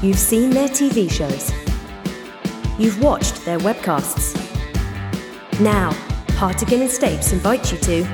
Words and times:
You've 0.00 0.18
seen 0.20 0.50
their 0.50 0.68
TV 0.68 1.10
shows. 1.10 1.50
You've 2.78 3.02
watched 3.02 3.44
their 3.44 3.58
webcasts. 3.58 4.36
Now, 5.60 5.90
Hartigan 6.36 6.82
and 6.82 6.88
Stapes 6.88 7.32
invite 7.32 7.72
you 7.72 7.78
to 7.78 8.04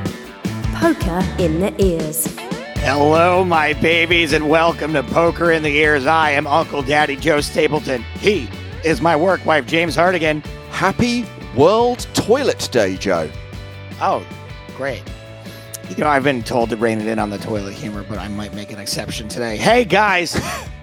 Poker 0.77 1.23
in 1.39 1.61
the 1.61 1.75
Ears. 1.85 2.35
Hello, 2.77 3.45
my 3.45 3.75
babies, 3.75 4.33
and 4.33 4.49
welcome 4.49 4.95
to 4.95 5.03
Poker 5.03 5.53
in 5.53 5.63
the 5.63 5.77
Ears. 5.77 6.07
I 6.07 6.31
am 6.31 6.47
Uncle 6.47 6.81
Daddy 6.81 7.17
Joe 7.17 7.43
Stapleton. 7.43 8.03
He 8.19 8.49
is 8.83 9.03
my 9.03 9.15
work 9.15 9.45
wife, 9.45 9.67
James 9.67 9.95
Hartigan. 9.95 10.41
Happy 10.71 11.27
World 11.55 12.07
Toilet 12.15 12.67
Day, 12.73 12.97
Joe. 12.97 13.31
Oh, 14.01 14.27
great. 14.75 15.03
You 15.91 15.97
know, 15.97 16.09
I've 16.09 16.25
been 16.25 16.43
told 16.43 16.71
to 16.71 16.77
rein 16.77 16.99
it 17.03 17.09
in 17.09 17.19
on 17.19 17.29
the 17.29 17.37
toilet 17.37 17.75
humor, 17.75 18.07
but 18.09 18.17
I 18.17 18.29
might 18.29 18.55
make 18.55 18.73
an 18.73 18.79
exception 18.79 19.29
today. 19.29 19.59
Hey, 19.59 19.85
guys, 19.85 20.35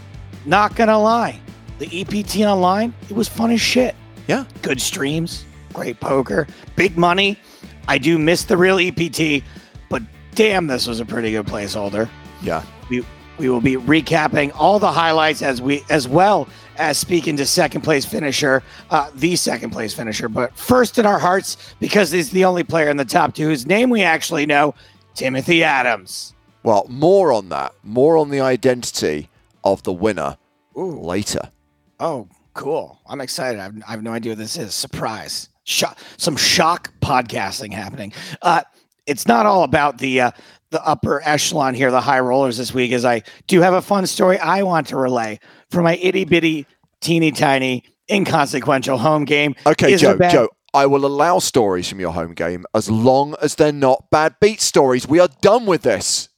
not 0.44 0.74
gonna 0.74 0.98
lie, 0.98 1.38
the 1.78 1.86
EPT 2.00 2.44
online, 2.44 2.92
it 3.08 3.14
was 3.14 3.28
fun 3.28 3.52
as 3.52 3.60
shit. 3.60 3.94
Yeah. 4.26 4.42
Good 4.62 4.80
streams, 4.80 5.44
great 5.72 6.00
poker, 6.00 6.48
big 6.74 6.98
money. 6.98 7.38
I 7.86 7.98
do 7.98 8.18
miss 8.18 8.42
the 8.42 8.56
real 8.56 8.80
EPT, 8.80 9.44
but 9.88 10.02
damn, 10.34 10.66
this 10.66 10.88
was 10.88 10.98
a 10.98 11.04
pretty 11.04 11.30
good 11.30 11.46
placeholder. 11.46 12.08
Yeah. 12.42 12.64
We 12.88 13.04
we 13.40 13.48
will 13.48 13.62
be 13.62 13.76
recapping 13.76 14.52
all 14.54 14.78
the 14.78 14.92
highlights 14.92 15.40
as 15.40 15.62
we 15.62 15.82
as 15.88 16.06
well 16.06 16.46
as 16.76 16.98
speaking 16.98 17.38
to 17.38 17.46
second 17.46 17.80
place 17.80 18.04
finisher, 18.04 18.62
uh, 18.90 19.10
the 19.14 19.34
second 19.34 19.70
place 19.70 19.94
finisher. 19.94 20.28
But 20.28 20.54
first 20.56 20.98
in 20.98 21.06
our 21.06 21.18
hearts, 21.18 21.56
because 21.80 22.10
he's 22.10 22.30
the 22.30 22.44
only 22.44 22.64
player 22.64 22.90
in 22.90 22.98
the 22.98 23.04
top 23.04 23.34
two 23.34 23.46
whose 23.46 23.64
name 23.64 23.88
we 23.88 24.02
actually 24.02 24.44
know, 24.44 24.74
Timothy 25.14 25.64
Adams. 25.64 26.34
Well, 26.62 26.86
more 26.90 27.32
on 27.32 27.48
that, 27.48 27.74
more 27.82 28.18
on 28.18 28.28
the 28.28 28.40
identity 28.40 29.30
of 29.64 29.82
the 29.84 29.92
winner 29.92 30.36
later. 30.74 31.50
Oh, 31.98 32.28
cool! 32.52 33.00
I'm 33.06 33.22
excited. 33.22 33.58
I've, 33.58 33.74
I 33.88 33.92
have 33.92 34.02
no 34.02 34.12
idea 34.12 34.32
what 34.32 34.38
this 34.38 34.58
is. 34.58 34.74
Surprise! 34.74 35.48
Shock! 35.64 35.98
Some 36.18 36.36
shock 36.36 36.92
podcasting 37.00 37.72
happening. 37.72 38.12
Uh, 38.42 38.62
it's 39.06 39.26
not 39.26 39.46
all 39.46 39.64
about 39.64 39.96
the 39.96 40.20
uh, 40.20 40.30
the 40.70 40.84
upper 40.86 41.20
echelon 41.24 41.74
here, 41.74 41.90
the 41.90 42.00
high 42.00 42.20
rollers 42.20 42.56
this 42.56 42.72
week. 42.72 42.92
is 42.92 43.04
I 43.04 43.22
do 43.46 43.60
have 43.60 43.74
a 43.74 43.82
fun 43.82 44.06
story 44.06 44.38
I 44.38 44.62
want 44.62 44.86
to 44.88 44.96
relay 44.96 45.40
for 45.70 45.82
my 45.82 45.96
itty 45.96 46.24
bitty, 46.24 46.66
teeny 47.00 47.32
tiny, 47.32 47.84
inconsequential 48.10 48.98
home 48.98 49.24
game. 49.24 49.54
Okay, 49.66 49.96
Joe, 49.96 50.16
bad- 50.16 50.32
Joe, 50.32 50.48
I 50.72 50.86
will 50.86 51.04
allow 51.04 51.40
stories 51.40 51.88
from 51.88 52.00
your 52.00 52.12
home 52.12 52.34
game 52.34 52.64
as 52.74 52.90
long 52.90 53.34
as 53.42 53.56
they're 53.56 53.72
not 53.72 54.10
bad 54.10 54.36
beat 54.40 54.60
stories. 54.60 55.06
We 55.08 55.18
are 55.18 55.28
done 55.40 55.66
with 55.66 55.82
this. 55.82 56.28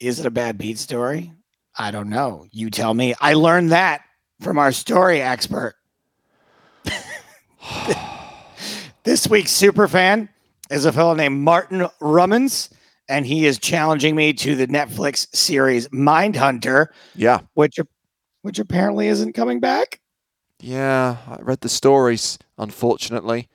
Is 0.00 0.18
it 0.18 0.26
a 0.26 0.30
bad 0.30 0.58
beat 0.58 0.78
story? 0.78 1.32
I 1.76 1.90
don't 1.90 2.08
know. 2.08 2.46
You 2.50 2.70
tell 2.70 2.92
me. 2.94 3.14
I 3.20 3.34
learned 3.34 3.72
that 3.72 4.02
from 4.40 4.58
our 4.58 4.72
story 4.72 5.20
expert. 5.22 5.74
this 9.04 9.28
week's 9.28 9.50
super 9.52 9.86
fan 9.88 10.28
is 10.70 10.84
a 10.84 10.92
fellow 10.92 11.14
named 11.14 11.40
Martin 11.40 11.86
Rummins, 12.00 12.70
and 13.12 13.26
he 13.26 13.46
is 13.46 13.58
challenging 13.58 14.16
me 14.16 14.32
to 14.34 14.54
the 14.56 14.66
Netflix 14.66 15.26
series 15.34 15.88
Mindhunter, 15.88 16.86
Yeah. 17.14 17.40
which 17.54 17.78
which 18.42 18.58
apparently 18.58 19.06
isn't 19.06 19.34
coming 19.34 19.60
back. 19.60 20.00
Yeah, 20.60 21.16
I 21.28 21.36
read 21.42 21.60
the 21.60 21.68
stories, 21.68 22.38
unfortunately. 22.58 23.48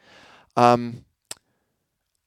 Um, 0.55 1.03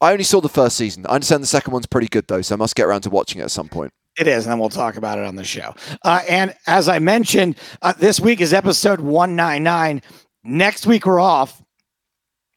I 0.01 0.13
only 0.13 0.25
saw 0.25 0.41
the 0.41 0.49
first 0.49 0.77
season. 0.77 1.07
I 1.07 1.15
understand 1.15 1.43
the 1.43 1.47
second 1.47 1.73
one's 1.73 1.87
pretty 1.87 2.09
good, 2.09 2.27
though, 2.29 2.43
so 2.43 2.55
I 2.55 2.59
must 2.59 2.75
get 2.75 2.85
around 2.87 3.03
to 3.03 3.11
watching 3.11 3.41
it 3.41 3.45
at 3.45 3.51
some 3.51 3.69
point. 3.69 3.93
It 4.19 4.27
is, 4.27 4.45
and 4.45 4.53
then 4.53 4.59
we'll 4.59 4.69
talk 4.71 4.97
about 4.97 5.19
it 5.19 5.25
on 5.25 5.37
the 5.37 5.45
show. 5.45 5.75
Uh, 6.05 6.21
and 6.29 6.55
as 6.67 6.89
I 6.89 6.99
mentioned, 6.99 7.57
uh, 7.83 7.93
this 7.93 8.19
week 8.21 8.41
is 8.41 8.53
episode 8.53 9.01
199. 9.01 10.03
Next 10.45 10.87
week, 10.87 11.07
we're 11.07 11.21
off. 11.21 11.63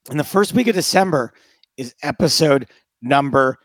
And 0.09 0.19
the 0.19 0.23
first 0.25 0.53
week 0.53 0.67
of 0.67 0.75
December 0.75 1.33
is 1.77 1.93
episode 2.01 2.67
number 3.01 3.57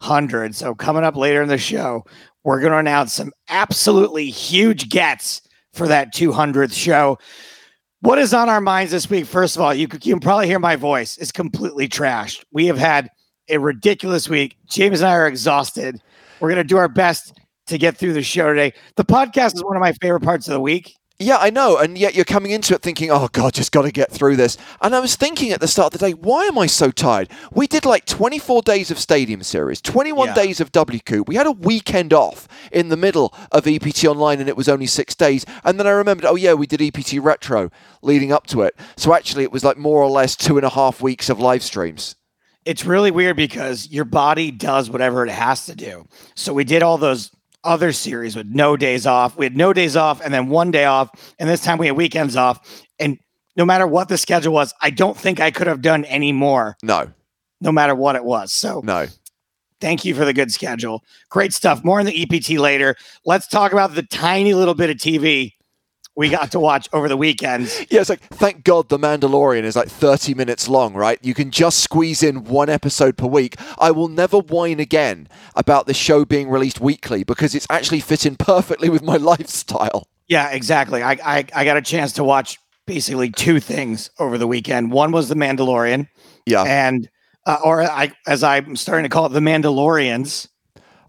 200. 0.00 0.54
So, 0.54 0.74
coming 0.74 1.04
up 1.04 1.16
later 1.16 1.42
in 1.42 1.48
the 1.48 1.58
show, 1.58 2.04
we're 2.44 2.60
going 2.60 2.72
to 2.72 2.78
announce 2.78 3.12
some 3.12 3.32
absolutely 3.48 4.30
huge 4.30 4.88
gets 4.88 5.42
for 5.72 5.88
that 5.88 6.14
200th 6.14 6.72
show. 6.72 7.18
What 8.00 8.18
is 8.18 8.34
on 8.34 8.48
our 8.48 8.60
minds 8.60 8.92
this 8.92 9.08
week? 9.08 9.24
First 9.24 9.56
of 9.56 9.62
all, 9.62 9.72
you, 9.72 9.88
you 10.02 10.14
can 10.14 10.20
probably 10.20 10.46
hear 10.46 10.58
my 10.58 10.76
voice 10.76 11.16
is 11.16 11.32
completely 11.32 11.88
trashed. 11.88 12.44
We 12.52 12.66
have 12.66 12.76
had 12.76 13.08
a 13.48 13.58
ridiculous 13.58 14.28
week. 14.28 14.56
James 14.68 15.00
and 15.00 15.08
I 15.08 15.14
are 15.14 15.26
exhausted. 15.26 16.00
We're 16.38 16.50
going 16.50 16.62
to 16.62 16.64
do 16.64 16.76
our 16.76 16.88
best 16.88 17.32
to 17.66 17.78
get 17.78 17.96
through 17.96 18.12
the 18.12 18.22
show 18.22 18.48
today. 18.48 18.74
The 18.96 19.04
podcast 19.04 19.54
is 19.54 19.64
one 19.64 19.76
of 19.76 19.80
my 19.80 19.92
favorite 19.94 20.22
parts 20.22 20.46
of 20.48 20.52
the 20.52 20.60
week. 20.60 20.94
Yeah, 21.24 21.38
I 21.38 21.48
know, 21.48 21.78
and 21.78 21.96
yet 21.96 22.14
you're 22.14 22.26
coming 22.26 22.50
into 22.50 22.74
it 22.74 22.82
thinking, 22.82 23.10
"Oh 23.10 23.28
God, 23.32 23.54
just 23.54 23.72
got 23.72 23.82
to 23.82 23.90
get 23.90 24.12
through 24.12 24.36
this." 24.36 24.58
And 24.82 24.94
I 24.94 25.00
was 25.00 25.16
thinking 25.16 25.52
at 25.52 25.60
the 25.60 25.66
start 25.66 25.94
of 25.94 25.98
the 25.98 26.06
day, 26.06 26.12
"Why 26.12 26.44
am 26.44 26.58
I 26.58 26.66
so 26.66 26.90
tired?" 26.90 27.30
We 27.50 27.66
did 27.66 27.86
like 27.86 28.04
24 28.04 28.60
days 28.60 28.90
of 28.90 28.98
Stadium 28.98 29.42
Series, 29.42 29.80
21 29.80 30.28
Yeah. 30.28 30.34
days 30.34 30.60
of 30.60 30.70
WCOOP. 30.70 31.26
We 31.26 31.36
had 31.36 31.46
a 31.46 31.52
weekend 31.52 32.12
off 32.12 32.46
in 32.70 32.90
the 32.90 32.96
middle 32.98 33.32
of 33.50 33.66
EPT 33.66 34.06
Online, 34.06 34.38
and 34.38 34.50
it 34.50 34.56
was 34.56 34.68
only 34.68 34.86
six 34.86 35.14
days. 35.14 35.46
And 35.64 35.80
then 35.80 35.86
I 35.86 35.90
remembered, 35.92 36.26
"Oh 36.26 36.34
yeah, 36.36 36.52
we 36.52 36.66
did 36.66 36.82
EPT 36.82 37.18
Retro 37.18 37.70
leading 38.02 38.30
up 38.30 38.46
to 38.48 38.60
it." 38.60 38.76
So 38.96 39.14
actually, 39.14 39.44
it 39.44 39.52
was 39.52 39.64
like 39.64 39.78
more 39.78 40.02
or 40.02 40.10
less 40.10 40.36
two 40.36 40.58
and 40.58 40.66
a 40.66 40.70
half 40.70 41.00
weeks 41.00 41.30
of 41.30 41.40
live 41.40 41.62
streams. 41.62 42.16
It's 42.66 42.84
really 42.84 43.10
weird 43.10 43.36
because 43.36 43.88
your 43.90 44.04
body 44.04 44.50
does 44.50 44.90
whatever 44.90 45.24
it 45.24 45.30
has 45.30 45.64
to 45.66 45.74
do. 45.74 46.06
So 46.34 46.52
we 46.52 46.64
did 46.64 46.82
all 46.82 46.98
those 46.98 47.30
other 47.64 47.92
series 47.92 48.36
with 48.36 48.46
no 48.46 48.76
days 48.76 49.06
off. 49.06 49.36
We 49.36 49.46
had 49.46 49.56
no 49.56 49.72
days 49.72 49.96
off 49.96 50.20
and 50.20 50.32
then 50.32 50.48
one 50.48 50.70
day 50.70 50.84
off. 50.84 51.34
And 51.38 51.48
this 51.48 51.62
time 51.62 51.78
we 51.78 51.86
had 51.86 51.96
weekends 51.96 52.36
off. 52.36 52.84
And 52.98 53.18
no 53.56 53.64
matter 53.64 53.86
what 53.86 54.08
the 54.08 54.18
schedule 54.18 54.52
was, 54.52 54.74
I 54.80 54.90
don't 54.90 55.16
think 55.16 55.40
I 55.40 55.50
could 55.50 55.66
have 55.66 55.82
done 55.82 56.04
any 56.04 56.32
more, 56.32 56.76
No, 56.82 57.10
no 57.60 57.72
matter 57.72 57.94
what 57.94 58.16
it 58.16 58.24
was. 58.24 58.52
So 58.52 58.80
no. 58.84 59.06
Thank 59.80 60.04
you 60.04 60.14
for 60.14 60.24
the 60.24 60.32
good 60.32 60.52
schedule. 60.52 61.02
Great 61.28 61.52
stuff. 61.52 61.84
More 61.84 62.00
on 62.00 62.06
the 62.06 62.22
EPT 62.22 62.58
later. 62.58 62.96
Let's 63.26 63.46
talk 63.46 63.72
about 63.72 63.94
the 63.94 64.02
tiny 64.02 64.54
little 64.54 64.74
bit 64.74 64.88
of 64.88 64.96
TV 64.96 65.52
we 66.16 66.28
got 66.28 66.52
to 66.52 66.60
watch 66.60 66.88
over 66.92 67.08
the 67.08 67.16
weekends. 67.16 67.84
Yeah, 67.90 68.00
it's 68.00 68.10
like, 68.10 68.20
thank 68.20 68.62
God 68.64 68.88
the 68.88 68.98
Mandalorian 68.98 69.64
is 69.64 69.74
like 69.76 69.88
30 69.88 70.34
minutes 70.34 70.68
long, 70.68 70.94
right? 70.94 71.18
You 71.22 71.34
can 71.34 71.50
just 71.50 71.80
squeeze 71.80 72.22
in 72.22 72.44
one 72.44 72.68
episode 72.68 73.16
per 73.16 73.26
week. 73.26 73.56
I 73.78 73.90
will 73.90 74.08
never 74.08 74.38
whine 74.38 74.78
again 74.80 75.28
about 75.56 75.86
the 75.86 75.94
show 75.94 76.24
being 76.24 76.48
released 76.48 76.80
weekly 76.80 77.24
because 77.24 77.54
it's 77.54 77.66
actually 77.68 78.00
fitting 78.00 78.36
perfectly 78.36 78.88
with 78.88 79.02
my 79.02 79.16
lifestyle. 79.32 80.06
Yeah, 80.28 80.50
exactly. 80.50 81.02
I, 81.02 81.18
I 81.24 81.44
I 81.54 81.64
got 81.64 81.76
a 81.76 81.82
chance 81.82 82.12
to 82.12 82.24
watch 82.24 82.58
basically 82.86 83.30
two 83.30 83.60
things 83.60 84.10
over 84.18 84.38
the 84.38 84.46
weekend. 84.46 84.92
One 84.92 85.10
was 85.12 85.28
The 85.28 85.34
Mandalorian, 85.34 86.08
Yeah. 86.46 86.62
and 86.62 87.08
uh, 87.46 87.58
or 87.62 87.82
I 87.82 88.12
as 88.26 88.42
I'm 88.42 88.76
starting 88.76 89.02
to 89.04 89.08
call 89.08 89.26
it, 89.26 89.30
The 89.30 89.40
Mandalorians. 89.40 90.48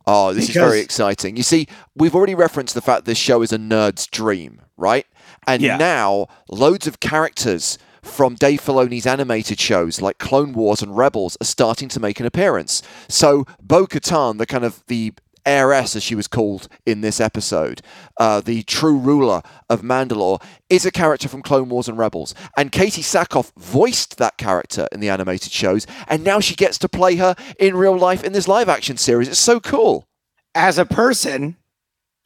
Oh, 0.08 0.34
this 0.34 0.50
is 0.50 0.56
very 0.56 0.80
exciting. 0.80 1.36
You 1.38 1.44
see, 1.44 1.68
we've 1.96 2.16
already 2.16 2.36
referenced 2.36 2.76
the 2.76 2.82
fact 2.82 3.06
this 3.06 3.18
show 3.18 3.42
is 3.42 3.52
a 3.52 3.58
nerd's 3.58 4.08
dream, 4.08 4.62
right? 4.78 5.06
And 5.48 5.62
Yeah. 5.62 5.78
now 5.78 6.28
loads 6.50 6.86
of 6.88 7.00
characters 7.00 7.78
from 8.04 8.36
Dave 8.36 8.62
Filoni's 8.62 9.08
animated 9.08 9.60
shows 9.60 10.00
like 10.02 10.20
Clone 10.20 10.54
Wars 10.54 10.84
and 10.84 10.96
Rebels 10.96 11.38
are 11.42 11.46
starting 11.46 11.90
to 11.90 12.00
make 12.00 12.20
an 12.20 12.26
appearance. 12.28 12.84
So 13.08 13.46
Bo 13.62 13.88
Katan, 13.88 14.38
the 14.38 14.46
kind 14.46 14.64
of 14.64 14.84
the 14.88 15.14
heiress, 15.46 15.96
as 15.96 16.04
she 16.04 16.16
was 16.16 16.28
called 16.28 16.68
in 16.86 17.02
this 17.02 17.20
episode, 17.20 17.82
uh, 18.20 18.42
the 18.42 18.64
true 18.64 18.98
ruler 18.98 19.42
of 19.70 19.82
Mandalore, 19.82 20.42
is 20.70 20.86
a 20.86 20.92
character 20.92 21.28
from 21.28 21.42
Clone 21.42 21.70
Wars 21.70 21.88
and 21.88 21.98
Rebels. 21.98 22.34
And 22.58 22.72
Katee 22.72 23.04
Sackhoff 23.04 23.52
voiced 23.58 24.18
that 24.18 24.38
character 24.38 24.88
in 24.92 25.00
the 25.00 25.10
animated 25.10 25.52
shows, 25.52 25.86
and 26.08 26.24
now 26.24 26.40
she 26.40 26.56
gets 26.56 26.78
to 26.80 26.90
play 26.90 27.16
her 27.18 27.36
in 27.60 27.76
real 27.76 27.98
life 27.98 28.24
in 28.24 28.34
this 28.34 28.48
live 28.48 28.70
action 28.70 28.98
series. 28.98 29.28
It's 29.28 29.40
so 29.40 29.60
cool. 29.60 30.08
As 30.54 30.78
a 30.78 30.86
person 30.86 31.58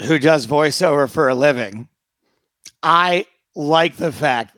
who 0.03 0.19
does 0.19 0.47
voiceover 0.47 1.09
for 1.09 1.27
a 1.27 1.35
living, 1.35 1.89
I 2.81 3.25
like 3.55 3.97
the 3.97 4.11
fact 4.11 4.55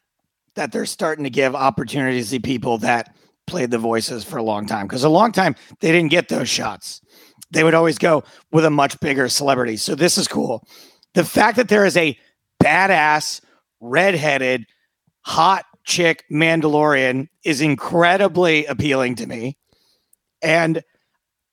that 0.56 0.72
they're 0.72 0.86
starting 0.86 1.24
to 1.24 1.30
give 1.30 1.56
opportunities 1.56 2.30
to 2.32 2.40
people 2.40 2.78
that 2.80 3.16
played 3.48 3.72
the 3.72 3.78
voices 3.78 4.24
for 4.24 4.38
a 4.38 4.44
long 4.44 4.66
time. 4.66 4.88
Because 4.88 5.04
a 5.04 5.10
long 5.10 5.32
time 5.32 5.56
they 5.80 5.92
didn't 5.92 6.12
get 6.12 6.30
those 6.30 6.50
shots. 6.50 7.02
They 7.52 7.64
would 7.64 7.74
always 7.74 7.98
go 7.98 8.24
with 8.52 8.66
a 8.66 8.70
much 8.70 9.00
bigger 9.00 9.28
celebrity. 9.30 9.78
So 9.78 9.96
this 9.96 10.18
is 10.18 10.28
cool. 10.28 10.66
The 11.14 11.26
fact 11.26 11.58
that 11.58 11.68
there 11.68 11.86
is 11.86 11.98
a 11.98 12.18
badass, 12.64 13.42
redheaded, 13.80 14.66
hot 15.22 15.66
chick 15.84 16.24
Mandalorian 16.32 17.28
is 17.44 17.62
incredibly 17.62 18.66
appealing 18.66 19.16
to 19.16 19.28
me. 19.28 19.58
And 20.42 20.84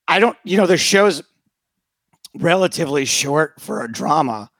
I 0.07 0.21
don't, 0.21 0.37
you 0.45 0.57
know, 0.57 0.67
the 0.67 0.77
show's 0.77 1.23
relatively 2.35 3.05
short 3.05 3.61
for 3.61 3.83
a 3.83 3.91
drama, 3.91 4.51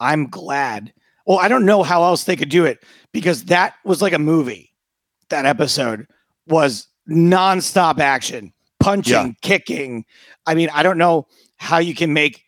I'm 0.00 0.28
glad. 0.28 0.92
Well, 1.26 1.38
I 1.38 1.48
don't 1.48 1.64
know 1.64 1.82
how 1.82 2.02
else 2.04 2.24
they 2.24 2.36
could 2.36 2.48
do 2.48 2.64
it 2.64 2.82
because 3.12 3.44
that 3.44 3.74
was 3.84 4.02
like 4.02 4.12
a 4.12 4.18
movie. 4.18 4.72
That 5.30 5.46
episode 5.46 6.06
was 6.46 6.88
nonstop 7.08 7.98
action, 7.98 8.52
punching, 8.80 9.12
Yeah. 9.12 9.32
kicking. 9.42 10.04
I 10.46 10.54
mean, 10.54 10.68
I 10.72 10.82
don't 10.82 10.98
know 10.98 11.26
how 11.56 11.78
you 11.78 11.94
can 11.94 12.12
make 12.12 12.42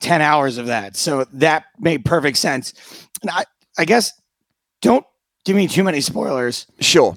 10 0.00 0.22
hours 0.22 0.58
of 0.58 0.66
that. 0.66 0.96
So 0.96 1.26
that 1.32 1.64
made 1.78 2.04
perfect 2.04 2.38
sense. 2.38 2.72
And 3.22 3.30
I, 3.30 3.44
I 3.78 3.84
guess 3.84 4.12
don't 4.82 5.04
give 5.44 5.56
me 5.56 5.68
too 5.68 5.84
many 5.84 6.00
spoilers, 6.00 6.66
Sure. 6.80 7.16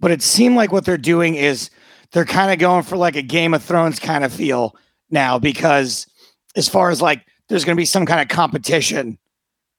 but 0.00 0.10
it 0.10 0.22
seemed 0.22 0.56
like 0.56 0.72
what 0.72 0.84
they're 0.84 0.96
doing 0.96 1.34
is 1.34 1.70
they're 2.12 2.24
kind 2.24 2.52
of 2.52 2.58
going 2.58 2.82
for 2.84 2.96
like 2.96 3.16
a 3.16 3.22
Game 3.22 3.54
of 3.54 3.62
Thrones 3.62 3.98
kind 3.98 4.24
of 4.24 4.32
feel 4.32 4.76
now 5.10 5.38
because 5.38 6.06
as 6.56 6.68
far 6.68 6.90
as 6.90 7.02
like 7.02 7.24
there's 7.48 7.64
going 7.64 7.76
to 7.76 7.80
be 7.80 7.84
some 7.86 8.06
kind 8.06 8.20
of 8.20 8.28
competition 8.28 9.18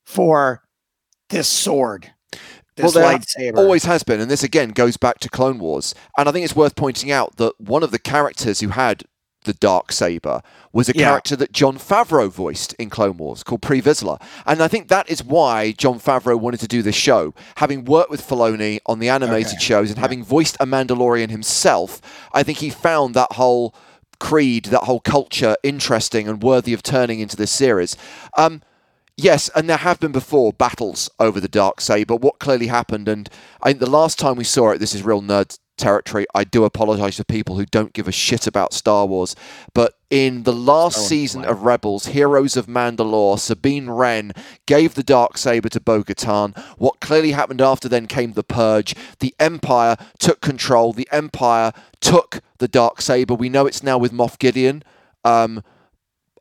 for 0.06 0.62
this 1.30 1.48
sword, 1.48 2.12
this 2.76 2.94
there 2.94 3.04
lightsaber. 3.18 3.58
Always 3.58 3.86
has 3.86 4.04
been, 4.04 4.20
and 4.20 4.30
this 4.30 4.44
again 4.44 4.70
goes 4.70 4.98
back 4.98 5.20
to 5.20 5.30
Clone 5.30 5.60
Wars. 5.60 5.96
And 6.18 6.28
I 6.28 6.32
think 6.32 6.44
it's 6.44 6.56
worth 6.56 6.76
pointing 6.76 7.12
out 7.12 7.38
that 7.38 7.54
one 7.60 7.84
of 7.84 7.92
the 7.92 8.00
characters 8.00 8.60
who 8.60 8.70
had 8.70 9.04
the 9.44 9.54
dark 9.54 9.92
saber 9.92 10.42
was 10.72 10.90
a 10.90 10.94
Yeah. 10.96 11.08
character 11.10 11.36
that 11.36 11.52
Jon 11.52 11.78
Favreau 11.78 12.30
voiced 12.32 12.74
in 12.74 12.90
Clone 12.90 13.18
Wars 13.18 13.44
called 13.44 13.62
Pre 13.62 13.82
Vizsla. 13.82 14.22
And 14.46 14.62
I 14.62 14.68
think 14.68 14.88
that 14.88 15.10
is 15.10 15.24
why 15.24 15.72
Jon 15.74 16.00
Favreau 16.00 16.40
wanted 16.40 16.60
to 16.62 16.68
do 16.68 16.82
this 16.82 16.96
show. 16.96 17.34
Having 17.58 17.86
worked 17.86 18.10
with 18.10 18.28
Filoni 18.28 18.80
on 18.86 19.00
the 19.00 19.10
animated 19.10 19.54
Okay. 19.54 19.64
shows 19.64 19.90
and 19.90 20.00
having 20.00 20.24
voiced 20.24 20.58
a 20.60 20.66
Mandalorian 20.66 21.30
himself, 21.30 22.02
I 22.34 22.44
think 22.44 22.60
he 22.60 22.70
found 22.70 23.14
that 23.16 23.34
whole 23.34 23.74
creed, 24.20 24.66
that 24.66 24.84
whole 24.84 25.00
culture 25.02 25.56
interesting 25.64 26.28
and 26.28 26.42
worthy 26.42 26.74
of 26.74 26.82
turning 26.84 27.20
into 27.20 27.36
this 27.36 27.52
series. 27.52 27.96
Um, 28.38 28.62
Yes, 29.16 29.48
and 29.56 29.70
there 29.70 29.78
have 29.78 30.00
been 30.00 30.12
before 30.12 30.52
battles 30.54 31.08
over 31.20 31.40
the 31.40 31.48
dark 31.48 31.80
saber. 31.82 32.16
What 32.16 32.40
clearly 32.40 32.66
happened, 32.66 33.08
and 33.08 33.30
I 33.62 33.70
think 33.70 33.80
the 33.80 33.88
last 33.88 34.18
time 34.18 34.38
we 34.38 34.44
saw 34.44 34.72
it, 34.72 34.80
this 34.80 34.96
is 34.96 35.04
real 35.04 35.22
nerd 35.22 35.60
territory. 35.78 36.26
I 36.34 36.44
do 36.44 36.64
apologize 36.64 37.18
to 37.18 37.26
people 37.26 37.58
who 37.58 37.66
don't 37.66 37.94
give 37.94 38.08
a 38.08 38.12
shit 38.12 38.48
about 38.48 38.74
Star 38.74 39.06
Wars, 39.06 39.36
but 39.74 39.96
in 40.10 40.44
the 40.44 40.54
last 40.54 40.98
Wars 40.98 41.08
season 41.08 41.42
fine. 41.42 41.52
of 41.52 41.64
Rebels, 41.64 42.08
Heroes 42.08 42.56
of 42.56 42.68
Mandalore, 42.68 43.40
Sabine 43.40 43.90
Wren 43.90 44.32
gave 44.66 44.96
the 44.96 45.04
dark 45.04 45.38
saber 45.38 45.70
to 45.70 45.80
Bo-Katan. 45.80 46.58
What 46.78 47.00
clearly 47.00 47.32
happened 47.32 47.62
after 47.62 47.90
then 47.90 48.08
came 48.08 48.34
the 48.34 48.44
Purge. 48.44 48.96
The 49.20 49.34
Empire 49.40 49.98
took 50.20 50.42
control. 50.42 50.94
The 50.94 51.08
Empire 51.12 51.74
took 52.00 52.42
the 52.60 52.68
dark 52.68 53.02
saber. 53.02 53.34
We 53.34 53.50
know 53.50 53.66
it's 53.66 53.84
now 53.84 53.98
with 53.98 54.12
Moff 54.12 54.38
Gideon. 54.38 54.84
Um, 55.24 55.64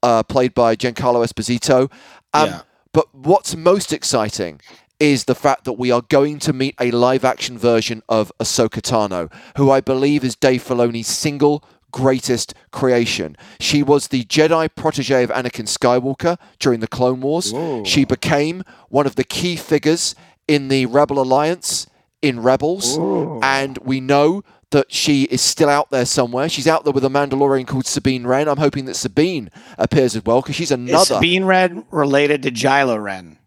uh, 0.03 0.23
played 0.25 0.53
by 0.53 0.75
Giancarlo 0.75 1.25
Esposito. 1.25 1.91
Um, 2.35 2.49
Yeah. 2.49 2.63
But 2.93 3.15
what's 3.15 3.57
most 3.57 3.91
exciting 3.91 4.61
is 5.03 5.25
the 5.25 5.35
fact 5.35 5.65
that 5.65 5.73
we 5.73 5.91
are 5.91 6.03
going 6.03 6.39
to 6.39 6.53
meet 6.53 6.77
a 6.81 6.93
live 6.93 7.25
action 7.25 7.59
version 7.59 8.05
of 8.09 8.31
Ahsoka 8.39 8.81
Tano, 8.81 9.33
who 9.57 9.69
I 9.69 9.81
believe 9.81 10.23
is 10.23 10.37
Dave 10.37 10.63
Filoni's 10.63 11.09
single 11.09 11.65
greatest 11.91 12.55
creation. 12.71 13.37
She 13.59 13.83
was 13.83 14.09
the 14.09 14.23
Jedi 14.23 14.69
protege 14.73 15.25
of 15.25 15.31
Anakin 15.31 15.67
Skywalker 15.67 16.39
during 16.61 16.79
the 16.79 16.87
Clone 16.87 17.21
Wars. 17.21 17.53
Whoa. 17.53 17.83
She 17.83 18.05
became 18.05 18.63
one 18.91 19.05
of 19.05 19.17
the 19.17 19.25
key 19.25 19.57
figures 19.57 20.15
in 20.47 20.69
the 20.69 20.87
Rebel 20.87 21.21
Alliance 21.21 21.89
in 22.23 22.41
Rebels. 22.41 22.97
Ooh. 22.97 23.41
And 23.43 23.79
we 23.79 24.01
know 24.01 24.45
that 24.71 24.93
she 24.93 25.25
is 25.25 25.43
still 25.43 25.69
out 25.69 25.91
there 25.91 26.07
somewhere. 26.07 26.49
She's 26.49 26.69
out 26.69 26.85
there 26.85 26.93
with 26.93 27.05
a 27.05 27.09
Mandalorian 27.09 27.67
called 27.67 27.87
Sabine 27.87 28.25
Wren. 28.25 28.47
I'm 28.47 28.57
hoping 28.57 28.85
that 28.85 28.95
Sabine 28.95 29.51
appears 29.79 30.15
as 30.15 30.25
well 30.25 30.43
because 30.43 30.55
she's 30.55 30.71
Is 30.71 30.79
another. 30.79 31.17
Sabine 31.17 31.45
Wren 31.45 31.85
related 31.91 32.45
to 32.45 32.53
Kylo 32.53 33.03
Ren? 33.03 33.39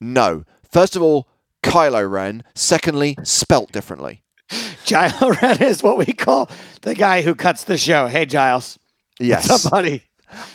No. 0.00 0.44
First 0.70 0.96
of 0.96 1.02
all, 1.02 1.28
Kylo 1.62 2.10
Ren. 2.10 2.42
Secondly, 2.54 3.16
spelt 3.22 3.72
differently. 3.72 4.22
Kylo 4.50 5.40
Ren 5.40 5.62
is 5.62 5.82
what 5.82 5.98
we 5.98 6.06
call 6.06 6.48
the 6.82 6.94
guy 6.94 7.22
who 7.22 7.34
cuts 7.34 7.64
the 7.64 7.76
show. 7.78 8.06
Hey, 8.06 8.26
Giles. 8.26 8.78
Yes. 9.18 9.48
What's 9.48 9.66
up, 9.66 9.72
buddy? 9.72 10.04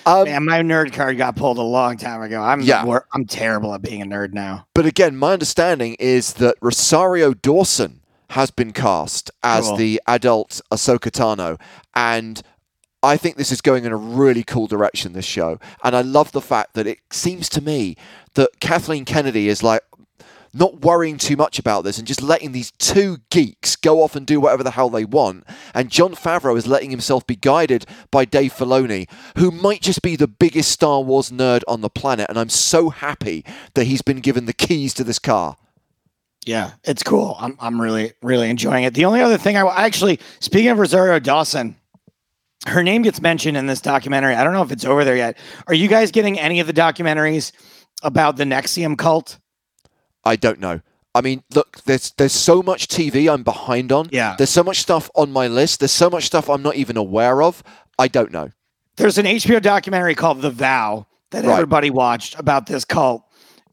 Um, 0.05 0.23
Man, 0.23 0.45
my 0.45 0.61
nerd 0.61 0.93
card 0.93 1.17
got 1.17 1.35
pulled 1.35 1.57
a 1.57 1.61
long 1.61 1.97
time 1.97 2.21
ago. 2.21 2.41
I'm 2.41 2.61
Yeah. 2.61 2.85
wor- 2.85 3.05
I'm 3.13 3.25
terrible 3.25 3.73
at 3.73 3.81
being 3.81 4.01
a 4.01 4.05
nerd 4.05 4.33
now. 4.33 4.65
but 4.73 4.85
again, 4.85 5.17
my 5.17 5.33
understanding 5.33 5.95
is 5.99 6.33
that 6.35 6.55
Rosario 6.61 7.33
Dawson 7.33 7.99
has 8.29 8.51
been 8.51 8.71
cast 8.71 9.29
as 9.43 9.67
Cool. 9.67 9.77
the 9.77 10.01
adult 10.07 10.61
Ahsoka 10.71 11.11
Tano, 11.11 11.59
and 11.93 12.41
I 13.05 13.17
think 13.17 13.37
this 13.37 13.51
is 13.51 13.61
going 13.61 13.85
in 13.85 13.91
a 13.91 13.97
really 13.97 14.43
cool 14.43 14.67
direction. 14.67 15.13
This 15.13 15.25
show, 15.25 15.59
and 15.83 15.95
I 15.95 16.01
love 16.01 16.31
the 16.31 16.41
fact 16.41 16.73
that 16.73 16.87
it 16.87 16.99
seems 17.11 17.49
to 17.49 17.61
me 17.61 17.95
that 18.33 18.59
Kathleen 18.59 19.05
Kennedy 19.05 19.47
is 19.47 19.63
like 19.63 19.81
not 20.55 20.81
worrying 20.81 21.17
too 21.17 21.35
much 21.35 21.59
about 21.59 21.83
this 21.83 21.97
and 21.97 22.07
just 22.07 22.21
letting 22.21 22.53
these 22.53 22.71
two 22.71 23.17
geeks 23.29 23.75
go 23.75 24.01
off 24.01 24.15
and 24.15 24.25
do 24.25 24.39
whatever 24.39 24.63
the 24.63 24.71
hell 24.71 24.89
they 24.89 25.03
want. 25.03 25.43
And 25.73 25.89
Jon 25.89 26.15
Favreau 26.15 26.57
is 26.57 26.65
letting 26.65 26.91
himself 26.91 27.27
be 27.27 27.35
guided 27.35 27.85
by 28.09 28.23
Dave 28.23 28.53
Filoni, 28.53 29.09
who 29.37 29.51
might 29.51 29.81
just 29.81 30.01
be 30.01 30.15
the 30.15 30.29
biggest 30.29 30.71
Star 30.71 31.01
Wars 31.01 31.29
nerd 31.29 31.63
on 31.67 31.81
the 31.81 31.89
planet. 31.89 32.27
And 32.29 32.39
I'm 32.39 32.49
so 32.49 32.89
happy 32.89 33.43
that 33.73 33.83
he's 33.83 34.01
been 34.01 34.21
given 34.21 34.45
the 34.45 34.53
keys 34.53 34.93
to 34.93 35.03
this 35.03 35.19
car. 35.19 35.57
Yeah, 36.45 36.71
it's 36.83 37.03
cool. 37.03 37.35
I'm 37.39 37.57
I'm 37.59 37.81
really 37.81 38.13
really 38.21 38.49
enjoying 38.49 38.83
it. 38.83 38.93
The 38.93 39.05
only 39.05 39.19
other 39.19 39.37
thing 39.37 39.57
I 39.57 39.85
actually 39.85 40.19
speaking 40.39 40.69
of 40.69 40.77
Rosario 40.77 41.19
Dawson, 41.19 41.75
her 42.67 42.83
name 42.83 43.01
gets 43.03 43.21
mentioned 43.21 43.57
in 43.57 43.67
this 43.67 43.81
documentary. 43.81 44.35
I 44.35 44.43
don't 44.43 44.53
know 44.53 44.63
if 44.63 44.71
it's 44.71 44.85
over 44.85 45.03
there 45.03 45.15
yet. 45.15 45.37
Are 45.67 45.73
you 45.73 45.87
guys 45.87 46.11
getting 46.11 46.39
any 46.39 46.59
of 46.59 46.67
the 46.67 46.73
documentaries 46.73 47.51
about 48.03 48.37
the 48.37 48.43
NXIVM 48.43 48.97
cult? 48.97 49.39
I 50.23 50.35
don't 50.35 50.59
know. 50.59 50.81
I 51.13 51.21
mean, 51.21 51.43
look, 51.53 51.81
there's 51.85 52.11
there's 52.17 52.33
so 52.33 52.61
much 52.61 52.87
TV 52.87 53.31
I'm 53.31 53.43
behind 53.43 53.91
on. 53.91 54.09
Yeah. 54.11 54.35
There's 54.37 54.49
so 54.49 54.63
much 54.63 54.79
stuff 54.79 55.09
on 55.15 55.31
my 55.31 55.47
list. 55.47 55.79
There's 55.79 55.91
so 55.91 56.09
much 56.09 56.25
stuff 56.25 56.49
I'm 56.49 56.61
not 56.61 56.75
even 56.75 56.97
aware 56.97 57.41
of. 57.41 57.63
I 57.97 58.07
don't 58.09 58.31
know. 58.31 58.49
There's 58.97 59.17
an 59.17 59.25
HBO 59.25 59.61
documentary 59.61 60.15
called 60.15 60.41
The 60.41 60.49
Vow 60.49 61.07
that 61.31 61.45
Right. 61.45 61.53
everybody 61.53 61.89
watched 61.89 62.37
about 62.39 62.65
this 62.65 62.83
cult. 62.83 63.23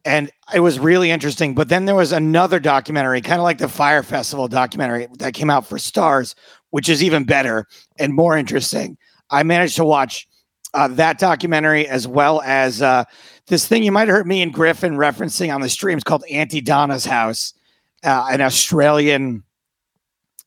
And 0.04 0.30
it 0.52 0.60
was 0.60 0.78
really 0.80 1.10
interesting. 1.10 1.54
But 1.54 1.68
then 1.68 1.84
there 1.84 1.94
was 1.94 2.10
another 2.12 2.58
documentary, 2.58 3.20
kind 3.20 3.38
of 3.40 3.44
like 3.44 3.58
the 3.58 3.68
Fyre 3.68 4.02
Festival 4.02 4.48
documentary 4.48 5.06
that 5.18 5.32
came 5.34 5.48
out 5.48 5.66
for 5.66 5.78
Starz, 5.78 6.34
which 6.72 6.88
is 6.90 7.02
even 7.02 7.24
better 7.24 7.66
and 7.98 8.12
more 8.12 8.36
interesting. 8.36 8.98
I 9.30 9.42
managed 9.44 9.76
to 9.76 9.84
watch 9.84 10.26
uh, 10.74 10.88
that 10.88 11.18
documentary 11.18 11.86
as 11.86 12.08
well 12.08 12.42
as 12.42 12.82
uh, 12.82 13.04
this 13.46 13.66
thing 13.68 13.82
you 13.82 13.92
might 13.92 14.08
have 14.08 14.16
heard 14.16 14.26
me 14.26 14.42
and 14.42 14.52
Griffin 14.52 14.94
referencing 14.96 15.54
on 15.54 15.60
the 15.60 15.68
streams 15.68 16.02
called 16.02 16.24
Aunty 16.30 16.60
Donna's 16.60 17.04
House, 17.04 17.54
uh, 18.04 18.26
an 18.30 18.40
Australian 18.40 19.42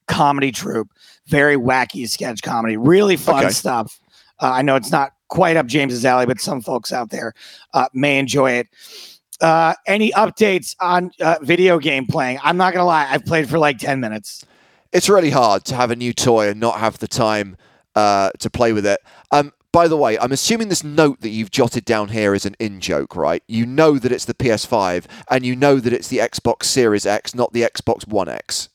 comedy 0.08 0.52
troupe, 0.52 0.90
very 1.28 1.56
wacky 1.56 2.08
sketch 2.10 2.42
comedy, 2.42 2.76
really 2.78 3.18
fun 3.18 3.46
Okay. 3.46 3.54
stuff. 3.54 4.00
Uh, 4.42 4.52
I 4.52 4.62
know 4.62 4.76
it's 4.76 4.92
not 4.92 5.12
quite 5.30 5.58
up 5.58 5.66
James's 5.68 6.06
alley, 6.06 6.26
but 6.26 6.40
some 6.40 6.62
folks 6.62 6.92
out 6.92 7.10
there 7.10 7.34
uh, 7.74 7.88
may 7.94 8.20
enjoy 8.20 8.52
it. 8.52 8.68
Uh, 9.42 9.74
any 9.88 10.12
updates 10.12 10.76
on 10.80 11.12
uh, 11.22 11.36
video 11.42 11.78
game 11.78 12.06
playing? 12.08 12.40
I'm 12.44 12.58
not 12.58 12.74
gonna 12.74 12.86
lie, 12.86 13.08
I've 13.10 13.26
played 13.26 13.50
for 13.50 13.58
like 13.60 13.78
10 13.78 14.00
minutes. 14.00 14.46
It's 14.96 15.10
really 15.10 15.32
hard 15.32 15.66
to 15.66 15.76
have 15.76 15.92
a 15.92 15.96
new 15.96 16.14
toy 16.14 16.48
and 16.48 16.58
not 16.58 16.80
have 16.80 17.00
the 17.00 17.08
time 17.08 17.58
uh, 17.96 18.30
to 18.40 18.50
play 18.50 18.72
with 18.72 18.86
it. 18.86 19.02
Um, 19.30 19.52
by 19.74 19.90
the 19.90 19.98
way, 19.98 20.18
I'm 20.18 20.32
assuming 20.32 20.70
this 20.70 20.86
note 20.86 21.20
that 21.20 21.30
you've 21.30 21.52
jotted 21.52 21.84
down 21.84 22.08
here 22.08 22.34
is 22.34 22.46
an 22.46 22.56
in 22.60 22.80
joke, 22.80 23.14
right? 23.14 23.44
You 23.46 23.66
know 23.66 24.00
that 24.00 24.14
it's 24.14 24.24
the 24.24 24.34
PS5 24.34 25.04
and 25.30 25.46
you 25.46 25.54
know 25.54 25.82
that 25.82 25.92
it's 25.92 26.08
the 26.08 26.20
Xbox 26.20 26.64
Series 26.64 27.06
X, 27.06 27.36
not 27.36 27.52
the 27.52 27.64
Xbox 27.64 28.08
One 28.08 28.30
X. 28.30 28.70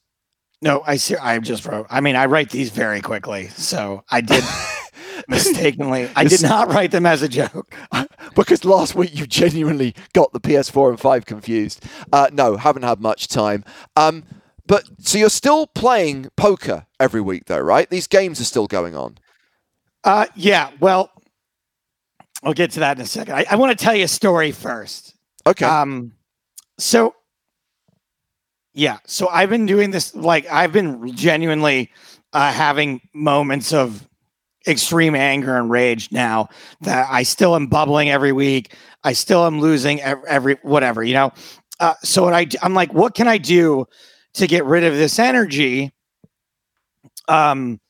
No, 0.60 0.82
I 0.86 0.96
see. 0.96 1.16
I 1.16 1.38
just 1.38 1.64
wrote. 1.64 1.86
I 1.88 2.02
mean, 2.02 2.16
I 2.16 2.26
write 2.26 2.50
these 2.50 2.68
very 2.68 3.00
quickly, 3.00 3.48
so 3.48 4.04
I 4.10 4.20
did 4.20 4.44
mistakenly. 5.28 6.10
I 6.14 6.24
did 6.24 6.42
not 6.42 6.68
write 6.68 6.90
them 6.90 7.06
as 7.06 7.22
a 7.22 7.28
joke. 7.28 7.74
because 8.34 8.66
last 8.66 8.94
week 8.94 9.18
you 9.18 9.26
genuinely 9.26 9.94
got 10.12 10.34
the 10.34 10.40
PS4 10.40 10.90
and 10.90 11.00
5 11.00 11.24
confused. 11.24 11.82
Uh, 12.12 12.28
no, 12.30 12.58
haven't 12.58 12.82
had 12.82 13.00
much 13.00 13.26
time. 13.28 13.64
Um, 13.96 14.24
but 14.70 14.84
so 15.00 15.18
you're 15.18 15.28
still 15.30 15.66
playing 15.66 16.30
poker 16.36 16.86
every 17.00 17.20
week, 17.20 17.46
though, 17.46 17.58
right? 17.58 17.90
These 17.90 18.06
games 18.06 18.40
are 18.40 18.44
still 18.44 18.68
going 18.68 18.94
on. 18.94 19.18
Uh, 20.04 20.26
yeah. 20.36 20.70
Well, 20.78 21.10
I'll 22.44 22.54
get 22.54 22.70
to 22.72 22.80
that 22.80 22.96
in 22.96 23.02
a 23.02 23.06
second. 23.06 23.34
I, 23.34 23.46
I 23.50 23.56
want 23.56 23.76
to 23.76 23.84
tell 23.84 23.96
you 23.96 24.04
a 24.04 24.08
story 24.08 24.52
first. 24.52 25.16
Okay. 25.44 25.64
Um, 25.66 26.12
so 26.78 27.16
yeah, 28.72 28.98
so 29.06 29.28
I've 29.28 29.50
been 29.50 29.66
doing 29.66 29.90
this. 29.90 30.14
Like, 30.14 30.48
I've 30.48 30.72
been 30.72 31.16
genuinely 31.16 31.90
uh, 32.32 32.52
having 32.52 33.00
moments 33.12 33.72
of 33.72 34.08
extreme 34.68 35.16
anger 35.16 35.56
and 35.56 35.68
rage 35.68 36.12
now 36.12 36.48
that 36.82 37.08
I 37.10 37.24
still 37.24 37.56
am 37.56 37.66
bubbling 37.66 38.08
every 38.08 38.30
week. 38.30 38.76
I 39.02 39.14
still 39.14 39.44
am 39.46 39.60
losing 39.60 40.00
every, 40.00 40.28
every 40.28 40.54
whatever, 40.62 41.02
you 41.02 41.14
know. 41.14 41.32
Uh, 41.80 41.94
so 42.04 42.22
what 42.22 42.34
I 42.34 42.46
I'm 42.62 42.74
like, 42.74 42.94
what 42.94 43.16
can 43.16 43.26
I 43.26 43.36
do 43.38 43.88
to 44.34 44.46
get 44.46 44.64
rid 44.64 44.84
of 44.84 44.94
this 44.94 45.18
energy? 45.18 45.92
Um, 47.28 47.80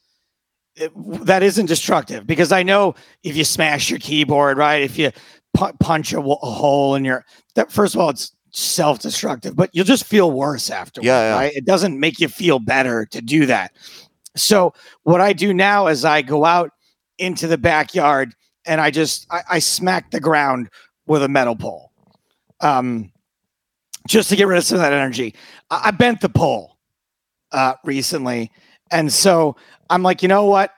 it- 0.77 0.93
that 1.27 1.43
isn't 1.43 1.67
destructive 1.67 2.27
because 2.27 2.53
I 2.53 2.63
know 2.63 2.95
if 3.23 3.37
you 3.37 3.45
smash 3.45 3.91
your 3.91 3.99
keyboard, 3.99 4.57
right? 4.59 4.83
If 4.83 4.99
you 4.99 5.11
pu- 5.55 5.73
punch 5.81 6.13
a, 6.13 6.21
hole 6.21 6.95
in 6.95 7.05
your. 7.05 7.25
That 7.55 7.71
first 7.73 7.95
of 7.95 8.01
all, 8.01 8.11
it's 8.11 8.33
self-destructive, 8.53 9.55
but 9.57 9.71
you'll 9.73 9.85
just 9.85 10.05
feel 10.05 10.31
worse 10.31 10.71
afterwards. 10.71 11.07
Yeah, 11.07 11.21
yeah. 11.21 11.37
Right? 11.39 11.53
It 11.55 11.65
doesn't 11.67 11.99
make 11.99 12.21
you 12.21 12.29
feel 12.29 12.59
better 12.59 13.07
to 13.07 13.21
do 13.21 13.47
that. 13.47 13.73
So 14.37 14.75
what 15.03 15.21
I 15.21 15.33
do 15.33 15.53
now 15.53 15.87
is 15.89 16.05
I 16.05 16.23
go 16.23 16.45
out 16.45 16.71
into 17.19 17.47
the 17.47 17.59
backyard 17.59 18.35
and 18.65 18.81
I 18.81 18.91
just 18.91 19.27
I, 19.31 19.43
I 19.51 19.59
smack 19.59 20.11
the 20.11 20.21
ground 20.21 20.69
with 21.07 21.23
a 21.23 21.29
metal 21.29 21.57
pole, 21.57 21.91
um, 22.61 23.11
just 24.07 24.29
to 24.31 24.37
get 24.37 24.47
rid 24.47 24.59
of 24.59 24.65
some 24.65 24.77
of 24.77 24.83
that 24.83 24.93
energy. 24.93 25.35
I, 25.71 25.83
I 25.87 25.91
bent 25.91 26.21
the 26.21 26.29
pole 26.29 26.77
uh, 27.53 27.75
recently, 27.85 28.51
and 28.91 29.13
so 29.13 29.57
I'm 29.89 30.03
like, 30.03 30.23
you 30.23 30.29
know 30.29 30.47
what? 30.47 30.73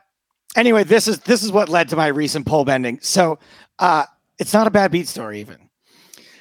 Anyway, 0.56 0.84
this 0.84 1.08
is 1.08 1.18
this 1.20 1.42
is 1.42 1.50
what 1.50 1.68
led 1.68 1.88
to 1.90 1.96
my 1.96 2.08
recent 2.08 2.46
pole 2.46 2.64
bending. 2.64 2.98
So 3.00 3.38
uh, 3.78 4.04
it's 4.38 4.52
not 4.52 4.66
a 4.66 4.70
bad 4.70 4.92
beat 4.92 5.08
story 5.08 5.40
even. 5.40 5.56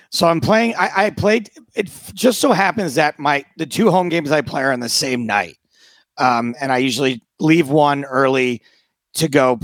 So 0.09 0.27
I'm 0.27 0.41
playing. 0.41 0.75
I, 0.77 1.05
I 1.05 1.09
played. 1.09 1.49
It 1.73 1.89
just 2.13 2.39
so 2.41 2.51
happens 2.51 2.95
that 2.95 3.17
my 3.17 3.45
the 3.57 3.65
two 3.65 3.89
home 3.89 4.09
games 4.09 4.31
I 4.31 4.41
play 4.41 4.61
are 4.63 4.73
on 4.73 4.81
the 4.81 4.89
same 4.89 5.25
night, 5.25 5.57
um, 6.17 6.53
and 6.59 6.71
I 6.71 6.79
usually 6.79 7.23
leave 7.39 7.69
one 7.69 8.03
early 8.03 8.61
to 9.13 9.29
go 9.29 9.59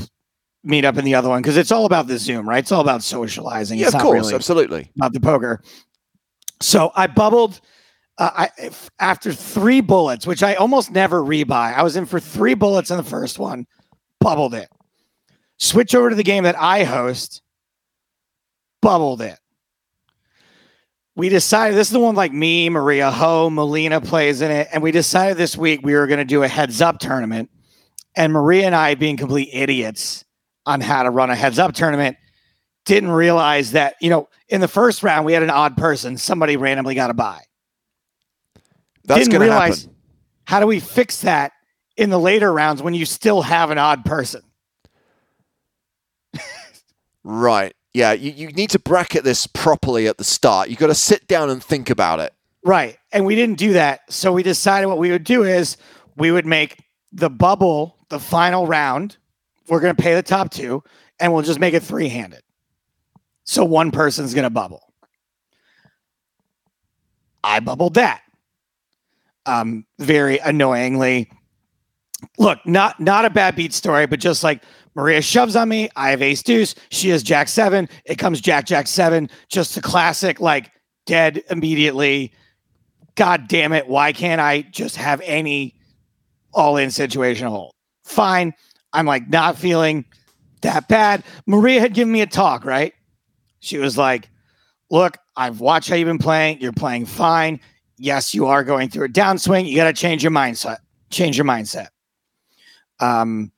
meet 0.63 0.85
up 0.85 0.97
in 0.97 1.05
the 1.05 1.15
other 1.15 1.29
one 1.29 1.41
because 1.41 1.57
it's 1.57 1.71
all 1.71 1.85
about 1.85 2.07
the 2.07 2.17
Zoom, 2.17 2.47
right? 2.47 2.59
It's 2.59 2.71
all 2.71 2.81
about 2.81 3.03
socializing. 3.03 3.79
Yeah, 3.79 3.87
it's 3.87 3.95
of 3.95 3.99
not 3.99 4.03
course, 4.03 4.21
really 4.25 4.35
absolutely. 4.35 4.91
about 4.95 5.13
the 5.13 5.19
poker. 5.19 5.61
So 6.59 6.91
I 6.95 7.07
bubbled. 7.07 7.61
Uh, 8.17 8.47
I 8.59 8.71
after 8.99 9.31
three 9.31 9.79
bullets, 9.79 10.25
which 10.25 10.41
I 10.41 10.55
almost 10.55 10.91
never 10.91 11.21
rebuy. 11.21 11.51
I 11.75 11.83
was 11.83 11.95
in 11.95 12.05
for 12.07 12.19
three 12.19 12.55
bullets 12.55 12.89
in 12.89 12.97
the 12.97 13.03
first 13.03 13.37
one, 13.37 13.67
bubbled 14.19 14.55
it. 14.55 14.69
Switch 15.59 15.93
over 15.93 16.09
to 16.09 16.15
the 16.15 16.23
game 16.23 16.43
that 16.43 16.57
I 16.57 16.83
host, 16.83 17.41
bubbled 18.81 19.21
it. 19.21 19.37
We 21.15 21.29
decided 21.29 21.75
this 21.75 21.87
is 21.87 21.93
the 21.93 21.99
one 21.99 22.13
like 22.13 22.31
me, 22.31 22.69
Maria 22.69 23.09
Ho, 23.09 23.49
Molina 23.49 24.01
plays 24.01 24.41
in 24.41 24.51
it, 24.51 24.67
and 24.71 24.83
we 24.83 24.91
decided 24.91 25.37
this 25.37 25.57
week 25.57 25.81
we 25.83 25.95
were 25.95 26.05
going 26.05 26.19
to 26.19 26.25
do 26.25 26.43
a 26.43 26.47
heads 26.47 26.79
up 26.79 26.99
tournament. 26.99 27.49
And 28.15 28.31
Maria 28.33 28.67
and 28.67 28.75
I, 28.75 28.93
being 28.93 29.17
complete 29.17 29.49
idiots 29.51 30.25
on 30.67 30.79
how 30.79 31.03
to 31.03 31.09
run 31.09 31.31
a 31.31 31.35
heads 31.35 31.57
up 31.57 31.73
tournament, 31.73 32.17
didn't 32.87 33.11
realize 33.11 33.71
that 33.73 33.95
you 34.01 34.09
know 34.09 34.29
in 34.49 34.61
the 34.61 34.67
first 34.67 35.03
round 35.03 35.25
we 35.25 35.33
had 35.33 35.43
an 35.43 35.49
odd 35.49 35.77
person. 35.77 36.17
Somebody 36.17 36.57
randomly 36.57 36.95
got 36.95 37.09
a 37.09 37.13
buy. 37.13 37.41
That's 39.05 39.19
Didn't 39.21 39.31
going 39.33 39.41
to 39.41 39.53
realize- 39.53 39.81
happen. 39.83 39.95
How 40.45 40.59
do 40.61 40.67
we 40.67 40.79
fix 40.79 41.21
that 41.21 41.51
in 41.97 42.09
the 42.09 42.17
later 42.19 42.51
rounds 42.51 42.81
when 42.81 42.93
you 42.93 43.05
still 43.05 43.41
have 43.41 43.69
an 43.69 43.77
odd 43.77 44.05
person? 44.05 44.41
Right. 47.23 47.73
Yeah, 47.93 48.13
you, 48.13 48.31
you 48.31 48.47
need 48.53 48.69
to 48.69 48.79
bracket 48.79 49.25
this 49.25 49.47
properly 49.47 50.07
at 50.07 50.17
the 50.17 50.23
start. 50.23 50.69
You've 50.69 50.79
got 50.79 50.87
to 50.87 50.95
sit 50.95 51.27
down 51.27 51.49
and 51.49 51.61
think 51.61 51.89
about 51.89 52.19
it. 52.21 52.33
Right. 52.63 52.97
And 53.11 53.25
we 53.25 53.35
didn't 53.35 53.57
do 53.57 53.73
that. 53.73 54.01
So 54.11 54.31
we 54.31 54.43
decided 54.43 54.87
what 54.87 54.97
we 54.97 55.11
would 55.11 55.25
do 55.25 55.43
is 55.43 55.75
we 56.15 56.31
would 56.31 56.45
make 56.45 56.81
the 57.11 57.29
bubble 57.29 57.97
the 58.09 58.19
final 58.19 58.65
round. 58.67 59.17
We're 59.67 59.81
going 59.81 59.95
to 59.95 60.01
pay 60.01 60.15
the 60.15 60.23
top 60.23 60.51
two 60.51 60.83
and 61.19 61.33
we'll 61.33 61.43
just 61.43 61.59
make 61.59 61.73
it 61.73 61.83
three 61.83 62.07
handed. 62.07 62.41
So 63.47 63.63
one 63.63 63.91
person's 63.91 64.33
going 64.33 64.43
to 64.43 64.49
bubble. 64.49 64.93
I 67.43 67.61
bubbled 67.61 67.93
that. 67.95 68.21
Um, 69.45 69.85
very 69.99 70.37
annoyingly. 70.39 71.31
Look, 72.37 72.59
not 72.65 72.99
not 72.99 73.23
a 73.23 73.29
bad 73.29 73.55
beat 73.55 73.73
story, 73.73 74.05
but 74.05 74.19
just 74.19 74.43
like 74.43 74.63
Maria 74.95 75.21
shoves 75.21 75.55
on 75.55 75.69
me. 75.69 75.89
I 75.95 76.09
have 76.09 76.21
ace 76.21 76.43
deuce. 76.43 76.75
She 76.89 77.09
has 77.09 77.23
jack 77.23 77.47
seven. 77.47 77.87
It 78.05 78.15
comes 78.15 78.41
jack 78.41 78.65
jack 78.65 78.87
seven. 78.87 79.29
Just 79.47 79.77
a 79.77 79.81
classic, 79.81 80.41
like 80.41 80.71
dead 81.05 81.41
immediately. 81.49 82.33
God 83.15 83.47
damn 83.47 83.71
it. 83.71 83.87
Why 83.87 84.11
can't 84.11 84.41
I 84.41 84.63
just 84.63 84.97
have 84.97 85.21
any 85.23 85.75
all 86.53 86.75
in 86.75 86.91
situation 86.91 87.47
hold? 87.47 87.73
Fine. 88.03 88.53
I'm 88.91 89.05
like 89.05 89.29
not 89.29 89.57
feeling 89.57 90.03
that 90.63 90.87
bad. 90.89 91.23
Maria 91.45 91.79
had 91.79 91.93
given 91.93 92.11
me 92.11 92.21
a 92.21 92.27
talk, 92.27 92.65
right? 92.65 92.93
She 93.59 93.77
was 93.77 93.97
like, 93.97 94.29
Look, 94.89 95.17
I've 95.35 95.59
watched 95.59 95.89
how 95.89 95.95
you've 95.95 96.07
been 96.07 96.17
playing. 96.17 96.61
You're 96.61 96.71
playing 96.71 97.05
fine. 97.05 97.59
Yes, 97.97 98.33
you 98.33 98.47
are 98.47 98.63
going 98.63 98.89
through 98.89 99.05
a 99.05 99.09
downswing. 99.09 99.67
You 99.67 99.75
got 99.75 99.85
to 99.85 99.93
change 99.93 100.23
your 100.23 100.31
mindset. 100.31 100.77
Change 101.09 101.37
your 101.37 101.45
mindset. 101.45 101.87
Um, 102.99 103.51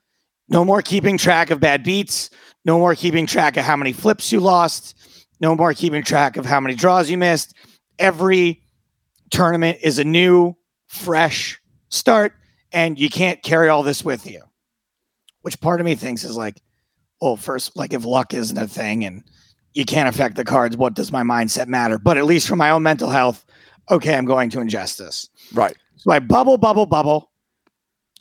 no 0.48 0.66
more 0.66 0.82
keeping 0.82 1.18
track 1.18 1.52
of 1.52 1.60
bad 1.60 1.84
beats. 1.84 2.30
No 2.66 2.80
more 2.80 2.96
keeping 2.96 3.28
track 3.28 3.58
of 3.58 3.66
how 3.66 3.76
many 3.76 3.94
flips 3.94 4.32
you 4.32 4.40
lost. 4.40 4.96
No 5.40 5.56
more 5.56 5.74
keeping 5.74 6.04
track 6.04 6.36
of 6.38 6.46
how 6.46 6.60
many 6.60 6.76
draws 6.76 7.10
you 7.10 7.18
missed. 7.18 7.54
Every 7.98 8.62
tournament 9.30 9.80
is 9.82 10.00
a 10.00 10.04
new, 10.04 10.56
fresh 10.88 11.62
start, 11.90 12.34
and 12.72 13.00
you 13.00 13.10
can't 13.10 13.42
carry 13.44 13.70
all 13.70 13.84
this 13.84 14.04
with 14.04 14.30
you. 14.30 14.42
Which 15.42 15.60
part 15.62 15.80
of 15.80 15.86
me 15.86 15.96
thinks 15.96 16.24
is 16.24 16.36
like, 16.36 16.62
well, 17.22 17.38
first, 17.38 17.78
like 17.78 17.94
if 17.94 18.06
luck 18.06 18.34
isn't 18.34 18.58
a 18.58 18.68
thing 18.68 19.06
and 19.06 19.24
you 19.74 19.86
can't 19.86 20.10
affect 20.10 20.36
the 20.36 20.44
cards, 20.44 20.76
what 20.76 20.94
does 20.94 21.12
my 21.12 21.24
mindset 21.24 21.68
matter? 21.68 21.98
But 21.98 22.18
at 22.18 22.26
least 22.26 22.48
for 22.48 22.56
my 22.56 22.72
own 22.72 22.84
mental 22.84 23.10
health, 23.10 23.46
okay, 23.90 24.16
I'm 24.16 24.26
going 24.26 24.50
to 24.52 24.60
ingest 24.60 24.98
this. 24.98 25.30
Right. 25.54 25.76
So 25.98 26.12
I 26.12 26.20
bubble, 26.20 26.58
bubble, 26.58 26.86
bubble. 26.86 27.32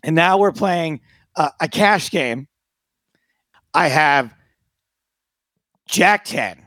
And 0.03 0.15
now 0.15 0.39
we're 0.39 0.53
playing 0.53 1.01
uh, 1.37 1.51
a 1.61 1.69
cash 1.69 2.11
game. 2.11 2.49
I 3.75 3.89
have 3.89 4.35
Jack 5.89 6.25
10. 6.25 6.65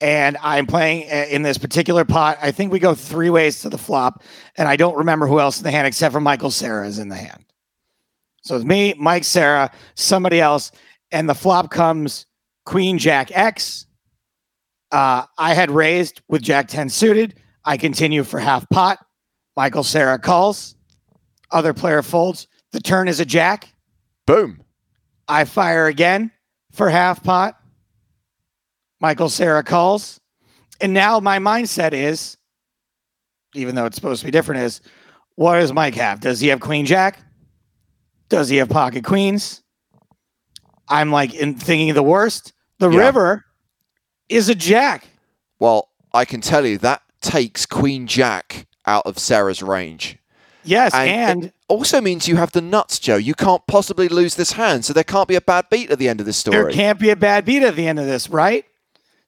And 0.00 0.36
I'm 0.40 0.66
playing 0.66 1.10
uh, 1.10 1.26
in 1.28 1.42
this 1.42 1.58
particular 1.58 2.04
pot. 2.04 2.38
I 2.40 2.52
think 2.52 2.70
we 2.72 2.78
go 2.78 2.94
three 2.94 3.30
ways 3.30 3.62
to 3.62 3.68
the 3.68 3.78
flop. 3.78 4.22
And 4.56 4.68
I 4.68 4.76
don't 4.76 4.96
remember 4.96 5.26
who 5.26 5.40
else 5.40 5.58
in 5.58 5.64
the 5.64 5.72
hand 5.72 5.88
except 5.88 6.12
for 6.12 6.20
Michael 6.20 6.52
Sarah 6.52 6.86
is 6.86 7.00
in 7.00 7.08
the 7.08 7.16
hand. 7.16 7.44
So 8.42 8.54
it's 8.54 8.64
me, 8.64 8.94
Mike 8.96 9.24
Sarah, 9.24 9.72
somebody 9.96 10.40
else. 10.40 10.70
And 11.10 11.28
the 11.28 11.34
flop 11.34 11.70
comes 11.70 12.26
Queen 12.68 12.98
Jack 12.98 13.30
X. 13.32 13.86
Uh, 14.92 15.24
I 15.38 15.54
had 15.54 15.70
raised 15.70 16.20
with 16.28 16.42
Jack 16.42 16.68
10 16.68 16.90
suited. 16.90 17.40
I 17.64 17.78
continue 17.78 18.22
for 18.24 18.38
half 18.38 18.68
pot. 18.68 18.98
Michael 19.56 19.82
Sarah 19.82 20.18
calls. 20.18 20.76
Other 21.50 21.72
player 21.72 22.02
folds. 22.02 22.46
The 22.72 22.80
turn 22.80 23.08
is 23.08 23.20
a 23.20 23.24
jack. 23.24 23.72
Boom. 24.26 24.62
I 25.26 25.46
fire 25.46 25.86
again 25.86 26.30
for 26.70 26.90
half 26.90 27.22
pot. 27.22 27.58
Michael 29.00 29.30
Sarah 29.30 29.64
calls. 29.64 30.20
And 30.78 30.92
now 30.92 31.20
my 31.20 31.38
mindset 31.38 31.94
is, 31.94 32.36
even 33.54 33.76
though 33.76 33.86
it's 33.86 33.96
supposed 33.96 34.20
to 34.20 34.26
be 34.26 34.30
different, 34.30 34.60
is 34.64 34.82
what 35.36 35.58
does 35.58 35.72
Mike 35.72 35.94
have? 35.94 36.20
Does 36.20 36.38
he 36.38 36.48
have 36.48 36.60
Queen 36.60 36.84
Jack? 36.84 37.18
Does 38.28 38.50
he 38.50 38.58
have 38.58 38.68
pocket 38.68 39.04
queens? 39.04 39.62
I'm 40.86 41.10
like 41.10 41.32
in 41.32 41.54
thinking 41.54 41.94
the 41.94 42.02
worst. 42.02 42.52
The 42.78 42.90
Yeah. 42.90 42.98
river 43.00 43.44
is 44.28 44.48
a 44.48 44.54
jack. 44.54 45.08
Well, 45.58 45.88
I 46.12 46.24
can 46.24 46.40
tell 46.40 46.64
you 46.66 46.78
that 46.78 47.02
takes 47.20 47.66
Queen 47.66 48.06
Jack 48.06 48.66
out 48.86 49.04
of 49.06 49.18
Sarah's 49.18 49.62
range. 49.62 50.16
Yes, 50.64 50.92
And 50.94 51.10
and, 51.44 51.52
also 51.68 52.00
means 52.00 52.28
you 52.28 52.36
have 52.36 52.52
the 52.52 52.60
nuts, 52.60 52.98
Joe. 52.98 53.16
You 53.16 53.34
can't 53.34 53.66
possibly 53.66 54.08
lose 54.08 54.34
this 54.34 54.52
hand, 54.52 54.84
so 54.84 54.92
there 54.92 55.04
can't 55.04 55.28
be 55.28 55.34
a 55.34 55.40
bad 55.40 55.66
beat 55.70 55.90
at 55.90 55.98
the 55.98 56.08
end 56.08 56.20
of 56.20 56.26
this 56.26 56.36
story. 56.36 56.56
there 56.56 56.70
can't 56.70 56.98
be 56.98 57.10
a 57.10 57.16
bad 57.16 57.44
beat 57.44 57.62
at 57.62 57.74
the 57.74 57.88
end 57.88 57.98
of 57.98 58.06
this, 58.06 58.28
right? 58.28 58.64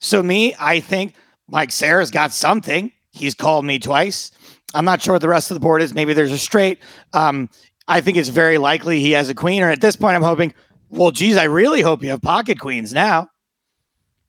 So 0.01 0.23
me, 0.23 0.55
I 0.59 0.81
think 0.81 1.15
Mike 1.49 1.73
Sarah's 1.73 2.11
got 2.11 2.33
something. 2.33 2.93
He's 3.13 3.35
called 3.35 3.65
me 3.65 3.79
twice. 3.79 4.31
I'm 4.75 4.85
not 4.85 5.03
sure 5.03 5.15
what 5.15 5.23
the 5.23 5.29
rest 5.29 5.51
of 5.51 5.55
the 5.55 5.61
board 5.61 5.83
is. 5.83 5.95
Maybe 5.95 6.13
there's 6.15 6.33
a 6.33 6.39
straight. 6.39 6.79
Um, 7.13 7.49
I 7.89 8.01
think 8.01 8.17
it's 8.17 8.29
very 8.29 8.59
likely 8.59 9.01
he 9.01 9.13
has 9.13 9.29
a 9.29 9.35
queen. 9.35 9.63
Or 9.63 9.71
at 9.71 9.81
this 9.81 9.97
point, 9.97 10.15
I'm 10.15 10.23
hoping. 10.23 10.55
Well, 10.91 11.11
geez, 11.11 11.37
I 11.37 11.45
really 11.45 11.81
hope 11.83 12.03
you 12.03 12.11
have 12.11 12.23
pocket 12.23 12.61
queens 12.61 12.93
now. 12.93 13.29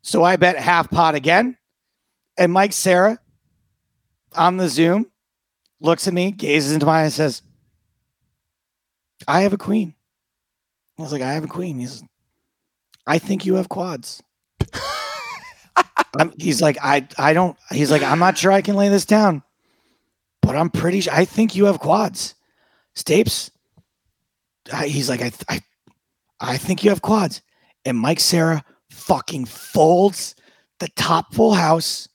So 0.01 0.23
I 0.23 0.35
bet 0.35 0.57
half 0.57 0.89
pot 0.89 1.15
again, 1.15 1.57
and 2.37 2.51
Mike 2.51 2.73
Sarah 2.73 3.19
on 4.35 4.57
the 4.57 4.69
Zoom 4.69 5.05
looks 5.79 6.07
at 6.07 6.13
me, 6.13 6.31
gazes 6.31 6.73
into 6.73 6.85
mine, 6.85 7.05
and 7.05 7.13
says, 7.13 7.41
"I 9.27 9.41
have 9.41 9.53
a 9.53 9.57
queen." 9.57 9.93
I 10.97 11.03
was 11.03 11.11
like, 11.11 11.21
"I 11.21 11.33
have 11.33 11.43
a 11.43 11.47
queen." 11.47 11.79
He's, 11.79 12.03
"I 13.05 13.19
think 13.19 13.45
you 13.45 13.55
have 13.55 13.69
quads." 13.69 14.21
He's 16.37 16.61
like, 16.61 16.77
I, 16.81 17.07
I 17.17 17.33
don't. 17.33 17.57
He's 17.71 17.91
like, 17.91 18.03
I'm 18.03 18.19
not 18.19 18.37
sure 18.37 18.51
I 18.51 18.61
can 18.61 18.75
lay 18.75 18.89
this 18.89 19.05
down, 19.05 19.43
but 20.41 20.55
I'm 20.55 20.69
pretty. 20.69 21.01
sure 21.01 21.13
I 21.13 21.25
think 21.25 21.55
you 21.55 21.65
have 21.65 21.79
quads, 21.79 22.35
Stapes. 22.95 23.49
I, 24.73 24.87
he's 24.87 25.09
like, 25.09 25.21
I, 25.21 25.31
I, 25.47 25.61
I 26.39 26.57
think 26.57 26.83
you 26.83 26.89
have 26.89 27.01
quads, 27.01 27.41
and 27.85 27.97
Mike 27.97 28.19
Sarah 28.19 28.63
fucking 29.01 29.45
folds 29.45 30.35
the 30.79 30.87
top 30.89 31.33
full 31.33 31.53
house, 31.53 32.07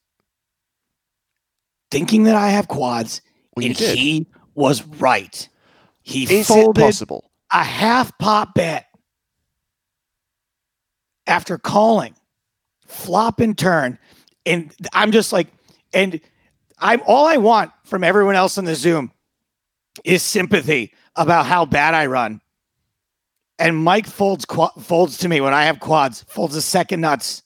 thinking 1.90 2.24
that 2.24 2.34
I 2.36 2.48
have 2.50 2.68
quads, 2.68 3.20
Well, 3.56 3.66
and 3.66 3.76
did. 3.76 3.96
he 3.98 4.26
was 4.54 4.82
right. 4.84 5.48
He 6.02 6.22
Is 6.24 6.46
folded 6.48 6.80
possible? 6.80 7.30
a 7.52 7.62
half 7.64 8.16
pot 8.18 8.54
bet 8.54 8.86
after 11.26 11.58
calling. 11.58 12.14
flop 12.86 13.40
and 13.40 13.58
turn. 13.58 13.98
And 14.44 14.72
I'm 14.92 15.10
just 15.10 15.32
like, 15.32 15.48
and 15.92 16.20
I'm 16.78 17.02
all 17.04 17.26
I 17.26 17.36
want 17.36 17.72
from 17.84 18.04
everyone 18.04 18.36
else 18.36 18.58
in 18.58 18.64
the 18.64 18.76
Zoom 18.76 19.10
is 20.04 20.22
sympathy 20.22 20.92
about 21.16 21.46
how 21.46 21.64
bad 21.66 21.94
I 21.94 22.06
run. 22.06 22.40
And 23.58 23.76
Mike 23.76 24.06
folds 24.06 24.44
qu- 24.44 24.80
folds 24.80 25.16
to 25.18 25.28
me 25.28 25.40
when 25.40 25.54
I 25.54 25.64
have 25.64 25.80
quads, 25.80 26.24
folds 26.28 26.54
a 26.56 26.62
second 26.62 27.00
nuts 27.00 27.42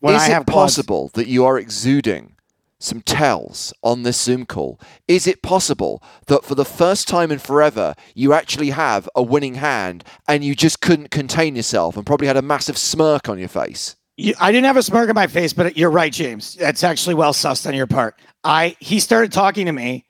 when 0.00 0.14
Is 0.14 0.22
I 0.22 0.26
it 0.26 0.32
have 0.32 0.46
quads. 0.46 0.74
possible 0.74 1.10
that 1.14 1.28
you 1.28 1.44
are 1.44 1.58
exuding 1.58 2.32
some 2.80 3.00
tells 3.00 3.72
on 3.82 4.02
this 4.02 4.20
Zoom 4.20 4.44
call? 4.46 4.78
Is 5.08 5.26
it 5.26 5.42
possible 5.42 6.02
that 6.26 6.44
for 6.44 6.54
the 6.54 6.64
first 6.64 7.08
time 7.08 7.30
in 7.30 7.38
forever, 7.38 7.94
you 8.14 8.32
actually 8.32 8.70
have 8.70 9.08
a 9.14 9.22
winning 9.22 9.54
hand 9.54 10.04
and 10.28 10.44
you 10.44 10.54
just 10.54 10.80
couldn't 10.80 11.10
contain 11.10 11.56
yourself 11.56 11.96
and 11.96 12.04
probably 12.04 12.26
had 12.26 12.36
a 12.36 12.42
massive 12.42 12.76
smirk 12.76 13.28
on 13.28 13.38
your 13.38 13.48
face? 13.48 13.96
You, 14.16 14.34
I 14.40 14.52
didn't 14.52 14.66
have 14.66 14.76
a 14.76 14.82
smirk 14.82 15.08
on 15.08 15.14
my 15.14 15.26
face, 15.28 15.52
but 15.52 15.76
you're 15.76 15.90
right, 15.90 16.12
James. 16.12 16.54
That's 16.56 16.84
actually 16.84 17.14
well 17.14 17.32
sussed 17.32 17.66
on 17.66 17.74
your 17.74 17.86
part. 17.86 18.16
I 18.42 18.76
he 18.80 19.00
started 19.00 19.32
talking 19.32 19.66
to 19.66 19.72
me, 19.72 20.04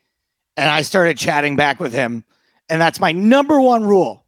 and 0.56 0.68
I 0.68 0.82
started 0.82 1.16
chatting 1.16 1.54
back 1.56 1.80
with 1.80 1.92
him, 1.92 2.24
and 2.68 2.80
that's 2.80 2.98
my 2.98 3.12
number 3.12 3.60
one 3.60 3.84
rule. 3.84 4.24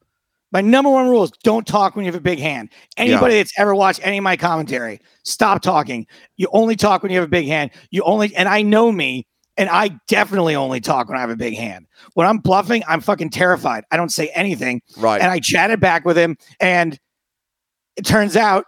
My 0.53 0.61
number 0.61 0.91
one 0.91 1.09
rule 1.09 1.25
is 1.25 1.33
don't 1.43 1.67
talk 1.67 1.97
when 1.97 2.05
you 2.05 2.12
have 2.12 2.19
a 2.19 2.23
big 2.23 2.38
hand. 2.38 2.71
Anybody 2.97 3.35
that's 3.35 3.53
ever 3.59 3.75
watched 3.75 4.00
any 4.03 4.19
of 4.19 4.25
my 4.25 4.37
commentary, 4.37 5.00
stop 5.25 5.61
talking. 5.61 6.07
You 6.37 6.49
only 6.53 6.76
talk 6.76 7.03
when 7.03 7.11
you 7.11 7.19
have 7.19 7.26
a 7.26 7.31
big 7.31 7.47
hand. 7.47 7.73
You 7.91 8.03
only, 8.05 8.35
and 8.37 8.49
I 8.49 8.62
know 8.62 8.93
me, 8.93 9.26
and 9.57 9.69
I 9.69 9.99
definitely 10.07 10.55
only 10.55 10.81
talk 10.81 11.09
when 11.09 11.19
I 11.19 11.21
have 11.21 11.31
a 11.31 11.37
big 11.37 11.57
hand. 11.57 11.87
When 12.15 12.26
I'm 12.26 12.38
bluffing, 12.38 12.85
I'm 12.87 13.00
fucking 13.00 13.31
terrified. 13.31 13.85
I 13.91 13.97
don't 13.97 14.11
say 14.11 14.29
anything. 14.35 14.83
Right. 14.97 15.21
And 15.21 15.31
I 15.31 15.41
chatted 15.41 15.81
back 15.81 16.05
with 16.05 16.17
him, 16.17 16.37
and 16.61 16.99
it 17.97 18.05
turns 18.05 18.37
out 18.37 18.67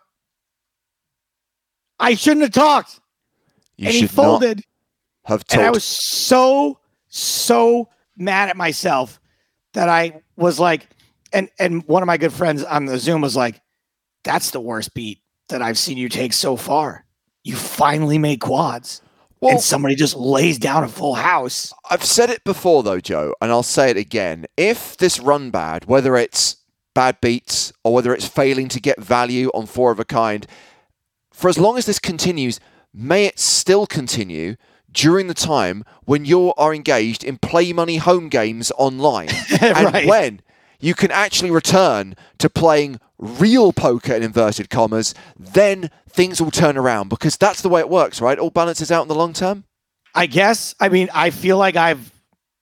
I 2.00 2.14
shouldn't 2.14 2.42
have 2.42 2.52
talked. 2.52 3.00
you 3.76 3.86
and 3.86 3.94
he 3.94 4.06
folded, 4.06 4.58
not 5.28 5.30
have 5.30 5.44
and 5.52 5.62
I 5.62 5.70
was 5.70 5.84
so 5.84 6.80
so 7.08 7.88
mad 8.16 8.48
at 8.48 8.56
myself 8.56 9.20
that 9.74 9.88
I 9.88 10.20
was 10.36 10.58
like, 10.58 10.88
and 11.32 11.48
and 11.58 11.82
one 11.86 12.02
of 12.02 12.06
my 12.06 12.16
good 12.16 12.32
friends 12.32 12.64
on 12.64 12.86
the 12.86 12.98
Zoom 12.98 13.20
was 13.20 13.36
like, 13.36 13.60
"That's 14.24 14.50
the 14.50 14.60
worst 14.60 14.94
beat 14.94 15.20
that 15.48 15.62
I've 15.62 15.78
seen 15.78 15.96
you 15.98 16.08
take 16.08 16.32
so 16.32 16.56
far. 16.56 17.04
You 17.44 17.56
finally 17.56 18.18
made 18.18 18.40
quads." 18.40 19.02
well, 19.40 19.52
and 19.52 19.60
somebody 19.60 19.94
just 19.94 20.16
lays 20.16 20.58
down 20.58 20.82
a 20.82 20.88
full 20.88 21.14
house. 21.14 21.72
I've 21.88 22.04
said 22.04 22.28
it 22.28 22.42
before 22.42 22.82
though, 22.82 22.98
Joe, 23.00 23.34
and 23.40 23.50
I'll 23.52 23.62
say 23.62 23.90
it 23.90 23.96
again. 23.96 24.46
If 24.56 24.96
this 24.96 25.20
run 25.20 25.50
bad, 25.50 25.84
whether 25.84 26.16
it's 26.16 26.56
bad 26.94 27.20
beats 27.20 27.72
or 27.84 27.94
whether 27.94 28.12
it's 28.12 28.26
failing 28.26 28.66
to 28.68 28.80
get 28.80 29.00
value 29.00 29.48
on 29.54 29.66
four 29.66 29.92
of 29.92 30.00
a 30.00 30.04
kind, 30.04 30.44
for 31.32 31.48
as 31.48 31.56
long 31.56 31.78
as 31.78 31.86
this 31.86 32.00
continues, 32.00 32.58
may 32.92 33.26
it 33.26 33.38
still 33.38 33.86
continue 33.86 34.56
during 34.90 35.28
the 35.28 35.34
time 35.34 35.84
when 36.04 36.24
you 36.24 36.52
are 36.54 36.74
engaged 36.74 37.22
in 37.22 37.36
play 37.38 37.72
money 37.72 37.98
home 37.98 38.28
games 38.28 38.72
online. 38.76 39.28
and 39.60 39.92
Right. 39.92 40.08
when 40.08 40.40
you 40.80 40.94
can 40.94 41.10
actually 41.10 41.50
return 41.50 42.14
to 42.38 42.48
playing 42.48 43.00
real 43.18 43.72
poker 43.72 44.14
in 44.14 44.22
inverted 44.22 44.70
commas, 44.70 45.14
then 45.38 45.90
things 46.08 46.40
will 46.40 46.50
turn 46.52 46.76
around 46.76 47.08
because 47.08 47.36
that's 47.36 47.62
the 47.62 47.68
way 47.68 47.80
it 47.80 47.88
works, 47.88 48.20
right? 48.20 48.38
All 48.38 48.50
balances 48.50 48.90
out 48.92 49.02
in 49.02 49.08
the 49.08 49.14
long 49.14 49.32
term. 49.32 49.64
I 50.14 50.26
guess. 50.26 50.74
I 50.80 50.88
mean, 50.88 51.08
I 51.14 51.30
feel 51.30 51.58
like 51.58 51.76
I've 51.76 52.12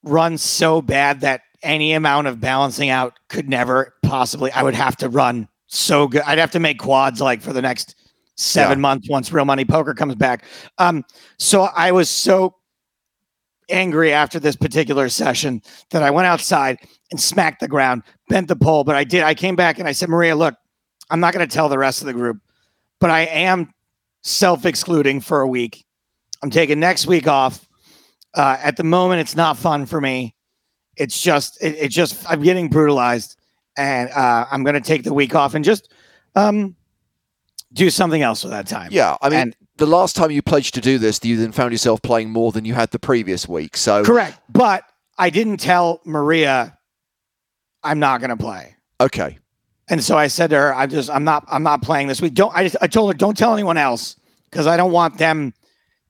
run 0.03 0.37
so 0.37 0.81
bad 0.81 1.21
that 1.21 1.41
any 1.63 1.93
amount 1.93 2.27
of 2.27 2.39
balancing 2.39 2.89
out 2.89 3.17
could 3.29 3.49
never 3.49 3.93
possibly. 4.03 4.51
I 4.51 4.63
would 4.63 4.75
have 4.75 4.95
to 4.97 5.09
run 5.09 5.47
so 5.67 6.07
good. 6.07 6.21
I'd 6.25 6.37
have 6.37 6.51
to 6.51 6.59
make 6.59 6.79
quads 6.79 7.19
like 7.21 7.41
for 7.41 7.53
the 7.53 7.61
next 7.61 7.95
seven 8.35 8.77
Yeah. 8.77 8.81
months 8.81 9.09
once 9.09 9.31
real 9.31 9.45
money 9.45 9.65
poker 9.65 9.93
comes 9.93 10.15
back. 10.15 10.43
Um, 10.77 11.03
so 11.39 11.63
I 11.75 11.91
was 11.91 12.09
so 12.09 12.55
angry 13.69 14.13
after 14.13 14.39
this 14.39 14.55
particular 14.55 15.09
session 15.09 15.61
that 15.91 16.03
I 16.03 16.11
went 16.11 16.27
outside 16.27 16.79
and 17.11 17.19
smacked 17.19 17.59
the 17.59 17.67
ground, 17.67 18.03
bent 18.29 18.47
the 18.47 18.55
pole. 18.55 18.83
But 18.83 18.95
I 18.95 19.03
did. 19.03 19.23
I 19.23 19.33
came 19.33 19.55
back 19.55 19.79
and 19.79 19.87
I 19.87 19.91
said, 19.91 20.09
Maria, 20.09 20.35
look, 20.35 20.55
I'm 21.09 21.19
not 21.19 21.33
going 21.33 21.47
to 21.47 21.53
tell 21.53 21.69
the 21.69 21.77
rest 21.77 22.01
of 22.01 22.07
the 22.07 22.13
group, 22.13 22.39
but 22.99 23.09
I 23.09 23.21
am 23.21 23.71
self 24.23 24.65
excluding 24.65 25.21
for 25.21 25.41
a 25.41 25.47
week. 25.47 25.85
I'm 26.43 26.49
taking 26.49 26.79
next 26.79 27.07
week 27.07 27.27
off. 27.27 27.67
Uh, 28.33 28.57
at 28.61 28.77
the 28.77 28.83
moment, 28.83 29.21
it's 29.21 29.35
not 29.35 29.57
fun 29.57 29.85
for 29.85 29.99
me. 29.99 30.35
It's 30.95 31.19
just, 31.21 31.61
it, 31.63 31.75
it 31.75 31.87
just, 31.89 32.29
I'm 32.29 32.41
getting 32.43 32.69
brutalized, 32.69 33.37
and 33.77 34.09
uh, 34.11 34.45
I'm 34.51 34.63
going 34.63 34.75
to 34.75 34.81
take 34.81 35.03
the 35.03 35.13
week 35.13 35.33
off 35.33 35.55
and 35.55 35.63
just 35.65 35.91
um, 36.35 36.75
do 37.73 37.89
something 37.89 38.21
else 38.21 38.43
with 38.43 38.51
that 38.51 38.67
time. 38.67 38.89
Yeah, 38.91 39.15
I 39.21 39.29
mean, 39.29 39.39
And- 39.39 39.55
the 39.77 39.85
last 39.85 40.15
time 40.15 40.31
you 40.31 40.41
pledged 40.41 40.73
to 40.75 40.81
do 40.81 40.97
this, 40.97 41.19
you 41.23 41.37
then 41.37 41.51
found 41.51 41.71
yourself 41.71 42.01
playing 42.01 42.29
more 42.29 42.51
than 42.51 42.65
you 42.65 42.73
had 42.73 42.91
the 42.91 42.99
previous 42.99 43.47
week. 43.47 43.77
So, 43.77 44.03
correct. 44.03 44.39
But 44.49 44.83
I 45.17 45.29
didn't 45.29 45.57
tell 45.57 46.01
Maria 46.05 46.77
I'm 47.83 47.99
not 47.99 48.19
going 48.21 48.29
to 48.31 48.37
play. 48.37 48.75
okay, 49.01 49.37
And 49.89 50.03
so 50.03 50.17
I 50.17 50.27
said 50.27 50.49
to 50.49 50.57
her, 50.57 50.75
"I'm 50.75 50.89
just 50.89 51.09
I'm 51.09 51.23
not 51.23 51.45
I'm 51.49 51.63
not 51.63 51.81
playing 51.81 52.07
this 52.07 52.21
week. 52.21 52.33
Don't 52.33 52.53
I 52.55 52.63
just 52.63 52.75
I 52.81 52.87
told 52.87 53.11
her 53.11 53.17
don't 53.17 53.37
tell 53.37 53.53
anyone 53.53 53.77
else 53.77 54.15
because 54.49 54.67
I 54.67 54.75
don't 54.77 54.91
want 54.91 55.17
them 55.17 55.53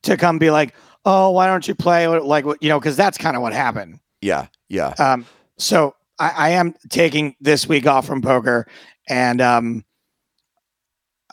to 0.04 0.16
come 0.18 0.40
be 0.40 0.50
like, 0.52 0.74
oh, 1.06 1.32
why 1.32 1.48
don't 1.48 1.68
you 1.68 1.76
play 1.76 2.08
like 2.08 2.46
what 2.46 2.62
you 2.64 2.70
know? 2.70 2.80
Because 2.80 2.96
that's 2.98 3.18
kind 3.18 3.36
of 3.36 3.42
what 3.42 3.54
happened. 3.54 4.00
yeah, 4.22 4.48
yeah, 4.70 4.94
Um, 5.00 5.26
so 5.58 5.96
I, 6.20 6.30
I 6.36 6.50
am 6.52 6.74
taking 6.90 7.36
this 7.40 7.68
week 7.68 7.86
off 7.86 8.06
from 8.08 8.22
poker, 8.22 8.68
and 9.08 9.40
um, 9.42 9.86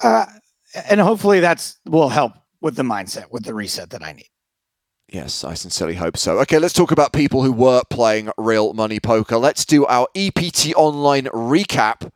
uh, 0.03 0.27
and 0.75 1.01
hopefully 1.01 1.41
that's 1.41 1.79
will 1.87 2.09
help 2.09 2.33
with 2.61 2.77
the 2.77 2.83
mindset 2.83 3.31
with 3.31 3.45
the 3.45 3.55
reset 3.55 3.91
that 3.91 4.03
I 4.03 4.13
need. 4.13 4.31
yes, 5.09 5.45
I 5.45 5.55
sincerely 5.55 5.95
hope 5.95 6.17
so. 6.17 6.39
Okay, 6.41 6.59
let's 6.59 6.75
talk 6.75 6.91
about 6.91 7.13
people 7.13 7.43
who 7.43 7.53
were 7.53 7.83
playing 7.91 8.31
real 8.37 8.73
money 8.73 9.01
poker. 9.01 9.37
Let's 9.37 9.65
do 9.65 9.87
our 9.87 10.09
EPT 10.15 10.75
Online 10.75 11.27
recap. 11.27 12.11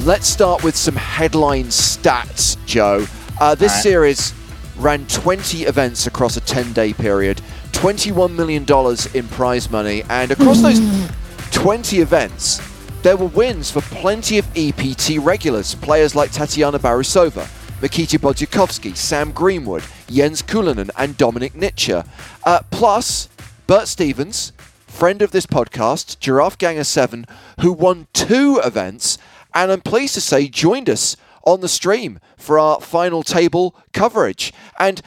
And 0.00 0.06
let's 0.06 0.28
start 0.28 0.64
with 0.64 0.76
some 0.76 0.96
headline 0.96 1.66
stats, 1.66 2.56
Joe. 2.64 3.04
Uh, 3.38 3.54
this 3.54 3.70
right. 3.74 3.82
series 3.82 4.32
ran 4.78 5.06
20 5.08 5.64
events 5.64 6.06
across 6.06 6.38
a 6.38 6.40
10 6.40 6.72
day 6.72 6.94
period, 6.94 7.42
$21 7.72 8.34
million 8.34 8.64
in 9.12 9.28
prize 9.28 9.70
money, 9.70 10.02
and 10.08 10.30
across 10.30 10.62
those 10.62 10.80
20 11.50 11.98
events, 11.98 12.62
there 13.02 13.18
were 13.18 13.26
wins 13.26 13.70
for 13.70 13.82
plenty 13.82 14.38
of 14.38 14.48
EPT 14.56 15.18
regulars, 15.18 15.74
players 15.74 16.14
like 16.14 16.32
Tatiana 16.32 16.78
Barusova, 16.78 17.46
Mikita 17.82 18.18
Badziakouski, 18.18 18.96
Sam 18.96 19.32
Greenwood, 19.32 19.84
Jens 20.08 20.40
Kyllönen, 20.40 20.88
and 20.96 21.18
Dominik 21.18 21.52
Nitsche. 21.52 22.08
Uh, 22.44 22.60
plus, 22.70 23.28
Bert 23.66 23.86
Stevens, 23.86 24.54
friend 24.86 25.20
of 25.20 25.32
this 25.32 25.44
podcast, 25.44 26.18
Giraffe 26.20 26.56
Ganger 26.56 26.84
7, 26.84 27.26
who 27.60 27.70
won 27.70 28.06
two 28.14 28.62
events, 28.64 29.18
and 29.54 29.70
I'm 29.72 29.80
pleased 29.80 30.14
to 30.14 30.20
say 30.20 30.48
joined 30.48 30.88
us 30.88 31.16
on 31.44 31.60
the 31.60 31.68
stream 31.68 32.18
for 32.36 32.58
our 32.58 32.80
final 32.80 33.22
table 33.22 33.74
coverage. 33.92 34.52
And 34.78 35.00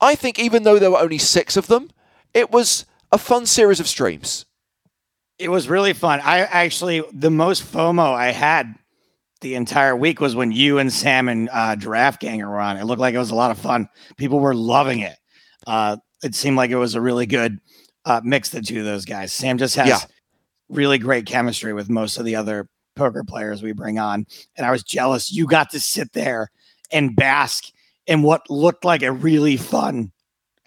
I 0.00 0.14
think 0.14 0.38
even 0.38 0.62
though 0.62 0.78
there 0.78 0.90
were 0.90 0.98
only 0.98 1.18
six 1.18 1.56
of 1.56 1.66
them, 1.66 1.90
it 2.34 2.50
was 2.50 2.84
a 3.10 3.18
fun 3.18 3.46
series 3.46 3.80
of 3.80 3.88
streams. 3.88 4.44
It 5.38 5.50
was 5.50 5.68
really 5.68 5.92
fun. 5.92 6.20
I 6.22 6.40
actually 6.40 7.02
the 7.12 7.30
most 7.30 7.62
FOMO 7.62 8.12
I 8.14 8.32
had 8.32 8.74
the 9.40 9.54
entire 9.54 9.94
week 9.94 10.20
was 10.20 10.34
when 10.34 10.50
you 10.50 10.78
and 10.78 10.92
Sam 10.92 11.28
and 11.28 11.48
uh, 11.52 11.76
Giraffe 11.76 12.18
Ganger 12.18 12.48
were 12.50 12.60
on. 12.60 12.76
It 12.76 12.84
looked 12.84 13.00
like 13.00 13.14
it 13.14 13.18
was 13.18 13.30
a 13.30 13.36
lot 13.36 13.52
of 13.52 13.58
fun. 13.58 13.88
People 14.16 14.40
were 14.40 14.54
loving 14.54 14.98
it. 15.00 15.16
Uh, 15.66 15.96
it 16.24 16.34
seemed 16.34 16.56
like 16.56 16.70
it 16.70 16.76
was 16.76 16.96
a 16.96 17.00
really 17.00 17.26
good 17.26 17.58
uh, 18.04 18.20
mix. 18.24 18.52
Of 18.52 18.62
the 18.62 18.66
two 18.66 18.80
of 18.80 18.84
those 18.84 19.04
guys. 19.04 19.32
Sam 19.32 19.56
just 19.58 19.76
has 19.76 19.88
Yeah. 19.88 20.00
really 20.68 20.98
great 20.98 21.24
chemistry 21.24 21.72
with 21.72 21.88
most 21.88 22.18
of 22.18 22.24
the 22.24 22.34
other 22.34 22.68
poker 22.98 23.24
players 23.24 23.62
we 23.62 23.72
bring 23.72 23.98
on, 23.98 24.26
and 24.56 24.66
I 24.66 24.70
was 24.70 24.82
jealous. 24.82 25.32
You 25.32 25.46
got 25.46 25.70
to 25.70 25.80
sit 25.80 26.12
there 26.12 26.50
and 26.92 27.16
bask 27.16 27.64
in 28.06 28.22
what 28.22 28.50
looked 28.50 28.84
like 28.84 29.02
a 29.02 29.12
really 29.12 29.56
fun 29.56 30.12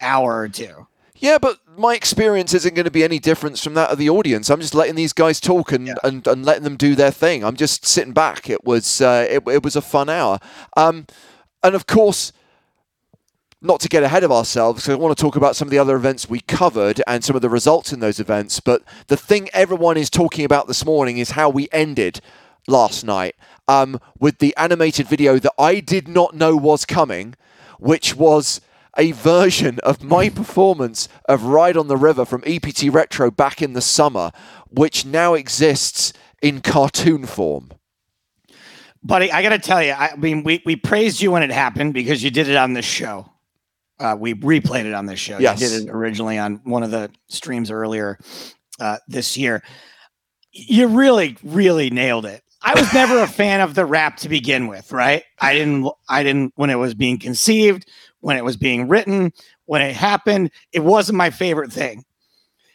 hour 0.00 0.40
or 0.40 0.48
two. 0.48 0.86
Yeah, 1.16 1.38
but 1.38 1.58
my 1.76 1.94
experience 1.94 2.52
isn't 2.52 2.74
going 2.74 2.84
to 2.84 2.90
be 2.90 3.04
any 3.04 3.20
different 3.20 3.56
from 3.58 3.74
that 3.74 3.90
of 3.90 3.98
the 3.98 4.10
audience. 4.10 4.50
I'm 4.50 4.60
just 4.60 4.74
letting 4.74 4.96
these 4.96 5.12
guys 5.12 5.38
talk 5.38 5.70
and, 5.70 5.86
Yeah. 5.86 5.94
and, 6.02 6.26
and 6.26 6.44
letting 6.44 6.64
them 6.64 6.76
do 6.76 6.96
their 6.96 7.12
thing. 7.12 7.44
I'm 7.44 7.54
just 7.54 7.86
sitting 7.86 8.12
back. 8.12 8.50
It 8.50 8.64
was 8.64 9.00
uh, 9.00 9.26
it, 9.30 9.42
it 9.46 9.62
was 9.62 9.76
a 9.76 9.82
fun 9.82 10.08
hour, 10.08 10.40
um, 10.76 11.06
and 11.62 11.76
of 11.76 11.86
course, 11.86 12.32
not 13.62 13.80
to 13.80 13.88
get 13.88 14.02
ahead 14.02 14.24
of 14.24 14.32
ourselves, 14.32 14.88
I 14.88 14.96
want 14.96 15.16
to 15.16 15.22
talk 15.22 15.36
about 15.36 15.54
some 15.54 15.68
of 15.68 15.70
the 15.70 15.78
other 15.78 15.94
events 15.94 16.28
we 16.28 16.40
covered 16.40 17.00
and 17.06 17.22
some 17.22 17.36
of 17.36 17.42
the 17.42 17.48
results 17.48 17.92
in 17.92 18.00
those 18.00 18.18
events. 18.18 18.58
But 18.58 18.82
the 19.06 19.16
thing 19.16 19.48
everyone 19.52 19.96
is 19.96 20.10
talking 20.10 20.44
about 20.44 20.66
this 20.66 20.84
morning 20.84 21.18
is 21.18 21.30
how 21.30 21.48
we 21.48 21.68
ended 21.70 22.20
last 22.66 23.04
night 23.04 23.36
um, 23.68 24.00
with 24.18 24.38
the 24.38 24.54
animated 24.56 25.06
video 25.06 25.38
that 25.38 25.52
I 25.58 25.78
did 25.78 26.08
not 26.08 26.34
know 26.34 26.56
was 26.56 26.84
coming, 26.84 27.34
which 27.78 28.16
was 28.16 28.60
a 28.98 29.12
version 29.12 29.78
of 29.84 30.02
my 30.02 30.28
performance 30.40 31.08
of 31.26 31.44
Ride 31.44 31.76
on 31.76 31.86
the 31.86 31.96
River 31.96 32.24
from 32.24 32.42
EPT 32.44 32.92
Retro 32.92 33.30
back 33.30 33.62
in 33.62 33.74
the 33.74 33.80
summer, 33.80 34.32
which 34.70 35.04
now 35.04 35.34
exists 35.34 36.12
in 36.42 36.60
cartoon 36.60 37.26
form. 37.26 37.70
Buddy, 39.04 39.32
I 39.32 39.42
got 39.42 39.50
to 39.50 39.58
tell 39.58 39.82
you, 39.82 39.92
I 39.92 40.14
mean, 40.16 40.42
we, 40.42 40.62
we 40.64 40.76
praised 40.76 41.20
you 41.20 41.32
when 41.32 41.42
it 41.42 41.50
happened 41.50 41.94
because 41.94 42.22
you 42.22 42.30
did 42.30 42.48
it 42.48 42.56
on 42.56 42.72
this 42.72 42.84
show. 42.84 43.31
Uh, 43.98 44.16
we 44.18 44.34
replayed 44.34 44.84
it 44.84 44.94
on 44.94 45.06
this 45.06 45.20
show. 45.20 45.38
Yes. 45.38 45.60
You 45.60 45.68
did 45.68 45.88
it 45.88 45.90
originally 45.92 46.38
on 46.38 46.60
one 46.64 46.82
of 46.82 46.90
the 46.90 47.10
streams 47.28 47.70
earlier 47.70 48.18
uh, 48.80 48.98
this 49.06 49.36
year. 49.36 49.62
You 50.50 50.88
really, 50.88 51.36
really 51.42 51.90
nailed 51.90 52.26
it. 52.26 52.42
I 52.62 52.78
was 52.78 52.92
never 52.92 53.18
a 53.20 53.26
fan 53.26 53.60
of 53.60 53.74
the 53.74 53.84
rap 53.84 54.18
to 54.18 54.28
begin 54.28 54.68
with, 54.68 54.92
right? 54.92 55.24
I 55.40 55.52
didn't, 55.54 55.90
I 56.08 56.22
didn't, 56.22 56.52
when 56.56 56.70
it 56.70 56.76
was 56.76 56.94
being 56.94 57.18
conceived, 57.18 57.88
when 58.20 58.36
it 58.36 58.44
was 58.44 58.56
being 58.56 58.88
written, 58.88 59.32
when 59.66 59.82
it 59.82 59.96
happened, 59.96 60.50
it 60.72 60.80
wasn't 60.80 61.18
my 61.18 61.30
favorite 61.30 61.72
thing. 61.72 62.04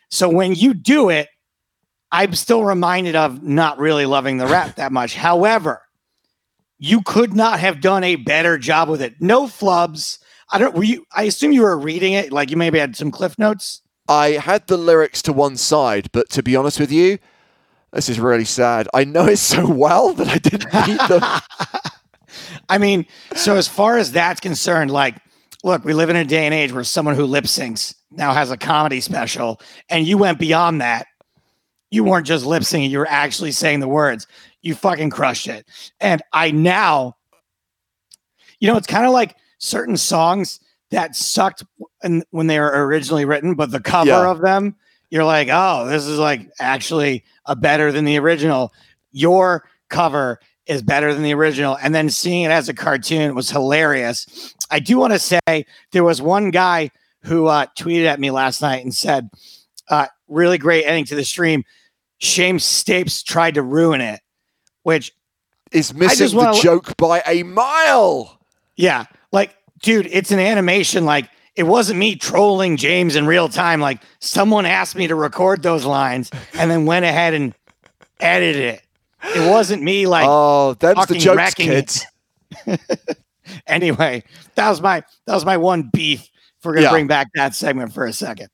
So 0.09 0.29
when 0.29 0.55
you 0.55 0.73
do 0.73 1.09
it, 1.09 1.29
I'm 2.11 2.33
still 2.33 2.63
reminded 2.63 3.15
of 3.15 3.43
not 3.43 3.79
really 3.79 4.05
loving 4.05 4.37
the 4.37 4.47
rap 4.47 4.75
that 4.75 4.91
much. 4.91 5.15
However, 5.15 5.81
you 6.79 7.01
could 7.01 7.33
not 7.33 7.59
have 7.59 7.81
done 7.81 8.03
a 8.03 8.15
better 8.15 8.57
job 8.57 8.89
with 8.89 9.01
it. 9.01 9.15
No 9.19 9.47
flubs. 9.47 10.19
I 10.49 10.59
don't. 10.59 10.75
Were 10.75 10.83
you? 10.83 11.05
I 11.15 11.23
assume 11.23 11.51
you 11.51 11.61
were 11.61 11.77
reading 11.77 12.13
it. 12.13 12.31
Like 12.31 12.49
you 12.49 12.57
maybe 12.57 12.79
had 12.79 12.95
some 12.95 13.11
cliff 13.11 13.37
notes. 13.37 13.81
I 14.07 14.31
had 14.31 14.67
the 14.67 14.77
lyrics 14.77 15.21
to 15.23 15.33
one 15.33 15.57
side, 15.57 16.09
but 16.13 16.29
to 16.29 16.43
be 16.43 16.55
honest 16.55 16.79
with 16.79 16.91
you, 16.91 17.17
this 17.91 18.07
is 18.07 18.19
really 18.19 18.45
sad. 18.45 18.87
I 18.93 19.03
know 19.03 19.25
it 19.25 19.37
so 19.37 19.69
well 19.69 20.13
that 20.13 20.27
I 20.27 20.37
didn't 20.37 20.73
read 20.73 20.99
them. 21.09 21.23
I 22.69 22.77
mean, 22.77 23.05
so 23.35 23.55
as 23.55 23.67
far 23.67 23.97
as 23.97 24.11
that's 24.11 24.39
concerned, 24.39 24.91
like, 24.91 25.15
look, 25.63 25.83
we 25.83 25.93
live 25.93 26.09
in 26.09 26.15
a 26.15 26.25
day 26.25 26.45
and 26.45 26.53
age 26.53 26.71
where 26.71 26.83
someone 26.83 27.15
who 27.15 27.25
lip 27.25 27.45
syncs 27.45 27.95
now 28.11 28.33
has 28.33 28.51
a 28.51 28.57
comedy 28.57 29.01
special, 29.01 29.59
and 29.89 30.07
you 30.07 30.17
went 30.17 30.39
beyond 30.39 30.81
that. 30.81 31.07
You 31.91 32.03
weren't 32.03 32.27
just 32.27 32.45
lip 32.45 32.63
syncing; 32.63 32.89
you 32.89 32.99
were 32.99 33.07
actually 33.09 33.51
saying 33.51 33.81
the 33.81 33.87
words. 33.87 34.27
You 34.61 34.75
fucking 34.75 35.09
crushed 35.09 35.47
it. 35.47 35.67
And 35.99 36.21
I 36.33 36.51
now, 36.51 37.15
you 38.59 38.67
know, 38.69 38.77
it's 38.77 38.87
kind 38.87 39.05
of 39.05 39.11
like 39.11 39.35
certain 39.57 39.97
songs 39.97 40.59
that 40.91 41.15
sucked 41.15 41.63
when, 42.01 42.23
when 42.31 42.47
they 42.47 42.59
were 42.59 42.85
originally 42.85 43.25
written, 43.25 43.55
but 43.55 43.71
the 43.71 43.79
cover 43.79 44.09
Yeah. 44.09 44.29
of 44.29 44.41
them, 44.41 44.75
you're 45.09 45.23
like, 45.25 45.49
oh, 45.51 45.87
this 45.87 46.05
is 46.05 46.19
like 46.19 46.49
actually 46.59 47.23
a 47.45 47.55
better 47.55 47.91
than 47.91 48.05
the 48.05 48.17
original. 48.17 48.73
Your 49.11 49.67
cover 49.89 50.39
is 50.65 50.81
better 50.81 51.13
than 51.13 51.23
the 51.23 51.33
original. 51.33 51.77
And 51.81 51.95
then 51.95 52.09
seeing 52.09 52.43
it 52.43 52.51
as 52.51 52.67
a 52.69 52.73
cartoon 52.73 53.35
was 53.35 53.49
hilarious. 53.49 54.53
I 54.69 54.79
do 54.79 54.97
want 54.97 55.13
to 55.13 55.19
say 55.19 55.65
there 55.91 56.03
was 56.03 56.21
one 56.21 56.51
guy 56.51 56.91
who 57.23 57.47
uh, 57.47 57.67
tweeted 57.77 58.05
at 58.05 58.19
me 58.19 58.31
last 58.31 58.61
night 58.61 58.83
and 58.83 58.93
said, 58.93 59.29
uh, 59.89 60.07
really 60.27 60.57
great 60.57 60.83
ending 60.85 61.05
to 61.05 61.15
the 61.15 61.23
stream. 61.23 61.63
Shame 62.19 62.57
Stapes 62.57 63.23
tried 63.23 63.55
to 63.55 63.61
ruin 63.61 64.01
it, 64.01 64.19
which 64.83 65.13
Is 65.71 65.93
missing 65.93 66.37
the 66.37 66.59
joke 66.61 66.95
by 66.97 67.21
a 67.25 67.43
mile. 67.43 68.39
Yeah. 68.75 69.05
Dude, 69.87 70.07
it's 70.11 70.31
an 70.31 70.39
animation. 70.39 71.05
Like, 71.05 71.29
it 71.55 71.63
wasn't 71.63 71.97
me 71.97 72.17
trolling 72.17 72.75
James 72.75 73.15
in 73.15 73.25
real 73.25 73.47
time. 73.47 73.79
Like, 73.79 74.01
someone 74.19 74.65
asked 74.65 74.97
me 74.97 75.07
to 75.07 75.15
record 75.15 75.63
those 75.63 75.85
lines 75.85 76.29
and 76.55 76.69
then 76.69 76.85
went 76.85 77.05
ahead 77.05 77.33
and 77.33 77.53
edited 78.19 78.61
it. 78.63 78.81
It 79.33 79.49
wasn't 79.49 79.81
me, 79.81 80.05
like, 80.05 80.25
oh, 80.27 80.73
that's 80.73 81.05
the 81.05 81.17
jokes, 81.17 81.53
kids. 81.53 82.05
anyway, 83.67 84.23
that 84.55 84.69
was 84.69 84.81
my 84.81 85.03
that 85.25 85.33
was 85.33 85.45
my 85.45 85.55
one 85.55 85.89
beef. 85.93 86.19
If 86.59 86.65
we're 86.65 86.73
gonna 86.73 86.87
Yeah. 86.87 86.91
bring 86.91 87.07
back 87.07 87.29
that 87.35 87.55
segment 87.55 87.93
for 87.93 88.05
a 88.05 88.11
second. 88.11 88.49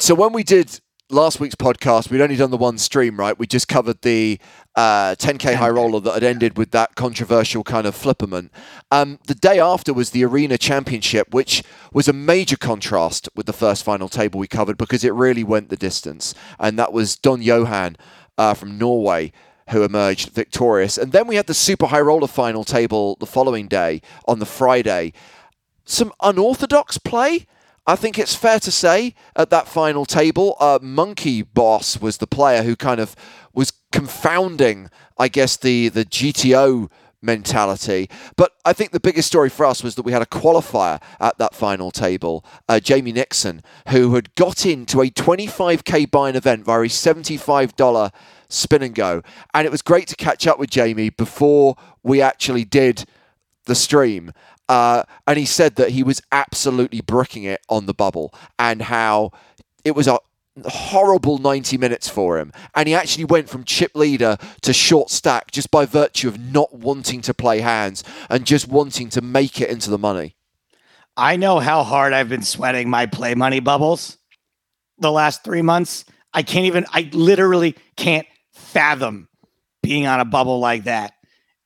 So 0.00 0.16
when 0.16 0.32
we 0.32 0.42
did 0.42 0.80
last 1.10 1.38
week's 1.38 1.54
podcast, 1.54 2.10
we'd 2.10 2.20
only 2.20 2.34
done 2.34 2.50
the 2.50 2.56
one 2.56 2.76
stream, 2.76 3.16
right? 3.16 3.38
We 3.38 3.46
just 3.46 3.68
covered 3.68 4.02
the 4.02 4.40
uh, 4.76 5.14
10k 5.16 5.56
high 5.56 5.68
roller 5.68 6.00
that 6.00 6.14
had 6.14 6.22
ended 6.22 6.56
with 6.56 6.70
that 6.70 6.94
controversial 6.94 7.64
kind 7.64 7.86
of 7.86 7.96
flipperment. 7.96 8.50
Um, 8.90 9.18
the 9.26 9.34
day 9.34 9.58
after 9.58 9.92
was 9.92 10.10
the 10.10 10.24
Arena 10.24 10.58
Championship, 10.58 11.34
which 11.34 11.62
was 11.92 12.08
a 12.08 12.12
major 12.12 12.56
contrast 12.56 13.28
with 13.34 13.46
the 13.46 13.52
first 13.52 13.84
final 13.84 14.08
table 14.08 14.38
we 14.38 14.46
covered 14.46 14.78
because 14.78 15.04
it 15.04 15.14
really 15.14 15.44
went 15.44 15.68
the 15.68 15.76
distance, 15.76 16.34
and 16.58 16.78
that 16.78 16.92
was 16.92 17.16
Don 17.16 17.42
Johan 17.42 17.96
uh, 18.38 18.54
from 18.54 18.78
Norway. 18.78 19.32
Who 19.70 19.84
emerged 19.84 20.30
victorious. 20.30 20.98
And 20.98 21.12
then 21.12 21.28
we 21.28 21.36
had 21.36 21.46
the 21.46 21.54
super 21.54 21.86
high 21.86 22.00
roller 22.00 22.26
final 22.26 22.64
table 22.64 23.16
the 23.20 23.26
following 23.26 23.68
day 23.68 24.02
on 24.26 24.40
the 24.40 24.44
Friday. 24.44 25.12
Some 25.84 26.12
unorthodox 26.20 26.98
play, 26.98 27.46
I 27.86 27.96
think 27.96 28.18
it's 28.18 28.34
fair 28.34 28.60
to 28.60 28.70
say 28.70 29.14
at 29.34 29.50
that 29.50 29.68
final 29.68 30.04
table, 30.04 30.56
uh, 30.60 30.78
Monkey 30.82 31.42
Boss 31.42 32.00
was 32.00 32.18
the 32.18 32.26
player 32.26 32.62
who 32.62 32.76
kind 32.76 33.00
of 33.00 33.16
was 33.52 33.72
confounding, 33.92 34.90
I 35.18 35.28
guess, 35.28 35.56
the 35.56 35.88
the 35.88 36.04
GTO 36.04 36.90
mentality. 37.22 38.08
But 38.36 38.52
I 38.64 38.72
think 38.72 38.92
the 38.92 39.00
biggest 39.00 39.28
story 39.28 39.50
for 39.50 39.66
us 39.66 39.82
was 39.82 39.94
that 39.94 40.04
we 40.04 40.12
had 40.12 40.22
a 40.22 40.26
qualifier 40.26 41.00
at 41.20 41.38
that 41.38 41.54
final 41.54 41.90
table, 41.90 42.44
uh, 42.68 42.80
Jamie 42.80 43.12
Nixon, 43.12 43.62
who 43.88 44.14
had 44.14 44.34
got 44.34 44.64
into 44.64 45.00
a 45.02 45.10
25k 45.10 46.10
buy-in 46.10 46.36
event 46.36 46.64
via 46.64 46.80
a 46.80 46.84
$75 46.84 48.12
spin 48.48 48.82
and 48.82 48.94
go, 48.94 49.22
and 49.54 49.66
it 49.66 49.70
was 49.70 49.82
great 49.82 50.08
to 50.08 50.16
catch 50.16 50.46
up 50.46 50.58
with 50.58 50.70
Jamie 50.70 51.10
before 51.10 51.76
we 52.02 52.20
actually 52.22 52.64
did 52.64 53.04
the 53.66 53.74
stream. 53.74 54.32
Uh, 54.68 55.02
and 55.26 55.38
he 55.38 55.44
said 55.44 55.74
that 55.76 55.90
he 55.90 56.02
was 56.02 56.22
absolutely 56.30 57.00
bricking 57.00 57.42
it 57.42 57.60
on 57.68 57.86
the 57.86 57.94
bubble 57.94 58.32
and 58.58 58.82
how 58.82 59.32
it 59.84 59.96
was 59.96 60.06
a 60.06 60.18
horrible 60.66 61.38
90 61.38 61.78
minutes 61.78 62.08
for 62.08 62.38
him. 62.38 62.52
And 62.74 62.88
he 62.88 62.94
actually 62.94 63.24
went 63.24 63.48
from 63.48 63.64
chip 63.64 63.94
leader 63.94 64.36
to 64.62 64.72
short 64.72 65.10
stack 65.10 65.50
just 65.50 65.70
by 65.70 65.86
virtue 65.86 66.28
of 66.28 66.38
not 66.38 66.74
wanting 66.74 67.20
to 67.22 67.34
play 67.34 67.60
hands 67.60 68.04
and 68.28 68.46
just 68.46 68.68
wanting 68.68 69.08
to 69.10 69.20
make 69.20 69.60
it 69.60 69.70
into 69.70 69.90
the 69.90 69.98
money. 69.98 70.36
I 71.16 71.36
know 71.36 71.58
how 71.58 71.82
hard 71.82 72.12
I've 72.12 72.28
been 72.28 72.42
sweating 72.42 72.88
my 72.88 73.06
play 73.06 73.34
money 73.34 73.60
bubbles 73.60 74.18
the 74.98 75.12
last 75.12 75.44
three 75.44 75.62
months. 75.62 76.04
I 76.32 76.42
can't 76.42 76.66
even, 76.66 76.86
I 76.92 77.10
literally 77.12 77.76
can't 77.96 78.26
fathom 78.52 79.28
being 79.82 80.06
on 80.06 80.20
a 80.20 80.24
bubble 80.24 80.60
like 80.60 80.84
that 80.84 81.14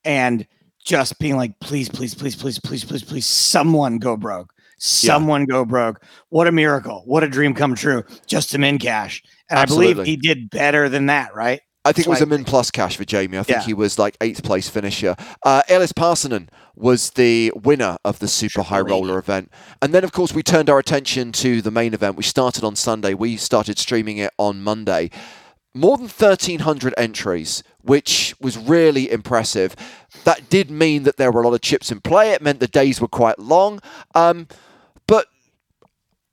and 0.05 0.47
just 0.85 1.19
being 1.19 1.37
like, 1.37 1.59
please, 1.61 1.89
please, 1.89 2.15
please, 2.15 2.37
please, 2.37 2.59
please, 2.61 2.85
please, 2.85 3.03
please, 3.03 3.27
someone 3.27 3.99
go 3.99 4.17
broke. 4.17 4.54
Someone 4.79 5.45
go 5.47 5.65
broke. 5.65 6.03
What 6.29 6.47
a 6.47 6.53
miracle. 6.53 7.03
What 7.07 7.23
a 7.23 7.29
dream 7.29 7.55
come 7.55 7.75
true. 7.75 8.05
Just 8.27 8.51
to 8.51 8.59
min 8.59 8.79
cash. 8.79 9.23
And 9.51 9.59
I 9.59 9.65
believe 9.67 10.03
he 10.05 10.17
did 10.17 10.51
better 10.51 10.89
than 10.89 11.07
that, 11.07 11.35
right? 11.35 11.61
I 11.87 11.93
think 11.93 12.07
it 12.07 12.11
was 12.11 12.23
a 12.23 12.27
min 12.27 12.45
plus 12.45 12.71
cash 12.71 12.97
for 12.97 13.05
Jamie. 13.05 13.37
I 13.39 13.43
think 13.43 13.59
Yeah. 13.59 13.67
he 13.67 13.75
was 13.75 13.99
like 13.99 14.17
eighth 14.23 14.43
place 14.43 14.71
finisher. 14.71 15.17
Uh, 15.45 15.61
Ellis 15.69 15.93
Parsonen 15.93 16.49
was 16.75 17.11
the 17.11 17.53
winner 17.55 17.99
of 18.07 18.21
the 18.21 18.29
super 18.29 18.63
high 18.63 18.81
roller 18.81 19.19
event. 19.19 19.53
And 19.83 19.93
then, 19.93 20.03
of 20.03 20.11
course, 20.11 20.33
we 20.33 20.43
turned 20.43 20.71
our 20.71 20.79
attention 20.79 21.31
to 21.33 21.61
the 21.61 21.71
main 21.71 21.93
event. 21.93 22.17
We 22.17 22.23
started 22.23 22.65
on 22.65 22.75
Sunday. 22.75 23.13
We 23.13 23.37
started 23.37 23.79
streaming 23.79 24.17
it 24.17 24.33
on 24.39 24.63
Monday. 24.63 25.11
More 25.75 25.97
than 25.97 26.07
1,300 26.07 26.95
entries, 26.97 27.65
which 27.83 28.35
was 28.41 28.57
really 28.57 29.11
impressive. 29.11 29.75
That 30.23 30.49
did 30.49 30.71
mean 30.71 31.03
that 31.03 31.17
there 31.17 31.33
were 31.33 31.43
a 31.43 31.49
lot 31.49 31.55
of 31.55 31.61
chips 31.63 31.91
in 31.91 32.01
play. 32.01 32.31
It 32.31 32.43
meant 32.43 32.61
the 32.61 32.69
days 32.69 33.01
were 33.01 33.09
quite 33.09 33.39
long. 33.41 33.81
Um, 34.15 34.47
but 35.09 35.27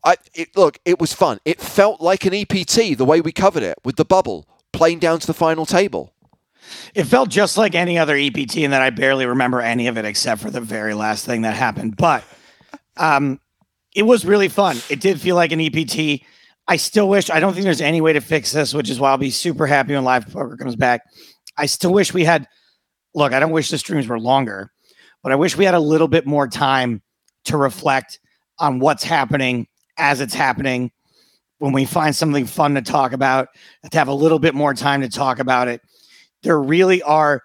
I 0.03 0.15
it, 0.33 0.55
look, 0.55 0.79
it 0.85 0.99
was 0.99 1.13
fun. 1.13 1.39
It 1.43 1.59
felt 1.59 2.01
like 2.01 2.25
an 2.25 2.33
EPT 2.33 2.97
the 2.97 3.05
way 3.05 3.21
we 3.21 3.31
covered 3.31 3.63
it 3.63 3.77
with 3.83 3.95
the 3.95 4.05
bubble 4.05 4.47
playing 4.73 4.99
down 4.99 5.19
to 5.19 5.27
the 5.27 5.33
final 5.33 5.65
table. 5.65 6.13
It 6.93 7.05
felt 7.05 7.29
just 7.29 7.57
like 7.57 7.75
any 7.75 7.97
other 7.97 8.15
EPT, 8.15 8.57
and 8.57 8.73
that 8.73 8.81
I 8.81 8.91
barely 8.91 9.25
remember 9.25 9.61
any 9.61 9.87
of 9.87 9.97
it 9.97 10.05
except 10.05 10.41
for 10.41 10.51
the 10.51 10.61
very 10.61 10.93
last 10.93 11.25
thing 11.25 11.41
that 11.41 11.55
happened. 11.55 11.97
But 11.97 12.23
um, 12.97 13.39
it 13.95 14.03
was 14.03 14.25
really 14.25 14.47
fun. 14.47 14.77
It 14.89 14.99
did 14.99 15.19
feel 15.19 15.35
like 15.35 15.51
an 15.51 15.59
EPT. 15.59 16.23
I 16.71 16.77
still 16.77 17.09
wish, 17.09 17.29
I 17.29 17.41
don't 17.41 17.51
think 17.53 17.65
there's 17.65 17.81
any 17.81 17.99
way 17.99 18.13
to 18.13 18.21
fix 18.21 18.53
this, 18.53 18.73
which 18.73 18.89
is 18.89 18.97
why 18.97 19.09
I'll 19.11 19.17
be 19.17 19.29
super 19.29 19.67
happy 19.67 19.93
when 19.93 20.05
live 20.05 20.31
poker 20.31 20.55
comes 20.55 20.77
back. 20.77 21.01
I 21.57 21.65
still 21.65 21.91
wish 21.91 22.13
we 22.13 22.23
had, 22.23 22.47
look, 23.13 23.33
I 23.33 23.41
don't 23.41 23.51
wish 23.51 23.69
the 23.69 23.77
streams 23.77 24.07
were 24.07 24.17
longer, 24.17 24.71
but 25.21 25.33
I 25.33 25.35
wish 25.35 25.57
we 25.57 25.65
had 25.65 25.73
a 25.73 25.81
little 25.81 26.07
bit 26.07 26.25
more 26.25 26.47
time 26.47 27.01
to 27.45 27.57
reflect 27.57 28.19
on 28.57 28.79
what's 28.79 29.03
happening 29.03 29.67
as 29.97 30.21
it's 30.21 30.33
happening. 30.33 30.91
When 31.57 31.73
we 31.73 31.83
find 31.83 32.15
something 32.15 32.45
fun 32.45 32.75
to 32.75 32.81
talk 32.81 33.11
about, 33.11 33.49
to 33.91 33.97
have 33.97 34.07
a 34.07 34.13
little 34.13 34.39
bit 34.39 34.55
more 34.55 34.73
time 34.73 35.01
to 35.01 35.09
talk 35.09 35.39
about 35.39 35.67
it 35.67 35.81
there 36.43 36.59
really 36.59 37.03
are 37.03 37.43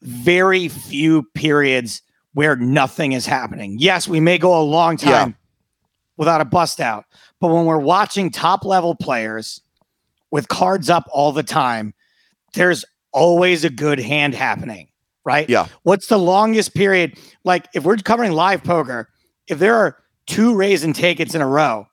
very 0.00 0.68
few 0.68 1.24
periods 1.34 2.00
where 2.32 2.56
nothing 2.56 3.12
is 3.12 3.26
happening. 3.26 3.76
Yes, 3.78 4.08
we 4.08 4.20
may 4.20 4.38
go 4.38 4.58
a 4.58 4.62
long 4.62 4.96
time 4.96 5.30
Yeah. 5.30 5.34
without 6.16 6.40
a 6.40 6.44
bust 6.44 6.80
out, 6.80 7.04
but 7.40 7.48
when 7.48 7.66
we're 7.66 7.78
watching 7.78 8.30
top 8.30 8.64
level 8.64 8.94
players 8.94 9.60
with 10.30 10.48
cards 10.48 10.90
up 10.90 11.08
all 11.12 11.32
the 11.32 11.42
time, 11.42 11.94
there's 12.54 12.84
always 13.12 13.64
a 13.64 13.70
good 13.70 13.98
hand 13.98 14.34
happening, 14.34 14.88
right? 15.24 15.48
Yeah. 15.48 15.68
What's 15.82 16.08
the 16.08 16.18
longest 16.18 16.74
period? 16.74 17.18
Like 17.44 17.68
if 17.74 17.84
we're 17.84 17.96
covering 17.96 18.32
live 18.32 18.64
poker, 18.64 19.08
if 19.46 19.58
there 19.58 19.74
are 19.74 19.96
two 20.26 20.54
raise 20.54 20.84
and 20.84 20.94
take 20.94 21.20
it's 21.20 21.34
in 21.34 21.40
a 21.40 21.46
row, 21.46 21.86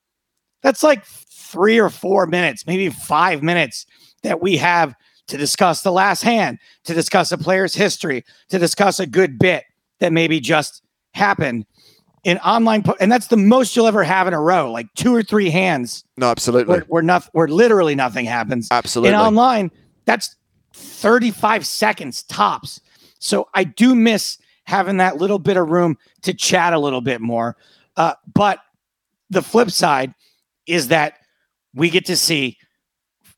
that's 0.61 0.83
like 0.83 1.05
three 1.05 1.79
or 1.79 1.89
four 1.89 2.25
minutes, 2.25 2.65
maybe 2.65 2.89
five 2.89 3.43
minutes 3.43 3.85
that 4.23 4.41
we 4.41 4.57
have 4.57 4.95
to 5.27 5.37
discuss 5.37 5.81
the 5.81 5.91
last 5.91 6.21
hand, 6.23 6.59
to 6.83 6.93
discuss 6.93 7.31
a 7.31 7.37
player's 7.37 7.75
history, 7.75 8.23
to 8.49 8.59
discuss 8.59 8.99
a 8.99 9.07
good 9.07 9.39
bit 9.39 9.63
that 9.99 10.11
maybe 10.11 10.39
just 10.39 10.83
happened 11.13 11.65
in 12.25 12.37
online. 12.39 12.83
Po- 12.83 12.97
and 12.99 13.09
that's 13.09 13.27
the 13.27 13.37
most 13.37 13.75
you'll 13.75 13.87
ever 13.87 14.03
have 14.03 14.27
in 14.27 14.33
a 14.33 14.41
row, 14.41 14.69
like 14.69 14.93
two 14.95 15.15
or 15.15 15.23
three 15.23 15.49
hands 15.49 16.03
No, 16.17 16.27
absolutely. 16.27 16.69
where, 16.73 16.81
where, 16.81 17.03
nothing, 17.03 17.29
where 17.31 17.47
literally 17.47 17.95
nothing 17.95 18.25
happens. 18.25 18.67
Absolutely. 18.71 19.13
And 19.13 19.21
online, 19.21 19.71
that's 20.03 20.35
35 20.73 21.65
seconds 21.65 22.23
tops. 22.23 22.81
So 23.19 23.47
I 23.53 23.63
do 23.63 23.95
miss 23.95 24.37
having 24.65 24.97
that 24.97 25.17
little 25.17 25.39
bit 25.39 25.55
of 25.55 25.69
room 25.69 25.97
to 26.23 26.33
chat 26.33 26.73
a 26.73 26.79
little 26.79 27.01
bit 27.01 27.21
more. 27.21 27.55
Uh, 27.95 28.15
but 28.33 28.59
the 29.29 29.41
flip 29.41 29.71
side 29.71 30.13
is 30.65 30.89
that 30.89 31.19
we 31.75 31.89
get 31.89 32.05
to 32.07 32.17
see 32.17 32.57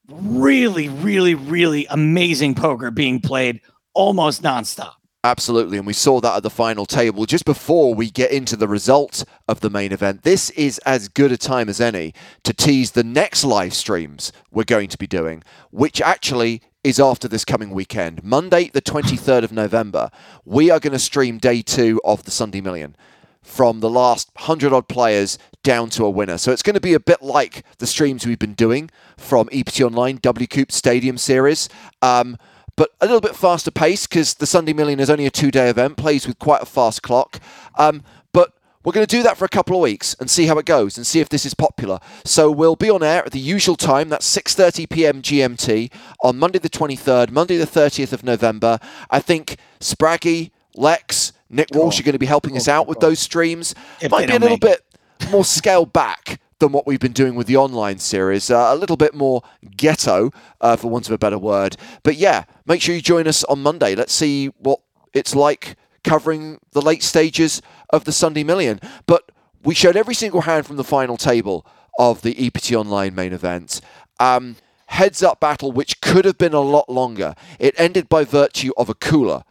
really, 0.10 0.88
really, 0.88 1.36
really 1.36 1.86
amazing 1.90 2.56
poker 2.56 2.90
being 2.90 3.20
played 3.20 3.60
almost 3.94 4.42
nonstop. 4.42 4.94
Absolutely. 5.24 5.78
And 5.78 5.88
we 5.88 5.94
saw 5.94 6.22
that 6.22 6.38
at 6.38 6.44
the 6.44 6.50
final 6.50 6.86
table. 6.86 7.26
Just 7.26 7.44
before 7.44 7.94
we 7.94 8.10
get 8.10 8.32
into 8.32 8.56
the 8.56 8.68
result 8.68 9.26
of 9.48 9.60
the 9.60 9.70
main 9.70 9.92
event, 9.92 10.24
this 10.24 10.50
is 10.52 10.78
as 10.80 11.10
good 11.10 11.32
a 11.32 11.38
time 11.38 11.70
as 11.70 11.82
any 11.82 12.14
to 12.44 12.54
tease 12.54 12.92
the 12.92 13.04
next 13.04 13.44
live 13.44 13.74
streams 13.74 14.32
we're 14.52 14.64
going 14.64 14.88
to 14.90 14.98
be 14.98 15.08
doing, 15.08 15.44
which 15.72 16.02
actually 16.02 16.62
is 16.84 17.00
after 17.00 17.28
this 17.28 17.44
coming 17.44 17.72
weekend. 17.72 18.24
Monday, 18.24 18.70
the 18.70 18.82
23rd 18.82 19.44
of 19.44 19.52
November, 19.52 20.10
we 20.46 20.70
are 20.70 20.80
going 20.80 20.94
to 20.94 21.00
stream 21.00 21.38
day 21.38 21.62
two 21.62 22.00
of 22.06 22.24
the 22.24 22.32
Sunday 22.32 22.62
Million 22.62 22.96
from 23.42 23.80
the 23.80 23.90
last 23.90 24.30
100 24.36 24.72
odd 24.72 24.88
players 24.88 25.38
down 25.64 25.90
to 25.90 26.06
a 26.06 26.10
winner. 26.10 26.38
So 26.38 26.52
it's 26.52 26.62
going 26.62 26.76
to 26.76 26.82
be 26.82 26.94
a 26.94 27.00
bit 27.00 27.22
like 27.22 27.66
the 27.80 27.88
streams 27.88 28.26
we've 28.26 28.40
been 28.40 28.54
doing 28.54 28.90
from 29.18 29.50
EPT 29.52 29.82
Online 29.82 30.20
W 30.22 30.48
Stadium 30.70 31.18
Series. 31.18 31.68
Um, 32.02 32.38
but 32.78 32.92
a 33.02 33.06
little 33.06 33.20
bit 33.20 33.36
faster 33.36 33.72
pace 33.72 34.08
because 34.08 34.36
the 34.36 34.46
Sunday 34.46 34.72
Million 34.72 35.02
is 35.02 35.10
only 35.10 35.26
a 35.26 35.32
two 35.32 35.52
day 35.52 35.70
event, 35.70 35.98
plays 35.98 36.26
with 36.26 36.40
quite 36.40 36.62
a 36.62 36.66
fast 36.66 37.04
clock. 37.04 37.42
Um, 37.78 38.04
but 38.32 38.54
we're 38.86 38.94
going 38.94 39.06
to 39.06 39.18
do 39.18 39.24
that 39.24 39.36
for 39.36 39.44
a 39.44 39.50
couple 39.50 39.76
of 39.76 39.82
weeks 39.82 40.16
and 40.20 40.30
see 40.30 40.46
how 40.46 40.58
it 40.58 40.66
goes 40.66 40.96
and 40.96 41.06
see 41.06 41.20
if 41.20 41.28
this 41.28 41.46
is 41.46 41.54
popular. 41.54 42.00
So 42.24 42.50
we'll 42.50 42.78
be 42.78 42.90
on 42.90 43.04
air 43.04 43.26
at 43.26 43.34
the 43.34 43.40
usual 43.40 43.76
time, 43.76 44.08
that's 44.10 44.34
6:30 44.34 44.90
p.m. 44.90 45.22
GMT 45.22 45.92
on 46.24 46.38
Monday 46.38 46.60
the 46.60 46.70
23rd, 46.70 47.32
Monday 47.32 47.58
the 47.58 47.66
30th 47.66 48.14
of 48.14 48.24
November. 48.24 48.80
I 49.10 49.20
think 49.20 49.58
Spraggy, 49.82 50.52
Lex, 50.76 51.34
Nick 51.50 51.70
Walsh 51.74 52.00
are 52.00 52.04
going 52.04 52.14
to 52.14 52.20
be 52.20 52.28
helping 52.28 52.56
us 52.56 52.68
out 52.68 52.88
with 52.88 53.00
those 53.00 53.20
streams. 53.20 53.74
If 54.00 54.12
Might 54.12 54.28
be 54.28 54.36
a 54.36 54.40
little 54.40 54.58
bit 54.58 54.84
more 55.32 55.44
scaled 55.44 55.92
back 55.92 56.40
than 56.60 56.72
what 56.72 56.88
we've 56.88 57.00
been 57.00 57.14
doing 57.14 57.36
with 57.36 57.48
the 57.48 57.58
online 57.58 58.00
series. 58.00 58.50
Uh, 58.50 58.70
a 58.72 58.76
little 58.76 58.98
bit 58.98 59.14
more 59.14 59.44
ghetto, 59.76 60.32
uh, 60.62 60.76
for 60.76 60.90
want 60.90 61.08
of 61.08 61.14
a 61.14 61.18
better 61.18 61.38
word. 61.38 61.78
But 62.04 62.16
yeah, 62.16 62.46
make 62.66 62.82
sure 62.82 62.96
you 62.96 63.02
join 63.02 63.28
us 63.28 63.44
on 63.44 63.62
Monday. 63.62 63.96
Let's 63.96 64.14
see 64.14 64.48
what 64.58 64.80
it's 65.14 65.36
like 65.36 65.76
covering 66.04 66.60
the 66.72 66.82
late 66.82 67.04
stages 67.04 67.62
of 67.90 68.06
the 68.06 68.12
Sunday 68.12 68.44
Million. 68.44 68.80
But 69.06 69.32
we 69.64 69.76
showed 69.76 69.96
every 69.96 70.16
single 70.16 70.42
hand 70.42 70.66
from 70.66 70.78
the 70.78 70.84
final 70.84 71.18
table 71.18 71.66
of 72.00 72.22
the 72.22 72.48
EPT 72.48 72.74
Online 72.74 73.14
main 73.14 73.34
event. 73.34 73.82
Um, 74.20 74.56
heads 74.88 75.22
up 75.22 75.40
battle, 75.40 75.72
which 75.72 76.02
could 76.02 76.26
have 76.26 76.38
been 76.38 76.54
a 76.54 76.62
lot 76.62 76.90
longer. 76.90 77.36
It 77.60 77.76
ended 77.78 78.10
by 78.10 78.24
virtue 78.24 78.72
of 78.78 78.90
a 78.90 78.94
cooler 78.94 79.44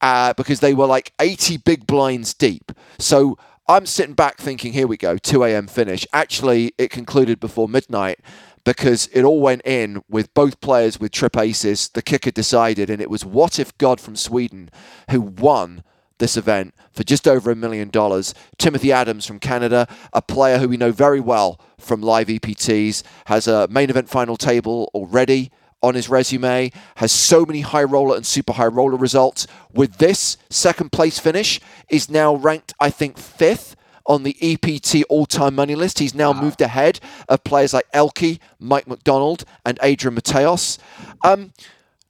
uh, 0.00 0.34
because 0.34 0.60
they 0.60 0.74
were 0.74 0.86
like 0.86 1.12
80 1.18 1.58
big 1.58 1.86
blinds 1.86 2.34
deep. 2.34 2.72
So 2.98 3.38
I'm 3.68 3.86
sitting 3.86 4.14
back 4.14 4.38
thinking, 4.38 4.72
here 4.72 4.86
we 4.86 4.96
go, 4.96 5.16
2 5.18 5.44
a.m. 5.44 5.68
finish. 5.68 6.06
Actually, 6.12 6.72
it 6.78 6.90
concluded 6.90 7.38
before 7.38 7.68
midnight 7.68 8.18
because 8.64 9.08
it 9.12 9.22
all 9.22 9.40
went 9.40 9.62
in 9.64 10.02
with 10.08 10.34
both 10.34 10.60
players 10.60 10.98
with 10.98 11.12
trip 11.12 11.36
aces. 11.36 11.88
The 11.88 12.02
kicker 12.02 12.30
decided, 12.30 12.90
and 12.90 13.00
it 13.00 13.10
was 13.10 13.24
What 13.24 13.58
If 13.58 13.76
God 13.78 14.00
from 14.00 14.16
Sweden 14.16 14.70
who 15.10 15.20
won 15.20 15.84
this 16.18 16.36
event 16.36 16.74
for 16.92 17.02
just 17.02 17.26
over 17.26 17.50
a 17.50 17.56
million 17.56 17.88
dollars. 17.88 18.34
Timothy 18.58 18.92
Adams 18.92 19.26
from 19.26 19.40
Canada, 19.40 19.88
a 20.12 20.22
player 20.22 20.58
who 20.58 20.68
we 20.68 20.76
know 20.76 20.92
very 20.92 21.20
well 21.20 21.60
from 21.78 22.00
live 22.00 22.28
EPTs, 22.28 23.02
has 23.26 23.48
a 23.48 23.66
main 23.68 23.90
event 23.90 24.08
final 24.08 24.36
table 24.36 24.90
already 24.94 25.50
on 25.82 25.94
his 25.94 26.08
resume, 26.08 26.70
has 26.96 27.12
so 27.12 27.44
many 27.44 27.60
high 27.60 27.82
roller 27.82 28.16
and 28.16 28.26
super 28.26 28.52
high 28.52 28.66
roller 28.66 28.96
results. 28.96 29.46
With 29.72 29.98
this 29.98 30.36
second 30.50 30.92
place 30.92 31.18
finish, 31.18 31.60
is 31.88 32.10
now 32.10 32.34
ranked, 32.34 32.72
I 32.80 32.90
think, 32.90 33.18
fifth 33.18 33.76
on 34.06 34.22
the 34.22 34.36
EPT 34.40 35.04
all 35.08 35.26
time 35.26 35.54
money 35.54 35.74
list. 35.74 35.98
He's 35.98 36.14
now 36.14 36.32
moved 36.32 36.60
ahead 36.60 37.00
of 37.28 37.44
players 37.44 37.72
like 37.72 37.90
Elky, 37.92 38.38
Mike 38.58 38.86
McDonald, 38.86 39.44
and 39.64 39.78
Adrian 39.82 40.16
Mateos. 40.16 40.78
Um, 41.24 41.52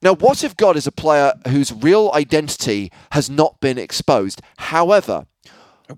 now, 0.02 0.14
what 0.14 0.42
if 0.42 0.56
God 0.56 0.76
is 0.76 0.86
a 0.86 0.92
player 0.92 1.32
whose 1.48 1.72
real 1.72 2.10
identity 2.12 2.90
has 3.12 3.30
not 3.30 3.60
been 3.60 3.78
exposed? 3.78 4.42
However, 4.58 5.26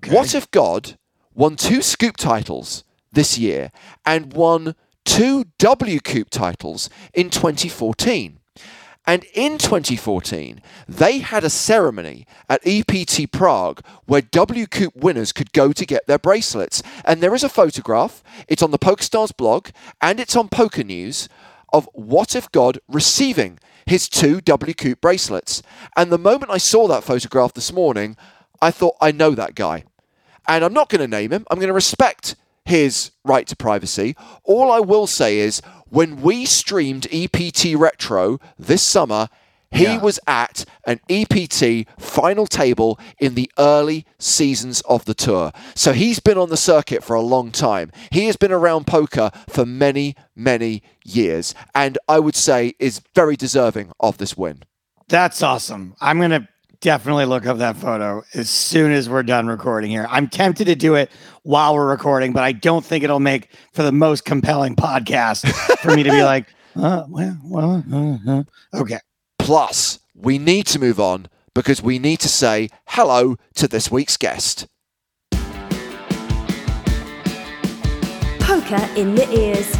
what 0.07 0.35
if 0.35 0.49
God 0.51 0.97
won 1.33 1.55
two 1.55 1.81
SCOOP 1.81 2.15
titles 2.15 2.83
this 3.11 3.37
year 3.37 3.71
and 4.05 4.33
won 4.33 4.75
two 5.05 5.45
WCOOP 5.59 6.29
titles 6.29 6.89
in 7.13 7.29
2014? 7.29 8.39
And 9.07 9.23
in 9.33 9.59
2014, 9.59 10.61
they 10.87 11.19
had 11.19 11.43
a 11.43 11.49
ceremony 11.49 12.25
at 12.49 12.65
EPT 12.65 13.31
Prague 13.31 13.81
where 14.05 14.21
WCOOP 14.21 14.95
winners 14.95 15.31
could 15.31 15.53
go 15.53 15.71
to 15.71 15.85
get 15.85 16.07
their 16.07 16.17
bracelets. 16.17 16.81
And 17.03 17.21
there 17.21 17.35
is 17.35 17.43
a 17.43 17.49
photograph, 17.49 18.23
it's 18.47 18.63
on 18.63 18.71
the 18.71 18.79
PokerStars 18.79 19.35
blog, 19.35 19.69
and 20.01 20.19
it's 20.19 20.35
on 20.35 20.49
PokerNews 20.49 21.27
of 21.71 21.87
What 21.93 22.35
If 22.35 22.51
God 22.51 22.79
receiving 22.87 23.59
his 23.85 24.09
two 24.09 24.41
W 24.41 24.73
Coop 24.73 25.01
bracelets. 25.01 25.61
And 25.95 26.11
the 26.11 26.17
moment 26.17 26.51
I 26.51 26.57
saw 26.57 26.87
that 26.87 27.03
photograph 27.03 27.53
this 27.53 27.71
morning, 27.71 28.17
I 28.61 28.71
thought, 28.71 28.95
I 28.99 29.11
know 29.11 29.31
that 29.35 29.53
guy. 29.53 29.83
And 30.47 30.63
I'm 30.63 30.73
not 30.73 30.89
going 30.89 31.01
to 31.01 31.07
name 31.07 31.31
him, 31.31 31.45
I'm 31.51 31.59
going 31.59 31.67
to 31.67 31.73
respect 31.73 32.35
his 32.65 33.11
right 33.23 33.47
to 33.47 33.55
privacy. 33.55 34.15
All 34.43 34.71
I 34.71 34.79
will 34.79 35.07
say 35.07 35.37
is 35.39 35.61
when 35.89 36.21
we 36.21 36.45
streamed 36.45 37.07
EPT 37.11 37.75
Retro 37.75 38.39
this 38.57 38.81
summer, 38.81 39.29
he 39.71 39.83
Yeah. 39.83 39.97
was 40.01 40.19
at 40.25 40.63
an 40.85 40.99
EPT 41.09 41.85
final 41.99 42.47
table 42.47 42.99
in 43.19 43.35
the 43.35 43.51
early 43.57 44.05
seasons 44.19 44.81
of 44.81 45.05
the 45.05 45.13
tour. 45.13 45.51
So 45.73 45.91
he's 45.91 46.19
been 46.19 46.37
on 46.37 46.49
the 46.49 46.57
circuit 46.57 47.03
for 47.03 47.15
a 47.15 47.21
long 47.21 47.51
time. 47.51 47.91
He 48.11 48.25
has 48.27 48.37
been 48.37 48.51
around 48.53 48.87
poker 48.87 49.31
for 49.49 49.65
many, 49.65 50.15
many 50.35 50.81
years. 51.03 51.53
And 51.73 51.97
I 52.07 52.19
would 52.19 52.35
say 52.35 52.73
is 52.79 53.01
very 53.13 53.35
deserving 53.35 53.91
of 53.99 54.17
this 54.17 54.37
win. 54.37 54.63
That's 55.07 55.43
awesome. 55.43 55.95
I'm 55.99 56.17
going 56.19 56.31
to 56.31 56.47
definitely 56.85 57.25
look 57.25 57.47
up 57.47 57.57
that 57.57 57.75
photo 57.75 58.23
as 58.35 58.47
soon 58.47 58.91
as 58.91 59.09
we're 59.09 59.23
done 59.23 59.47
recording 59.47 59.89
here. 59.89 60.05
I'm 60.07 60.29
tempted 60.29 60.65
to 60.65 60.75
do 60.75 60.93
it 60.93 61.09
while 61.41 61.73
we're 61.73 61.89
recording, 61.89 62.31
but 62.31 62.43
I 62.43 62.51
don't 62.51 62.85
think 62.85 63.03
it'll 63.03 63.19
make 63.19 63.49
for 63.73 63.81
the 63.81 63.91
most 63.91 64.23
compelling 64.23 64.75
podcast 64.75 65.51
for 65.79 65.95
me 65.95 66.03
to 66.03 66.11
be 66.11 66.21
like, 66.21 66.45
uh, 66.75 67.05
well, 67.09 67.37
well, 67.43 67.83
uh, 67.91 68.19
uh. 68.31 68.43
okay. 68.75 68.99
Plus, 69.39 69.97
we 70.13 70.37
need 70.37 70.67
to 70.67 70.77
move 70.77 70.99
on 70.99 71.25
because 71.55 71.81
we 71.81 71.97
need 71.97 72.19
to 72.19 72.29
say 72.29 72.69
hello 72.89 73.35
to 73.55 73.67
this 73.67 73.89
week's 73.89 74.15
guest. 74.15 74.67
Poker 78.41 78.87
in 78.95 79.15
the 79.15 79.27
ears. 79.35 79.75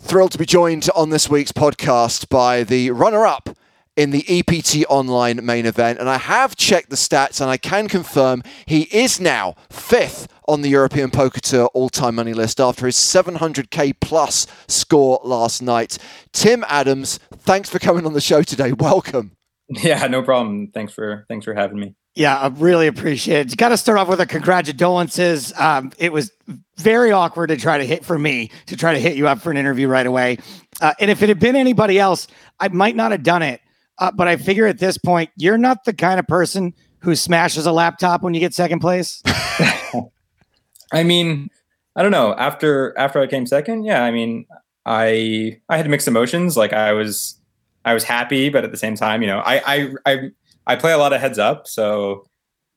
Thrilled 0.00 0.32
to 0.32 0.38
be 0.38 0.46
joined 0.46 0.88
on 0.96 1.10
this 1.10 1.30
week's 1.30 1.52
podcast 1.52 2.28
by 2.28 2.64
the 2.64 2.90
runner 2.90 3.24
up 3.24 3.50
in 3.96 4.10
the 4.10 4.24
EPT 4.28 4.86
Online 4.88 5.44
main 5.44 5.66
event. 5.66 5.98
And 5.98 6.08
I 6.08 6.18
have 6.18 6.56
checked 6.56 6.90
the 6.90 6.96
stats 6.96 7.40
and 7.40 7.50
I 7.50 7.56
can 7.56 7.88
confirm 7.88 8.42
he 8.66 8.82
is 8.84 9.20
now 9.20 9.54
fifth 9.68 10.28
on 10.48 10.62
the 10.62 10.68
European 10.68 11.10
Poker 11.10 11.40
Tour 11.40 11.66
all 11.74 11.88
time 11.88 12.16
money 12.16 12.32
list 12.32 12.60
after 12.60 12.86
his 12.86 12.96
700k 12.96 13.94
plus 14.00 14.46
score 14.68 15.20
last 15.22 15.62
night. 15.62 15.98
Tim 16.32 16.64
Adams, 16.68 17.20
thanks 17.32 17.68
for 17.68 17.78
coming 17.78 18.06
on 18.06 18.12
the 18.12 18.20
show 18.20 18.42
today. 18.42 18.72
Welcome. 18.72 19.32
Yeah, 19.72 20.04
no 20.08 20.20
problem. 20.24 20.72
Thanks 20.74 20.92
for 20.92 21.24
thanks 21.28 21.44
for 21.44 21.54
having 21.54 21.78
me. 21.78 21.94
Yeah, 22.16 22.36
I 22.36 22.48
really 22.48 22.88
appreciate 22.88 23.52
it. 23.52 23.56
Got 23.56 23.68
to 23.68 23.76
start 23.76 23.98
off 23.98 24.08
with 24.08 24.20
a 24.20 24.26
congratulations. 24.26 25.52
Um, 25.56 25.92
it 25.96 26.12
was 26.12 26.32
very 26.76 27.12
awkward 27.12 27.48
to 27.48 27.56
try 27.56 27.78
to 27.78 27.84
hit 27.84 28.04
for 28.04 28.18
me 28.18 28.50
to 28.66 28.76
try 28.76 28.94
to 28.94 28.98
hit 28.98 29.16
you 29.16 29.28
up 29.28 29.40
for 29.40 29.52
an 29.52 29.56
interview 29.56 29.86
right 29.86 30.06
away. 30.06 30.38
Uh, 30.80 30.92
and 30.98 31.08
if 31.08 31.22
it 31.22 31.28
had 31.28 31.38
been 31.38 31.54
anybody 31.54 32.00
else, 32.00 32.26
I 32.58 32.66
might 32.66 32.96
not 32.96 33.12
have 33.12 33.22
done 33.22 33.42
it. 33.42 33.60
Uh, 34.00 34.10
but 34.10 34.26
I 34.26 34.36
figure 34.36 34.66
at 34.66 34.78
this 34.78 34.98
point, 34.98 35.30
you're 35.36 35.58
not 35.58 35.84
the 35.84 35.92
kind 35.92 36.18
of 36.18 36.26
person 36.26 36.74
who 37.00 37.14
smashes 37.14 37.66
a 37.66 37.72
laptop 37.72 38.22
when 38.22 38.34
you 38.34 38.40
get 38.40 38.54
second 38.54 38.80
place? 38.80 39.22
I 40.92 41.02
mean, 41.04 41.50
I 41.96 42.02
don't 42.02 42.10
know. 42.10 42.34
After 42.34 42.96
after 42.98 43.20
I 43.20 43.26
came 43.26 43.46
second, 43.46 43.84
yeah, 43.84 44.02
I 44.02 44.10
mean, 44.10 44.46
I 44.86 45.60
I 45.68 45.76
had 45.76 45.88
mixed 45.88 46.08
emotions. 46.08 46.56
Like 46.56 46.72
I 46.72 46.92
was 46.92 47.38
I 47.84 47.94
was 47.94 48.04
happy, 48.04 48.48
but 48.48 48.64
at 48.64 48.70
the 48.70 48.76
same 48.76 48.96
time, 48.96 49.22
you 49.22 49.28
know, 49.28 49.40
I 49.40 49.62
I 49.66 49.94
I, 50.06 50.30
I 50.66 50.76
play 50.76 50.92
a 50.92 50.98
lot 50.98 51.12
of 51.12 51.20
heads 51.20 51.38
up, 51.38 51.66
so 51.66 52.24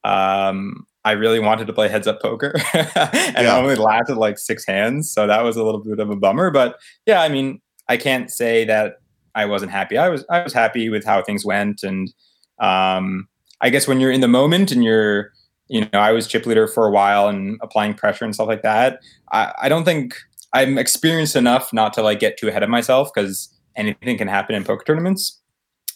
um, 0.03 0.85
I 1.05 1.11
really 1.11 1.39
wanted 1.39 1.67
to 1.67 1.73
play 1.73 1.87
heads 1.87 2.07
up 2.07 2.21
poker, 2.21 2.53
and 2.73 2.91
yeah. 2.95 3.33
it 3.35 3.47
only 3.47 3.75
lasted 3.75 4.15
like 4.15 4.37
six 4.37 4.65
hands, 4.65 5.11
so 5.11 5.27
that 5.27 5.43
was 5.43 5.57
a 5.57 5.63
little 5.63 5.81
bit 5.81 5.99
of 5.99 6.09
a 6.09 6.15
bummer. 6.15 6.51
But 6.51 6.77
yeah, 7.05 7.21
I 7.21 7.29
mean, 7.29 7.61
I 7.87 7.97
can't 7.97 8.31
say 8.31 8.65
that 8.65 8.95
I 9.35 9.45
wasn't 9.45 9.71
happy. 9.71 9.97
I 9.97 10.09
was 10.09 10.25
I 10.29 10.43
was 10.43 10.53
happy 10.53 10.89
with 10.89 11.05
how 11.05 11.21
things 11.21 11.45
went, 11.45 11.83
and 11.83 12.13
um, 12.59 13.27
I 13.61 13.69
guess 13.69 13.87
when 13.87 13.99
you're 13.99 14.11
in 14.11 14.21
the 14.21 14.27
moment 14.27 14.71
and 14.71 14.83
you're 14.83 15.31
you 15.73 15.81
know, 15.81 15.87
I 15.99 16.11
was 16.11 16.27
chip 16.27 16.45
leader 16.45 16.67
for 16.67 16.85
a 16.85 16.91
while 16.91 17.27
and 17.27 17.57
applying 17.61 17.93
pressure 17.93 18.25
and 18.25 18.33
stuff 18.33 18.47
like 18.47 18.61
that. 18.61 18.99
I, 19.31 19.53
I 19.63 19.69
don't 19.69 19.85
think 19.85 20.15
I'm 20.53 20.77
experienced 20.77 21.35
enough 21.35 21.73
not 21.73 21.93
to 21.93 22.03
like 22.03 22.19
get 22.19 22.37
too 22.37 22.47
ahead 22.47 22.63
of 22.63 22.69
myself 22.69 23.09
because 23.13 23.49
anything 23.75 24.17
can 24.17 24.27
happen 24.27 24.55
in 24.55 24.63
poker 24.63 24.83
tournaments. 24.85 25.41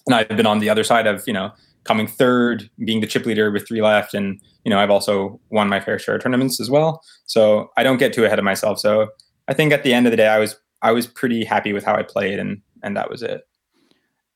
And 0.07 0.15
I've 0.15 0.29
been 0.29 0.47
on 0.47 0.59
the 0.59 0.69
other 0.69 0.83
side 0.83 1.05
of, 1.05 1.23
you 1.27 1.33
know, 1.33 1.51
coming 1.83 2.07
third, 2.07 2.69
being 2.85 3.01
the 3.01 3.07
chip 3.07 3.25
leader 3.25 3.51
with 3.51 3.67
three 3.67 3.81
left. 3.81 4.13
And, 4.13 4.41
you 4.63 4.69
know, 4.69 4.79
I've 4.79 4.89
also 4.89 5.39
won 5.51 5.69
my 5.69 5.79
fair 5.79 5.99
share 5.99 6.15
of 6.15 6.23
tournaments 6.23 6.59
as 6.59 6.69
well. 6.69 7.01
So 7.25 7.69
I 7.77 7.83
don't 7.83 7.97
get 7.97 8.13
too 8.13 8.25
ahead 8.25 8.39
of 8.39 8.45
myself. 8.45 8.79
So 8.79 9.09
I 9.47 9.53
think 9.53 9.71
at 9.73 9.83
the 9.83 9.93
end 9.93 10.07
of 10.07 10.11
the 10.11 10.17
day, 10.17 10.27
I 10.27 10.39
was, 10.39 10.55
I 10.81 10.91
was 10.91 11.07
pretty 11.07 11.43
happy 11.43 11.73
with 11.73 11.83
how 11.83 11.95
I 11.95 12.03
played 12.03 12.39
and, 12.39 12.61
and 12.83 12.95
that 12.97 13.09
was 13.09 13.23
it. 13.23 13.47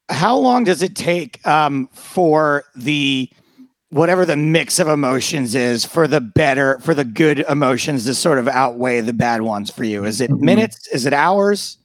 How 0.10 0.36
long 0.36 0.64
does 0.64 0.82
it 0.82 0.96
take 0.96 1.46
um, 1.48 1.88
for 1.94 2.66
the, 2.76 3.30
whatever 3.92 4.26
the 4.26 4.38
mix 4.38 4.80
of 4.80 4.88
emotions 4.88 5.54
is 5.54 5.86
for 5.86 6.08
the 6.08 6.22
better 6.22 6.80
for 6.80 6.94
the 6.94 7.04
good 7.04 7.40
emotions 7.50 8.06
to 8.06 8.16
sort 8.16 8.40
of 8.40 8.48
outweigh 8.48 9.02
the 9.02 9.14
bad 9.14 9.42
ones 9.42 9.70
for 9.70 9.84
you? 9.84 10.06
Is 10.06 10.22
it 10.22 10.32
mm-hmm. 10.32 10.46
minutes? 10.46 10.88
Is 10.88 11.06
it 11.06 11.14
hours? 11.14 11.78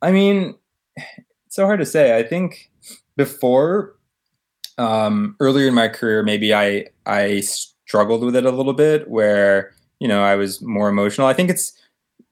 I 0.00 0.12
mean 0.12 0.54
it's 0.96 1.56
so 1.56 1.66
hard 1.66 1.80
to 1.80 1.86
say. 1.86 2.16
I 2.16 2.22
think 2.22 2.70
before 3.16 3.96
um 4.76 5.34
earlier 5.40 5.66
in 5.66 5.74
my 5.74 5.88
career 5.88 6.22
maybe 6.22 6.54
i 6.54 6.86
i 7.04 7.40
struggled 7.40 8.22
with 8.22 8.36
it 8.36 8.46
a 8.46 8.50
little 8.52 8.72
bit 8.72 9.10
where 9.10 9.72
you 9.98 10.06
know 10.06 10.22
i 10.22 10.36
was 10.36 10.62
more 10.62 10.88
emotional. 10.88 11.26
I 11.26 11.34
think 11.34 11.50
it's 11.50 11.72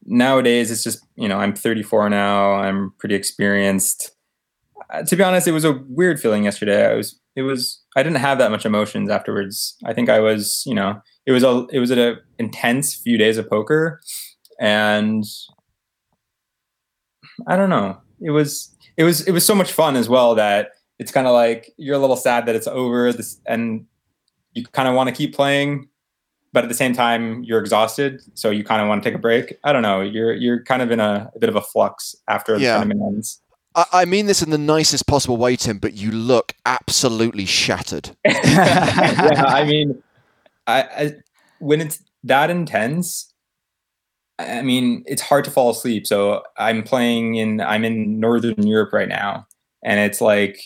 nowadays 0.07 0.71
it's 0.71 0.83
just 0.83 1.05
you 1.15 1.27
know 1.27 1.37
i'm 1.37 1.53
34 1.53 2.09
now 2.09 2.53
i'm 2.53 2.93
pretty 2.97 3.15
experienced 3.15 4.11
uh, 4.89 5.03
to 5.03 5.15
be 5.15 5.23
honest 5.23 5.47
it 5.47 5.51
was 5.51 5.65
a 5.65 5.83
weird 5.89 6.19
feeling 6.19 6.45
yesterday 6.45 6.89
i 6.89 6.93
was 6.93 7.19
it 7.37 7.43
was 7.43 7.83
I 7.95 8.01
didn't 8.01 8.17
have 8.17 8.39
that 8.39 8.49
much 8.51 8.65
emotions 8.65 9.11
afterwards. 9.11 9.77
I 9.85 9.93
think 9.93 10.09
I 10.09 10.19
was, 10.19 10.63
you 10.65 10.73
know, 10.73 10.99
it 11.27 11.31
was 11.31 11.43
a 11.43 11.67
it 11.71 11.79
was 11.79 11.91
an 11.91 12.17
intense 12.39 12.95
few 12.95 13.17
days 13.17 13.37
of 13.37 13.47
poker, 13.47 14.01
and 14.59 15.23
I 17.47 17.55
don't 17.55 17.69
know. 17.69 17.97
It 18.19 18.31
was 18.31 18.75
it 18.97 19.03
was 19.03 19.21
it 19.27 19.31
was 19.31 19.45
so 19.45 19.53
much 19.53 19.71
fun 19.71 19.95
as 19.95 20.09
well 20.09 20.33
that 20.33 20.71
it's 20.97 21.11
kind 21.11 21.27
of 21.27 21.33
like 21.33 21.71
you're 21.77 21.95
a 21.95 21.99
little 21.99 22.15
sad 22.15 22.47
that 22.47 22.55
it's 22.55 22.67
over 22.67 23.13
this 23.13 23.39
and 23.45 23.85
you 24.53 24.65
kind 24.65 24.87
of 24.87 24.95
want 24.95 25.07
to 25.07 25.15
keep 25.15 25.35
playing 25.35 25.87
but 26.53 26.63
at 26.63 26.69
the 26.69 26.75
same 26.75 26.93
time 26.93 27.43
you're 27.43 27.59
exhausted 27.59 28.21
so 28.33 28.49
you 28.49 28.63
kind 28.63 28.81
of 28.81 28.87
want 28.87 29.03
to 29.03 29.09
take 29.09 29.15
a 29.15 29.21
break 29.21 29.57
i 29.63 29.71
don't 29.71 29.81
know 29.81 30.01
you're 30.01 30.33
you're 30.33 30.63
kind 30.63 30.81
of 30.81 30.91
in 30.91 30.99
a, 30.99 31.31
a 31.35 31.39
bit 31.39 31.49
of 31.49 31.55
a 31.55 31.61
flux 31.61 32.15
after 32.27 32.57
the 32.57 32.63
yeah. 32.63 32.77
tournament 32.77 33.01
ends 33.05 33.41
I, 33.91 34.05
mean 34.05 34.25
this 34.25 34.41
in 34.41 34.49
the 34.49 34.57
nicest 34.57 35.05
possible 35.05 35.37
way, 35.37 35.55
Tim, 35.55 35.77
but 35.77 35.93
you 35.93 36.09
look 36.09 36.53
absolutely 36.65 37.45
shattered. 37.45 38.09
yeah, 38.25 39.43
I 39.45 39.65
mean, 39.65 40.01
I, 40.65 40.81
I, 40.81 41.11
when 41.59 41.81
it's 41.81 42.01
that 42.23 42.49
intense, 42.49 43.31
I 44.39 44.63
mean, 44.63 45.03
it's 45.05 45.21
hard 45.21 45.45
to 45.45 45.51
fall 45.51 45.69
asleep. 45.69 46.07
So 46.07 46.43
I'm 46.57 46.81
playing 46.81 47.35
in 47.35 47.61
I'm 47.61 47.83
in 47.85 48.19
Northern 48.19 48.65
Europe 48.65 48.93
right 48.93 49.09
now, 49.09 49.45
and 49.83 49.99
it's 49.99 50.21
like 50.21 50.59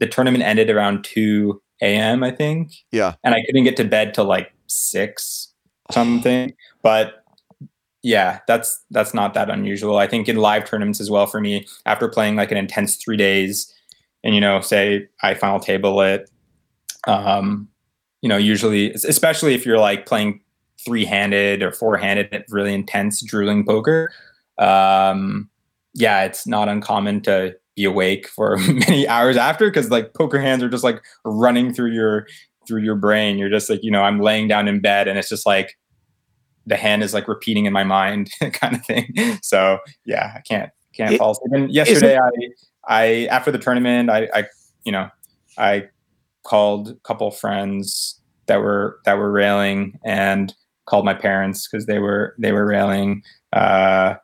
the 0.00 0.06
tournament 0.06 0.42
ended 0.42 0.70
around 0.70 1.04
two 1.04 1.62
a.m. 1.80 2.24
I 2.24 2.32
think. 2.32 2.72
Yeah, 2.90 3.14
and 3.22 3.34
I 3.34 3.44
couldn't 3.46 3.64
get 3.64 3.76
to 3.78 3.84
bed 3.84 4.14
till 4.14 4.24
like 4.24 4.52
six 4.70 5.48
something. 5.90 6.54
but 6.82 7.24
yeah, 8.02 8.40
that's 8.46 8.82
that's 8.90 9.12
not 9.12 9.34
that 9.34 9.50
unusual. 9.50 9.98
I 9.98 10.06
think 10.06 10.28
in 10.28 10.36
live 10.36 10.64
tournaments 10.64 11.00
as 11.00 11.10
well 11.10 11.26
for 11.26 11.40
me, 11.40 11.66
after 11.84 12.08
playing 12.08 12.36
like 12.36 12.50
an 12.50 12.56
intense 12.56 12.96
three 12.96 13.16
days, 13.16 13.72
and 14.24 14.34
you 14.34 14.40
know, 14.40 14.60
say 14.60 15.08
I 15.22 15.34
final 15.34 15.60
table 15.60 16.00
it, 16.00 16.30
um, 17.06 17.68
you 18.22 18.28
know, 18.28 18.38
usually, 18.38 18.92
especially 18.92 19.54
if 19.54 19.66
you're 19.66 19.78
like 19.78 20.06
playing 20.06 20.40
three 20.82 21.04
handed 21.04 21.62
or 21.62 21.72
four 21.72 21.98
handed, 21.98 22.44
really 22.48 22.72
intense 22.72 23.20
drooling 23.20 23.66
poker, 23.66 24.10
um, 24.56 25.50
yeah, 25.94 26.24
it's 26.24 26.46
not 26.46 26.68
uncommon 26.68 27.20
to 27.22 27.54
be 27.76 27.84
awake 27.84 28.28
for 28.28 28.56
many 28.68 29.06
hours 29.08 29.36
after 29.36 29.66
because 29.66 29.90
like 29.90 30.14
poker 30.14 30.40
hands 30.40 30.62
are 30.62 30.70
just 30.70 30.84
like 30.84 31.02
running 31.24 31.72
through 31.74 31.92
your 31.92 32.26
through 32.70 32.82
your 32.82 32.94
brain. 32.94 33.36
You're 33.36 33.50
just 33.50 33.68
like, 33.68 33.80
you 33.82 33.90
know, 33.90 34.02
I'm 34.02 34.20
laying 34.20 34.46
down 34.46 34.68
in 34.68 34.78
bed 34.78 35.08
and 35.08 35.18
it's 35.18 35.28
just 35.28 35.44
like 35.44 35.76
the 36.66 36.76
hand 36.76 37.02
is 37.02 37.12
like 37.12 37.26
repeating 37.26 37.66
in 37.66 37.72
my 37.72 37.82
mind 37.82 38.30
kind 38.52 38.76
of 38.76 38.86
thing. 38.86 39.12
So 39.42 39.80
yeah, 40.04 40.32
I 40.36 40.40
can't 40.40 40.70
can't 40.94 41.14
it, 41.14 41.18
fall 41.18 41.32
asleep. 41.32 41.52
And 41.52 41.72
yesterday 41.72 42.16
it, 42.16 42.52
I 42.86 43.02
I 43.02 43.26
after 43.26 43.50
the 43.50 43.58
tournament 43.58 44.08
I, 44.08 44.28
I 44.32 44.44
you 44.84 44.92
know 44.92 45.08
I 45.58 45.88
called 46.44 46.90
a 46.90 46.94
couple 47.02 47.28
friends 47.32 48.20
that 48.46 48.60
were 48.60 49.00
that 49.04 49.18
were 49.18 49.32
railing 49.32 49.98
and 50.04 50.54
called 50.86 51.04
my 51.04 51.14
parents 51.14 51.66
because 51.66 51.86
they 51.86 51.98
were 51.98 52.36
they 52.38 52.52
were 52.52 52.66
railing 52.66 53.22
uh, 53.52 54.14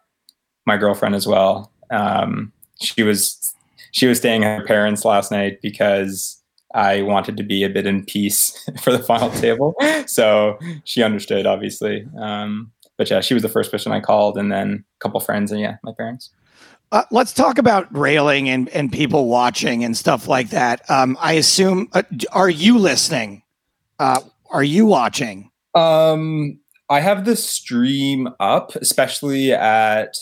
my 0.67 0.77
girlfriend 0.77 1.17
as 1.17 1.27
well. 1.27 1.73
Um, 1.91 2.53
she 2.81 3.03
was 3.03 3.55
she 3.91 4.07
was 4.07 4.19
staying 4.19 4.45
at 4.45 4.61
her 4.61 4.65
parents 4.65 5.05
last 5.05 5.33
night 5.33 5.59
because 5.63 6.36
I 6.77 7.03
wanted 7.03 7.37
to 7.39 7.43
be 7.43 7.65
a 7.65 7.71
bit 7.71 7.87
in 7.87 8.05
peace 8.05 8.69
for 8.83 8.93
the 8.93 9.03
final 9.03 9.31
table. 9.31 9.75
So 10.07 10.59
she 10.85 11.03
understood, 11.03 11.47
obviously. 11.47 12.07
Um, 12.19 12.71
but 12.97 13.11
yeah, 13.11 13.21
she 13.21 13.35
was 13.35 13.43
the 13.43 13.49
first 13.49 13.71
person 13.71 13.93
I 13.93 14.01
called, 14.01 14.39
and 14.39 14.51
then 14.51 14.85
a 14.97 14.99
couple 15.01 15.21
friends, 15.21 15.53
and 15.53 15.61
yeah, 15.61 15.77
my 15.83 15.93
parents. 15.93 16.31
Uh, 16.93 17.03
let's 17.11 17.33
talk 17.33 17.59
about 17.59 17.95
railing 17.95 18.49
and, 18.49 18.69
and 18.71 18.93
people 18.93 19.27
watching 19.27 19.85
and 19.85 19.97
stuff 19.97 20.29
like 20.29 20.51
that. 20.51 20.89
Um, 20.89 21.19
I 21.21 21.33
assume, 21.33 21.89
uh, 21.93 22.05
are 22.33 22.49
you 22.49 22.79
listening? 22.79 23.43
Uh, 23.99 24.21
are 24.51 24.63
you 24.65 24.87
watching? 24.87 25.51
Um, 25.75 26.61
I 26.89 27.01
have 27.01 27.25
the 27.25 27.37
stream 27.37 28.29
up, 28.39 28.77
especially 28.77 29.53
at 29.53 30.15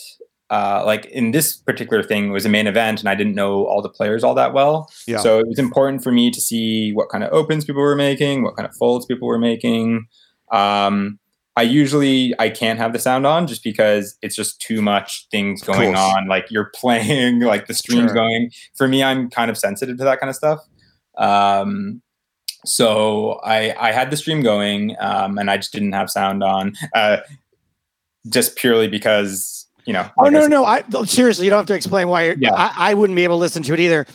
uh, 0.49 0.83
like 0.85 1.05
in 1.07 1.31
this 1.31 1.57
particular 1.57 2.03
thing 2.03 2.31
was 2.31 2.45
a 2.45 2.49
main 2.49 2.67
event 2.67 2.99
and 2.99 3.09
I 3.09 3.15
didn't 3.15 3.35
know 3.35 3.65
all 3.65 3.81
the 3.81 3.89
players 3.89 4.23
all 4.23 4.35
that 4.35 4.53
well. 4.53 4.89
Yeah. 5.07 5.17
So 5.17 5.39
it 5.39 5.47
was 5.47 5.59
important 5.59 6.03
for 6.03 6.11
me 6.11 6.29
to 6.29 6.39
see 6.39 6.91
what 6.91 7.09
kind 7.09 7.23
of 7.23 7.33
opens 7.33 7.65
people 7.65 7.81
were 7.81 7.95
making, 7.95 8.43
what 8.43 8.55
kind 8.55 8.67
of 8.67 8.75
folds 8.75 9.05
people 9.05 9.27
were 9.27 9.39
making. 9.39 10.07
Um, 10.51 11.19
I 11.57 11.61
usually 11.61 12.33
I 12.37 12.49
can't 12.49 12.77
have 12.79 12.91
the 12.91 12.99
sound 12.99 13.25
on 13.25 13.47
just 13.47 13.63
because 13.63 14.17
it's 14.21 14.35
just 14.35 14.59
too 14.59 14.81
much 14.81 15.27
things 15.31 15.61
going 15.61 15.95
on. 15.95 16.27
Like 16.27 16.51
you're 16.51 16.71
playing, 16.75 17.39
like 17.41 17.67
the 17.67 17.73
stream's 17.73 18.09
sure. 18.09 18.15
going. 18.15 18.51
For 18.75 18.87
me, 18.87 19.03
I'm 19.03 19.29
kind 19.29 19.49
of 19.49 19.57
sensitive 19.57 19.97
to 19.97 20.03
that 20.03 20.19
kind 20.19 20.29
of 20.29 20.35
stuff. 20.35 20.59
Um, 21.17 22.01
so 22.65 23.39
I 23.43 23.73
I 23.79 23.93
had 23.93 24.11
the 24.11 24.17
stream 24.17 24.41
going, 24.41 24.97
um, 24.99 25.37
and 25.37 25.49
I 25.49 25.55
just 25.57 25.71
didn't 25.71 25.93
have 25.93 26.09
sound 26.09 26.43
on, 26.43 26.73
uh, 26.93 27.17
just 28.27 28.57
purely 28.57 28.89
because 28.89 29.64
you 29.85 29.93
know. 29.93 30.09
Oh 30.17 30.29
no, 30.29 30.47
no, 30.47 30.65
I 30.65 30.83
seriously, 31.05 31.45
you 31.45 31.49
don't 31.49 31.59
have 31.59 31.67
to 31.67 31.73
explain 31.73 32.07
why. 32.07 32.35
Yeah. 32.37 32.53
I, 32.53 32.91
I 32.91 32.93
wouldn't 32.93 33.15
be 33.15 33.23
able 33.23 33.35
to 33.35 33.39
listen 33.39 33.63
to 33.63 33.73
it 33.73 33.79
either. 33.79 34.05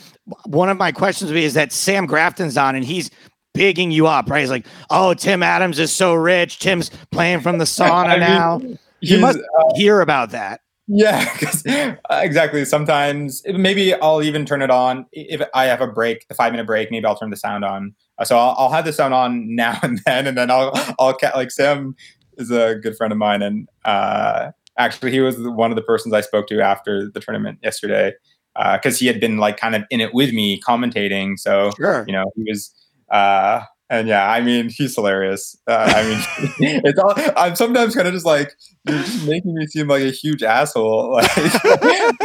One 0.45 0.69
of 0.69 0.77
my 0.77 0.91
questions 0.91 1.31
would 1.31 1.35
be 1.35 1.45
is 1.45 1.53
that 1.55 1.71
Sam 1.71 2.05
Grafton's 2.05 2.57
on 2.57 2.75
and 2.75 2.85
he's 2.85 3.09
bigging 3.53 3.91
you 3.91 4.07
up, 4.07 4.29
right? 4.29 4.41
He's 4.41 4.49
like, 4.49 4.65
"Oh, 4.89 5.13
Tim 5.13 5.43
Adams 5.43 5.79
is 5.79 5.91
so 5.91 6.13
rich. 6.13 6.59
Tim's 6.59 6.91
playing 7.11 7.41
from 7.41 7.57
the 7.57 7.65
sauna 7.65 8.09
I 8.09 8.17
now." 8.17 8.57
Mean, 8.59 8.79
you 9.01 9.17
must 9.17 9.39
uh, 9.39 9.75
hear 9.75 10.01
about 10.01 10.31
that. 10.31 10.61
Yeah, 10.87 11.25
uh, 12.09 12.21
exactly. 12.21 12.65
Sometimes 12.65 13.41
maybe 13.45 13.93
I'll 13.93 14.21
even 14.21 14.45
turn 14.45 14.61
it 14.61 14.69
on 14.69 15.05
if 15.11 15.41
I 15.53 15.65
have 15.65 15.79
a 15.79 15.87
break, 15.87 16.27
the 16.27 16.33
five 16.33 16.51
minute 16.51 16.65
break. 16.65 16.91
Maybe 16.91 17.05
I'll 17.05 17.15
turn 17.15 17.29
the 17.29 17.37
sound 17.37 17.63
on. 17.63 17.95
Uh, 18.17 18.25
so 18.25 18.37
I'll, 18.37 18.55
I'll, 18.57 18.71
have 18.71 18.85
the 18.85 18.91
sound 18.91 19.13
on 19.13 19.55
now 19.55 19.79
and 19.83 20.01
then, 20.05 20.27
and 20.27 20.37
then 20.37 20.51
I'll 20.51 20.71
I'll 20.99 21.17
like 21.35 21.51
Sam 21.51 21.95
is 22.37 22.51
a 22.51 22.75
good 22.75 22.97
friend 22.97 23.13
of 23.13 23.17
mine, 23.17 23.41
and 23.41 23.69
uh, 23.85 24.51
actually 24.77 25.11
he 25.11 25.19
was 25.19 25.37
one 25.39 25.71
of 25.71 25.75
the 25.75 25.81
persons 25.81 26.13
I 26.13 26.21
spoke 26.21 26.47
to 26.47 26.61
after 26.61 27.09
the 27.09 27.19
tournament 27.19 27.59
yesterday 27.63 28.13
because 28.55 28.95
uh, 28.95 28.99
he 28.99 29.07
had 29.07 29.19
been 29.19 29.37
like 29.37 29.57
kind 29.57 29.75
of 29.75 29.83
in 29.89 30.01
it 30.01 30.13
with 30.13 30.33
me 30.33 30.59
commentating. 30.59 31.39
So 31.39 31.71
sure. 31.77 32.05
you 32.07 32.13
know 32.13 32.25
he 32.35 32.43
was. 32.49 32.73
Uh, 33.09 33.63
and 33.89 34.07
yeah, 34.07 34.31
I 34.31 34.39
mean, 34.39 34.69
he's 34.69 34.95
hilarious. 34.95 35.57
Uh, 35.67 35.91
I 35.93 36.03
mean, 36.03 36.81
it's 36.85 36.97
all. 36.97 37.13
I'm 37.35 37.57
sometimes 37.57 37.93
kind 37.93 38.07
of 38.07 38.13
just 38.13 38.25
like 38.25 38.53
you're 38.87 38.99
just 38.99 39.27
making 39.27 39.53
me 39.53 39.67
seem 39.67 39.89
like 39.89 40.03
a 40.03 40.11
huge 40.11 40.43
asshole. 40.43 41.11
Like, 41.21 41.35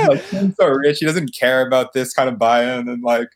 like 0.09 0.23
he's 0.27 0.55
so 0.55 0.69
rich, 0.69 0.99
he 1.01 1.07
doesn't 1.07 1.35
care 1.35 1.67
about 1.67 1.93
this 1.93 2.13
kind 2.13 2.29
of 2.29 2.39
buy-in, 2.39 2.89
and 2.89 3.03
like, 3.03 3.29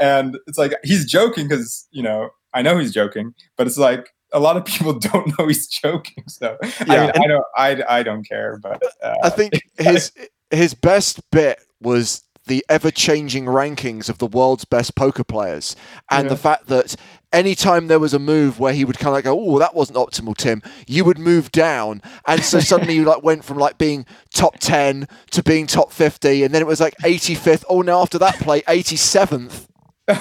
and 0.00 0.36
it's 0.48 0.58
like 0.58 0.74
he's 0.82 1.08
joking 1.08 1.46
because 1.46 1.86
you 1.92 2.02
know 2.02 2.30
I 2.52 2.62
know 2.62 2.76
he's 2.76 2.92
joking, 2.92 3.34
but 3.56 3.68
it's 3.68 3.78
like 3.78 4.12
a 4.32 4.40
lot 4.40 4.56
of 4.56 4.64
people 4.64 4.92
don't 4.98 5.38
know 5.38 5.46
he's 5.46 5.66
joking. 5.66 6.24
So 6.28 6.56
Yeah, 6.86 6.94
I 6.94 7.00
mean, 7.00 7.12
I 7.14 7.26
don't, 7.26 7.44
I, 7.56 7.98
I 7.98 8.02
don't 8.02 8.28
care. 8.28 8.58
But 8.62 8.82
uh, 9.02 9.14
I 9.22 9.30
think 9.30 9.60
his 9.78 10.12
his 10.50 10.74
best 10.74 11.20
bit 11.30 11.60
was 11.80 12.22
the 12.46 12.64
ever 12.68 12.90
changing 12.90 13.44
rankings 13.44 14.08
of 14.08 14.18
the 14.18 14.26
world's 14.26 14.64
best 14.64 14.96
poker 14.96 15.22
players, 15.22 15.76
and 16.10 16.28
the 16.28 16.36
fact 16.36 16.66
that 16.66 16.96
anytime 17.32 17.86
there 17.86 18.00
was 18.00 18.12
a 18.12 18.18
move 18.18 18.58
where 18.58 18.72
he 18.72 18.84
would 18.84 18.98
kind 18.98 19.08
of 19.08 19.14
like 19.14 19.24
go, 19.24 19.38
"Oh, 19.38 19.58
that 19.58 19.74
wasn't 19.74 19.98
optimal, 19.98 20.36
Tim," 20.36 20.62
you 20.86 21.04
would 21.04 21.18
move 21.18 21.52
down, 21.52 22.02
and 22.26 22.42
so 22.42 22.58
suddenly 22.58 22.94
you 22.94 23.04
like 23.04 23.22
went 23.22 23.44
from 23.44 23.58
like 23.58 23.78
being 23.78 24.06
top 24.34 24.58
ten 24.58 25.06
to 25.30 25.42
being 25.42 25.66
top 25.66 25.92
fifty, 25.92 26.42
and 26.42 26.52
then 26.52 26.62
it 26.62 26.66
was 26.66 26.80
like 26.80 26.94
eighty 27.04 27.34
fifth. 27.34 27.64
Oh, 27.68 27.82
now 27.82 28.00
after 28.00 28.18
that 28.18 28.36
play, 28.36 28.62
eighty 28.68 28.96
seventh. 28.96 29.68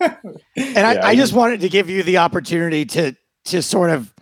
And 0.00 0.78
I, 0.78 1.08
I 1.08 1.14
just 1.14 1.34
wanted 1.34 1.60
to 1.60 1.68
give 1.68 1.90
you 1.90 2.02
the 2.02 2.18
opportunity 2.18 2.86
to 2.86 3.14
to 3.50 3.62
sort 3.62 3.90
of 3.90 4.12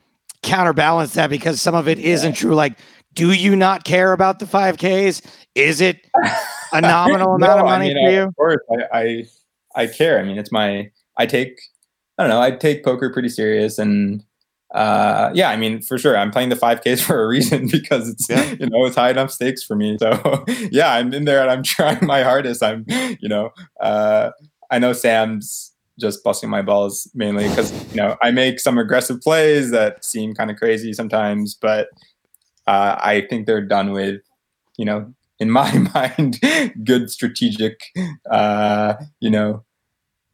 counterbalance 0.42 1.14
that 1.14 1.30
because 1.30 1.60
some 1.60 1.74
of 1.74 1.88
it 1.88 1.98
not 1.98 2.34
true. 2.36 2.54
Like, 2.54 2.78
do 3.14 3.32
you 3.32 3.56
not 3.56 3.84
care 3.84 4.12
about 4.12 4.38
the 4.38 4.44
5Ks? 4.46 5.22
Is 5.54 5.80
it 5.80 6.06
a 6.72 6.80
nominal 6.80 7.34
amount 7.34 7.60
of 7.60 7.66
No, 7.66 7.70
I 7.72 7.78
money 7.78 7.94
mean, 7.94 8.04
for 8.04 8.08
I- 8.08 8.12
you? 8.12 8.22
Of 8.22 8.36
course, 8.36 8.60
I, 8.92 8.98
I, 9.00 9.24
I 9.82 9.86
care. 9.86 10.18
I 10.18 10.22
mean, 10.22 10.38
it's 10.38 10.52
my. 10.52 10.90
I 11.16 11.26
take. 11.26 11.58
I 12.16 12.22
don't 12.24 12.30
know. 12.30 12.40
I 12.40 12.50
take 12.52 12.84
poker 12.84 13.10
pretty 13.12 13.28
serious, 13.28 13.78
and 13.78 14.24
uh, 14.74 15.30
yeah, 15.34 15.50
I 15.50 15.56
mean, 15.56 15.80
for 15.80 15.98
sure, 15.98 16.16
I'm 16.16 16.30
playing 16.30 16.48
the 16.50 16.56
5Ks 16.56 17.00
for 17.06 17.22
a 17.22 17.26
reason 17.26 17.68
because 17.68 18.08
it's 18.08 18.28
Yeah. 18.28 18.54
you 18.60 18.66
know 18.68 18.84
it's 18.86 18.96
high 18.96 19.10
enough 19.10 19.30
stakes 19.30 19.62
for 19.62 19.74
me. 19.76 19.96
So 20.00 20.44
yeah, 20.70 20.92
I'm 20.92 21.12
in 21.14 21.24
there 21.24 21.40
and 21.42 21.50
I'm 21.50 21.62
trying 21.62 22.04
my 22.06 22.22
hardest. 22.22 22.62
I'm 22.62 22.84
you 22.88 23.28
know 23.28 23.50
uh, 23.80 24.30
I 24.70 24.78
know 24.78 24.92
Sam's 24.92 25.72
just 25.99 26.22
busting 26.24 26.49
my 26.49 26.62
balls 26.62 27.11
mainly 27.14 27.49
because 27.49 27.72
you 27.90 27.96
know 27.96 28.16
I 28.22 28.30
make 28.30 28.61
some 28.61 28.78
aggressive 28.78 29.20
plays 29.20 29.70
that 29.72 30.05
seem 30.05 30.34
kind 30.34 30.51
of 30.51 30.57
crazy 30.57 30.92
sometimes, 30.92 31.55
but 31.61 31.88
uh, 32.66 32.96
I 33.01 33.26
think 33.28 33.46
they're 33.46 33.64
done 33.66 33.92
with 33.92 34.20
you 34.76 34.84
know 34.84 35.12
in 35.38 35.51
my 35.61 35.72
mind 35.94 36.40
good 36.84 37.11
strategic 37.11 37.80
uh, 38.30 38.94
you 39.20 39.30
know 39.30 39.64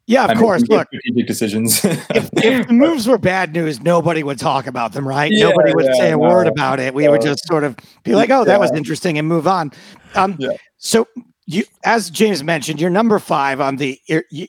Yeah, 0.06 0.24
of 0.24 0.30
I'm 0.32 0.38
course. 0.38 0.62
Look, 0.68 0.88
strategic 0.88 1.26
decisions. 1.26 1.84
if, 1.84 2.28
if 2.34 2.66
the 2.66 2.72
moves 2.84 3.06
were 3.06 3.18
bad 3.18 3.52
news, 3.54 3.80
nobody 3.82 4.22
would 4.22 4.38
talk 4.38 4.66
about 4.66 4.92
them, 4.92 5.08
right? 5.08 5.32
Yeah, 5.32 5.48
nobody 5.48 5.74
would 5.74 5.86
yeah, 5.86 5.94
say 5.94 6.10
a 6.12 6.18
word 6.18 6.46
about 6.46 6.78
it. 6.78 6.92
We 6.92 7.08
would 7.08 7.22
just 7.22 7.46
sort 7.46 7.64
of 7.64 7.76
be 8.02 8.14
like, 8.14 8.30
"Oh, 8.30 8.44
that 8.44 8.60
was 8.60 8.70
interesting," 8.72 9.16
and 9.18 9.26
move 9.26 9.46
on. 9.46 9.72
Um, 10.14 10.36
Yeah. 10.38 10.50
So, 10.76 11.06
you, 11.46 11.64
as 11.84 12.10
James 12.10 12.42
mentioned, 12.42 12.80
you're 12.80 12.90
number 12.90 13.18
five 13.18 13.60
on 13.60 13.76
the 13.76 14.00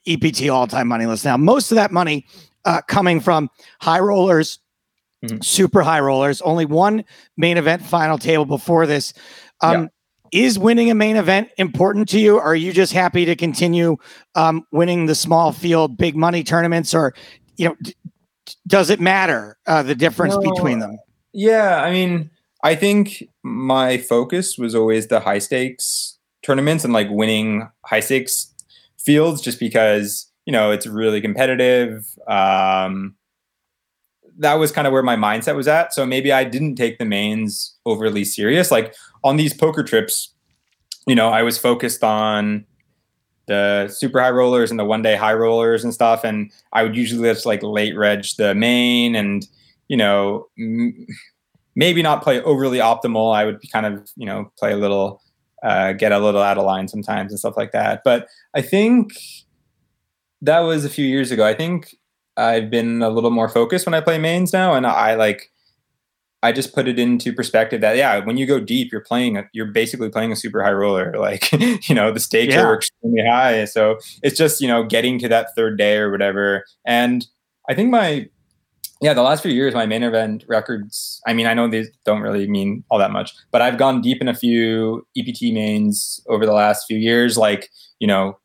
EPT 0.08 0.50
all-time 0.50 0.88
money 0.88 1.06
list 1.06 1.26
now. 1.26 1.38
Most 1.38 1.72
of 1.72 1.76
that 1.76 1.92
money 1.92 2.26
uh, 2.66 2.82
coming 2.88 3.20
from 3.20 3.50
high 3.82 4.00
rollers, 4.00 4.60
Mhm. 5.24 5.44
super 5.44 5.82
high 5.82 6.00
rollers. 6.00 6.42
Only 6.42 6.66
one 6.66 7.04
main 7.38 7.58
event 7.58 7.82
final 7.84 8.18
table 8.18 8.46
before 8.46 8.86
this. 8.86 9.14
Um, 9.62 9.90
Is 10.32 10.58
winning 10.60 10.90
a 10.92 10.96
main 10.96 11.16
event 11.16 11.50
important 11.58 12.10
to 12.10 12.20
you? 12.20 12.36
Or 12.38 12.42
are 12.44 12.56
you 12.56 12.74
just 12.74 12.92
happy 12.92 13.24
to 13.26 13.36
continue 13.36 13.96
um, 14.34 14.66
winning 14.72 15.06
the 15.06 15.16
small 15.16 15.52
field, 15.54 15.98
big 15.98 16.16
money 16.16 16.44
tournaments, 16.44 16.94
or 16.94 17.14
you 17.58 17.70
know, 17.70 17.76
d- 17.82 17.94
does 18.68 18.90
it 18.90 19.00
matter 19.00 19.58
uh, 19.68 19.84
the 19.84 19.96
difference 19.96 20.36
No. 20.36 20.42
between 20.54 20.80
them? 20.80 20.98
Yeah, 21.32 21.82
I 21.82 21.92
mean, 21.92 22.32
I 22.64 22.76
think 22.76 23.24
my 23.44 23.98
focus 23.98 24.58
was 24.58 24.76
always 24.76 25.08
the 25.08 25.20
high 25.22 25.40
stakes 25.40 26.15
tournaments 26.46 26.84
and 26.84 26.94
like 26.94 27.08
winning 27.10 27.68
high 27.86 28.00
stakes 28.00 28.54
fields 29.00 29.42
just 29.42 29.60
because, 29.60 30.32
you 30.46 30.52
know, 30.52 30.72
it's 30.72 30.88
really 30.88 31.22
competitive. 31.22 32.06
Um 32.28 33.16
that 34.38 34.56
was 34.56 34.72
kind 34.72 34.86
of 34.86 34.92
where 34.94 35.04
my 35.04 35.16
mindset 35.16 35.56
was 35.56 35.68
at. 35.68 35.94
So 35.94 36.06
maybe 36.06 36.32
I 36.32 36.44
didn't 36.44 36.76
take 36.76 36.98
the 36.98 37.06
mains 37.06 37.78
overly 37.86 38.26
serious. 38.26 38.70
Like 38.70 38.94
on 39.24 39.38
these 39.38 39.54
poker 39.54 39.84
trips, 39.84 40.34
you 41.08 41.16
know, 41.16 41.30
I 41.30 41.42
was 41.42 41.58
focused 41.58 42.04
on 42.04 42.66
the 43.48 43.88
super 43.88 44.20
high 44.20 44.32
rollers 44.32 44.72
and 44.72 44.80
the 44.80 44.86
one 44.86 45.02
day 45.02 45.16
high 45.16 45.34
rollers 45.34 45.84
and 45.84 45.94
stuff. 45.94 46.24
And 46.24 46.52
I 46.74 46.84
would 46.84 46.96
usually 46.96 47.30
just 47.30 47.46
like 47.46 47.64
late 47.64 47.96
reg 47.96 48.26
the 48.38 48.56
main 48.56 49.16
and, 49.16 49.48
you 49.88 49.98
know, 49.98 50.48
m- 50.60 51.08
maybe 51.76 52.02
not 52.02 52.24
play 52.24 52.42
overly 52.42 52.80
optimal. 52.80 53.36
I 53.36 53.46
would 53.46 53.60
be 53.60 53.68
kind 53.68 53.86
of, 53.86 54.10
you 54.16 54.26
know, 54.26 54.52
play 54.58 54.72
a 54.74 54.78
little, 54.78 55.22
uh, 55.66 55.94
get 55.94 56.12
a 56.14 56.20
little 56.20 56.42
out 56.42 56.58
of 56.58 56.66
line 56.66 56.88
sometimes 56.88 57.32
and 57.32 57.40
stuff 57.40 57.58
like 57.58 57.72
that. 57.74 58.02
But 58.06 58.28
I 58.54 58.62
think 58.62 59.12
that 60.42 60.60
was 60.60 60.86
a 60.86 60.90
few 60.90 61.06
years 61.06 61.32
ago. 61.32 61.46
I 61.46 61.54
think 61.54 61.96
I've 62.38 62.70
been 62.70 63.02
a 63.02 63.10
little 63.10 63.32
more 63.32 63.50
focused 63.50 63.86
when 63.86 63.94
I 63.94 64.02
play 64.02 64.18
mains 64.18 64.54
now. 64.54 64.74
And 64.74 64.86
I 64.86 65.16
like, 65.16 65.52
I 66.44 66.52
just 66.52 66.76
put 66.76 66.88
it 66.88 67.00
into 67.00 67.34
perspective 67.34 67.82
that 67.82 67.98
yeah, 67.98 68.24
when 68.24 68.38
you 68.38 68.46
go 68.46 68.60
deep, 68.60 68.92
you're 68.92 69.02
playing 69.02 69.38
a, 69.38 69.46
you're 69.54 69.72
basically 69.72 70.10
playing 70.10 70.32
a 70.32 70.36
super 70.36 70.64
high 70.64 70.74
roller. 70.74 71.14
Like 71.20 71.52
you 71.90 71.96
know 71.96 72.12
the 72.12 72.20
stakes 72.20 72.54
Yeah. 72.54 72.64
are 72.66 72.76
extremely 72.76 73.26
high, 73.28 73.66
so 73.66 73.98
it's 74.22 74.38
just 74.38 74.62
you 74.62 74.68
know 74.68 74.84
getting 74.84 75.18
to 75.20 75.28
that 75.30 75.56
third 75.56 75.78
day 75.78 75.98
or 75.98 76.12
whatever. 76.12 76.64
And 76.86 77.26
I 77.68 77.74
think 77.74 77.90
my 77.90 78.28
yeah, 79.02 79.14
the 79.14 79.22
last 79.22 79.44
few 79.44 79.52
years, 79.52 79.74
my 79.74 79.86
main 79.86 80.04
event 80.04 80.46
records. 80.48 81.22
I 81.28 81.34
mean, 81.34 81.48
I 81.48 81.54
know 81.54 81.68
these 81.68 81.90
don't 82.06 82.22
really 82.22 82.48
mean 82.48 82.84
all 82.90 83.00
that 83.00 83.12
much, 83.12 83.34
but 83.52 83.62
I've 83.62 83.78
gone 83.78 84.02
deep 84.02 84.22
in 84.22 84.28
a 84.28 84.34
few 84.34 85.06
EPT 85.18 85.54
mains 85.54 86.22
over 86.28 86.46
the 86.46 86.54
last 86.54 86.86
few 86.88 86.98
years. 86.98 87.38
Like 87.38 87.70
you 88.00 88.08
know, 88.08 88.38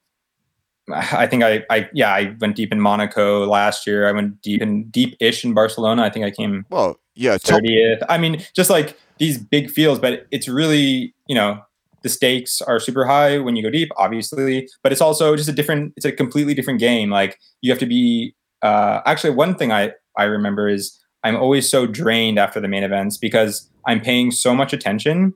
I 0.93 1.27
think 1.27 1.43
I, 1.43 1.65
I 1.71 1.89
yeah, 1.93 2.13
I 2.13 2.37
went 2.41 2.57
deep 2.57 2.73
in 2.73 2.81
Monaco 2.81 3.47
last 3.47 3.87
year. 3.87 4.09
I 4.09 4.13
went 4.13 4.43
deep 4.43 4.63
in 4.63 4.89
deep-ish 4.91 5.45
in 5.45 5.55
Barcelona. 5.55 6.03
I 6.03 6.11
think 6.11 6.25
I 6.25 6.31
came 6.31 6.67
Well, 6.71 6.99
yeah, 7.15 7.37
30th. 7.37 8.03
I 8.09 8.19
mean, 8.19 8.43
just 8.55 8.71
like 8.71 8.99
these 9.19 9.39
big 9.39 9.71
fields, 9.71 10.01
but 10.01 10.27
it's 10.31 10.49
really, 10.49 11.15
you 11.27 11.35
know, 11.35 11.61
the 12.03 12.09
stakes 12.09 12.63
are 12.63 12.81
super 12.81 13.05
high 13.05 13.39
when 13.39 13.57
you 13.57 13.63
go 13.63 13.71
deep, 13.71 13.91
obviously, 13.99 14.69
but 14.83 14.91
it's 14.91 15.03
also 15.03 15.37
just 15.37 15.49
a 15.49 15.53
different, 15.53 15.93
it's 15.97 16.07
a 16.07 16.13
completely 16.13 16.55
different 16.55 16.81
game. 16.81 17.11
Like 17.11 17.39
you 17.61 17.71
have 17.71 17.79
to 17.81 17.87
be, 17.87 18.35
uh, 18.63 19.01
actually, 19.05 19.31
one 19.31 19.55
thing 19.55 19.71
I, 19.71 19.93
I 20.17 20.25
remember 20.25 20.69
is 20.69 20.99
I'm 21.25 21.37
always 21.37 21.69
so 21.69 21.87
drained 21.87 22.39
after 22.39 22.61
the 22.61 22.69
main 22.69 22.83
events 22.83 23.17
because 23.17 23.69
I'm 23.87 24.01
paying 24.01 24.31
so 24.31 24.55
much 24.55 24.73
attention 24.73 25.35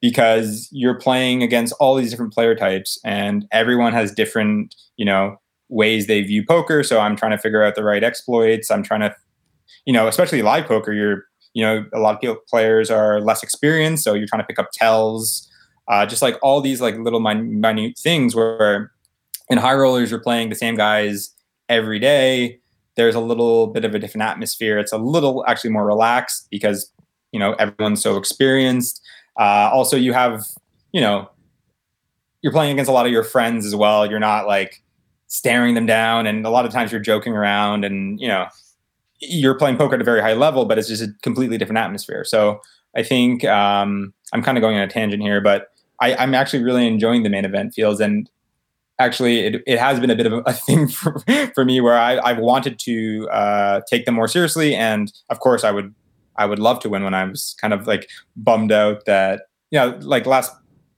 because 0.00 0.68
you're 0.72 0.98
playing 0.98 1.42
against 1.42 1.74
all 1.80 1.94
these 1.94 2.10
different 2.10 2.32
player 2.32 2.54
types 2.54 2.98
and 3.04 3.46
everyone 3.52 3.92
has 3.92 4.12
different, 4.12 4.74
you 4.96 5.04
know, 5.04 5.36
ways 5.68 6.06
they 6.06 6.22
view 6.22 6.44
poker. 6.46 6.82
So 6.82 7.00
I'm 7.00 7.16
trying 7.16 7.32
to 7.32 7.38
figure 7.38 7.62
out 7.62 7.74
the 7.74 7.84
right 7.84 8.04
exploits. 8.04 8.70
I'm 8.70 8.82
trying 8.82 9.00
to 9.00 9.14
you 9.86 9.92
know, 9.92 10.08
especially 10.08 10.42
live 10.42 10.66
poker, 10.66 10.92
you're, 10.92 11.24
you 11.54 11.64
know, 11.64 11.84
a 11.94 11.98
lot 11.98 12.22
of 12.22 12.46
players 12.46 12.90
are 12.90 13.20
less 13.20 13.42
experienced, 13.42 14.04
so 14.04 14.12
you're 14.14 14.26
trying 14.26 14.42
to 14.42 14.46
pick 14.46 14.58
up 14.58 14.68
tells, 14.72 15.48
uh, 15.88 16.04
just 16.04 16.20
like 16.20 16.36
all 16.42 16.60
these 16.60 16.80
like 16.80 16.96
little 16.98 17.20
min- 17.20 17.60
minute 17.60 17.96
things 17.98 18.34
where 18.34 18.92
in 19.48 19.58
high 19.58 19.74
rollers 19.74 20.10
you're 20.10 20.20
playing 20.20 20.50
the 20.50 20.54
same 20.54 20.76
guys 20.76 21.30
every 21.68 21.98
day. 21.98 22.60
There's 22.96 23.14
a 23.14 23.20
little 23.20 23.68
bit 23.68 23.84
of 23.84 23.94
a 23.94 23.98
different 23.98 24.22
atmosphere. 24.22 24.78
It's 24.78 24.92
a 24.92 24.98
little 24.98 25.44
actually 25.46 25.70
more 25.70 25.86
relaxed 25.86 26.48
because 26.50 26.90
you 27.32 27.40
know 27.40 27.52
everyone's 27.54 28.02
so 28.02 28.16
experienced. 28.16 29.00
Uh, 29.38 29.70
also, 29.72 29.96
you 29.96 30.12
have 30.12 30.44
you 30.92 31.00
know 31.00 31.28
you're 32.42 32.52
playing 32.52 32.72
against 32.72 32.88
a 32.88 32.92
lot 32.92 33.06
of 33.06 33.12
your 33.12 33.24
friends 33.24 33.66
as 33.66 33.74
well. 33.74 34.08
You're 34.08 34.20
not 34.20 34.46
like 34.46 34.82
staring 35.26 35.74
them 35.74 35.86
down, 35.86 36.26
and 36.26 36.46
a 36.46 36.50
lot 36.50 36.64
of 36.64 36.72
times 36.72 36.92
you're 36.92 37.00
joking 37.00 37.34
around, 37.34 37.84
and 37.84 38.20
you 38.20 38.28
know 38.28 38.46
you're 39.20 39.54
playing 39.54 39.76
poker 39.76 39.94
at 39.94 40.00
a 40.00 40.04
very 40.04 40.20
high 40.20 40.34
level, 40.34 40.64
but 40.64 40.78
it's 40.78 40.88
just 40.88 41.02
a 41.02 41.08
completely 41.22 41.58
different 41.58 41.78
atmosphere. 41.78 42.24
So 42.24 42.60
I 42.94 43.02
think 43.02 43.44
um, 43.44 44.12
I'm 44.32 44.42
kind 44.42 44.58
of 44.58 44.62
going 44.62 44.76
on 44.76 44.82
a 44.82 44.88
tangent 44.88 45.22
here, 45.22 45.40
but 45.40 45.68
I, 46.00 46.14
I'm 46.14 46.34
actually 46.34 46.62
really 46.62 46.86
enjoying 46.86 47.22
the 47.22 47.30
main 47.30 47.44
event 47.44 47.74
fields. 47.74 48.00
And 48.00 48.28
actually, 48.98 49.40
it, 49.40 49.62
it 49.66 49.78
has 49.78 50.00
been 50.00 50.10
a 50.10 50.16
bit 50.16 50.26
of 50.26 50.32
a, 50.32 50.42
a 50.46 50.52
thing 50.52 50.88
for, 51.00 51.22
for 51.54 51.64
me 51.64 51.80
where 51.80 51.98
I, 51.98 52.18
I've 52.18 52.38
wanted 52.38 52.78
to 52.80 53.28
uh, 53.30 53.80
take 53.88 54.04
them 54.06 54.14
more 54.14 54.28
seriously. 54.28 54.74
And 54.74 55.12
of 55.30 55.40
course, 55.40 55.64
I 55.64 55.70
would 55.70 55.94
I 56.36 56.46
would 56.46 56.58
love 56.58 56.80
to 56.80 56.88
win 56.88 57.02
when 57.02 57.14
I 57.14 57.24
was 57.24 57.56
kind 57.60 57.72
of 57.72 57.86
like 57.86 58.08
bummed 58.36 58.72
out 58.72 59.04
that 59.06 59.42
you 59.70 59.78
know, 59.78 59.98
like 60.02 60.26
last 60.26 60.52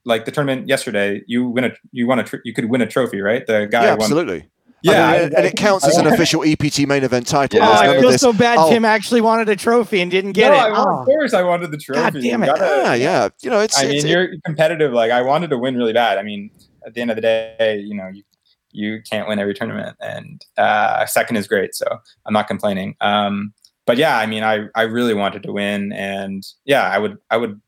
like 0.04 0.24
the 0.24 0.30
tournament 0.30 0.68
yesterday, 0.68 1.22
you 1.26 1.48
win 1.48 1.64
a 1.64 1.70
you 1.92 2.06
won 2.06 2.18
a 2.18 2.24
tr- 2.24 2.36
you 2.44 2.52
could 2.52 2.66
win 2.66 2.80
a 2.80 2.86
trophy, 2.86 3.20
right? 3.20 3.46
The 3.46 3.66
guy 3.70 3.84
yeah, 3.84 3.90
won. 3.92 4.00
absolutely. 4.02 4.48
Yeah, 4.82 5.12
and, 5.14 5.34
and 5.34 5.44
it 5.44 5.56
counts 5.56 5.84
as 5.86 5.96
an 5.96 6.06
official 6.06 6.44
EPT 6.44 6.86
main 6.86 7.02
event 7.02 7.26
title. 7.26 7.58
Yeah, 7.58 7.68
oh, 7.68 7.72
I 7.72 8.00
feel 8.00 8.10
this. 8.10 8.20
so 8.20 8.32
bad. 8.32 8.58
oh. 8.58 8.70
Tim 8.70 8.84
actually 8.84 9.20
wanted 9.20 9.48
a 9.48 9.56
trophy 9.56 10.00
and 10.00 10.08
didn't 10.08 10.32
get 10.32 10.50
no, 10.50 10.54
it. 10.54 10.60
I, 10.60 10.70
Oh. 10.70 11.00
of 11.00 11.04
course 11.04 11.34
I 11.34 11.42
wanted 11.42 11.72
the 11.72 11.78
trophy. 11.78 12.00
God 12.00 12.22
damn 12.22 12.42
it. 12.44 12.46
gotta- 12.46 12.64
Yeah, 12.64 12.94
yeah. 12.94 13.28
You 13.42 13.50
know, 13.50 13.60
it's. 13.60 13.76
I 13.76 13.84
it's 13.86 14.04
mean, 14.04 14.12
you're 14.12 14.28
competitive. 14.44 14.92
Like 14.92 15.10
I 15.10 15.20
wanted 15.22 15.50
to 15.50 15.58
win 15.58 15.76
really 15.76 15.92
bad. 15.92 16.16
I 16.18 16.22
mean, 16.22 16.50
at 16.88 16.94
the 16.94 17.00
end 17.00 17.10
of 17.12 17.16
the 17.16 17.22
day, 17.22 17.80
you 17.84 17.94
know, 17.94 18.08
you 18.08 18.24
you 18.72 19.00
can't 19.08 19.28
win 19.28 19.38
every 19.38 19.54
tournament, 19.54 19.96
and 20.00 20.44
uh, 20.56 21.06
second 21.06 21.36
is 21.36 21.46
great. 21.46 21.74
So 21.74 21.86
I'm 22.26 22.32
not 22.32 22.48
complaining. 22.48 22.96
Um, 23.00 23.52
but 23.86 23.96
yeah, 23.96 24.18
I 24.18 24.26
mean, 24.26 24.42
I 24.42 24.66
I 24.74 24.82
really 24.82 25.14
wanted 25.14 25.42
to 25.44 25.52
win, 25.52 25.92
and 25.92 26.42
yeah, 26.64 26.88
I 26.88 26.98
would 26.98 27.18
I 27.30 27.36
would 27.36 27.60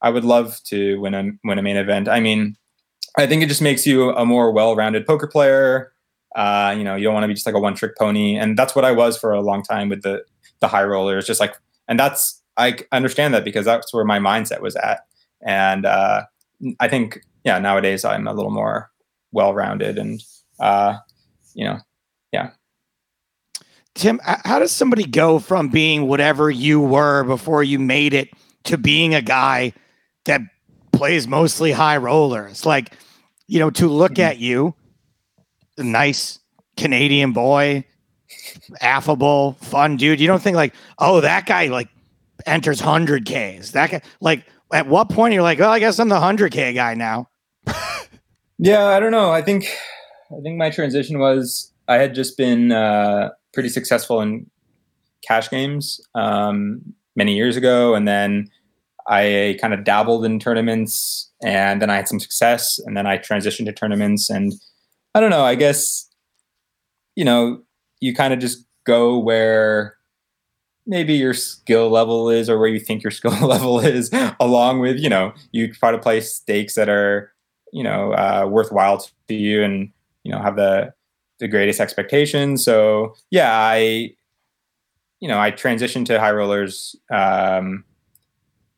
I 0.00 0.10
would 0.10 0.24
love 0.24 0.60
to 0.64 1.00
win 1.00 1.14
a 1.14 1.30
win 1.44 1.58
a 1.58 1.62
main 1.62 1.76
event. 1.76 2.08
I 2.08 2.20
mean, 2.20 2.56
I 3.16 3.26
think 3.26 3.42
it 3.42 3.48
just 3.48 3.62
makes 3.62 3.86
you 3.86 4.10
a 4.10 4.24
more 4.24 4.52
well-rounded 4.52 5.06
poker 5.06 5.26
player. 5.26 5.92
Uh, 6.36 6.72
you 6.78 6.84
know, 6.84 6.94
you 6.94 7.04
don't 7.04 7.14
want 7.14 7.24
to 7.24 7.28
be 7.28 7.34
just 7.34 7.46
like 7.46 7.56
a 7.56 7.60
one 7.60 7.74
trick 7.74 7.96
pony. 7.98 8.36
And 8.36 8.56
that's 8.56 8.76
what 8.76 8.84
I 8.84 8.92
was 8.92 9.18
for 9.18 9.32
a 9.32 9.40
long 9.40 9.64
time 9.64 9.88
with 9.88 10.02
the, 10.02 10.22
the 10.60 10.68
high 10.68 10.84
rollers, 10.84 11.26
just 11.26 11.40
like, 11.40 11.56
and 11.88 11.98
that's, 11.98 12.40
I 12.56 12.78
understand 12.92 13.34
that 13.34 13.44
because 13.44 13.64
that's 13.64 13.92
where 13.92 14.04
my 14.04 14.20
mindset 14.20 14.60
was 14.60 14.76
at. 14.76 15.00
And 15.42 15.84
uh, 15.84 16.22
I 16.78 16.86
think, 16.86 17.20
yeah, 17.44 17.58
nowadays 17.58 18.04
I'm 18.04 18.26
a 18.26 18.34
little 18.34 18.50
more 18.50 18.90
well 19.32 19.54
rounded 19.54 19.98
and, 19.98 20.22
uh, 20.58 20.96
you 21.54 21.64
know, 21.64 21.78
yeah. 22.32 22.50
Tim, 23.94 24.20
how 24.24 24.58
does 24.58 24.72
somebody 24.72 25.04
go 25.04 25.38
from 25.38 25.68
being 25.68 26.06
whatever 26.06 26.50
you 26.50 26.80
were 26.80 27.24
before 27.24 27.62
you 27.62 27.78
made 27.78 28.14
it 28.14 28.30
to 28.64 28.78
being 28.78 29.14
a 29.14 29.22
guy 29.22 29.72
that 30.24 30.40
plays 30.92 31.26
mostly 31.26 31.72
high 31.72 31.96
rollers? 31.96 32.64
Like, 32.64 32.94
you 33.46 33.58
know, 33.58 33.70
to 33.70 33.88
look 33.88 34.12
mm-hmm. 34.12 34.22
at 34.22 34.38
you, 34.38 34.74
a 35.76 35.82
nice 35.82 36.38
Canadian 36.76 37.32
boy, 37.32 37.84
affable, 38.80 39.54
fun 39.60 39.96
dude. 39.96 40.20
You 40.20 40.26
don't 40.26 40.42
think 40.42 40.56
like, 40.56 40.74
oh, 40.98 41.20
that 41.20 41.46
guy 41.46 41.66
like 41.66 41.88
enters 42.46 42.80
hundred 42.80 43.26
Ks. 43.26 43.72
That 43.72 43.90
guy 43.90 44.02
like 44.20 44.44
at 44.72 44.86
what 44.86 45.08
point 45.08 45.34
you're 45.34 45.42
like, 45.42 45.58
well, 45.58 45.70
I 45.70 45.78
guess 45.78 45.98
I'm 45.98 46.08
the 46.08 46.20
hundred 46.20 46.52
K 46.52 46.72
guy 46.72 46.94
now. 46.94 47.28
yeah, 48.58 48.86
I 48.86 49.00
don't 49.00 49.12
know. 49.12 49.30
I 49.30 49.42
think 49.42 49.64
I 50.30 50.40
think 50.42 50.56
my 50.56 50.70
transition 50.70 51.18
was 51.18 51.72
I 51.88 51.96
had 51.96 52.14
just 52.14 52.36
been 52.36 52.72
uh, 52.72 53.30
pretty 53.52 53.68
successful 53.68 54.20
in 54.20 54.48
cash 55.26 55.50
games 55.50 56.00
um, 56.14 56.80
many 57.16 57.34
years 57.34 57.56
ago, 57.56 57.94
and 57.94 58.06
then 58.06 58.48
I 59.08 59.58
kind 59.60 59.74
of 59.74 59.84
dabbled 59.84 60.24
in 60.24 60.38
tournaments, 60.38 61.30
and 61.42 61.82
then 61.82 61.90
I 61.90 61.96
had 61.96 62.08
some 62.08 62.20
success, 62.20 62.78
and 62.78 62.96
then 62.96 63.06
I 63.06 63.18
transitioned 63.18 63.66
to 63.66 63.72
tournaments, 63.72 64.30
and 64.30 64.52
I 65.14 65.20
don't 65.20 65.30
know. 65.30 65.44
I 65.44 65.56
guess 65.56 66.08
you 67.16 67.24
know 67.24 67.62
you 68.00 68.14
kind 68.14 68.32
of 68.32 68.38
just 68.38 68.64
go 68.84 69.18
where 69.18 69.96
maybe 70.86 71.14
your 71.14 71.34
skill 71.34 71.90
level 71.90 72.28
is 72.30 72.48
or 72.48 72.58
where 72.58 72.68
you 72.68 72.80
think 72.80 73.02
your 73.02 73.10
skill 73.10 73.32
level 73.46 73.80
is 73.80 74.10
along 74.38 74.80
with 74.80 74.98
you 74.98 75.08
know 75.08 75.32
you 75.52 75.72
try 75.72 75.90
to 75.90 75.98
play 75.98 76.20
stakes 76.20 76.74
that 76.74 76.88
are 76.88 77.32
you 77.72 77.82
know 77.82 78.12
uh, 78.12 78.46
worthwhile 78.48 79.06
to 79.28 79.34
you 79.34 79.62
and 79.62 79.90
you 80.24 80.32
know 80.32 80.40
have 80.40 80.56
the 80.56 80.92
the 81.38 81.48
greatest 81.48 81.80
expectations. 81.80 82.64
So 82.64 83.14
yeah 83.30 83.50
i 83.52 84.12
you 85.20 85.28
know 85.28 85.38
i 85.38 85.50
transitioned 85.50 86.06
to 86.06 86.18
high 86.18 86.32
rollers 86.32 86.96
um 87.10 87.84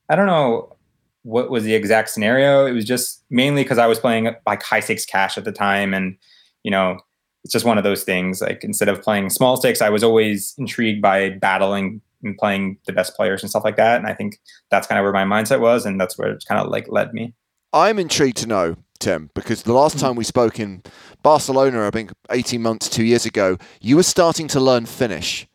i 0.09 0.16
don't 0.16 0.26
know 0.26 0.76
what 1.24 1.50
was 1.50 1.62
the 1.62 1.74
exact 1.74 2.11
scenario. 2.11 2.66
It 2.66 2.72
was 2.72 2.84
just 2.84 3.22
mainly 3.30 3.62
because 3.62 3.78
i 3.78 3.86
was 3.86 3.98
playing 3.98 4.34
like 4.46 4.62
high 4.62 4.80
stakes 4.80 5.07
cash 5.07 5.38
at 5.38 5.44
the 5.44 5.53
time 5.53 5.94
and 5.94 6.16
you 6.64 6.70
know 6.70 6.98
it's 7.45 7.53
just 7.53 7.64
one 7.64 7.78
of 7.78 7.84
those 7.84 8.05
things. 8.05 8.40
Like 8.40 8.64
instead 8.64 8.88
of 8.88 9.03
playing 9.03 9.30
small 9.30 9.57
stakes, 9.57 9.80
I 9.80 9.88
was 9.88 10.05
always 10.05 10.55
intrigued 10.59 11.03
by 11.03 11.30
battling 11.30 12.01
and 12.22 12.36
playing 12.38 12.78
the 12.86 12.93
best 12.93 13.16
players 13.16 13.43
and 13.43 13.51
stuff 13.51 13.64
like 13.64 13.76
that. 13.76 13.97
And 13.99 14.07
I 14.07 14.14
think 14.14 14.38
that's 14.70 14.86
kind 14.86 14.99
of 14.99 15.03
where 15.03 15.12
my 15.12 15.24
mindset 15.24 15.61
was, 15.61 15.84
and 15.84 16.01
that's 16.01 16.16
where 16.16 16.30
it's 16.30 16.45
kind 16.45 16.61
of 16.61 16.68
like 16.68 16.86
led 16.88 17.12
me. 17.12 17.34
I'm 17.72 17.99
intrigued 17.99 18.36
to 18.38 18.47
know, 18.47 18.76
Tim, 18.99 19.30
because 19.34 19.62
the 19.62 19.72
last 19.72 19.99
time 19.99 20.14
we 20.14 20.24
spoke 20.24 20.61
in 20.61 20.82
Barcelona, 21.22 21.86
I 21.86 21.90
think 21.90 22.12
18 22.30 22.62
months, 22.62 22.88
two 22.88 23.05
years 23.05 23.26
ago, 23.26 23.57
you 23.80 23.97
were 23.97 24.03
starting 24.03 24.47
to 24.49 24.61
learn 24.61 24.86
Finnish 24.86 25.49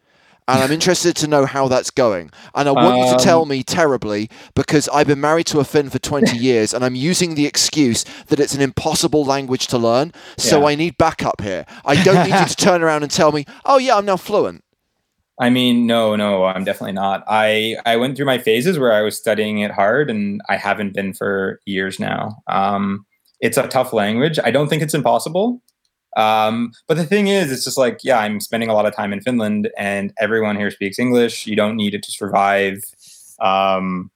and 0.48 0.64
I'm 0.64 0.72
interested 0.72 1.16
to 1.18 1.28
know 1.28 1.46
how 1.46 1.68
that's 1.68 1.92
going. 1.92 2.32
And 2.56 2.70
I 2.70 2.72
want 2.72 2.88
um, 2.88 2.98
you 2.98 3.18
to 3.18 3.24
tell 3.24 3.42
um, 3.42 3.50
me 3.50 3.64
terribly 3.64 4.30
because 4.56 4.88
I've 4.90 5.08
been 5.08 5.20
married 5.20 5.48
to 5.48 5.60
a 5.60 5.66
Finn 5.66 5.90
for 5.90 6.00
20 6.00 6.38
years 6.38 6.74
and 6.74 6.86
I'm 6.86 6.96
using 6.96 7.36
the 7.36 7.46
excuse 7.46 8.06
that 8.28 8.40
it's 8.40 8.54
an 8.54 8.62
impossible 8.62 9.26
language 9.26 9.68
to 9.68 9.78
learn. 9.78 10.14
So 10.38 10.62
yeah. 10.62 10.68
I 10.68 10.76
need 10.76 10.98
backup 10.98 11.42
here. 11.42 11.66
I 11.86 12.02
don't 12.02 12.28
need 12.28 12.40
you 12.40 12.46
to 12.46 12.56
turn 12.58 12.82
around 12.82 13.04
and 13.04 13.12
tell 13.12 13.32
me, 13.32 13.46
oh, 13.66 13.78
yeah, 13.78 13.98
I'm 13.98 14.06
now 14.06 14.18
fluent. 14.18 14.64
I 15.40 15.50
mean, 15.50 15.86
no, 15.86 16.16
no, 16.16 16.46
I'm 16.46 16.64
definitely 16.64 16.94
not. 16.94 17.24
I, 17.28 17.78
I 17.86 17.98
went 17.98 18.18
through 18.18 18.26
my 18.26 18.40
phases 18.40 18.80
where 18.80 18.92
I 18.92 19.02
was 19.02 19.16
studying 19.16 19.60
it 19.60 19.70
hard 19.70 20.10
and 20.10 20.42
I 20.50 20.58
haven't 20.58 20.96
been 20.96 21.14
for 21.14 21.60
years 21.66 22.00
now. 22.00 22.42
Um, 22.48 23.06
it's 23.40 23.58
a 23.58 23.68
tough 23.68 23.94
language. 23.94 24.40
I 24.44 24.50
don't 24.50 24.68
think 24.68 24.82
it's 24.82 24.96
impossible. 24.96 25.62
Um, 26.16 26.72
but 26.88 26.98
the 26.98 27.06
thing 27.06 27.28
is, 27.28 27.52
it's 27.52 27.64
just 27.64 27.78
like, 27.78 28.00
yeah, 28.04 28.20
I'm 28.20 28.40
spending 28.40 28.70
a 28.70 28.74
lot 28.74 28.86
of 28.86 28.96
time 28.96 29.14
in 29.14 29.22
Finland 29.22 29.70
and 29.78 30.14
everyone 30.20 30.56
here 30.56 30.72
speaks 30.72 30.98
English. 30.98 31.46
You 31.46 31.56
don't 31.56 31.76
need 31.76 31.94
it 31.94 32.04
to 32.04 32.12
survive. 32.12 32.82
Um, 33.40 34.10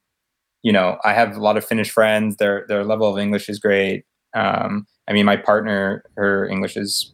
you 0.63 0.71
know, 0.71 0.97
I 1.03 1.13
have 1.13 1.35
a 1.35 1.39
lot 1.39 1.57
of 1.57 1.65
Finnish 1.65 1.91
friends. 1.91 2.37
Their 2.37 2.65
their 2.67 2.83
level 2.83 3.09
of 3.11 3.17
English 3.19 3.49
is 3.49 3.59
great. 3.59 4.05
Um, 4.35 4.87
I 5.07 5.13
mean, 5.13 5.25
my 5.25 5.35
partner, 5.37 6.03
her 6.15 6.47
English 6.47 6.77
is, 6.77 7.13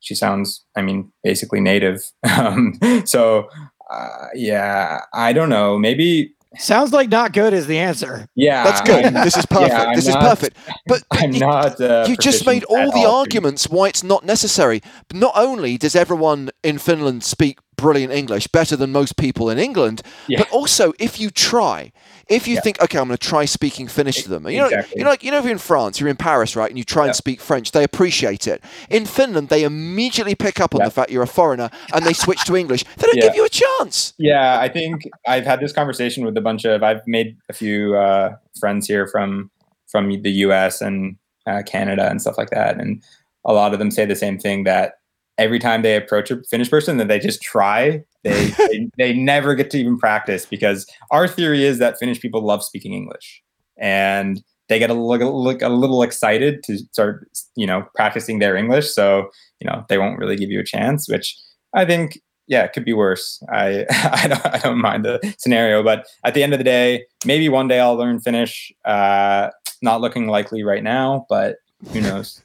she 0.00 0.14
sounds, 0.14 0.64
I 0.76 0.82
mean, 0.82 1.12
basically 1.22 1.60
native. 1.60 2.00
Um, 2.38 2.74
so, 3.04 3.48
uh, 3.90 4.26
yeah, 4.34 5.00
I 5.14 5.32
don't 5.32 5.48
know. 5.48 5.78
Maybe 5.78 6.35
Sounds 6.58 6.92
like 6.92 7.10
not 7.10 7.32
good 7.32 7.52
is 7.52 7.66
the 7.66 7.78
answer. 7.78 8.26
Yeah, 8.34 8.64
that's 8.64 8.80
good. 8.80 9.12
this 9.12 9.36
is 9.36 9.46
perfect. 9.50 9.72
Yeah, 9.72 9.94
this 9.94 10.06
not, 10.08 10.22
is 10.22 10.28
perfect. 10.28 10.56
But, 10.86 11.02
I'm 11.10 11.32
you, 11.32 11.40
not. 11.40 11.80
Uh, 11.80 12.06
you 12.08 12.16
just 12.16 12.46
made 12.46 12.62
all 12.64 12.92
the 12.92 13.04
all 13.04 13.16
arguments 13.16 13.68
why 13.68 13.88
it's 13.88 14.04
not 14.04 14.24
necessary. 14.24 14.80
But 15.08 15.16
not 15.16 15.32
only 15.34 15.76
does 15.76 15.96
everyone 15.96 16.50
in 16.62 16.78
Finland 16.78 17.24
speak 17.24 17.58
brilliant 17.76 18.12
English, 18.12 18.46
better 18.48 18.76
than 18.76 18.92
most 18.92 19.16
people 19.16 19.50
in 19.50 19.58
England, 19.58 20.02
yeah. 20.28 20.38
but 20.38 20.50
also 20.50 20.92
if 20.98 21.20
you 21.20 21.30
try, 21.30 21.92
if 22.28 22.48
you 22.48 22.54
yeah. 22.54 22.60
think, 22.60 22.82
okay, 22.82 22.98
I'm 22.98 23.08
going 23.08 23.16
to 23.16 23.28
try 23.28 23.44
speaking 23.44 23.86
Finnish 23.88 24.22
to 24.22 24.28
them, 24.28 24.48
you 24.48 24.58
know, 24.58 24.66
exactly. 24.66 24.98
you 24.98 25.04
know, 25.04 25.10
like, 25.10 25.22
you 25.22 25.30
know, 25.30 25.38
if 25.38 25.44
you're 25.44 25.52
in 25.52 25.58
France, 25.58 26.00
you're 26.00 26.08
in 26.08 26.16
Paris, 26.16 26.56
right, 26.56 26.68
and 26.68 26.78
you 26.78 26.84
try 26.84 27.04
yeah. 27.04 27.08
and 27.08 27.16
speak 27.16 27.40
French, 27.40 27.72
they 27.72 27.84
appreciate 27.84 28.46
it. 28.46 28.62
In 28.90 29.06
Finland, 29.06 29.48
they 29.48 29.64
immediately 29.64 30.34
pick 30.34 30.60
up 30.60 30.74
on 30.74 30.82
the 30.82 30.90
fact 30.90 31.10
you're 31.10 31.22
a 31.22 31.26
foreigner 31.26 31.70
and 31.94 32.04
they 32.04 32.12
switch 32.12 32.44
to 32.44 32.56
English. 32.56 32.84
They 32.96 33.06
don't 33.06 33.20
give 33.20 33.34
you 33.34 33.44
a 33.44 33.48
chance. 33.48 34.14
Yeah, 34.18 34.58
I 34.60 34.68
think 34.68 35.02
I've 35.26 35.44
had 35.44 35.60
this 35.60 35.72
conversation 35.72 36.24
with 36.24 36.36
a 36.36 36.40
bunch 36.40 36.64
of. 36.64 36.82
I've 36.82 37.06
made 37.06 37.36
a 37.48 37.52
few 37.52 37.96
uh, 37.96 38.36
friends 38.58 38.86
here 38.86 39.06
from 39.06 39.50
from 39.86 40.10
the 40.22 40.30
U.S. 40.30 40.80
and 40.80 41.16
uh, 41.46 41.62
Canada 41.64 42.08
and 42.10 42.20
stuff 42.20 42.36
like 42.36 42.50
that, 42.50 42.80
and 42.80 43.02
a 43.44 43.52
lot 43.52 43.72
of 43.72 43.78
them 43.78 43.90
say 43.90 44.04
the 44.04 44.16
same 44.16 44.38
thing 44.38 44.64
that 44.64 44.94
every 45.38 45.58
time 45.58 45.82
they 45.82 45.96
approach 45.96 46.30
a 46.30 46.42
Finnish 46.50 46.70
person 46.70 46.96
that 46.96 47.08
they 47.08 47.18
just 47.18 47.42
try 47.42 48.02
they, 48.26 48.46
they, 48.58 48.90
they 48.98 49.12
never 49.12 49.54
get 49.54 49.70
to 49.70 49.78
even 49.78 49.98
practice 49.98 50.46
because 50.46 50.86
our 51.10 51.28
theory 51.28 51.64
is 51.64 51.78
that 51.78 51.98
Finnish 51.98 52.20
people 52.20 52.44
love 52.44 52.62
speaking 52.62 52.92
English 52.92 53.42
and 53.78 54.42
they 54.68 54.78
get 54.78 54.90
a 54.90 54.94
little, 54.94 55.42
look 55.42 55.62
a 55.62 55.68
little 55.68 56.02
excited 56.02 56.62
to 56.64 56.78
start 56.92 57.28
you 57.54 57.66
know 57.66 57.86
practicing 57.94 58.38
their 58.38 58.56
English. 58.56 58.90
So 58.90 59.30
you 59.60 59.68
know 59.68 59.84
they 59.88 59.98
won't 59.98 60.18
really 60.18 60.36
give 60.36 60.50
you 60.50 60.60
a 60.60 60.64
chance 60.64 61.08
which 61.08 61.36
I 61.72 61.84
think 61.84 62.20
yeah 62.46 62.64
it 62.64 62.72
could 62.72 62.84
be 62.84 62.92
worse. 62.92 63.42
I 63.52 63.86
I 63.90 64.28
don't, 64.28 64.46
I 64.46 64.58
don't 64.58 64.80
mind 64.80 65.04
the 65.04 65.34
scenario 65.38 65.82
but 65.82 66.06
at 66.24 66.34
the 66.34 66.42
end 66.42 66.52
of 66.52 66.58
the 66.58 66.64
day 66.64 67.04
maybe 67.24 67.48
one 67.48 67.68
day 67.68 67.80
I'll 67.80 67.96
learn 67.96 68.20
Finnish. 68.20 68.72
Uh, 68.84 69.50
not 69.82 70.00
looking 70.00 70.26
likely 70.26 70.62
right 70.62 70.82
now 70.82 71.26
but 71.28 71.56
who 71.92 72.00
knows 72.00 72.42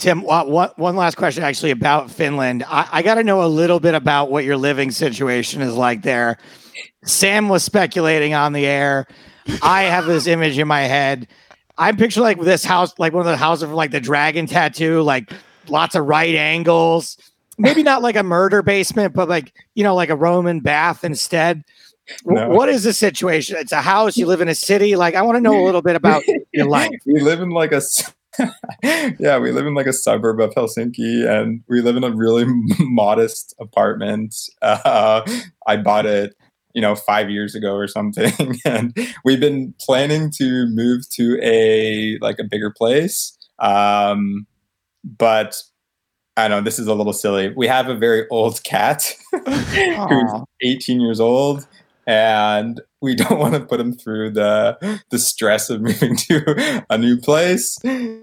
Tim, 0.00 0.22
one, 0.22 0.70
one 0.76 0.96
last 0.96 1.16
question 1.18 1.44
actually 1.44 1.72
about 1.72 2.10
Finland. 2.10 2.64
I, 2.66 2.88
I 2.90 3.02
got 3.02 3.16
to 3.16 3.22
know 3.22 3.44
a 3.44 3.46
little 3.46 3.80
bit 3.80 3.94
about 3.94 4.30
what 4.30 4.44
your 4.44 4.56
living 4.56 4.90
situation 4.90 5.60
is 5.60 5.74
like 5.74 6.00
there. 6.00 6.38
Sam 7.04 7.50
was 7.50 7.62
speculating 7.62 8.32
on 8.32 8.54
the 8.54 8.64
air. 8.64 9.06
I 9.62 9.82
have 9.82 10.06
this 10.06 10.26
image 10.26 10.58
in 10.58 10.66
my 10.66 10.80
head. 10.80 11.28
I'm 11.76 11.98
picturing 11.98 12.24
like 12.24 12.40
this 12.40 12.64
house, 12.64 12.94
like 12.98 13.12
one 13.12 13.20
of 13.20 13.26
the 13.26 13.36
houses 13.36 13.64
from 13.64 13.74
like 13.74 13.90
the 13.90 14.00
dragon 14.00 14.46
tattoo, 14.46 15.02
like 15.02 15.30
lots 15.68 15.94
of 15.94 16.06
right 16.06 16.34
angles. 16.34 17.18
Maybe 17.58 17.82
not 17.82 18.00
like 18.00 18.16
a 18.16 18.22
murder 18.22 18.62
basement, 18.62 19.12
but 19.12 19.28
like, 19.28 19.52
you 19.74 19.84
know, 19.84 19.94
like 19.94 20.08
a 20.08 20.16
Roman 20.16 20.60
bath 20.60 21.04
instead. 21.04 21.62
No. 22.24 22.48
What 22.48 22.70
is 22.70 22.84
the 22.84 22.94
situation? 22.94 23.56
It's 23.58 23.72
a 23.72 23.82
house. 23.82 24.16
You 24.16 24.26
live 24.26 24.40
in 24.40 24.48
a 24.48 24.54
city. 24.54 24.96
Like, 24.96 25.14
I 25.14 25.20
want 25.20 25.36
to 25.36 25.42
know 25.42 25.62
a 25.62 25.64
little 25.64 25.82
bit 25.82 25.94
about 25.94 26.22
your 26.52 26.66
life. 26.68 26.90
We 27.04 27.20
live 27.20 27.42
in 27.42 27.50
like 27.50 27.72
a 27.72 27.82
yeah, 28.82 29.38
we 29.38 29.50
live 29.50 29.66
in 29.66 29.74
like 29.74 29.86
a 29.86 29.92
suburb 29.92 30.40
of 30.40 30.54
Helsinki, 30.54 31.28
and 31.28 31.62
we 31.68 31.80
live 31.80 31.96
in 31.96 32.04
a 32.04 32.14
really 32.14 32.44
modest 32.78 33.54
apartment. 33.60 34.34
Uh, 34.62 35.22
I 35.66 35.76
bought 35.76 36.06
it, 36.06 36.34
you 36.74 36.80
know, 36.80 36.94
five 36.94 37.30
years 37.30 37.54
ago 37.54 37.74
or 37.74 37.88
something, 37.88 38.58
and 38.64 38.96
we've 39.24 39.40
been 39.40 39.74
planning 39.80 40.30
to 40.36 40.66
move 40.66 41.08
to 41.10 41.38
a 41.42 42.18
like 42.20 42.38
a 42.38 42.44
bigger 42.44 42.70
place. 42.70 43.36
Um, 43.58 44.46
but 45.04 45.56
I 46.36 46.48
don't 46.48 46.58
know. 46.58 46.64
This 46.64 46.78
is 46.78 46.86
a 46.86 46.94
little 46.94 47.12
silly. 47.12 47.52
We 47.54 47.66
have 47.66 47.88
a 47.88 47.94
very 47.94 48.26
old 48.28 48.62
cat 48.62 49.14
who's 49.32 50.32
18 50.62 51.00
years 51.00 51.20
old, 51.20 51.66
and 52.06 52.80
we 53.00 53.14
don't 53.14 53.38
want 53.38 53.54
to 53.54 53.60
put 53.60 53.80
him 53.80 53.92
through 53.92 54.30
the 54.30 55.00
the 55.10 55.18
stress 55.18 55.70
of 55.70 55.80
moving 55.82 56.16
to 56.16 56.82
a 56.90 56.98
new 56.98 57.16
place. 57.16 57.78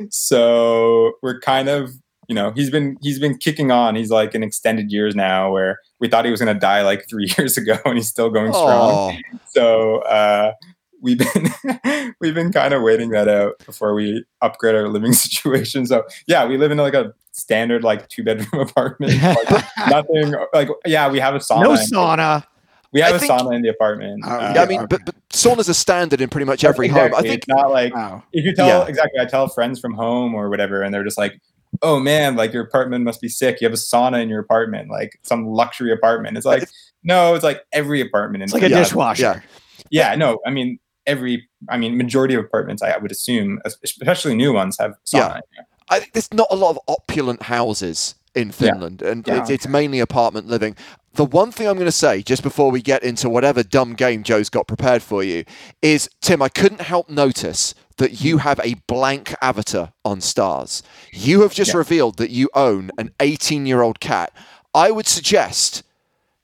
So 0.10 1.14
we're 1.22 1.40
kind 1.40 1.70
of 1.70 1.92
you 2.28 2.36
know 2.36 2.52
he's 2.52 2.70
been 2.70 2.98
he's 3.02 3.20
been 3.20 3.38
kicking 3.38 3.72
on. 3.72 3.96
He's 3.96 4.12
like 4.12 4.36
in 4.36 4.44
extended 4.44 4.92
years 4.92 5.16
now 5.16 5.52
where 5.52 5.80
we 6.00 6.08
thought 6.08 6.26
he 6.26 6.32
was 6.32 6.42
going 6.42 6.54
to 6.54 6.60
die 6.60 6.84
like 6.84 7.06
three 7.10 7.32
years 7.38 7.58
ago 7.58 7.78
and 7.86 7.96
he's 7.96 8.10
still 8.10 8.30
going 8.30 8.54
strong. 8.54 9.14
Aww. 9.14 9.22
So 9.50 9.98
uh, 10.02 10.54
we've 11.02 11.20
been 11.20 12.14
we've 12.22 12.36
been 12.36 12.52
kind 12.52 12.74
of 12.74 12.82
waiting 12.82 13.10
that 13.10 13.28
out 13.28 13.54
before 13.66 13.94
we 13.94 14.24
upgrade 14.42 14.76
our 14.76 14.90
living 14.90 15.14
situation. 15.14 15.86
So 15.86 16.04
yeah, 16.28 16.46
we 16.46 16.58
live 16.58 16.72
in 16.72 16.78
like 16.78 16.94
a 16.94 17.14
standard 17.32 17.84
like 17.84 18.08
two 18.10 18.24
bedroom 18.24 18.62
apartment. 18.62 19.22
Like, 19.22 19.66
nothing 19.90 20.34
like 20.54 20.70
yeah, 20.86 21.10
we 21.10 21.20
have 21.20 21.36
a 21.36 21.40
sauna. 21.40 21.64
no 21.64 21.74
sauna. 21.76 22.46
We 22.94 23.02
have 23.02 23.14
I 23.14 23.16
a 23.16 23.20
think- 23.20 23.32
sauna 23.32 23.56
in 23.56 23.62
the 23.62 23.70
apartment. 23.70 24.24
Oh, 24.26 24.30
Uh, 24.30 24.52
Yeah, 24.56 24.62
I 24.64 24.66
mean, 24.66 24.86
but, 24.90 25.02
but 25.06 25.16
saunas 25.30 25.70
are 25.70 25.74
standard 25.74 26.22
in 26.22 26.30
pretty 26.30 26.46
much 26.46 26.64
every 26.64 26.88
home. 26.88 27.14
I 27.16 27.22
think 27.22 27.36
it's 27.36 27.48
not 27.48 27.70
like 27.72 27.94
Wow. 27.94 28.24
if 28.34 28.46
you 28.46 28.54
tell 28.56 28.68
Yeah. 28.68 28.88
exactly, 28.88 29.20
I 29.20 29.26
tell 29.26 29.48
friends 29.48 29.80
from 29.80 29.94
home 29.94 30.34
or 30.36 30.50
whatever, 30.50 30.82
and 30.82 30.94
they're 30.94 31.04
just 31.04 31.18
like, 31.18 31.40
"Oh 31.82 32.00
man, 32.00 32.36
like 32.36 32.54
your 32.54 32.64
apartment 32.64 33.04
must 33.04 33.20
be 33.22 33.28
sick. 33.30 33.60
You 33.62 33.66
have 33.66 33.74
a 33.74 33.78
sauna 33.78 34.22
in 34.24 34.30
your 34.30 34.40
apartment, 34.40 34.90
like 34.90 35.20
some 35.24 35.46
luxury 35.48 35.92
apartment." 35.92 36.38
It's 36.38 36.46
like, 36.46 36.68
no, 37.04 37.36
it's 37.36 37.44
like 37.44 37.62
every 37.74 38.00
apartment. 38.02 38.42
In 38.42 38.46
It's 38.46 38.54
like 38.54 38.64
a 38.64 38.70
Yeah, 38.70 38.80
dishwasher. 38.80 39.44
yeah. 39.92 40.10
yeah, 40.10 40.16
no, 40.16 40.40
I 40.46 40.50
mean 40.52 40.80
every. 41.06 41.48
I 41.70 41.78
mean, 41.78 41.98
majority 41.98 42.36
of 42.36 42.44
apartments, 42.46 42.82
I, 42.84 42.92
I 42.92 42.98
would 42.98 43.12
assume, 43.12 43.60
especially 43.84 44.36
new 44.36 44.54
ones, 44.54 44.78
have 44.80 44.94
sauna. 45.06 45.42
Yeah. 45.56 45.64
I 45.90 46.00
think 46.00 46.14
there's 46.14 46.32
not 46.34 46.48
a 46.52 46.56
lot 46.56 46.72
of 46.72 46.80
opulent 46.88 47.44
houses 47.44 48.16
in 48.36 48.52
Finland, 48.52 49.02
and 49.02 49.26
Yeah. 49.28 49.40
it's, 49.40 49.50
it's 49.50 49.68
mainly 49.68 50.00
apartment 50.00 50.48
living. 50.48 50.76
The 51.18 51.26
one 51.26 51.52
thing 51.52 51.68
I'm 51.68 51.78
going 51.78 51.86
to 51.88 51.92
say, 51.92 52.22
just 52.22 52.44
before 52.44 52.70
we 52.70 52.80
get 52.80 53.02
into 53.02 53.28
whatever 53.28 53.64
dumb 53.64 53.96
game 53.96 54.22
Joe's 54.22 54.50
got 54.52 54.68
prepared 54.68 55.02
for 55.02 55.24
you, 55.24 55.46
is 55.82 56.08
Tim, 56.22 56.44
I 56.44 56.48
couldn't 56.48 56.82
help 56.82 57.10
notice 57.10 57.74
that 57.98 58.22
you 58.22 58.38
have 58.38 58.60
a 58.64 58.76
blank 58.88 59.34
avatar 59.42 59.94
on 60.06 60.22
Stars. 60.22 60.84
You 61.12 61.42
have 61.42 61.56
just 61.56 61.72
Yeah. 61.72 61.78
revealed 61.78 62.18
that 62.18 62.30
you 62.30 62.52
own 62.54 62.92
an 63.00 63.10
18 63.20 63.66
year 63.66 63.82
old 63.82 64.00
cat. 64.00 64.32
I 64.76 64.92
would 64.92 65.08
suggest 65.08 65.82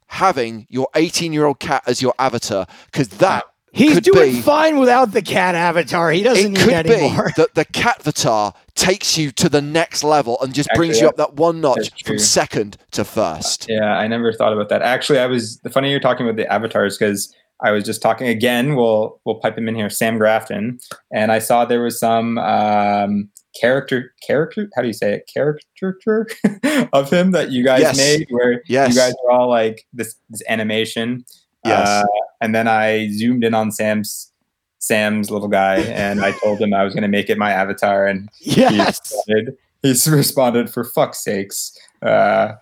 having 0.07 0.65
your 0.71 0.87
18 0.95 1.33
year 1.33 1.45
old 1.45 1.59
cat 1.59 1.83
as 1.85 2.01
your 2.01 2.15
avatar 2.17 2.65
because 2.87 3.09
that 3.09 3.45
He's 3.73 3.95
could 3.95 4.03
doing 4.03 4.33
be 4.33 4.41
fine 4.41 4.77
without 4.79 5.11
the 5.13 5.21
cat 5.21 5.55
avatar. 5.55 6.11
He 6.11 6.21
doesn't 6.23 6.45
it 6.45 6.49
need 6.49 6.57
could 6.59 6.73
any 6.73 6.89
be 6.95 7.01
more. 7.01 7.31
that 7.37 7.55
the 7.55 7.65
cat 7.65 7.97
avatar 8.01 8.53
takes 8.75 9.17
you 9.17 9.31
to 9.31 9.49
the 9.49 9.61
next 9.61 10.03
level 10.03 10.37
and 10.41 10.53
just 10.53 10.69
brings 10.75 11.01
you 11.01 11.07
up 11.07 11.17
that 11.17 11.33
one 11.33 11.59
notch 11.59 11.89
from 12.05 12.19
second 12.19 12.77
to 12.91 13.03
first. 13.03 13.67
Yeah, 13.67 13.97
I 13.97 14.07
never 14.07 14.31
thought 14.31 14.53
about 14.53 14.69
that. 14.69 14.81
Actually, 14.83 15.19
I 15.19 15.25
was 15.25 15.57
the 15.59 15.69
funny 15.71 15.89
you're 15.89 15.99
talking 15.99 16.25
about 16.27 16.35
the 16.37 16.51
avatars 16.51 16.97
because 16.97 17.33
I 17.63 17.71
was 17.71 17.83
just 17.83 18.01
talking 18.01 18.27
again. 18.27 18.75
We'll 18.75 19.19
we'll 19.25 19.35
pipe 19.39 19.57
him 19.57 19.67
in 19.67 19.75
here, 19.75 19.89
Sam 19.89 20.17
Grafton, 20.19 20.79
and 21.11 21.31
I 21.31 21.39
saw 21.39 21.65
there 21.65 21.81
was 21.81 21.97
some 21.99 22.37
um, 22.37 23.29
character 23.59 24.13
character. 24.25 24.69
How 24.75 24.81
do 24.83 24.87
you 24.87 24.93
say 24.93 25.13
it? 25.15 25.29
Caricature 25.33 26.27
of 26.93 27.09
him 27.09 27.31
that 27.31 27.51
you 27.51 27.63
guys 27.63 27.81
Yes. 27.81 27.97
made, 27.97 28.27
where 28.29 28.61
Yes. 28.67 28.89
you 28.93 28.99
guys 28.99 29.13
are 29.25 29.31
all 29.31 29.49
like 29.49 29.85
this 29.93 30.15
this 30.29 30.43
animation. 30.47 31.25
Yes. 31.65 31.87
Uh, 31.87 32.03
and 32.43 32.53
then 32.53 32.67
I 32.67 33.09
zoomed 33.09 33.43
in 33.45 33.53
on 33.53 33.71
Sam's 33.71 34.31
Sam's 34.79 35.31
little 35.31 35.47
guy, 35.47 35.77
and 35.77 36.19
I 36.19 36.33
told 36.39 36.59
him 36.59 36.73
I 36.73 36.83
was 36.83 36.93
going 36.93 37.03
to 37.03 37.07
make 37.07 37.29
it 37.29 37.37
my 37.37 37.51
avatar, 37.51 38.05
and 38.05 38.29
he 38.39 38.61
yes. 38.61 38.99
responded, 38.99 39.57
he's 39.81 40.07
responded 40.07 40.69
for 40.69 40.83
fuck's 40.83 41.23
sakes. 41.23 41.71
Uh, 42.01 42.55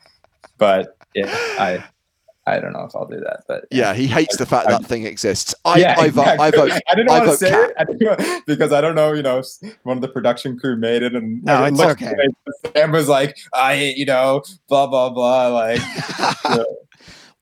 but 0.59 0.95
yeah, 1.15 1.34
I 1.57 1.84
I 2.45 2.59
don't 2.59 2.73
know 2.73 2.84
if 2.84 2.95
I'll 2.95 3.07
do 3.07 3.19
that. 3.19 3.43
But 3.47 3.65
Yeah, 3.71 3.95
he 3.95 4.05
hates 4.05 4.38
the 4.38 4.45
fact 4.45 4.69
that 4.69 4.86
thing 4.86 5.05
exists. 5.05 5.55
I, 5.65 5.77
yeah, 5.77 5.95
I, 5.97 6.09
vote, 6.09 6.27
I 6.27 6.51
vote. 6.51 6.71
I 6.89 6.95
didn't 6.95 7.09
want 7.09 7.25
to 7.25 7.38
say 7.38 7.49
cat. 7.49 7.71
it 7.77 8.07
I 8.07 8.41
because 8.45 8.71
I 8.71 8.82
don't 8.82 8.95
know. 8.95 9.13
You 9.13 9.23
know, 9.23 9.41
one 9.84 9.97
of 9.97 10.01
the 10.01 10.07
production 10.07 10.59
crew 10.59 10.75
made 10.75 11.01
it, 11.01 11.15
and 11.15 11.43
No, 11.43 11.63
it's 11.65 11.79
okay. 11.79 12.13
it, 12.15 12.36
Sam 12.75 12.91
was 12.91 13.09
like, 13.09 13.36
I, 13.53 13.93
you 13.95 14.05
know, 14.05 14.43
blah 14.67 14.86
blah 14.86 15.09
blah. 15.09 15.47
Like, 15.47 15.79
I 15.84 16.63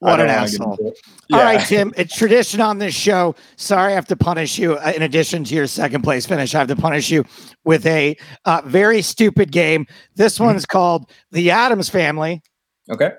what 0.00 0.20
an 0.20 0.28
asshole. 0.28 0.92
Yeah. 1.28 1.42
right, 1.42 1.60
Tim. 1.66 1.92
It's 1.96 2.14
tradition 2.16 2.60
on 2.60 2.78
this 2.78 2.94
show. 2.94 3.34
Sorry, 3.56 3.92
I 3.92 3.94
have 3.94 4.06
to 4.06 4.16
punish 4.16 4.58
you. 4.58 4.74
uh, 4.74 4.92
In 4.96 5.02
addition 5.02 5.44
to 5.44 5.54
your 5.54 5.66
second 5.66 6.02
place 6.02 6.26
finish, 6.26 6.54
I 6.54 6.58
have 6.58 6.68
to 6.68 6.76
punish 6.76 7.10
you 7.10 7.24
with 7.64 7.86
a 7.86 8.16
uh, 8.44 8.62
very 8.64 9.02
stupid 9.02 9.52
game. 9.52 9.86
This 10.16 10.40
one's 10.40 10.66
called 10.66 11.10
The 11.30 11.50
Adams 11.50 11.88
Family, 11.88 12.42
Okay. 12.90 13.12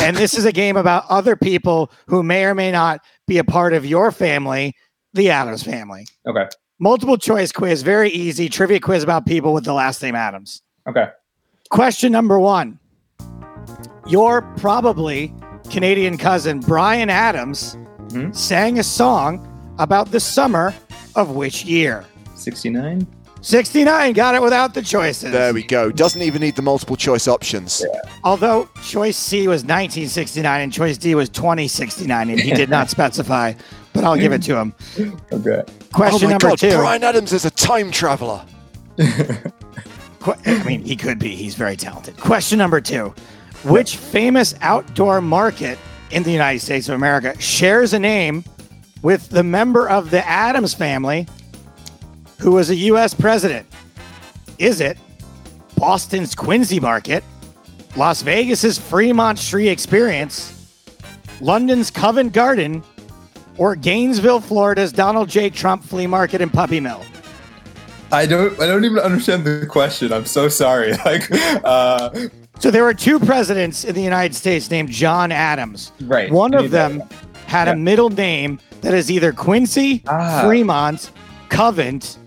and 0.00 0.16
this 0.16 0.34
is 0.34 0.44
a 0.44 0.52
game 0.52 0.76
about 0.76 1.04
other 1.08 1.36
people 1.36 1.90
who 2.06 2.22
may 2.22 2.44
or 2.44 2.54
may 2.54 2.70
not 2.72 3.00
be 3.26 3.38
a 3.38 3.44
part 3.44 3.72
of 3.72 3.86
your 3.86 4.10
family, 4.12 4.74
the 5.14 5.30
Adams 5.30 5.62
family. 5.62 6.06
Okay. 6.26 6.46
Multiple 6.80 7.18
choice 7.18 7.52
quiz, 7.52 7.82
very 7.82 8.10
easy 8.10 8.48
trivia 8.48 8.80
quiz 8.80 9.02
about 9.02 9.26
people 9.26 9.52
with 9.52 9.64
the 9.64 9.72
last 9.74 10.02
name 10.02 10.14
Adams. 10.16 10.62
Okay. 10.88 11.08
Question 11.68 12.10
number 12.10 12.38
one. 12.38 12.78
You're 14.06 14.42
probably 14.56 15.32
Canadian 15.70 16.18
cousin, 16.18 16.60
Bryan 16.60 17.08
Adams, 17.10 17.76
Mhm. 18.08 18.34
sang 18.34 18.78
a 18.78 18.82
song 18.82 19.46
about 19.78 20.10
the 20.10 20.20
summer 20.20 20.74
of 21.14 21.30
which 21.30 21.64
year? 21.64 22.04
Sixty 22.34 22.70
nine. 22.70 23.06
69. 23.42 24.12
Got 24.12 24.34
it 24.34 24.42
without 24.42 24.74
the 24.74 24.82
choices. 24.82 25.32
There 25.32 25.54
we 25.54 25.62
go. 25.62 25.90
Doesn't 25.90 26.20
even 26.20 26.42
need 26.42 26.56
the 26.56 26.62
multiple 26.62 26.94
choice 26.96 27.26
options. 27.26 27.82
Although 28.22 28.68
choice 28.84 29.16
C 29.16 29.48
was 29.48 29.64
1969 29.64 30.60
and 30.60 30.70
choice 30.70 30.98
D 30.98 31.14
was 31.14 31.30
2069, 31.30 32.28
and 32.28 32.38
he 32.38 32.50
did 32.52 32.68
not 32.68 32.90
specify, 32.96 33.54
but 33.94 34.04
I'll 34.04 34.16
give 34.18 34.32
it 34.32 34.42
to 34.42 34.56
him. 34.58 34.74
Okay. 35.32 35.62
Question 35.90 36.24
oh 36.24 36.26
my 36.26 36.30
number 36.32 36.48
god, 36.48 36.58
two. 36.58 36.76
Bryan 36.76 37.02
Adams 37.02 37.32
is 37.32 37.46
a 37.46 37.50
time 37.50 37.90
traveler. 37.90 38.42
I 38.98 40.62
mean, 40.64 40.84
he 40.84 40.94
could 40.96 41.18
be. 41.18 41.34
He's 41.34 41.54
very 41.54 41.76
talented. 41.76 42.18
Question 42.18 42.58
number 42.58 42.80
two 42.82 43.14
Which 43.64 43.96
famous 43.96 44.54
outdoor 44.62 45.20
market 45.20 45.78
in 46.10 46.22
the 46.22 46.32
United 46.32 46.60
States 46.60 46.88
of 46.88 46.94
America 46.94 47.38
shares 47.40 47.92
a 47.92 47.98
name 47.98 48.44
with 49.02 49.28
the 49.28 49.42
member 49.42 49.88
of 49.88 50.10
the 50.10 50.26
Adams 50.26 50.74
family 50.74 51.26
who 52.38 52.52
was 52.52 52.70
a 52.70 52.74
U.S. 52.76 53.12
president? 53.12 53.66
Is 54.58 54.80
it 54.80 54.98
Boston's 55.76 56.34
Quincy 56.34 56.80
Market, 56.80 57.22
Las 57.96 58.22
Vegas's 58.22 58.78
Fremont 58.78 59.38
Street 59.38 59.68
Experience, 59.68 60.56
London's 61.40 61.90
Covent 61.90 62.32
Garden, 62.32 62.82
or 63.56 63.76
Gainesville, 63.76 64.40
Florida's 64.40 64.92
Donald 64.92 65.28
J. 65.28 65.50
Trump 65.50 65.84
Flea 65.84 66.06
Market 66.06 66.40
and 66.40 66.52
Puppy 66.52 66.80
Mill? 66.80 67.02
I 68.12 68.26
don't. 68.26 68.58
I 68.60 68.66
don't 68.66 68.84
even 68.84 68.98
understand 68.98 69.44
the 69.44 69.66
question. 69.66 70.12
I'm 70.12 70.26
so 70.26 70.48
sorry. 70.48 70.92
Like, 71.04 71.30
uh, 71.64 72.10
So 72.60 72.70
there 72.70 72.84
were 72.84 72.92
two 72.94 73.18
presidents 73.18 73.84
in 73.84 73.94
the 73.94 74.02
United 74.02 74.34
States 74.34 74.70
named 74.70 74.90
John 74.90 75.32
Adams. 75.32 75.92
right. 76.02 76.30
One 76.30 76.52
of 76.54 76.62
knew 76.62 76.68
that. 76.68 76.88
them 76.98 77.08
had 77.46 77.66
Yeah. 77.68 77.72
a 77.72 77.76
middle 77.76 78.10
name 78.10 78.60
that 78.82 78.92
is 78.94 79.10
either 79.10 79.32
Quincy, 79.32 80.02
Ah. 80.06 80.42
Fremont, 80.44 81.10
Covent, 81.48 82.18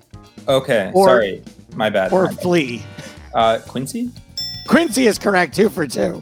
Okay. 0.48 0.92
or- 0.94 1.08
sorry. 1.08 1.44
My 1.76 1.90
bad. 1.90 2.12
or 2.12 2.24
my 2.26 2.30
bad. 2.32 2.40
Flea. 2.40 2.84
Uh, 3.34 3.60
Quincy. 3.68 4.10
Quincy 4.68 5.08
is 5.08 5.18
correct, 5.20 5.56
two 5.56 5.70
for 5.70 5.88
two. 5.88 6.22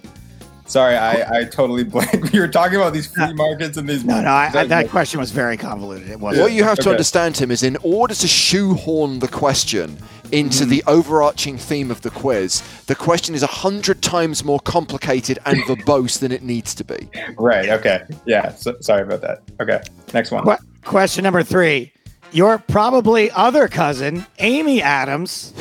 Sorry, 0.65 0.95
I, 0.95 1.39
I 1.39 1.43
totally 1.45 1.83
blanked. 1.93 2.31
We 2.31 2.39
were 2.39 2.47
talking 2.47 2.75
about 2.77 2.93
these 2.93 3.07
flea 3.07 3.33
markets 3.33 3.77
and 3.77 3.87
these. 3.89 4.03
No, 4.05 4.21
no, 4.21 4.29
I, 4.29 4.51
I, 4.53 4.65
that 4.67 4.89
question 4.89 5.19
was 5.19 5.31
very 5.31 5.57
convoluted. 5.57 6.09
It 6.09 6.19
wasn't. 6.19 6.43
What 6.43 6.51
you 6.53 6.63
have 6.63 6.75
to 6.77 6.81
Okay. 6.83 6.91
understand, 6.91 7.35
Tim, 7.35 7.49
is 7.51 7.63
in 7.63 7.77
order 7.83 8.13
to 8.13 8.27
shoehorn 8.27 9.19
the 9.19 9.27
question 9.27 9.97
into 10.31 10.65
the 10.65 10.83
overarching 10.87 11.57
theme 11.57 11.91
of 11.91 12.01
the 12.01 12.09
quiz, 12.09 12.61
the 12.87 12.95
question 12.95 13.35
is 13.35 13.43
a 13.43 13.47
hundred 13.47 14.01
times 14.01 14.43
more 14.43 14.59
complicated 14.59 15.39
and 15.45 15.57
verbose 15.63 16.19
than 16.19 16.31
it 16.31 16.41
needs 16.43 16.73
to 16.75 16.83
be. 16.83 17.09
Right. 17.37 17.69
Okay. 17.69 18.03
Yeah. 18.25 18.53
So, 18.55 18.75
sorry 18.79 19.03
about 19.03 19.21
that. 19.21 19.41
Okay. 19.59 19.81
Next 20.13 20.31
one. 20.31 20.43
Que- 20.43 20.57
question 20.83 21.23
number 21.23 21.43
three. 21.43 21.91
Your 22.31 22.57
probably 22.57 23.29
other 23.31 23.67
cousin, 23.67 24.25
Amy 24.39 24.81
Adams, 24.81 25.53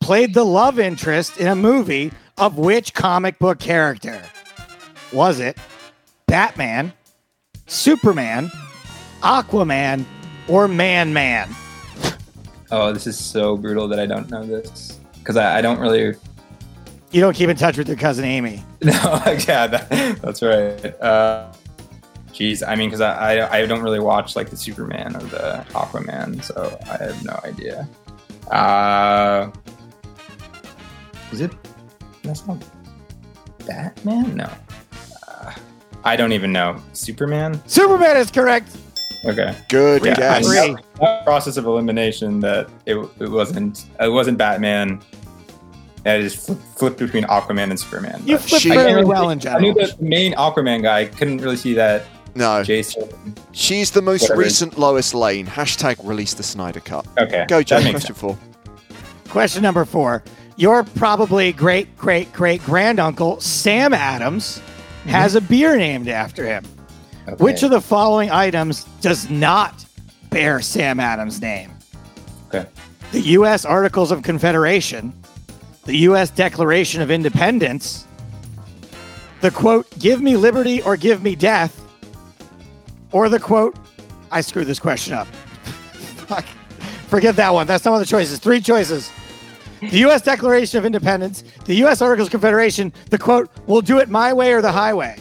played 0.00 0.32
the 0.32 0.44
love 0.44 0.78
interest 0.78 1.38
in 1.38 1.48
a 1.48 1.56
movie 1.56 2.12
of 2.36 2.56
which 2.56 2.94
comic 2.94 3.38
book 3.38 3.58
character? 3.58 4.22
Was 5.12 5.40
it 5.40 5.58
Batman, 6.26 6.92
Superman, 7.66 8.50
Aquaman, 9.22 10.04
or 10.46 10.68
Man 10.68 11.12
Man? 11.12 11.48
Oh, 12.70 12.92
this 12.92 13.06
is 13.06 13.18
so 13.22 13.56
brutal 13.56 13.88
that 13.88 13.98
I 13.98 14.06
don't 14.06 14.30
know 14.30 14.44
this 14.44 14.98
because 15.14 15.36
I, 15.36 15.58
I 15.58 15.60
don't 15.60 15.78
really. 15.78 16.14
You 17.10 17.20
don't 17.22 17.34
keep 17.34 17.48
in 17.48 17.56
touch 17.56 17.78
with 17.78 17.88
your 17.88 17.96
cousin 17.96 18.24
Amy. 18.24 18.62
No. 18.82 18.92
yeah. 19.48 19.66
That, 19.66 20.18
that's 20.22 20.40
right. 20.42 20.84
Uh, 21.00 21.52
Jeez, 22.38 22.62
I 22.66 22.76
mean, 22.76 22.88
because 22.88 23.00
I, 23.00 23.38
I 23.38 23.58
I 23.58 23.66
don't 23.66 23.82
really 23.82 23.98
watch 23.98 24.36
like 24.36 24.48
the 24.50 24.56
Superman 24.56 25.16
or 25.16 25.24
the 25.24 25.66
Aquaman, 25.70 26.40
so 26.40 26.78
I 26.88 27.04
have 27.04 27.24
no 27.24 27.40
idea. 27.42 27.88
Uh, 28.48 29.50
is 31.32 31.40
it? 31.40 31.50
That's 32.22 32.46
not 32.46 32.62
Batman. 33.66 34.36
No, 34.36 34.48
uh, 35.26 35.52
I 36.04 36.14
don't 36.14 36.30
even 36.30 36.52
know. 36.52 36.80
Superman. 36.92 37.60
Superman 37.66 38.16
is 38.16 38.30
correct. 38.30 38.70
Okay. 39.24 39.54
Good 39.68 40.04
Yeah, 40.04 40.14
guess. 40.14 40.48
I 40.48 40.66
agree. 40.66 40.82
That 41.00 41.24
process 41.24 41.56
of 41.56 41.66
elimination 41.66 42.40
that 42.40 42.68
it, 42.86 42.96
it 43.18 43.28
wasn't 43.28 43.86
it 44.00 44.08
wasn't 44.08 44.38
Batman. 44.38 45.00
I 46.06 46.20
just 46.20 46.46
flipped, 46.46 46.62
flipped 46.78 46.98
between 46.98 47.24
Aquaman 47.24 47.70
and 47.70 47.78
Superman. 47.78 48.22
You 48.24 48.38
flipped 48.38 48.62
she- 48.62 48.70
I 48.70 48.74
very 48.74 48.86
can't 48.86 48.96
really- 48.96 49.10
well 49.10 49.30
in 49.30 49.46
I 49.46 49.58
knew 49.58 49.74
the 49.74 49.94
main 50.00 50.34
Aquaman 50.34 50.82
guy. 50.82 51.06
Couldn't 51.06 51.38
really 51.38 51.56
see 51.56 51.74
that 51.74 52.04
No, 52.34 52.62
Jason. 52.62 53.08
she's 53.52 53.90
the 53.90 54.00
most 54.02 54.22
Whatever. 54.22 54.40
recent 54.40 54.78
Lois 54.78 55.12
Lane. 55.12 55.46
Hashtag 55.46 55.96
release 56.04 56.34
the 56.34 56.44
Snyder 56.44 56.80
Cut. 56.80 57.06
Okay. 57.18 57.44
Go, 57.48 57.58
that 57.58 57.66
Joe. 57.66 57.76
makes 57.80 57.90
Question 57.90 58.14
four. 58.14 58.38
Question 59.28 59.62
number 59.62 59.84
four. 59.84 60.22
your 60.56 60.84
probably 60.84 61.52
great 61.52 61.96
great 61.98 62.32
great 62.32 62.64
granduncle 62.64 63.40
Sam 63.40 63.92
Adams 63.92 64.62
has 65.06 65.34
mm-hmm. 65.34 65.44
a 65.44 65.48
beer 65.48 65.76
named 65.76 66.08
after 66.08 66.44
him. 66.46 66.64
Okay. 67.28 67.44
Which 67.44 67.62
of 67.62 67.70
the 67.70 67.80
following 67.80 68.30
items 68.30 68.84
does 69.00 69.28
not 69.28 69.84
bear 70.30 70.60
Sam 70.60 70.98
Adams' 70.98 71.40
name? 71.40 71.70
Okay. 72.48 72.66
The 73.12 73.20
U.S. 73.20 73.64
Articles 73.64 74.10
of 74.10 74.22
Confederation, 74.22 75.12
the 75.84 75.96
U.S. 75.98 76.30
Declaration 76.30 77.02
of 77.02 77.10
Independence, 77.10 78.06
the 79.40 79.50
quote, 79.50 79.86
give 79.98 80.22
me 80.22 80.36
liberty 80.36 80.82
or 80.82 80.96
give 80.96 81.22
me 81.22 81.34
death, 81.34 81.84
or 83.12 83.28
the 83.28 83.38
quote, 83.38 83.76
I 84.30 84.40
screwed 84.40 84.66
this 84.66 84.78
question 84.78 85.12
up. 85.12 85.26
Fuck. 86.26 86.44
Forget 87.08 87.36
that 87.36 87.52
one. 87.52 87.66
That's 87.66 87.84
not 87.84 87.92
one 87.92 88.00
of 88.00 88.06
the 88.06 88.10
choices. 88.10 88.38
Three 88.38 88.60
choices. 88.60 89.10
The 89.80 89.98
U.S. 89.98 90.22
Declaration 90.22 90.78
of 90.78 90.84
Independence, 90.84 91.44
the 91.64 91.74
U.S. 91.76 92.02
Articles 92.02 92.28
of 92.28 92.32
Confederation, 92.32 92.92
the 93.10 93.18
quote, 93.18 93.50
we'll 93.66 93.80
do 93.80 93.98
it 93.98 94.08
my 94.08 94.32
way 94.32 94.52
or 94.52 94.60
the 94.60 94.72
highway. 94.72 95.18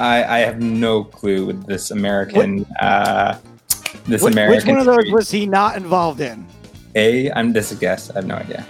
I, 0.00 0.24
I 0.24 0.38
have 0.40 0.60
no 0.60 1.04
clue 1.04 1.46
with 1.46 1.66
this 1.66 1.90
American. 1.90 2.64
Uh, 2.80 3.38
this 4.06 4.22
Which, 4.22 4.32
American. 4.32 4.56
which 4.56 4.66
one 4.66 4.78
of 4.78 4.86
those 4.86 4.96
street. 5.00 5.12
was 5.14 5.30
he 5.30 5.46
not 5.46 5.76
involved 5.76 6.20
in? 6.20 6.46
A? 6.94 7.30
I'm 7.32 7.52
just 7.52 7.72
a 7.72 7.74
guess. 7.74 8.10
I 8.10 8.14
have 8.14 8.26
no 8.26 8.36
idea. 8.36 8.66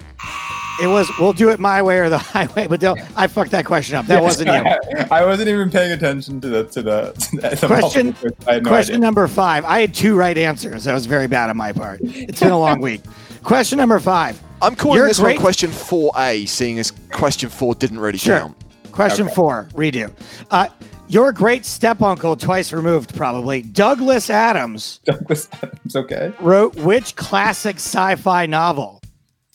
It 0.83 0.87
was 0.87 1.11
we'll 1.19 1.35
do 1.35 1.51
it 1.51 1.61
my 1.61 1.83
way 1.83 1.99
or 1.99 2.09
the 2.09 2.17
highway, 2.35 2.67
but 2.67 2.81
don't, 2.81 2.99
I 3.17 3.27
fucked 3.27 3.51
that 3.51 3.67
question 3.67 3.97
up. 3.97 4.07
That 4.07 4.23
wasn't 4.23 4.49
you. 4.49 5.05
I 5.11 5.25
wasn't 5.27 5.49
even 5.51 5.71
paying 5.71 5.93
attention 5.93 6.41
to 6.41 6.49
the 6.49 6.65
to 6.65 6.83
the, 6.83 7.13
to 7.13 7.37
the, 7.37 7.49
the 7.61 7.67
Question- 7.67 8.07
multiple 8.07 8.31
choice. 8.31 8.49
I 8.49 8.53
had 8.55 8.63
no 8.65 8.71
Question 8.71 8.95
idea. 8.97 9.03
number 9.07 9.29
five. 9.29 9.65
I 9.67 9.81
had 9.83 9.95
two 9.95 10.17
right 10.17 10.37
answers. 10.37 10.85
That 10.85 10.95
was 10.95 11.07
very 11.07 11.27
bad 11.27 11.51
on 11.51 11.57
my 11.57 11.73
part. 11.73 12.01
It's 12.03 12.41
been 12.41 12.51
a 12.51 12.59
long 12.59 12.81
week. 12.91 13.03
Question 13.43 13.77
number 13.79 14.01
five. 14.01 14.41
I'm 14.63 14.75
calling 14.75 14.97
You're 14.99 15.09
this 15.09 15.21
great- 15.21 15.37
one 15.37 15.43
question 15.43 15.71
4A, 15.71 16.49
seeing 16.49 16.79
as 16.79 16.93
question 17.13 17.49
4 17.51 17.75
didn't 17.77 17.99
really 18.01 18.19
Sure. 18.19 18.39
count. 18.41 18.57
Question 18.93 19.27
Okay. 19.27 19.35
four. 19.35 19.69
Redo. 19.75 20.11
Uh, 20.51 20.67
your 21.11 21.33
great 21.33 21.67
step 21.67 22.01
uncle, 22.03 22.37
twice 22.37 22.73
removed, 22.73 23.15
probably 23.15 23.63
Douglas 23.63 24.31
Adams, 24.31 25.01
Douglas 25.05 25.49
Adams. 25.63 25.97
Okay. 25.97 26.33
wrote 26.41 26.75
which 26.77 27.17
classic 27.17 27.77
sci-fi 27.77 28.47
novel? 28.47 29.01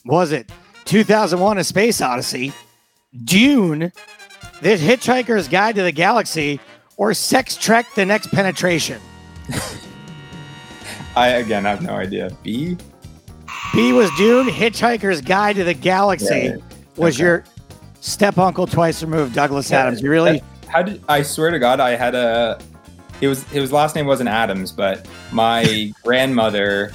Was 0.04 0.32
it 0.32 0.50
2001: 0.84 1.58
A 1.58 1.64
Space 1.64 2.00
Odyssey, 2.00 2.52
Dune, 3.24 3.90
The 4.60 4.76
Hitchhiker's 4.76 5.48
Guide 5.48 5.74
to 5.76 5.82
the 5.82 5.92
Galaxy, 5.92 6.60
or 6.96 7.12
Sex 7.14 7.56
Trek: 7.56 7.86
The 7.94 8.04
Next 8.06 8.28
Penetration? 8.30 9.00
I 11.16 11.28
again 11.28 11.64
have 11.64 11.82
no 11.82 11.92
idea. 11.94 12.30
B. 12.42 12.76
B 13.74 13.92
was 13.92 14.10
Dune. 14.16 14.46
Hitchhiker's 14.48 15.20
Guide 15.22 15.56
to 15.56 15.64
the 15.64 15.74
Galaxy 15.74 16.50
Right. 16.50 16.62
was 16.96 17.16
Okay. 17.16 17.24
your 17.24 17.44
step 18.00 18.38
uncle, 18.38 18.66
twice 18.66 19.02
removed, 19.02 19.34
Douglas 19.34 19.72
Adams. 19.72 20.02
You 20.02 20.10
really? 20.10 20.42
How 20.68 20.82
did 20.82 21.02
I 21.08 21.22
swear 21.22 21.50
to 21.50 21.58
God? 21.58 21.80
I 21.80 21.90
had 21.96 22.14
a. 22.14 22.58
It 23.20 23.28
was 23.28 23.42
his 23.44 23.72
last 23.72 23.94
name 23.96 24.06
wasn't 24.06 24.28
Adams, 24.28 24.72
but 24.72 25.06
my 25.32 25.92
grandmother 26.04 26.92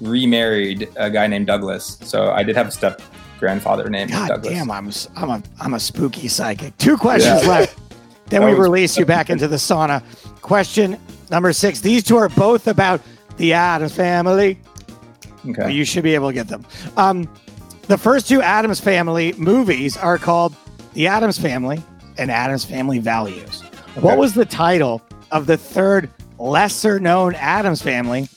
remarried 0.00 0.88
a 0.96 1.10
guy 1.10 1.26
named 1.26 1.46
Douglas. 1.46 1.98
So 2.02 2.30
I 2.30 2.42
did 2.42 2.56
have 2.56 2.68
a 2.68 2.70
step 2.70 3.02
grandfather 3.38 3.88
named 3.90 4.10
God 4.10 4.28
Douglas. 4.28 4.52
damn, 4.54 4.70
I'm 4.70 4.90
I'm 5.16 5.30
a 5.30 5.42
I'm 5.60 5.74
a 5.74 5.80
spooky 5.80 6.28
psychic. 6.28 6.76
Two 6.78 6.96
questions 6.96 7.42
Yeah. 7.42 7.48
left. 7.48 7.78
Then 8.28 8.40
That 8.40 8.48
we 8.50 8.54
release 8.58 8.96
you 8.98 9.06
back 9.06 9.30
into 9.30 9.46
the 9.46 9.54
sauna. 9.54 10.02
Question 10.42 10.98
number 11.30 11.52
six. 11.52 11.78
These 11.80 12.02
two 12.02 12.16
are 12.16 12.28
both 12.28 12.66
about 12.66 13.00
the 13.36 13.52
Adams 13.52 13.94
family. 13.94 14.58
Okay. 15.48 15.70
You 15.70 15.84
should 15.84 16.02
be 16.02 16.16
able 16.16 16.30
to 16.30 16.34
get 16.34 16.48
them. 16.48 16.66
Um, 16.96 17.32
the 17.82 17.96
first 17.96 18.28
two 18.28 18.42
Addams 18.42 18.80
Family 18.80 19.32
movies 19.34 19.96
are 19.96 20.18
called 20.18 20.56
The 20.94 21.06
Addams 21.06 21.38
Family 21.38 21.80
and 22.18 22.30
Addams 22.30 22.64
Family 22.64 22.98
Values. 22.98 23.62
What 24.00 24.18
was 24.18 24.34
the 24.34 24.44
title 24.44 25.02
of 25.30 25.46
the 25.46 25.56
third 25.56 26.10
lesser 26.38 26.98
known 27.00 27.34
Addams 27.34 27.80
Family 27.82 28.28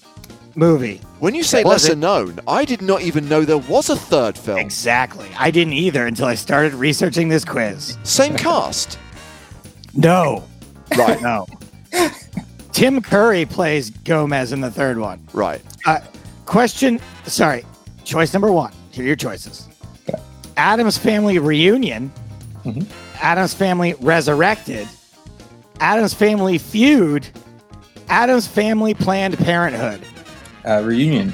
movie? 0.55 1.01
When 1.19 1.36
you 1.36 1.43
say 1.43 1.63
lesser 1.63 1.91
it- 1.93 1.97
known, 1.97 2.39
I 2.47 2.63
did 2.65 2.82
not 2.82 3.01
even 3.01 3.27
know 3.27 3.43
there 3.43 3.57
was 3.57 3.89
a 3.89 3.95
third 3.95 4.38
film. 4.38 4.57
Exactly. 4.59 5.27
I 5.38 5.51
didn't 5.51 5.73
either 5.73 6.05
until 6.07 6.25
I 6.27 6.36
started 6.36 6.73
researching 6.73 7.27
this 7.30 7.43
quiz. 7.43 7.97
Same 8.03 8.36
cast. 8.38 8.97
No. 9.93 10.43
Right, 10.97 11.21
No. 11.30 11.45
Tim 12.71 13.01
Curry 13.01 13.45
plays 13.45 13.89
Gomez 13.89 14.53
in 14.53 14.61
the 14.61 14.71
third 14.71 14.97
one. 14.97 15.19
right. 15.34 15.61
Uh, 15.86 15.99
question, 16.45 16.99
sorry, 17.25 17.65
choice 18.05 18.32
number 18.34 18.51
one. 18.51 18.71
Here 18.91 19.03
are 19.03 19.07
your 19.07 19.15
choices. 19.15 19.67
Okay. 20.07 20.21
Addams 20.55 20.97
Family 20.97 21.39
Reunion, 21.39 22.11
Mhm. 22.63 22.86
Adam's 23.22 23.53
Family 23.53 23.93
Resurrected, 23.99 24.88
Adam's 25.80 26.13
Family 26.13 26.57
Feud, 26.57 27.28
Adam's 28.09 28.47
Family 28.47 28.93
Planned 28.93 29.38
Parenthood. 29.38 30.01
Uh, 30.67 30.82
reunion. 30.84 31.34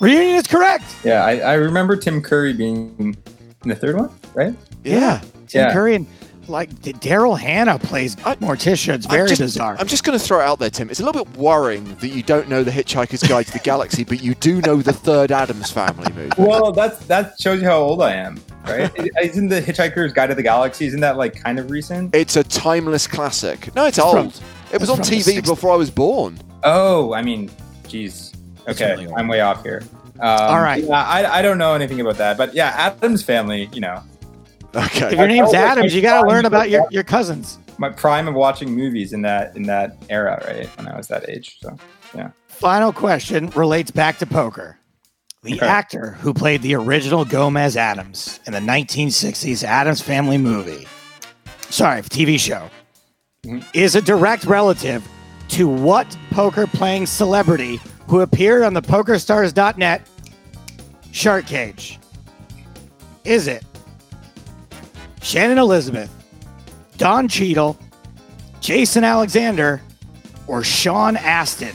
Reunion 0.00 0.36
is 0.36 0.46
correct. 0.46 0.84
Yeah, 1.04 1.24
I, 1.24 1.38
I 1.38 1.54
remember 1.54 1.96
Tim 1.96 2.20
Curry 2.20 2.52
being 2.52 3.16
in 3.62 3.68
the 3.68 3.74
third 3.76 3.96
one, 3.96 4.10
right? 4.34 4.54
Yeah. 4.84 5.20
Tim 5.48 5.66
Yeah. 5.68 5.72
Curry 5.72 5.94
and 5.96 6.06
like 6.46 6.70
Daryl 6.82 7.38
Hannah 7.38 7.78
plays 7.78 8.16
I- 8.24 8.34
Morticia. 8.36 8.92
It's 8.94 9.06
I'm 9.06 9.12
very 9.12 9.28
just- 9.30 9.40
bizarre. 9.40 9.76
I'm 9.78 9.86
just 9.86 10.04
going 10.04 10.18
to 10.18 10.22
throw 10.22 10.40
it 10.40 10.44
out 10.44 10.58
there, 10.58 10.68
Tim. 10.68 10.90
It's 10.90 11.00
a 11.00 11.04
little 11.04 11.24
bit 11.24 11.36
worrying 11.38 11.84
that 11.96 12.08
you 12.08 12.22
don't 12.22 12.48
know 12.50 12.62
The 12.62 12.70
Hitchhiker's 12.70 13.22
Guide 13.22 13.46
to 13.46 13.52
the 13.52 13.58
Galaxy, 13.60 14.04
but 14.04 14.22
you 14.22 14.34
do 14.34 14.60
know 14.62 14.82
the 14.82 14.92
third 14.92 15.32
Addams 15.32 15.70
Family 15.70 16.12
movie. 16.12 16.30
Well, 16.36 16.70
that's 16.72 16.98
that 17.06 17.40
shows 17.40 17.62
you 17.62 17.68
how 17.68 17.78
old 17.78 18.02
I 18.02 18.14
am, 18.14 18.38
right? 18.64 18.90
isn't 19.22 19.48
the 19.48 19.60
Hitchhiker's 19.60 20.12
Guide 20.12 20.28
to 20.28 20.34
the 20.34 20.42
Galaxy? 20.42 20.86
Isn't 20.86 21.00
that 21.00 21.16
like 21.16 21.40
kind 21.42 21.58
of 21.58 21.70
recent? 21.70 22.14
It's 22.14 22.36
a 22.36 22.44
timeless 22.44 23.06
classic. 23.06 23.74
No, 23.74 23.86
it's, 23.86 23.98
It's 23.98 24.04
old. 24.06 24.34
from- 24.34 24.44
it 24.72 24.80
was 24.80 24.90
on 24.90 24.98
TV 24.98 25.44
before 25.44 25.72
I 25.72 25.76
was 25.76 25.90
born. 25.90 26.38
Oh, 26.64 27.12
I 27.14 27.22
mean, 27.22 27.50
geez. 27.86 28.32
Okay, 28.66 28.92
really. 28.92 29.12
I'm 29.14 29.28
way 29.28 29.40
off 29.40 29.62
here. 29.62 29.82
Um, 30.20 30.28
All 30.40 30.60
right. 30.62 30.82
Yeah, 30.82 31.04
I, 31.04 31.38
I 31.38 31.42
don't 31.42 31.58
know 31.58 31.74
anything 31.74 32.00
about 32.00 32.16
that, 32.16 32.36
but 32.36 32.54
yeah, 32.54 32.72
Adam's 32.76 33.22
family. 33.22 33.68
You 33.72 33.80
know, 33.82 34.02
Okay. 34.74 35.06
if 35.06 35.12
your 35.12 35.22
I 35.22 35.26
name's 35.26 35.50
felt 35.52 35.54
like 35.54 35.72
Adams, 35.78 35.92
I 35.92 35.96
you 35.96 36.02
got 36.02 36.22
to 36.22 36.28
learn 36.28 36.44
about 36.46 36.70
your, 36.70 36.86
your 36.90 37.04
cousins. 37.04 37.58
my 37.78 37.90
prime 37.90 38.26
of 38.26 38.34
watching 38.34 38.70
movies 38.74 39.12
in 39.12 39.22
that 39.22 39.54
in 39.56 39.62
that 39.64 39.96
era, 40.08 40.42
right? 40.46 40.66
When 40.78 40.88
I 40.88 40.96
was 40.96 41.06
that 41.08 41.28
age. 41.28 41.58
So 41.60 41.76
yeah. 42.16 42.30
Final 42.48 42.92
question 42.92 43.50
relates 43.50 43.90
back 43.90 44.18
to 44.18 44.26
poker. 44.26 44.78
The 45.44 45.56
Okay. 45.56 45.66
actor 45.66 46.16
who 46.22 46.32
played 46.32 46.62
the 46.62 46.74
original 46.74 47.24
Gomez 47.26 47.76
Addams 47.76 48.40
in 48.46 48.54
the 48.54 48.60
1960s 48.60 49.62
Addams 49.62 50.00
Family 50.00 50.38
movie, 50.38 50.88
sorry, 51.68 52.00
TV 52.02 52.38
show, 52.38 52.70
Mhm. 53.46 53.62
is 53.74 53.94
a 53.94 54.00
direct 54.00 54.44
relative 54.46 55.02
to 55.48 55.68
what 55.68 56.06
poker 56.30 56.66
playing 56.66 57.04
celebrity 57.06 57.78
who 58.08 58.20
appeared 58.20 58.62
on 58.62 58.72
the 58.72 58.80
PokerStars.net 58.80 60.00
Shark 61.12 61.46
Cage? 61.46 61.98
Is 63.24 63.46
it 63.46 63.64
Shannon 65.22 65.58
Elizabeth, 65.58 66.08
Don 66.96 67.28
Cheadle, 67.28 67.78
Jason 68.60 69.04
Alexander, 69.04 69.82
or 70.46 70.64
Sean 70.64 71.16
Astin? 71.18 71.74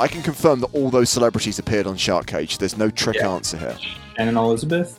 I 0.00 0.08
can 0.08 0.22
confirm 0.22 0.60
that 0.60 0.68
all 0.72 0.88
those 0.90 1.10
celebrities 1.10 1.58
appeared 1.58 1.86
on 1.86 1.96
Shark 1.96 2.26
Cage. 2.26 2.56
There's 2.58 2.78
no 2.78 2.88
trick 2.90 3.16
Yeah. 3.16 3.28
answer 3.30 3.58
here. 3.58 3.76
Shannon 4.16 4.36
Elizabeth. 4.36 4.98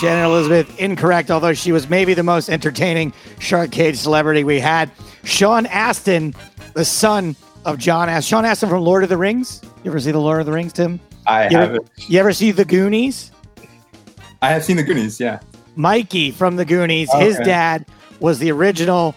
Shannon 0.00 0.24
Elizabeth, 0.26 0.78
incorrect, 0.78 1.30
although 1.30 1.54
she 1.54 1.72
was 1.72 1.88
maybe 1.88 2.12
the 2.14 2.22
most 2.22 2.50
entertaining 2.50 3.12
Shark 3.38 3.70
Cage 3.70 3.96
celebrity 3.96 4.44
we 4.44 4.60
had. 4.60 4.90
Sean 5.24 5.64
Astin, 5.66 6.34
the 6.74 6.84
son 6.84 7.34
of 7.64 7.78
John 7.78 8.08
Astin. 8.10 8.28
Sean 8.28 8.44
Astin 8.44 8.68
from 8.68 8.82
Lord 8.82 9.04
of 9.04 9.08
the 9.08 9.16
Rings. 9.16 9.62
You 9.84 9.90
ever 9.90 10.00
see 10.00 10.10
the 10.10 10.18
Lord 10.18 10.40
of 10.40 10.46
the 10.46 10.52
Rings, 10.52 10.72
Tim? 10.74 11.00
I 11.26 11.48
You 11.48 11.56
have 11.56 11.70
ever, 11.70 11.78
you 12.08 12.20
ever 12.20 12.32
see 12.34 12.50
the 12.50 12.64
Goonies? 12.66 13.30
I 14.42 14.50
have 14.50 14.64
seen 14.64 14.76
the 14.76 14.82
Goonies. 14.82 15.18
Yeah. 15.18 15.38
Mikey 15.76 16.30
from 16.30 16.56
the 16.56 16.64
Goonies, 16.66 17.10
his 17.14 17.38
dad 17.38 17.86
was 18.20 18.38
the 18.38 18.50
original 18.52 19.14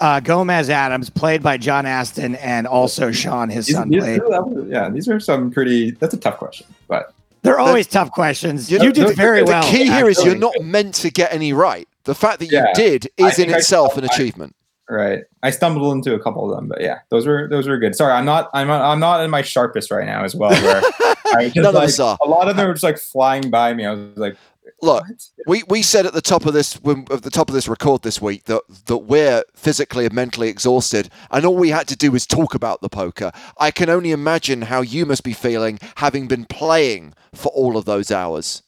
uh, 0.00 0.20
Gomez 0.20 0.68
Addams, 0.70 1.10
played 1.10 1.42
by 1.42 1.56
John 1.56 1.86
Astin, 1.86 2.34
and 2.36 2.66
also 2.66 3.10
Sean, 3.12 3.48
his 3.48 3.66
These- 3.66 3.76
son, 3.76 3.88
these- 3.90 4.02
played. 4.02 4.22
was- 4.22 4.66
yeah, 4.68 4.88
these 4.90 5.08
are 5.08 5.20
some 5.20 5.50
pretty. 5.50 5.92
That's 5.92 6.14
a 6.14 6.18
tough 6.18 6.38
question, 6.38 6.66
but 6.88 7.12
They're 7.42 7.58
always 7.58 7.86
tough 7.86 8.10
questions. 8.10 8.70
You 8.70 8.78
You, 8.82 8.92
did 8.92 9.08
the- 9.08 9.14
very 9.14 9.40
the 9.40 9.46
well. 9.46 9.62
the 9.62 9.68
key 9.68 9.86
here 9.86 10.08
is 10.10 10.18
actually. 10.18 10.32
you're 10.32 10.38
not 10.40 10.60
meant 10.62 10.94
to 10.96 11.10
get 11.10 11.32
any 11.32 11.52
right. 11.54 11.88
The 12.04 12.14
fact 12.14 12.38
that 12.40 12.46
you 12.50 12.58
Yeah. 12.58 12.72
did 12.74 13.08
is 13.16 13.38
in 13.38 13.52
I- 13.52 13.56
itself 13.58 13.96
an 13.96 14.04
I- 14.04 14.08
achievement. 14.12 14.54
right. 14.90 15.20
I 15.42 15.50
stumbled 15.50 15.94
into 15.94 16.12
a 16.14 16.18
couple 16.20 16.50
of 16.50 16.54
them, 16.54 16.68
but 16.68 16.82
yeah, 16.82 16.98
those 17.08 17.26
were 17.26 17.48
those 17.48 17.66
were 17.66 17.78
good. 17.78 17.94
Sorry, 17.96 18.12
I'm 18.12 18.26
not 18.26 18.50
I'm 18.52 18.66
not, 18.68 18.82
I'm 18.82 19.00
not 19.00 19.24
in 19.24 19.30
my 19.30 19.40
sharpest 19.40 19.90
right 19.90 20.04
now 20.04 20.22
as 20.24 20.34
well. 20.34 20.50
Where 20.50 20.82
I 21.32 21.44
was 21.44 21.52
just 21.54 21.56
None 21.56 21.66
of 21.66 21.76
us 21.76 21.98
are. 21.98 22.18
A 22.20 22.28
lot 22.28 22.48
of 22.48 22.56
them 22.56 22.66
were 22.66 22.74
just 22.74 22.82
like 22.84 22.98
flying 22.98 23.48
by 23.50 23.72
me. 23.72 23.86
I 23.86 23.92
was 23.92 24.00
like, 24.16 24.36
Look, 24.82 25.04
what? 25.06 25.22
we, 25.46 25.62
we 25.68 25.82
said 25.82 26.06
at 26.06 26.12
the 26.14 26.20
top 26.22 26.46
of 26.46 26.54
this 26.54 26.74
when, 26.82 27.06
at 27.10 27.22
the 27.22 27.30
top 27.30 27.48
of 27.48 27.54
this 27.54 27.68
record 27.68 28.02
this 28.02 28.20
week 28.20 28.44
that 28.44 28.62
that 28.86 28.98
we're 28.98 29.42
physically 29.54 30.06
and 30.06 30.14
mentally 30.14 30.48
exhausted, 30.48 31.10
and 31.30 31.44
all 31.44 31.56
we 31.56 31.70
had 31.70 31.86
to 31.88 31.96
do 31.96 32.10
was 32.12 32.26
talk 32.26 32.54
about 32.54 32.80
the 32.80 32.88
poker. 32.88 33.30
I 33.58 33.70
can 33.70 33.90
only 33.90 34.10
imagine 34.10 34.62
how 34.62 34.80
you 34.80 35.04
must 35.06 35.22
be 35.24 35.32
feeling 35.32 35.78
having 35.96 36.28
been 36.28 36.44
playing 36.46 37.14
for 37.34 37.50
all 37.52 37.76
of 37.76 37.84
those 37.84 38.10
hours. 38.10 38.62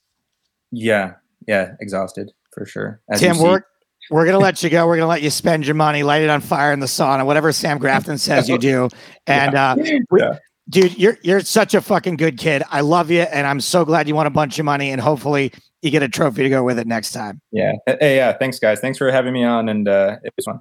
Yeah, 0.70 1.14
yeah, 1.47 1.72
exhausted 1.80 2.30
for 2.55 2.66
sure. 2.66 3.01
As 3.11 3.20
Tim, 3.20 3.38
we're 3.38 3.62
we're 4.11 4.26
gonna 4.26 4.38
let 4.38 4.62
you 4.62 4.68
go. 4.70 4.86
We're 4.86 4.97
gonna 4.97 5.09
let 5.09 5.22
you 5.22 5.30
spend 5.30 5.66
your 5.66 5.74
money, 5.76 6.03
light 6.03 6.22
it 6.22 6.30
on 6.30 6.40
fire 6.40 6.72
in 6.72 6.80
the 6.80 6.86
sauna, 6.86 7.24
whatever 7.24 7.53
Sam 7.53 7.78
Grafton 7.78 8.18
says 8.18 8.49
you 8.49 8.59
do. 8.59 8.88
And 9.26 9.55
uh, 9.55 9.76
we- 9.78 10.20
Yeah. 10.20 10.38
dude, 10.68 10.99
you're 10.99 11.16
you're 11.22 11.40
such 11.40 11.74
a 11.74 11.80
fucking 11.80 12.16
good 12.16 12.38
kid. 12.38 12.62
I 12.70 12.80
love 12.80 13.11
you, 13.11 13.22
and 13.22 13.47
I'm 13.47 13.61
so 13.61 13.84
glad 13.84 14.09
you 14.09 14.14
won 14.14 14.26
a 14.26 14.30
bunch 14.30 14.59
of 14.59 14.64
money, 14.64 14.90
and 14.90 15.01
hopefully 15.01 15.53
you 15.82 15.90
get 15.90 16.02
a 16.02 16.08
trophy 16.08 16.42
to 16.44 16.48
go 16.48 16.62
with 16.62 16.78
it 16.78 16.86
next 16.86 17.12
time. 17.12 17.40
Yeah. 17.50 17.72
Hey, 17.86 18.16
yeah. 18.16 18.32
Thanks, 18.32 18.58
guys. 18.58 18.80
Thanks 18.80 18.98
for 18.98 19.10
having 19.10 19.32
me 19.32 19.44
on, 19.44 19.68
and 19.68 19.88
uh, 19.88 20.16
it 20.24 20.32
was 20.36 20.46
fun. 20.46 20.60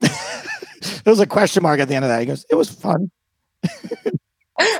there 0.00 1.12
was 1.12 1.20
a 1.20 1.26
question 1.26 1.62
mark 1.62 1.80
at 1.80 1.88
the 1.88 1.94
end 1.94 2.04
of 2.04 2.10
that. 2.10 2.20
He 2.20 2.26
goes, 2.26 2.44
"It 2.50 2.54
was 2.54 2.70
fun." 2.70 3.10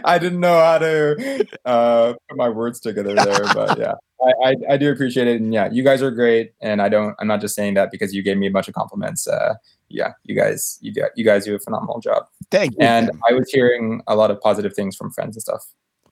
I 0.04 0.18
didn't 0.18 0.40
know 0.40 0.58
how 0.58 0.78
to 0.78 1.46
uh, 1.64 2.14
put 2.28 2.38
my 2.38 2.48
words 2.48 2.80
together 2.80 3.14
there, 3.14 3.44
but 3.52 3.78
yeah, 3.78 3.92
I, 4.22 4.48
I, 4.50 4.54
I 4.70 4.76
do 4.76 4.90
appreciate 4.90 5.26
it, 5.26 5.40
and 5.40 5.52
yeah, 5.52 5.68
you 5.70 5.82
guys 5.82 6.02
are 6.02 6.10
great, 6.10 6.52
and 6.62 6.80
I 6.80 6.88
don't, 6.88 7.14
I'm 7.18 7.26
not 7.26 7.40
just 7.42 7.54
saying 7.54 7.74
that 7.74 7.90
because 7.90 8.14
you 8.14 8.22
gave 8.22 8.38
me 8.38 8.46
a 8.46 8.50
bunch 8.50 8.68
of 8.68 8.74
compliments. 8.74 9.26
Uh, 9.26 9.54
yeah, 9.88 10.12
you 10.24 10.34
guys, 10.34 10.78
you 10.80 10.92
do, 10.92 11.04
you 11.14 11.24
guys 11.24 11.44
do 11.44 11.54
a 11.54 11.58
phenomenal 11.58 12.00
job, 12.00 12.24
Thank 12.50 12.72
you. 12.72 12.78
and 12.80 13.08
Tim. 13.08 13.20
I 13.28 13.34
was 13.34 13.50
hearing 13.50 14.00
a 14.06 14.16
lot 14.16 14.30
of 14.30 14.40
positive 14.40 14.72
things 14.74 14.96
from 14.96 15.12
friends 15.12 15.36
and 15.36 15.42
stuff. 15.42 15.62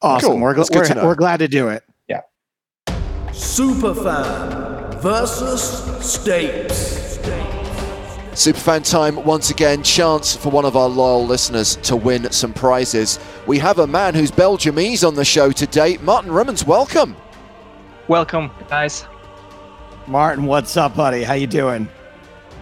awesome. 0.02 0.32
Cool. 0.32 0.40
We're, 0.40 0.54
gl- 0.54 0.56
That's 0.58 0.70
good 0.70 0.84
to 0.86 0.94
we're, 0.94 1.00
know. 1.00 1.06
we're 1.08 1.14
glad 1.14 1.38
to 1.38 1.48
do 1.48 1.68
it. 1.68 1.84
Superfan 3.34 4.94
versus 5.02 5.82
Stapes. 5.98 7.18
Superfan 8.30 8.88
time 8.88 9.24
once 9.24 9.50
again. 9.50 9.82
Chance 9.82 10.36
for 10.36 10.50
one 10.50 10.64
of 10.64 10.76
our 10.76 10.88
loyal 10.88 11.26
listeners 11.26 11.74
to 11.82 11.96
win 11.96 12.30
some 12.30 12.52
prizes. 12.52 13.18
We 13.48 13.58
have 13.58 13.80
a 13.80 13.88
man 13.88 14.14
who's 14.14 14.30
Belgiumese 14.30 15.04
on 15.04 15.16
the 15.16 15.24
show 15.24 15.50
today. 15.50 15.96
Martin 16.02 16.30
Rimmons, 16.30 16.64
welcome. 16.64 17.16
Welcome, 18.06 18.52
guys. 18.68 19.04
Martin, 20.06 20.44
what's 20.44 20.76
up, 20.76 20.94
buddy? 20.94 21.24
How 21.24 21.34
you 21.34 21.48
doing? 21.48 21.88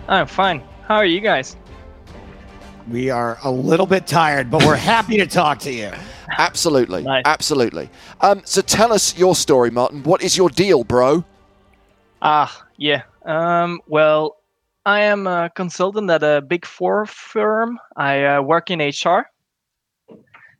I'm 0.08 0.26
fine. 0.26 0.62
How 0.88 0.96
are 0.96 1.04
you 1.04 1.20
guys? 1.20 1.54
We 2.90 3.10
are 3.10 3.38
a 3.42 3.50
little 3.50 3.86
bit 3.86 4.06
tired, 4.06 4.50
but 4.50 4.64
we're 4.64 4.76
happy 4.76 5.16
to 5.18 5.26
talk 5.26 5.58
to 5.60 5.72
you. 5.72 5.90
Absolutely, 6.36 7.02
Nice. 7.02 7.22
absolutely. 7.26 7.88
Um, 8.20 8.42
so 8.44 8.60
tell 8.62 8.92
us 8.92 9.16
your 9.16 9.34
story, 9.34 9.70
Martin. 9.70 10.02
What 10.02 10.22
is 10.22 10.36
your 10.36 10.48
deal, 10.48 10.84
bro? 10.84 11.24
Ah, 12.22 12.64
yeah. 12.76 13.02
Um, 13.24 13.80
well, 13.86 14.36
I 14.84 15.00
am 15.00 15.26
a 15.26 15.50
consultant 15.54 16.10
at 16.10 16.22
a 16.22 16.40
big 16.40 16.66
four 16.66 17.06
firm. 17.06 17.78
I 17.96 18.24
uh, 18.24 18.42
work 18.42 18.70
in 18.70 18.80
HR. 18.80 19.26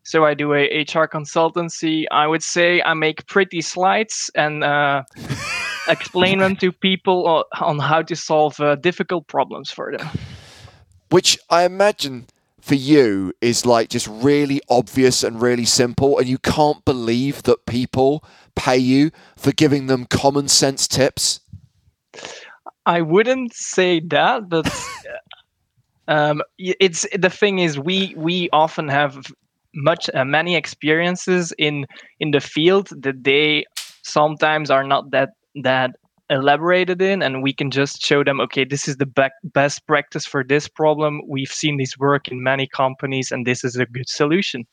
So 0.05 0.25
I 0.25 0.35
do 0.35 0.53
a 0.55 0.67
HR 0.83 1.07
consultancy. 1.07 2.05
I 2.11 2.27
would 2.27 2.43
say 2.43 2.83
I 2.83 2.95
make 2.95 3.27
pretty 3.27 3.61
slides 3.61 4.31
and 4.35 4.65
uh, 4.65 5.03
explain 5.89 6.39
them 6.41 6.57
to 6.57 6.73
people 6.73 7.45
on 7.61 7.79
how 7.79 8.03
to 8.03 8.17
solve 8.17 8.59
uh, 8.61 8.75
difficult 8.77 9.27
problems 9.29 9.71
for 9.71 9.97
them. 9.97 10.09
Which 11.13 11.39
I 11.51 11.65
imagine 11.65 12.27
for 12.59 12.75
you 12.75 13.35
is 13.43 13.67
like 13.67 13.91
just 13.91 14.07
really 14.07 14.63
obvious 14.71 15.23
and 15.23 15.43
really 15.43 15.67
simple, 15.67 16.19
and 16.19 16.27
you 16.27 16.39
can't 16.39 16.83
believe 16.87 17.43
that 17.43 17.67
people 17.67 18.25
pay 18.57 18.79
you 18.79 19.11
for 19.37 19.53
giving 19.53 19.89
them 19.89 20.07
common 20.07 20.49
sense 20.49 20.89
tips. 20.89 21.41
I 22.87 23.03
wouldn't 23.03 23.53
say 23.53 24.01
that, 24.09 24.49
but 24.49 24.67
um, 26.09 26.41
it's 26.57 27.07
the 27.15 27.29
thing 27.29 27.59
is 27.59 27.79
we 27.79 28.15
we 28.17 28.49
often 28.51 28.89
have 28.89 29.31
much 29.75 30.09
uh, 30.15 30.25
many 30.25 30.57
experiences 30.57 31.53
in 31.59 31.85
in 32.21 32.31
the 32.31 32.41
field 32.41 32.89
that 33.03 33.23
they 33.23 33.67
sometimes 34.01 34.71
are 34.71 34.83
not 34.83 35.11
that 35.11 35.35
that 35.57 35.97
elaborated 36.33 37.03
in 37.03 37.23
and 37.23 37.43
we 37.43 37.53
can 37.53 37.71
just 37.71 38.03
show 38.03 38.25
them 38.25 38.41
okay 38.41 38.65
this 38.65 38.89
is 38.89 38.97
the 38.97 39.07
bec 39.07 39.33
best 39.45 39.87
practice 39.87 40.27
for 40.27 40.43
this 40.43 40.69
problem. 40.69 41.21
We've 41.29 41.49
seen 41.49 41.77
this 41.77 41.99
work 41.99 42.29
in 42.29 42.43
many 42.43 42.67
companies 42.67 43.31
and 43.31 43.47
this 43.47 43.65
is 43.65 43.77
a 43.77 43.87
good 43.87 44.09
solution. 44.09 44.67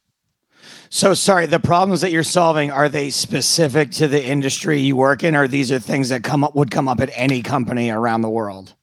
So 0.89 1.13
sorry, 1.13 1.45
the 1.45 1.59
problems 1.59 2.01
that 2.01 2.11
you're 2.11 2.23
solving 2.23 2.71
are 2.71 2.89
they 2.89 3.09
specific 3.09 3.91
to 3.91 4.07
the 4.07 4.23
industry 4.23 4.79
you 4.79 4.95
work 4.95 5.23
in, 5.23 5.33
or 5.33 5.47
these 5.47 5.71
are 5.71 5.79
things 5.79 6.09
that 6.09 6.23
come 6.23 6.43
up 6.43 6.53
would 6.53 6.69
come 6.69 6.89
up 6.89 6.99
at 6.99 7.09
any 7.13 7.41
company 7.41 7.89
around 7.89 8.21
the 8.21 8.29
world? 8.29 8.75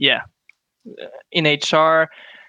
yeah. 0.00 0.22
Uh, 1.00 1.06
in 1.30 1.44
hr 1.44 2.08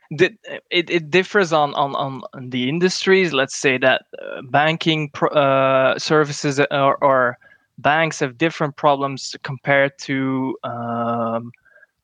it, 0.10 0.90
it 0.90 1.10
differs 1.10 1.54
on, 1.54 1.74
on, 1.76 1.96
on 1.96 2.50
the 2.50 2.68
industries. 2.68 3.32
Let's 3.32 3.56
say 3.56 3.78
that 3.78 4.04
uh, 4.22 4.42
banking 4.50 5.10
pro- 5.10 5.30
uh, 5.30 5.98
services 5.98 6.60
or, 6.60 7.02
or 7.02 7.38
banks 7.82 8.20
have 8.20 8.38
different 8.38 8.76
problems 8.76 9.36
compared 9.44 9.92
to 10.00 10.58
um, 10.64 11.52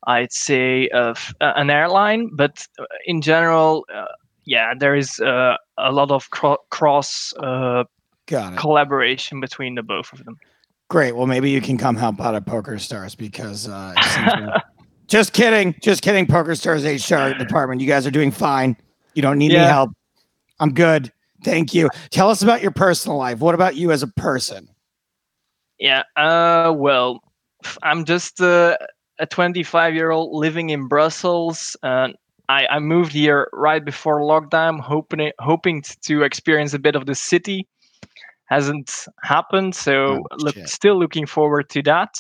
i'd 0.07 0.31
say 0.31 0.89
uh, 0.89 1.13
uh, 1.41 1.53
an 1.55 1.69
airline 1.69 2.29
but 2.35 2.65
uh, 2.79 2.85
in 3.05 3.21
general 3.21 3.85
uh, 3.93 4.05
yeah 4.45 4.73
there 4.77 4.95
is 4.95 5.19
uh, 5.19 5.55
a 5.77 5.91
lot 5.91 6.11
of 6.11 6.29
cro- 6.31 6.63
cross 6.69 7.33
uh, 7.39 7.83
collaboration 8.57 9.39
between 9.39 9.75
the 9.75 9.83
both 9.83 10.11
of 10.13 10.23
them 10.25 10.37
Great. 10.89 11.17
Well, 11.17 11.27
maybe 11.27 11.49
you 11.49 11.59
can 11.59 11.77
come 11.77 11.97
help 11.97 12.21
out 12.21 12.33
at 12.33 12.45
Poker 12.45 12.79
Stars 12.79 13.13
because 13.13 13.67
uh, 13.67 13.93
like- 13.95 14.63
just 15.07 15.33
kidding, 15.33 15.75
just 15.81 16.01
kidding. 16.01 16.25
Poker 16.25 16.55
Stars 16.55 16.85
HR 16.85 17.33
department, 17.37 17.81
you 17.81 17.87
guys 17.87 18.07
are 18.07 18.11
doing 18.11 18.31
fine. 18.31 18.77
You 19.13 19.21
don't 19.21 19.37
need 19.37 19.51
any 19.51 19.65
help. 19.65 19.91
I'm 20.61 20.73
good. 20.73 21.11
Thank 21.43 21.73
you. 21.73 21.89
Tell 22.09 22.29
us 22.29 22.41
about 22.41 22.61
your 22.61 22.71
personal 22.71 23.17
life. 23.17 23.39
What 23.39 23.53
about 23.53 23.75
you 23.75 23.91
as 23.91 24.01
a 24.01 24.07
person? 24.07 24.69
Yeah. 25.79 26.03
Uh. 26.15 26.73
Well, 26.75 27.21
I'm 27.83 28.05
just 28.05 28.41
uh, 28.41 28.77
a 29.19 29.25
25 29.25 29.93
year 29.95 30.11
old 30.11 30.35
living 30.35 30.69
in 30.69 30.87
Brussels. 30.87 31.75
Uh, 31.83 32.09
I 32.49 32.67
I 32.67 32.79
moved 32.79 33.11
here 33.13 33.49
right 33.53 33.83
before 33.83 34.21
lockdown, 34.21 34.79
hoping 34.79 35.31
hoping 35.39 35.83
to 36.03 36.23
experience 36.23 36.73
a 36.73 36.79
bit 36.79 36.95
of 36.95 37.05
the 37.05 37.15
city. 37.15 37.67
Hasn't 38.45 39.07
happened, 39.23 39.75
so 39.75 40.23
Oh, 40.31 40.37
look, 40.37 40.55
still 40.65 40.97
looking 40.97 41.25
forward 41.25 41.69
to 41.71 41.81
that. 41.83 42.17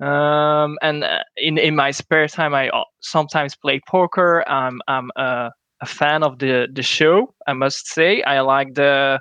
Um, 0.00 0.78
and 0.82 1.04
uh, 1.04 1.20
in 1.36 1.58
in 1.58 1.76
my 1.76 1.90
spare 1.92 2.26
time, 2.28 2.54
I 2.54 2.68
uh, 2.70 2.84
sometimes 3.00 3.54
play 3.56 3.80
poker. 3.86 4.44
I'm 4.48 4.80
I'm 4.88 5.10
a, 5.16 5.50
a 5.80 5.86
fan 5.86 6.22
of 6.24 6.38
the 6.38 6.68
the 6.72 6.82
show. 6.82 7.34
I 7.46 7.52
must 7.52 7.86
say, 7.88 8.22
I 8.22 8.40
like 8.40 8.74
the 8.74 9.20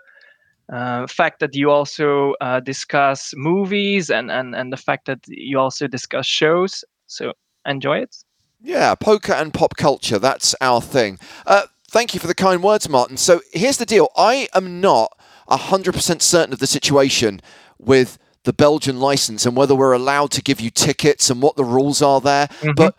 uh, 0.72 1.07
fact 1.07 1.39
that 1.39 1.55
you 1.55 1.72
also 1.72 2.34
uh, 2.41 2.59
discuss 2.59 3.34
movies 3.36 4.09
and, 4.09 4.30
and 4.32 4.55
and 4.55 4.72
the 4.72 4.78
fact 4.78 5.05
that 5.05 5.20
you 5.28 5.59
also 5.59 5.88
discuss 5.88 6.26
shows. 6.26 6.84
So 7.07 7.34
enjoy 7.65 7.99
it. 7.99 8.15
Yeah, 8.61 8.95
poker 8.95 9.34
and 9.34 9.53
pop 9.53 9.78
culture. 9.78 10.20
That's 10.20 10.55
our 10.61 10.82
thing. 10.82 11.20
Uh, 11.45 11.68
thank 11.89 12.13
you 12.13 12.20
for 12.20 12.28
the 12.28 12.36
kind 12.36 12.63
words, 12.63 12.89
Martin. 12.89 13.18
So 13.18 13.41
here's 13.53 13.78
the 13.78 13.86
deal 13.86 14.09
I 14.15 14.49
am 14.53 14.82
not 14.82 15.18
100% 15.49 16.22
certain 16.22 16.53
of 16.53 16.59
the 16.59 16.68
situation 16.68 17.41
with 17.78 18.18
the 18.43 18.53
Belgian 18.53 18.99
license 18.99 19.45
and 19.45 19.55
whether 19.55 19.76
we're 19.76 19.93
allowed 19.93 20.32
to 20.32 20.41
give 20.41 20.59
you 20.59 20.70
tickets 20.70 21.30
and 21.30 21.41
what 21.41 21.55
the 21.55 21.63
rules 21.63 22.01
are 22.01 22.22
there. 22.22 22.49
But 22.76 22.95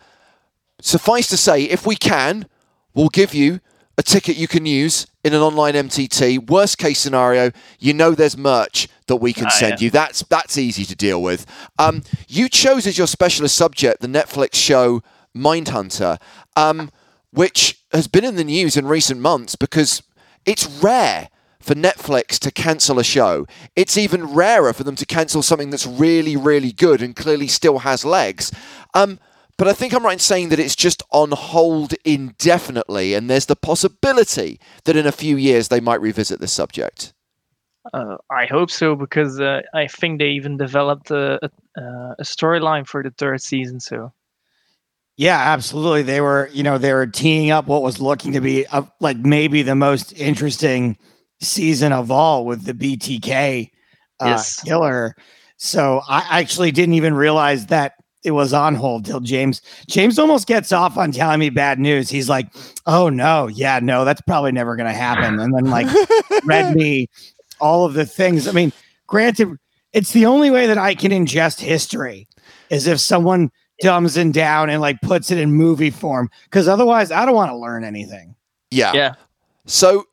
suffice 0.81 1.27
to 1.27 1.37
say, 1.37 1.63
if 1.63 1.85
we 1.85 1.95
can, 1.95 2.47
we'll 2.93 3.09
give 3.09 3.33
you 3.33 3.59
a 3.99 4.01
ticket 4.01 4.37
you 4.37 4.47
can 4.47 4.65
use 4.65 5.05
in 5.25 5.33
an 5.33 5.41
online 5.41 5.73
MTT. 5.73 6.49
Worst 6.49 6.77
case 6.77 6.99
scenario, 6.99 7.51
you 7.79 7.93
know 7.93 8.11
there's 8.15 8.37
merch 8.37 8.87
that 9.07 9.17
we 9.17 9.33
can 9.33 9.47
Ah, 9.47 9.49
send 9.49 9.81
yeah. 9.81 9.85
you. 9.85 9.89
That's 9.91 10.23
that's 10.23 10.57
easy 10.57 10.85
to 10.85 10.95
deal 10.95 11.21
with. 11.21 11.45
Um, 11.77 12.03
you 12.29 12.47
chose 12.47 12.87
as 12.87 12.97
your 12.97 13.07
specialist 13.07 13.55
subject 13.57 13.99
the 14.01 14.07
Netflix 14.07 14.55
show 14.55 15.03
Mindhunter, 15.35 16.17
um, 16.55 16.91
which 17.31 17.81
has 17.91 18.07
been 18.07 18.23
in 18.23 18.37
the 18.37 18.45
news 18.45 18.77
in 18.77 18.87
recent 18.87 19.19
months 19.19 19.55
because 19.57 20.01
it's 20.45 20.65
rare 20.81 21.27
for 21.59 21.75
Netflix 21.75 22.39
to 22.39 22.51
cancel 22.51 22.99
a 22.99 23.03
show. 23.03 23.45
It's 23.75 23.97
even 23.97 24.33
rarer 24.33 24.71
for 24.71 24.85
them 24.85 24.95
to 24.95 25.05
cancel 25.05 25.43
something 25.43 25.71
that's 25.71 25.85
really, 25.85 26.37
really 26.37 26.71
good 26.71 27.01
and 27.01 27.13
clearly 27.13 27.47
still 27.47 27.79
has 27.79 28.05
legs. 28.05 28.49
Um, 28.93 29.19
but 29.59 29.67
I 29.67 29.73
think 29.73 29.93
I'm 29.93 30.05
right 30.05 30.13
in 30.13 30.19
saying 30.19 30.49
that 30.49 30.59
it's 30.59 30.75
just 30.75 31.03
on 31.11 31.31
hold 31.31 31.93
indefinitely, 32.05 33.13
and 33.13 33.29
there's 33.29 33.45
the 33.47 33.57
possibility 33.57 34.59
that 34.85 34.95
in 34.95 35.05
a 35.05 35.11
few 35.11 35.37
years 35.37 35.67
they 35.67 35.81
might 35.81 36.01
revisit 36.01 36.39
this 36.39 36.53
subject. 36.53 37.13
Uh, 37.93 38.17
I 38.31 38.45
hope 38.45 38.71
so 38.71 38.95
because 38.95 39.39
uh, 39.39 39.61
I 39.73 39.87
think 39.87 40.19
they 40.19 40.29
even 40.29 40.57
developed 40.57 41.11
a, 41.11 41.39
a, 41.45 41.49
uh, 41.81 42.15
a 42.19 42.23
storyline 42.23 42.87
for 42.87 43.03
the 43.03 43.11
third 43.11 43.41
season. 43.41 43.79
So 43.79 44.13
Yeah, 45.17 45.37
absolutely. 45.37 46.03
They 46.03 46.21
were, 46.21 46.49
you 46.53 46.63
know, 46.63 46.77
they 46.77 46.93
were 46.93 47.07
teeing 47.07 47.51
up 47.51 47.67
what 47.67 47.83
was 47.83 47.99
looking 47.99 48.33
to 48.33 48.41
be 48.41 48.65
a, 48.71 48.87
like 49.01 49.17
maybe 49.17 49.63
the 49.63 49.75
most 49.75 50.13
interesting 50.13 50.97
season 51.41 51.91
of 51.91 52.11
all 52.11 52.45
with 52.45 52.63
the 52.63 52.73
BTK 52.73 53.71
uh, 54.21 54.25
Yes. 54.27 54.63
killer. 54.63 55.15
So 55.57 56.01
I 56.07 56.39
actually 56.39 56.71
didn't 56.71 56.95
even 56.95 57.13
realize 57.13 57.65
that 57.65 57.95
it 58.23 58.31
was 58.31 58.53
on 58.53 58.75
hold 58.75 59.05
till 59.05 59.19
James. 59.21 59.61
James 59.87 60.19
almost 60.19 60.47
gets 60.47 60.71
off 60.71 60.97
on 60.97 61.11
telling 61.11 61.39
me 61.39 61.49
bad 61.49 61.79
news. 61.79 62.09
He's 62.09 62.29
like, 62.29 62.47
"Oh 62.85 63.09
no, 63.09 63.47
yeah, 63.47 63.79
no, 63.81 64.05
that's 64.05 64.21
probably 64.21 64.51
never 64.51 64.75
going 64.75 64.91
to 64.91 64.97
happen." 64.97 65.39
And 65.39 65.53
then 65.53 65.65
like 65.65 65.87
read 66.45 66.75
me 66.75 67.07
all 67.59 67.85
of 67.85 67.93
the 67.93 68.05
things. 68.05 68.47
I 68.47 68.51
mean, 68.51 68.73
granted, 69.07 69.57
It's 69.93 70.11
the 70.11 70.25
only 70.25 70.51
way 70.51 70.67
that 70.67 70.77
I 70.77 70.93
can 70.95 71.11
ingest 71.11 71.59
history 71.59 72.27
is 72.69 72.85
if 72.87 72.99
someone 72.99 73.51
dumbs 73.81 74.17
it 74.17 74.31
down 74.31 74.69
and 74.69 74.81
like 74.81 75.01
puts 75.01 75.31
it 75.31 75.37
in 75.37 75.51
movie 75.51 75.89
form. 75.89 76.29
Because 76.43 76.67
otherwise, 76.67 77.11
I 77.11 77.25
don't 77.25 77.35
want 77.35 77.51
to 77.51 77.57
learn 77.57 77.83
anything. 77.83 78.35
Yeah. 78.71 78.93
Yeah. 78.93 79.13
So 79.65 80.05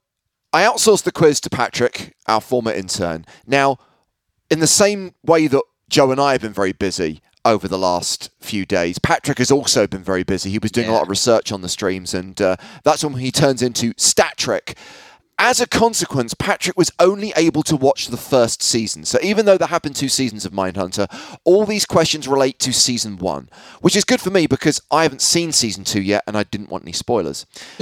I 0.53 0.63
outsourced 0.63 1.03
the 1.03 1.13
quiz 1.13 1.41
to 1.41 1.51
Patrick, 1.51 2.15
our 2.27 2.41
former 2.41 2.73
intern. 2.73 3.27
Now, 3.47 3.79
in 4.51 4.61
the 4.61 4.67
same 4.67 5.15
way 5.25 5.47
that 5.49 5.63
Joe 5.91 6.11
and 6.11 6.21
I 6.21 6.33
have 6.33 6.41
been 6.41 6.53
very 6.53 6.73
busy 6.73 7.21
over 7.47 7.69
the 7.69 7.79
last 7.79 8.31
few 8.41 8.67
days, 8.67 8.99
Patrick 8.99 9.39
has 9.39 9.51
also 9.51 9.87
been 9.87 10.03
very 10.03 10.25
busy. 10.25 10.51
He 10.51 10.59
was 10.59 10.73
doing 10.73 10.89
a 10.89 10.93
lot 10.93 11.05
of 11.05 11.09
research 11.09 11.53
on 11.53 11.63
the 11.63 11.69
streams, 11.69 12.13
and 12.13 12.41
uh, 12.41 12.57
that's 12.83 13.05
when 13.05 13.15
he 13.15 13.31
turns 13.31 13.63
into 13.63 13.95
Statrick. 13.95 14.77
As 15.39 15.61
a 15.61 15.67
consequence, 15.67 16.33
Patrick 16.33 16.79
was 16.79 16.91
only 16.99 17.33
able 17.37 17.63
to 17.65 17.77
watch 17.77 18.09
the 18.09 18.17
first 18.17 18.63
season. 18.63 19.05
So 19.05 19.19
even 19.23 19.45
though 19.45 19.59
there 19.59 19.69
happened 19.69 19.95
two 19.95 20.09
seasons 20.09 20.47
of 20.47 20.53
Mindhunter, 20.53 21.07
all 21.45 21.67
these 21.67 21.85
questions 21.85 22.27
relate 22.27 22.59
to 22.61 22.73
season 22.73 23.19
one, 23.19 23.51
which 23.83 23.95
is 23.95 24.05
good 24.05 24.21
for 24.21 24.31
me 24.31 24.47
because 24.47 24.81
I 24.91 25.03
haven't 25.03 25.21
seen 25.21 25.53
season 25.53 25.85
two 25.85 26.01
yet 26.01 26.25
and 26.27 26.39
I 26.39 26.45
didn't 26.45 26.71
want 26.71 26.85
any 26.85 26.93
spoilers. 26.93 27.45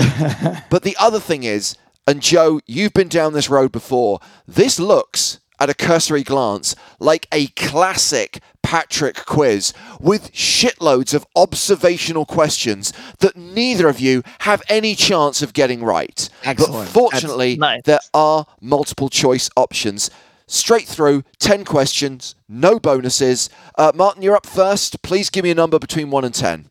but 0.68 0.82
the 0.82 0.96
other 0.98 1.20
thing 1.20 1.44
is, 1.44 1.76
and 2.08 2.20
Joe, 2.20 2.60
you've 2.66 2.92
been 2.92 3.08
down 3.08 3.32
this 3.32 3.48
road 3.48 3.70
before, 3.70 4.18
this 4.48 4.80
looks 4.80 5.38
at 5.60 5.70
a 5.70 5.74
cursory 5.74 6.22
glance 6.22 6.74
like 6.98 7.26
a 7.32 7.46
classic 7.48 8.40
Patrick 8.62 9.24
quiz 9.26 9.72
with 10.00 10.32
shitloads 10.32 11.14
of 11.14 11.26
observational 11.36 12.24
questions 12.24 12.92
that 13.20 13.36
neither 13.36 13.88
of 13.88 14.00
you 14.00 14.22
have 14.40 14.62
any 14.68 14.94
chance 14.94 15.42
of 15.42 15.52
getting 15.52 15.84
right. 15.84 16.28
Excellent. 16.42 16.86
But 16.86 16.92
fortunately, 16.92 17.56
Nice. 17.56 17.82
there 17.84 18.00
are 18.14 18.46
multiple 18.60 19.08
choice 19.10 19.50
options. 19.56 20.10
Straight 20.46 20.86
through, 20.86 21.24
10 21.38 21.64
questions, 21.64 22.34
no 22.48 22.78
bonuses. 22.78 23.48
Uh, 23.76 23.92
Martin, 23.94 24.22
you're 24.22 24.36
up 24.36 24.46
first. 24.46 25.02
Please 25.02 25.30
give 25.30 25.44
me 25.44 25.50
a 25.50 25.54
number 25.54 25.78
between 25.78 26.10
1 26.10 26.24
and 26.24 26.34
10. 26.34 26.70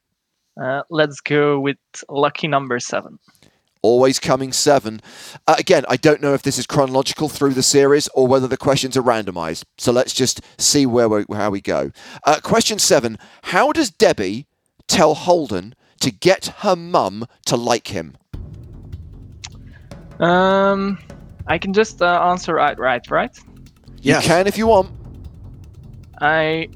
Uh, 0.61 0.81
let's 0.89 1.19
go 1.21 1.59
with 1.59 1.77
lucky 2.09 2.47
number 2.47 2.79
seven. 2.79 3.17
Always 3.83 4.17
coming 4.17 4.51
seven. 4.53 5.01
Uh, 5.45 5.55
again, 5.59 5.85
I 5.89 5.97
don't 5.97 6.21
know 6.21 6.33
if 6.33 6.41
this 6.41 6.57
is 6.57 6.65
chronological 6.65 7.29
through 7.29 7.53
the 7.53 7.61
series 7.61 8.07
or 8.15 8.25
whether 8.25 8.47
the 8.47 8.57
questions 8.57 8.97
are 8.97 9.03
randomized. 9.03 9.65
So 9.77 9.91
let's 9.91 10.13
just 10.13 10.41
see 10.57 10.85
where 10.85 11.09
we, 11.09 11.25
how 11.31 11.49
we 11.49 11.61
go. 11.61 11.91
Uh, 12.23 12.39
question 12.41 12.79
seven 12.79 13.19
How 13.43 13.71
does 13.71 13.91
Debbie 13.91 14.47
tell 14.87 15.13
Holden 15.13 15.75
to 15.99 16.11
get 16.11 16.47
her 16.59 16.75
mum 16.75 17.27
to 17.45 17.57
like 17.57 17.87
him? 17.87 18.15
Um, 20.19 20.97
I 21.47 21.57
can 21.57 21.73
just 21.73 22.01
uh, 22.01 22.21
answer 22.29 22.55
right, 22.55 22.79
right, 22.79 23.05
right. 23.11 23.37
You 24.01 24.15
can 24.19 24.47
if 24.47 24.57
you 24.57 24.67
want. 24.67 24.91
I 26.21 26.69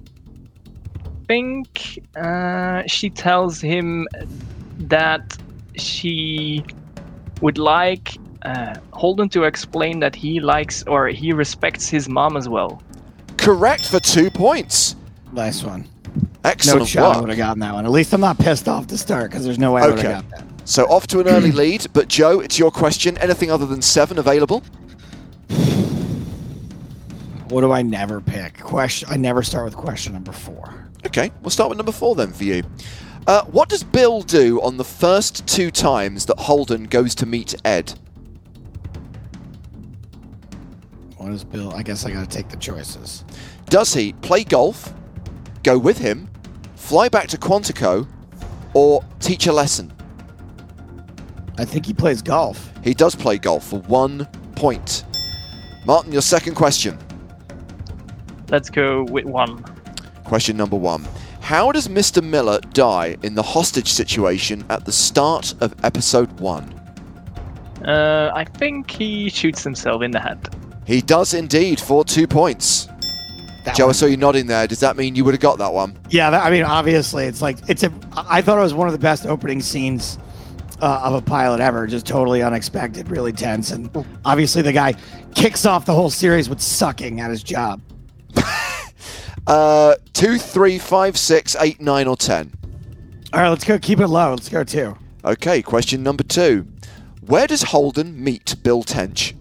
think 1.27 1.99
uh, 2.15 2.83
she 2.87 3.09
tells 3.09 3.61
him 3.61 4.07
that 4.79 5.37
she 5.75 6.65
would 7.41 7.57
like 7.57 8.17
uh, 8.43 8.75
Holden 8.91 9.29
to 9.29 9.43
explain 9.43 9.99
that 9.99 10.15
he 10.15 10.39
likes 10.39 10.83
or 10.83 11.07
he 11.07 11.33
respects 11.33 11.87
his 11.87 12.07
mom 12.09 12.37
as 12.37 12.47
well. 12.49 12.81
Correct 13.37 13.87
for 13.87 13.99
two 13.99 14.29
points. 14.31 14.95
Nice 15.31 15.63
one. 15.63 15.87
Excellent. 16.43 16.45
No 16.45 16.49
Excellent 16.83 16.87
shot 16.87 17.15
I 17.17 17.19
would 17.19 17.29
have 17.29 17.37
gotten 17.37 17.59
that 17.59 17.73
one. 17.73 17.85
At 17.85 17.91
least 17.91 18.13
I'm 18.13 18.21
not 18.21 18.37
pissed 18.37 18.67
off 18.67 18.87
to 18.87 18.97
start 18.97 19.29
because 19.29 19.43
there's 19.45 19.59
no 19.59 19.73
way 19.73 19.81
I 19.81 19.87
would 19.87 19.99
Okay. 19.99 20.13
have 20.13 20.29
got 20.29 20.39
that. 20.39 20.47
So 20.69 20.85
off 20.85 21.07
to 21.07 21.19
an 21.19 21.27
early 21.27 21.51
lead, 21.51 21.87
but 21.93 22.07
Joe, 22.07 22.39
it's 22.39 22.57
your 22.59 22.71
question. 22.71 23.17
Anything 23.19 23.51
other 23.51 23.65
than 23.65 23.81
seven 23.81 24.17
available? 24.17 24.63
What 27.49 27.61
do 27.61 27.71
I 27.71 27.81
never 27.81 28.19
pick? 28.19 28.59
Question. 28.59 29.07
I 29.09 29.15
never 29.15 29.41
start 29.43 29.65
with 29.65 29.75
question 29.75 30.13
number 30.13 30.33
four. 30.33 30.85
Okay, 31.05 31.31
we'll 31.41 31.49
start 31.51 31.69
with 31.69 31.77
number 31.77 31.93
four 31.93 32.15
then 32.15 32.33
for 32.33 32.43
you. 32.43 32.63
Uh, 33.27 33.43
what 33.47 33.67
does 33.67 33.83
Bill 33.83 34.21
do 34.21 34.61
on 34.61 34.77
the 34.77 34.85
first 34.85 35.45
two 35.45 35.69
times 35.69 36.25
that 36.27 36.39
Holden 36.39 36.85
goes 36.85 37.13
to 37.15 37.25
meet 37.25 37.53
Ed? 37.65 37.93
What 41.17 41.31
does 41.31 41.43
Bill? 41.43 41.73
I 41.73 41.83
guess 41.83 42.05
I 42.05 42.11
got 42.11 42.29
to 42.29 42.37
take 42.37 42.47
the 42.47 42.55
choices. 42.55 43.25
Does 43.65 43.93
he 43.93 44.13
play 44.13 44.45
golf, 44.45 44.93
go 45.63 45.77
with 45.77 45.97
him, 45.97 46.29
fly 46.77 47.09
back 47.09 47.27
to 47.27 47.37
Quantico, 47.37 48.07
or 48.73 49.03
teach 49.19 49.47
a 49.47 49.51
lesson? 49.51 49.91
I 51.57 51.65
think 51.65 51.85
he 51.85 51.93
plays 51.93 52.21
golf. 52.21 52.71
He 52.81 52.93
does 52.93 53.13
play 53.13 53.37
golf 53.39 53.67
for 53.67 53.79
one 53.81 54.25
point. 54.55 55.03
Martin, 55.85 56.13
your 56.13 56.21
second 56.21 56.55
question. 56.55 56.97
Let's 58.49 58.69
go 58.69 59.03
with 59.03 59.25
one. 59.25 59.61
Question 60.23 60.55
number 60.55 60.77
one. 60.77 61.05
How 61.47 61.71
does 61.71 61.87
Mr. 61.87 62.21
Miller 62.21 62.59
die 62.73 63.15
in 63.23 63.33
the 63.33 63.41
hostage 63.41 63.87
situation 63.87 64.65
at 64.69 64.83
the 64.83 64.91
start 64.91 65.55
of 65.61 65.73
episode 65.85 66.29
one? 66.41 66.65
Uh, 67.85 68.33
I 68.35 68.43
think 68.43 68.91
he 68.91 69.29
shoots 69.29 69.63
himself 69.63 70.01
in 70.01 70.11
the 70.11 70.19
head. 70.19 70.45
He 70.85 70.99
does 70.99 71.33
indeed 71.33 71.79
for 71.79 72.03
two 72.03 72.27
points. 72.27 72.89
That 73.63 73.77
Joe, 73.77 73.87
I 73.87 73.93
saw 73.93 74.07
you 74.07 74.17
nodding 74.17 74.47
there. 74.47 74.67
Does 74.67 74.81
that 74.81 74.97
mean 74.97 75.15
you 75.15 75.23
would 75.23 75.35
have 75.35 75.39
got 75.39 75.57
that 75.59 75.71
one? 75.71 75.97
Yeah, 76.09 76.31
that, 76.31 76.45
I 76.45 76.51
mean, 76.51 76.63
obviously, 76.63 77.23
it's 77.23 77.41
like 77.41 77.59
it's 77.69 77.83
a. 77.83 77.93
I 78.17 78.41
thought 78.41 78.57
it 78.57 78.63
was 78.63 78.73
one 78.73 78.89
of 78.89 78.93
the 78.93 78.99
best 78.99 79.25
opening 79.25 79.61
scenes 79.61 80.19
uh, 80.81 80.99
of 81.01 81.13
a 81.13 81.21
pilot 81.21 81.61
ever. 81.61 81.87
Just 81.87 82.05
totally 82.05 82.43
unexpected, 82.43 83.09
really 83.09 83.31
tense, 83.31 83.71
and 83.71 83.89
obviously 84.25 84.63
the 84.63 84.73
guy 84.73 84.95
kicks 85.33 85.65
off 85.65 85.85
the 85.85 85.93
whole 85.93 86.09
series 86.09 86.49
with 86.49 86.59
sucking 86.59 87.21
at 87.21 87.29
his 87.29 87.41
job. 87.41 87.79
Uh, 89.47 89.95
two, 90.11 90.37
three, 90.37 90.77
five, 90.77 91.17
six, 91.17 91.55
eight, 91.59 91.79
nine, 91.79 92.05
or 92.05 92.17
ten. 92.17 92.51
All 93.31 93.39
right, 93.39 93.49
let's 93.49 93.63
go. 93.63 93.79
Keep 93.79 94.01
it 94.01 94.07
low. 94.07 94.31
Let's 94.31 94.49
go 94.49 94.63
two. 94.65 94.97
Okay, 95.23 95.61
question 95.61 96.03
number 96.03 96.23
two. 96.23 96.67
Where 97.21 97.47
does 97.47 97.63
Holden 97.63 98.21
meet 98.21 98.55
Bill 98.61 98.83
Tench? 98.83 99.33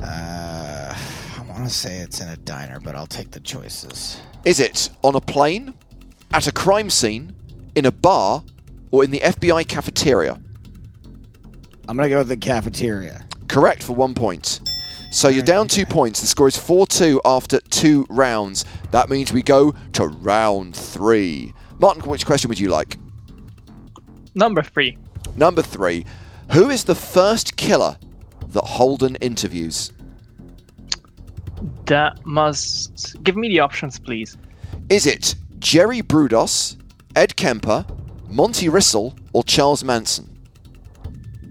Uh, 0.00 0.94
I 0.94 1.42
want 1.48 1.64
to 1.64 1.70
say 1.70 1.98
it's 1.98 2.20
in 2.20 2.28
a 2.28 2.36
diner, 2.38 2.78
but 2.80 2.94
I'll 2.94 3.06
take 3.06 3.30
the 3.30 3.40
choices. 3.40 4.20
Is 4.44 4.60
it 4.60 4.90
on 5.02 5.14
a 5.14 5.20
plane, 5.20 5.74
at 6.32 6.46
a 6.46 6.52
crime 6.52 6.90
scene, 6.90 7.34
in 7.74 7.86
a 7.86 7.92
bar, 7.92 8.42
or 8.90 9.04
in 9.04 9.10
the 9.10 9.20
FBI 9.20 9.66
cafeteria? 9.68 10.40
I'm 11.88 11.96
gonna 11.96 12.08
go 12.08 12.18
with 12.18 12.28
the 12.28 12.36
cafeteria. 12.36 13.26
Correct 13.50 13.82
for 13.82 13.96
one 13.96 14.14
point. 14.14 14.60
So 15.10 15.28
you're 15.28 15.42
down 15.42 15.66
two 15.66 15.84
points. 15.84 16.20
The 16.20 16.28
score 16.28 16.46
is 16.46 16.56
4 16.56 16.86
2 16.86 17.20
after 17.24 17.58
two 17.58 18.06
rounds. 18.08 18.64
That 18.92 19.10
means 19.10 19.32
we 19.32 19.42
go 19.42 19.74
to 19.94 20.06
round 20.06 20.76
three. 20.76 21.52
Martin, 21.80 22.08
which 22.08 22.24
question 22.24 22.48
would 22.48 22.60
you 22.60 22.68
like? 22.68 22.96
Number 24.36 24.62
three. 24.62 24.96
Number 25.34 25.62
three. 25.62 26.06
Who 26.52 26.70
is 26.70 26.84
the 26.84 26.94
first 26.94 27.56
killer 27.56 27.96
that 28.50 28.62
Holden 28.62 29.16
interviews? 29.16 29.90
That 31.86 32.24
must 32.24 33.20
give 33.24 33.34
me 33.34 33.48
the 33.48 33.58
options, 33.58 33.98
please. 33.98 34.36
Is 34.88 35.06
it 35.06 35.34
Jerry 35.58 36.02
Brudos, 36.02 36.76
Ed 37.16 37.34
Kemper, 37.34 37.84
Monty 38.28 38.68
Rissell, 38.68 39.18
or 39.32 39.42
Charles 39.42 39.82
Manson? 39.82 40.29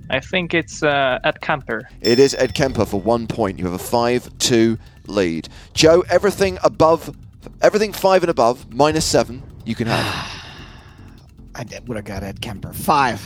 I 0.09 0.19
think 0.19 0.53
it's 0.53 0.81
uh, 0.81 1.19
Ed 1.23 1.39
Kemper. 1.41 1.87
It 2.01 2.19
is 2.19 2.33
Ed 2.35 2.55
Kemper 2.55 2.85
for 2.85 2.99
one 2.99 3.27
point. 3.27 3.59
You 3.59 3.65
have 3.65 3.73
a 3.73 3.77
5 3.77 4.37
2 4.39 4.77
lead. 5.07 5.49
Joe, 5.73 6.03
everything 6.09 6.57
above, 6.63 7.15
everything 7.61 7.93
five 7.93 8.23
and 8.23 8.29
above, 8.29 8.73
minus 8.73 9.05
seven, 9.05 9.43
you 9.65 9.75
can 9.75 9.87
have. 9.87 10.45
I 11.55 11.65
would 11.85 11.97
have 11.97 12.05
got 12.05 12.23
Ed 12.23 12.41
Kemper. 12.41 12.73
Five. 12.73 13.21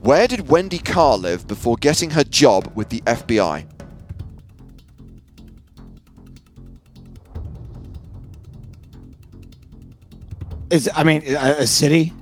Where 0.00 0.26
did 0.26 0.48
Wendy 0.48 0.78
Carr 0.78 1.16
live 1.16 1.46
before 1.46 1.76
getting 1.76 2.10
her 2.10 2.24
job 2.24 2.72
with 2.74 2.88
the 2.88 3.00
FBI? 3.02 3.66
Is 10.70 10.88
I 10.94 11.04
mean 11.04 11.22
a, 11.26 11.56
a 11.58 11.66
city? 11.66 12.12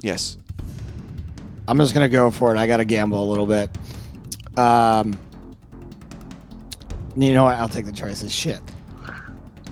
Yes. 0.00 0.36
I'm 1.72 1.78
just 1.78 1.94
gonna 1.94 2.06
go 2.06 2.30
for 2.30 2.54
it. 2.54 2.58
I 2.58 2.66
gotta 2.66 2.84
gamble 2.84 3.24
a 3.24 3.24
little 3.24 3.46
bit. 3.46 3.70
Um, 4.58 5.18
you 7.16 7.32
know 7.32 7.44
what? 7.44 7.54
I'll 7.54 7.66
take 7.66 7.86
the 7.86 7.92
choices. 7.92 8.30
Shit. 8.30 8.60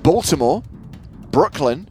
Baltimore, 0.03 0.63
Brooklyn, 1.31 1.87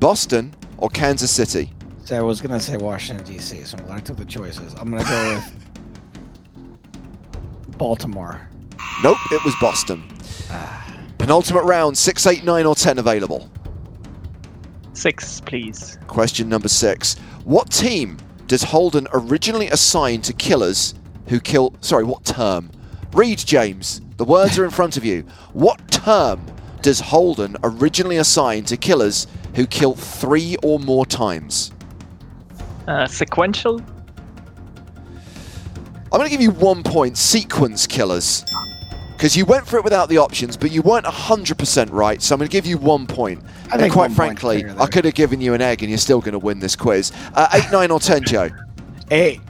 Boston, 0.00 0.54
or 0.78 0.88
Kansas 0.88 1.30
City? 1.30 1.70
So 2.02 2.16
I 2.16 2.22
was 2.22 2.40
gonna 2.40 2.60
say 2.60 2.78
Washington 2.78 3.26
D.C. 3.26 3.62
So 3.64 3.76
I'm 3.76 3.84
glad 3.84 3.98
I 3.98 4.00
took 4.00 4.16
the 4.16 4.24
choices. 4.24 4.72
I'm 4.80 4.90
gonna 4.90 5.04
go 5.04 5.34
with 7.68 7.76
Baltimore. 7.76 8.48
Nope, 9.02 9.18
it 9.32 9.44
was 9.44 9.54
Boston. 9.60 10.02
Penultimate 11.18 11.64
round, 11.64 11.98
six, 11.98 12.26
eight, 12.26 12.42
nine, 12.42 12.64
or 12.64 12.74
10 12.74 12.98
available. 12.98 13.50
Six, 14.94 15.42
please. 15.42 15.98
Question 16.06 16.48
number 16.48 16.68
six. 16.68 17.18
What 17.44 17.70
team 17.70 18.16
does 18.46 18.62
Holden 18.62 19.08
originally 19.12 19.68
assign 19.68 20.20
to 20.22 20.32
killers 20.32 20.94
who 21.28 21.40
kill. 21.40 21.74
Sorry, 21.80 22.04
what 22.04 22.24
term? 22.24 22.70
Read, 23.12 23.38
James. 23.38 24.00
The 24.16 24.24
words 24.24 24.58
are 24.58 24.64
in 24.64 24.70
front 24.70 24.96
of 24.96 25.04
you. 25.04 25.22
What 25.52 25.90
term 25.90 26.44
does 26.80 27.00
Holden 27.00 27.56
originally 27.62 28.16
assign 28.16 28.64
to 28.64 28.76
killers 28.76 29.26
who 29.54 29.66
kill 29.66 29.94
three 29.94 30.56
or 30.62 30.78
more 30.78 31.06
times? 31.06 31.72
Uh, 32.88 33.06
sequential. 33.06 33.80
I'm 36.12 36.18
going 36.18 36.24
to 36.24 36.30
give 36.30 36.40
you 36.42 36.50
one 36.50 36.82
point. 36.82 37.16
Sequence 37.16 37.86
killers. 37.86 38.44
Because 39.22 39.36
you 39.36 39.44
went 39.44 39.68
for 39.68 39.76
it 39.76 39.84
without 39.84 40.08
the 40.08 40.18
options, 40.18 40.56
but 40.56 40.72
you 40.72 40.82
weren't 40.82 41.06
100% 41.06 41.92
right, 41.92 42.20
so 42.20 42.34
I'm 42.34 42.40
going 42.40 42.48
to 42.48 42.52
give 42.52 42.66
you 42.66 42.76
one 42.76 43.06
point. 43.06 43.40
I 43.70 43.76
and 43.76 43.92
quite 43.92 44.10
frankly, 44.10 44.64
I 44.80 44.88
could 44.88 45.04
have 45.04 45.14
given 45.14 45.40
you 45.40 45.54
an 45.54 45.60
egg 45.60 45.80
and 45.80 45.88
you're 45.88 45.98
still 45.98 46.18
going 46.18 46.32
to 46.32 46.40
win 46.40 46.58
this 46.58 46.74
quiz. 46.74 47.12
Uh, 47.32 47.46
8, 47.52 47.70
9, 47.70 47.90
or 47.92 48.00
10, 48.00 48.24
Joe? 48.24 48.50
Eight. 49.12 49.40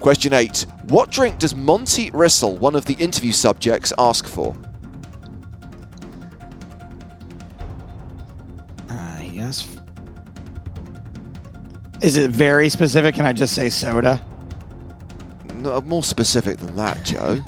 Question 0.00 0.32
8. 0.32 0.64
What 0.84 1.10
drink 1.10 1.38
does 1.38 1.54
Monty 1.54 2.10
Rissell, 2.12 2.58
one 2.58 2.74
of 2.74 2.86
the 2.86 2.94
interview 2.94 3.32
subjects, 3.32 3.92
ask 3.98 4.26
for? 4.26 4.56
Uh, 8.88 9.20
yes. 9.30 9.76
Is 12.00 12.16
it 12.16 12.30
very 12.30 12.70
specific? 12.70 13.14
Can 13.14 13.26
I 13.26 13.34
just 13.34 13.54
say 13.54 13.68
soda? 13.68 14.24
No, 15.56 15.82
more 15.82 16.02
specific 16.02 16.56
than 16.56 16.74
that, 16.76 17.04
Joe. 17.04 17.44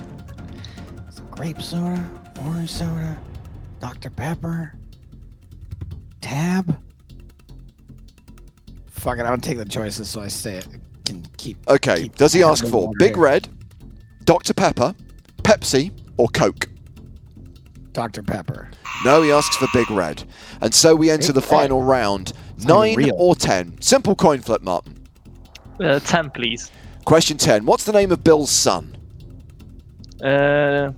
Grape 1.39 1.63
soda, 1.63 2.11
orange 2.45 2.69
soda, 2.69 3.17
Dr. 3.79 4.11
Pepper, 4.11 4.75
Tab. 6.21 6.77
Fuck 8.89 9.19
it, 9.19 9.21
I'm 9.21 9.27
gonna 9.29 9.39
take 9.41 9.57
the 9.59 9.65
choices 9.65 10.11
so 10.11 10.21
I 10.21 10.27
say 10.27 10.57
it. 10.57 10.67
Can 11.05 11.25
keep. 11.37 11.57
Okay, 11.69 12.03
keep 12.03 12.17
does 12.17 12.33
he 12.33 12.43
ask 12.43 12.65
of 12.65 12.71
for 12.73 12.87
water 12.89 12.97
Big 12.99 13.15
here. 13.15 13.23
Red, 13.23 13.49
Dr. 14.25 14.53
Pepper, 14.53 14.97
Pepsi, 15.45 15.93
or 16.17 16.27
Coke? 16.27 16.69
Dr. 17.93 18.25
Pepper. 18.25 18.69
No, 19.05 19.23
he 19.23 19.31
asks 19.31 19.57
for 19.57 19.69
Big 19.73 19.89
Red. 19.93 20.25
And 20.61 20.75
so 20.75 20.97
we 20.97 21.09
enter 21.09 21.29
Big 21.29 21.35
the 21.37 21.41
Red. 21.43 21.49
final 21.49 21.83
round. 21.85 22.33
not 22.59 22.81
9 22.81 22.97
real. 22.97 23.15
or 23.17 23.37
10? 23.37 23.81
Simple 23.81 24.17
coin 24.17 24.41
flip, 24.41 24.63
Martin. 24.63 25.07
Uh, 25.81 26.01
10, 26.01 26.31
please. 26.31 26.73
Question 27.05 27.39
10. 27.39 27.65
What's 27.65 27.85
the 27.85 27.93
name 27.93 28.11
of 28.11 28.25
Bill's 28.25 28.51
son? 28.51 28.97
Uh, 30.23 30.91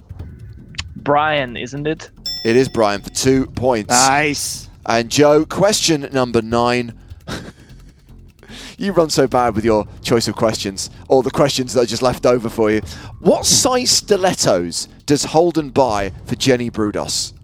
Brian, 0.97 1.57
isn't 1.57 1.87
it? 1.87 2.11
It 2.45 2.57
is 2.57 2.69
Brian 2.69 3.01
for 3.03 3.11
two 3.11 3.47
points. 3.47 3.91
Nice. 3.91 4.69
And 4.87 5.11
Joe, 5.11 5.45
question 5.45 6.09
number 6.13 6.43
nine. 6.43 6.99
you 8.79 8.93
run 8.93 9.11
so 9.11 9.27
bad 9.27 9.55
with 9.55 9.65
your 9.65 9.87
choice 10.03 10.27
of 10.27 10.37
questions, 10.37 10.91
or 11.09 11.23
the 11.23 11.31
questions 11.31 11.75
that 11.75 11.83
are 11.83 11.87
just 11.87 12.03
left 12.03 12.25
over 12.27 12.49
for 12.49 12.71
you. 12.71 12.81
What 13.21 13.45
size 13.45 13.91
stilettos 13.91 14.89
does 15.07 15.25
Holden 15.25 15.71
buy 15.71 16.13
for 16.25 16.35
Jerry 16.37 16.71
Brudos? 16.71 17.35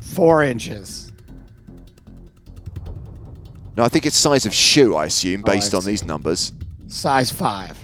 Four 0.00 0.42
inches. 0.42 1.12
No, 3.76 3.84
I 3.84 3.88
think 3.88 4.06
it's 4.06 4.16
size 4.16 4.46
of 4.46 4.54
shoe, 4.54 4.96
I 4.96 5.04
assume, 5.04 5.42
Oh, 5.46 5.52
based 5.52 5.74
I 5.74 5.76
on 5.76 5.84
these 5.84 6.02
numbers. 6.02 6.52
Size 6.86 7.30
five. 7.30 7.78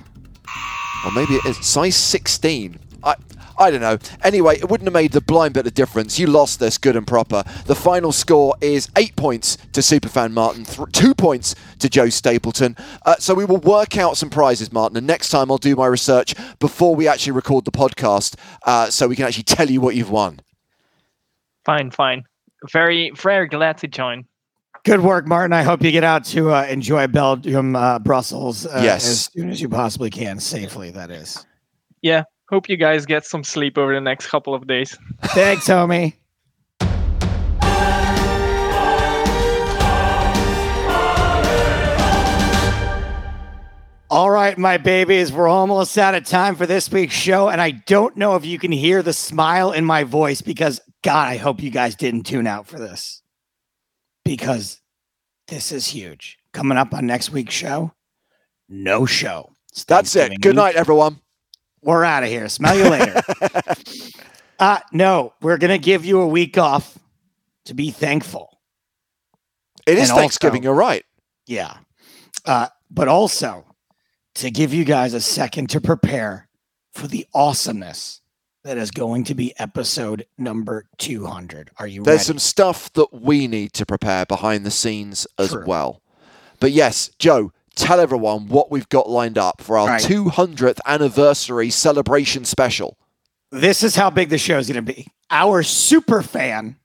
Or 1.04 1.10
maybe 1.12 1.34
it 1.34 1.44
is 1.44 1.58
size 1.66 1.96
16. 1.96 2.78
I, 3.62 3.66
I 3.66 3.70
don't 3.70 3.80
know. 3.80 3.98
Anyway, 4.22 4.56
it 4.58 4.68
wouldn't 4.68 4.86
have 4.86 4.92
made 4.94 5.12
the 5.12 5.20
blind 5.20 5.54
bit 5.54 5.66
of 5.66 5.74
difference. 5.74 6.18
You 6.18 6.26
lost 6.26 6.58
this 6.60 6.78
good 6.78 6.96
and 6.96 7.06
proper. 7.06 7.44
The 7.66 7.74
final 7.74 8.12
score 8.12 8.54
is 8.60 8.88
eight 8.96 9.14
points 9.16 9.56
to 9.72 9.80
Superfan 9.80 10.32
Martin, 10.32 10.64
th- 10.64 10.88
two 10.92 11.14
points 11.14 11.54
to 11.78 11.88
Joe 11.88 12.08
Stapleton. 12.08 12.76
Uh, 13.06 13.16
so 13.18 13.34
we 13.34 13.44
will 13.44 13.58
work 13.58 13.96
out 13.96 14.16
some 14.16 14.30
prizes, 14.30 14.72
Martin, 14.72 14.96
and 14.96 15.06
next 15.06 15.28
time 15.30 15.50
I'll 15.50 15.58
do 15.58 15.76
my 15.76 15.86
research 15.86 16.34
before 16.58 16.94
we 16.94 17.06
actually 17.08 17.32
record 17.32 17.64
the 17.64 17.70
podcast 17.72 18.34
uh, 18.66 18.90
so 18.90 19.08
we 19.08 19.16
can 19.16 19.26
actually 19.26 19.44
tell 19.44 19.70
you 19.70 19.80
what 19.80 19.94
you've 19.94 20.10
won. 20.10 20.40
Fine, 21.64 21.90
fine. 21.92 22.24
Very, 22.72 23.10
very 23.10 23.48
glad 23.48 23.78
to 23.78 23.88
join. 23.88 24.24
Good 24.84 25.00
work, 25.00 25.26
Martin. 25.28 25.52
I 25.52 25.62
hope 25.62 25.82
you 25.82 25.92
get 25.92 26.02
out 26.04 26.24
to 26.26 26.50
uh, 26.50 26.64
enjoy 26.64 27.06
Belgium, 27.06 27.76
uh, 27.76 28.00
Brussels, 28.00 28.66
uh, 28.66 28.80
Yes. 28.82 29.08
as 29.08 29.20
soon 29.32 29.50
as 29.50 29.60
you 29.60 29.68
possibly 29.68 30.10
can, 30.10 30.40
safely. 30.40 30.90
That 30.90 31.10
is. 31.10 31.46
Yeah, 32.02 32.24
hope 32.52 32.68
you 32.68 32.76
guys 32.76 33.06
get 33.06 33.24
some 33.24 33.42
sleep 33.42 33.78
over 33.78 33.94
the 33.94 34.00
next 34.00 34.26
couple 34.26 34.54
of 34.54 34.66
days. 34.66 34.98
Thanks, 35.22 35.66
homie. 35.66 36.12
All 44.10 44.28
right, 44.28 44.58
my 44.58 44.76
babies, 44.76 45.32
we're 45.32 45.48
almost 45.48 45.96
out 45.96 46.14
of 46.14 46.26
time 46.26 46.54
for 46.54 46.66
this 46.66 46.90
week's 46.90 47.14
show. 47.14 47.48
And 47.48 47.58
I 47.58 47.70
don't 47.70 48.14
know 48.18 48.36
if 48.36 48.44
you 48.44 48.58
can 48.58 48.70
hear 48.70 49.02
the 49.02 49.14
smile 49.14 49.72
in 49.72 49.86
my 49.86 50.04
voice 50.04 50.42
because, 50.42 50.78
God, 51.02 51.28
I 51.28 51.38
hope 51.38 51.62
you 51.62 51.70
guys 51.70 51.96
didn't 51.96 52.24
tune 52.24 52.46
out 52.46 52.66
for 52.66 52.78
this 52.78 53.22
because 54.26 54.82
this 55.48 55.72
is 55.72 55.86
huge. 55.86 56.36
Coming 56.52 56.76
up 56.76 56.92
on 56.92 57.06
next 57.06 57.30
week's 57.30 57.54
show, 57.54 57.94
no 58.68 59.06
show. 59.06 59.54
That's 59.88 60.14
it. 60.16 60.38
Good 60.42 60.56
night, 60.56 60.74
everyone. 60.74 61.21
We're 61.82 62.04
out 62.04 62.22
of 62.22 62.28
here. 62.28 62.48
Smell 62.48 62.76
you 62.76 62.88
later. 62.88 63.20
uh, 64.58 64.78
no, 64.92 65.34
we're 65.40 65.58
going 65.58 65.70
to 65.72 65.78
give 65.84 66.04
you 66.04 66.20
a 66.20 66.26
week 66.28 66.56
off 66.58 66.96
to 67.66 67.74
be 67.74 67.90
thankful. 67.90 68.58
It 69.86 69.98
is 69.98 70.02
And 70.04 70.10
also- 70.12 70.20
Thanksgiving, 70.20 70.62
you're 70.62 70.74
right. 70.74 71.04
Yeah. 71.46 71.76
Uh, 72.44 72.68
but 72.90 73.08
also 73.08 73.64
to 74.36 74.50
give 74.50 74.72
you 74.72 74.84
guys 74.84 75.12
a 75.14 75.20
second 75.20 75.70
to 75.70 75.80
prepare 75.80 76.48
for 76.92 77.06
the 77.06 77.26
awesomeness 77.34 78.20
that 78.64 78.78
is 78.78 78.92
going 78.92 79.24
to 79.24 79.34
be 79.34 79.52
episode 79.58 80.24
number 80.38 80.86
200. 80.98 81.70
Are 81.78 81.86
you 81.86 82.04
There's 82.04 82.18
ready? 82.18 82.24
some 82.24 82.38
stuff 82.38 82.92
that 82.92 83.12
we 83.12 83.48
need 83.48 83.72
to 83.74 83.84
prepare 83.84 84.24
behind 84.24 84.64
the 84.64 84.70
scenes 84.70 85.26
as 85.36 85.50
True. 85.50 85.64
well. 85.66 86.00
But 86.60 86.70
yes, 86.70 87.10
Joe, 87.18 87.52
tell 87.74 88.00
everyone 88.00 88.48
what 88.48 88.70
we've 88.70 88.88
got 88.88 89.08
lined 89.08 89.38
up 89.38 89.60
for 89.62 89.78
our 89.78 89.86
Right. 89.88 90.02
200th 90.02 90.78
anniversary 90.86 91.70
celebration 91.70 92.44
special. 92.44 92.96
this 93.50 93.82
is 93.82 93.94
how 93.96 94.08
big 94.10 94.28
the 94.30 94.38
show 94.38 94.58
is 94.58 94.68
going 94.68 94.84
to 94.84 94.92
be. 94.94 95.06
Our 95.30 95.62
super 95.62 96.22
fan, 96.22 96.76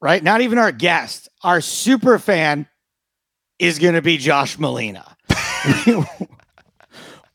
right? 0.00 0.22
Not 0.22 0.40
even 0.40 0.58
our 0.58 0.72
guest, 0.72 1.28
our 1.42 1.60
super 1.60 2.18
fan 2.18 2.66
is 3.58 3.78
going 3.78 3.94
to 3.94 4.02
be 4.02 4.16
Josh 4.18 4.56
Malina. 4.58 5.04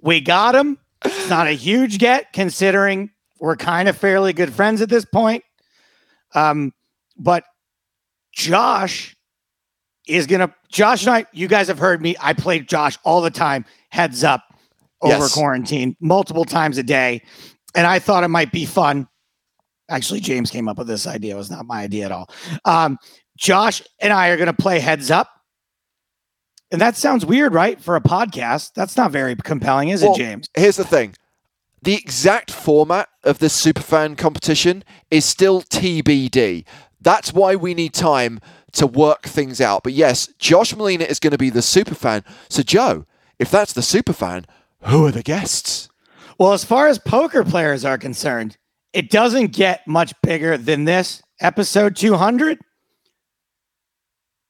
we 0.01 0.21
got 0.21 0.55
him. 0.55 0.77
It's 1.05 1.29
not 1.29 1.47
a 1.47 1.51
huge 1.51 1.97
get 1.97 2.33
considering 2.33 3.11
we're 3.39 3.55
kind 3.55 3.87
of 3.87 3.97
fairly 3.97 4.33
good 4.33 4.53
friends 4.53 4.81
at 4.81 4.89
this 4.89 5.05
point. 5.05 5.43
Um, 6.35 6.73
but 7.17 7.43
Josh 8.33 9.15
is 10.09 10.27
going 10.27 10.41
to, 10.41 10.53
Josh 10.69 11.05
and 11.05 11.15
I, 11.15 11.25
you 11.31 11.47
guys 11.47 11.67
have 11.67 11.79
heard 11.79 12.01
me. 12.01 12.15
I 12.19 12.33
play 12.33 12.59
Josh 12.59 12.97
all 13.03 13.21
the 13.21 13.29
time, 13.31 13.65
heads 13.89 14.23
up 14.23 14.43
over 15.01 15.13
Yes. 15.15 15.33
quarantine, 15.33 15.95
multiple 16.01 16.43
times 16.45 16.77
a 16.77 16.83
day 16.83 17.21
and 17.75 17.85
I 17.85 17.99
thought 17.99 18.23
it 18.23 18.29
might 18.29 18.51
be 18.51 18.65
fun. 18.65 19.07
Actually, 19.89 20.19
James 20.21 20.51
came 20.51 20.67
up 20.67 20.77
with 20.77 20.87
this 20.87 21.07
idea. 21.07 21.35
It 21.35 21.37
was 21.37 21.51
not 21.51 21.65
my 21.65 21.81
idea 21.81 22.05
at 22.05 22.11
all. 22.11 22.29
Um, 22.65 22.97
Josh 23.37 23.81
and 23.99 24.11
I 24.13 24.29
are 24.29 24.37
going 24.37 24.47
to 24.47 24.53
play 24.53 24.79
heads 24.79 25.11
up. 25.11 25.29
And 26.71 26.79
that 26.81 26.95
sounds 26.95 27.25
weird, 27.25 27.53
right? 27.53 27.81
For 27.81 27.95
a 27.95 28.01
podcast. 28.01 28.73
That's 28.75 28.95
not 28.97 29.11
very 29.11 29.35
compelling, 29.35 29.89
is 29.89 30.03
Well, 30.03 30.13
it, 30.13 30.17
James? 30.17 30.49
Here's 30.55 30.75
the 30.77 30.83
thing 30.83 31.15
the 31.81 31.95
exact 31.95 32.51
format 32.51 33.07
of 33.23 33.39
this 33.39 33.59
superfan 33.65 34.17
competition 34.17 34.83
is 35.09 35.25
still 35.25 35.61
TBD. 35.61 36.65
That's 37.01 37.33
why 37.33 37.55
we 37.55 37.73
need 37.73 37.93
time 37.93 38.39
to 38.73 38.87
work 38.87 39.23
things 39.23 39.61
out. 39.61 39.83
But 39.83 39.93
yes, 39.93 40.27
Josh 40.39 40.73
Malina 40.73 41.07
is 41.07 41.19
going 41.19 41.31
to 41.31 41.37
be 41.37 41.49
the 41.49 41.61
super 41.61 41.95
fan. 41.95 42.23
So, 42.49 42.63
Joe, 42.63 43.05
if 43.37 43.49
that's 43.49 43.73
the 43.73 43.81
super 43.81 44.13
fan, 44.13 44.45
who 44.83 45.05
are 45.05 45.11
the 45.11 45.23
guests? 45.23 45.89
Well, 46.37 46.53
as 46.53 46.63
far 46.63 46.87
as 46.87 46.99
poker 46.99 47.43
players 47.43 47.83
are 47.83 47.97
concerned, 47.97 48.57
it 48.93 49.09
doesn't 49.09 49.53
get 49.53 49.85
much 49.87 50.13
bigger 50.21 50.57
than 50.57 50.85
this 50.85 51.21
episode 51.41 51.95
200. 51.95 52.59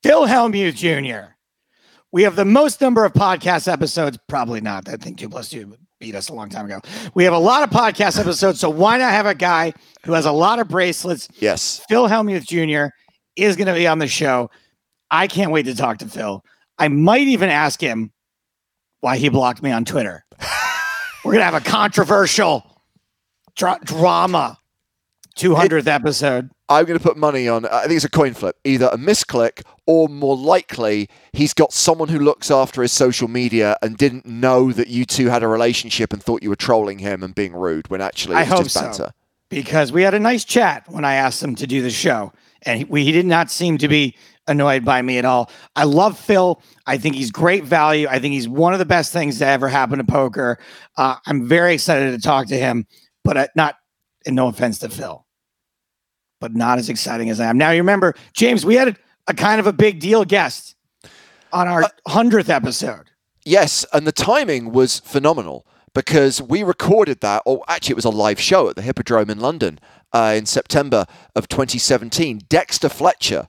Phil 0.02 0.26
Hellmuth 0.26 0.74
Jr. 0.76 1.32
We 2.12 2.22
have 2.22 2.36
the 2.36 2.44
most 2.44 2.80
number 2.80 3.04
of 3.04 3.12
podcast 3.12 3.70
episodes. 3.70 4.18
Probably 4.28 4.60
not. 4.60 4.88
I 4.88 4.96
think 4.96 5.18
two 5.18 5.28
plus 5.28 5.50
two 5.50 5.76
beat 6.00 6.14
us 6.14 6.28
a 6.30 6.32
long 6.32 6.48
time 6.48 6.64
ago. 6.64 6.80
We 7.14 7.24
have 7.24 7.34
a 7.34 7.38
lot 7.38 7.62
of 7.62 7.70
podcast 7.70 8.18
episodes. 8.18 8.58
So 8.58 8.70
why 8.70 8.96
not 8.96 9.12
have 9.12 9.26
a 9.26 9.34
guy 9.34 9.72
who 10.04 10.14
has 10.14 10.26
a 10.26 10.32
lot 10.32 10.58
of 10.58 10.68
bracelets? 10.68 11.28
Yes. 11.38 11.82
Phil 11.88 12.08
Hellmuth 12.08 12.46
Jr. 12.46 12.92
is 13.36 13.56
going 13.56 13.66
to 13.66 13.74
be 13.74 13.86
on 13.86 13.98
the 13.98 14.06
show. 14.08 14.50
I 15.10 15.26
can't 15.26 15.50
wait 15.50 15.64
to 15.64 15.74
talk 15.74 15.98
to 15.98 16.06
Phil. 16.06 16.44
I 16.78 16.88
might 16.88 17.26
even 17.28 17.48
ask 17.48 17.80
him 17.80 18.12
why 19.00 19.16
he 19.16 19.28
blocked 19.28 19.62
me 19.62 19.70
on 19.70 19.84
Twitter. 19.84 20.24
We're 21.24 21.32
going 21.32 21.40
to 21.40 21.44
have 21.44 21.54
a 21.54 21.60
controversial 21.60 22.82
dra- 23.56 23.80
drama 23.82 24.58
200th 25.36 25.86
episode. 25.86 26.50
I'm 26.68 26.84
going 26.84 26.98
to 26.98 27.02
put 27.02 27.16
money 27.16 27.48
on. 27.48 27.66
I 27.66 27.82
think 27.82 27.94
it's 27.96 28.04
a 28.04 28.10
coin 28.10 28.32
flip. 28.32 28.56
Either 28.64 28.86
a 28.92 28.96
misclick, 28.96 29.62
or 29.86 30.08
more 30.08 30.36
likely, 30.36 31.08
he's 31.32 31.52
got 31.52 31.72
someone 31.72 32.08
who 32.08 32.20
looks 32.20 32.50
after 32.50 32.80
his 32.80 32.92
social 32.92 33.26
media 33.26 33.76
and 33.82 33.96
didn't 33.98 34.24
know 34.24 34.70
that 34.72 34.86
you 34.86 35.04
two 35.04 35.26
had 35.28 35.42
a 35.42 35.48
relationship 35.48 36.12
and 36.12 36.22
thought 36.22 36.42
you 36.42 36.48
were 36.48 36.56
trolling 36.56 37.00
him 37.00 37.22
and 37.24 37.34
being 37.34 37.52
rude 37.54 37.90
when 37.90 38.00
actually 38.00 38.36
I 38.36 38.42
it 38.42 38.50
was 38.50 38.50
hope 38.52 38.62
just 38.64 38.74
so. 38.74 38.80
banter. 38.82 39.12
because 39.48 39.90
we 39.92 40.02
had 40.02 40.14
a 40.14 40.20
nice 40.20 40.44
chat 40.44 40.84
when 40.88 41.04
I 41.04 41.14
asked 41.14 41.42
him 41.42 41.56
to 41.56 41.66
do 41.66 41.82
the 41.82 41.90
show, 41.90 42.32
and 42.62 42.78
he, 42.78 42.84
we, 42.84 43.04
he 43.04 43.12
did 43.12 43.26
not 43.26 43.50
seem 43.50 43.78
to 43.78 43.88
be 43.88 44.16
annoyed 44.46 44.84
by 44.84 45.00
me 45.00 45.18
at 45.18 45.24
all. 45.24 45.50
I 45.76 45.84
love 45.84 46.18
Phil. 46.18 46.60
I 46.86 46.98
think 46.98 47.14
he's 47.14 47.30
great 47.30 47.64
value. 47.64 48.06
I 48.08 48.18
think 48.18 48.34
he's 48.34 48.48
one 48.48 48.72
of 48.72 48.78
the 48.78 48.84
best 48.84 49.12
things 49.12 49.38
to 49.38 49.46
ever 49.46 49.68
happen 49.68 49.98
to 49.98 50.04
poker. 50.04 50.58
Uh, 50.96 51.16
I'm 51.26 51.46
very 51.46 51.74
excited 51.74 52.10
to 52.10 52.18
talk 52.18 52.48
to 52.48 52.56
him, 52.56 52.86
but 53.24 53.36
uh, 53.36 53.46
not, 53.54 53.76
and 54.26 54.36
no 54.36 54.48
offense 54.48 54.78
to 54.80 54.88
Phil, 54.88 55.24
but 56.40 56.54
not 56.54 56.78
as 56.78 56.88
exciting 56.88 57.30
as 57.30 57.40
I 57.40 57.46
am. 57.46 57.58
Now, 57.58 57.70
you 57.70 57.78
remember, 57.78 58.14
James, 58.34 58.66
we 58.66 58.74
had 58.74 58.88
a, 58.88 58.96
a 59.28 59.34
kind 59.34 59.60
of 59.60 59.66
a 59.66 59.72
big 59.72 60.00
deal 60.00 60.24
guest 60.24 60.74
on 61.52 61.68
our 61.68 61.84
100th 62.08 62.48
episode. 62.48 63.10
Yes, 63.44 63.86
and 63.92 64.06
the 64.06 64.12
timing 64.12 64.72
was 64.72 65.00
phenomenal 65.00 65.66
because 65.94 66.42
we 66.42 66.62
recorded 66.62 67.20
that, 67.20 67.42
or 67.46 67.64
actually, 67.68 67.92
it 67.92 67.96
was 67.96 68.04
a 68.04 68.10
live 68.10 68.40
show 68.40 68.68
at 68.68 68.76
the 68.76 68.82
Hippodrome 68.82 69.30
in 69.30 69.40
London 69.40 69.78
uh, 70.12 70.34
in 70.36 70.46
September 70.46 71.06
of 71.34 71.48
2017. 71.48 72.42
Dexter 72.48 72.88
Fletcher, 72.88 73.48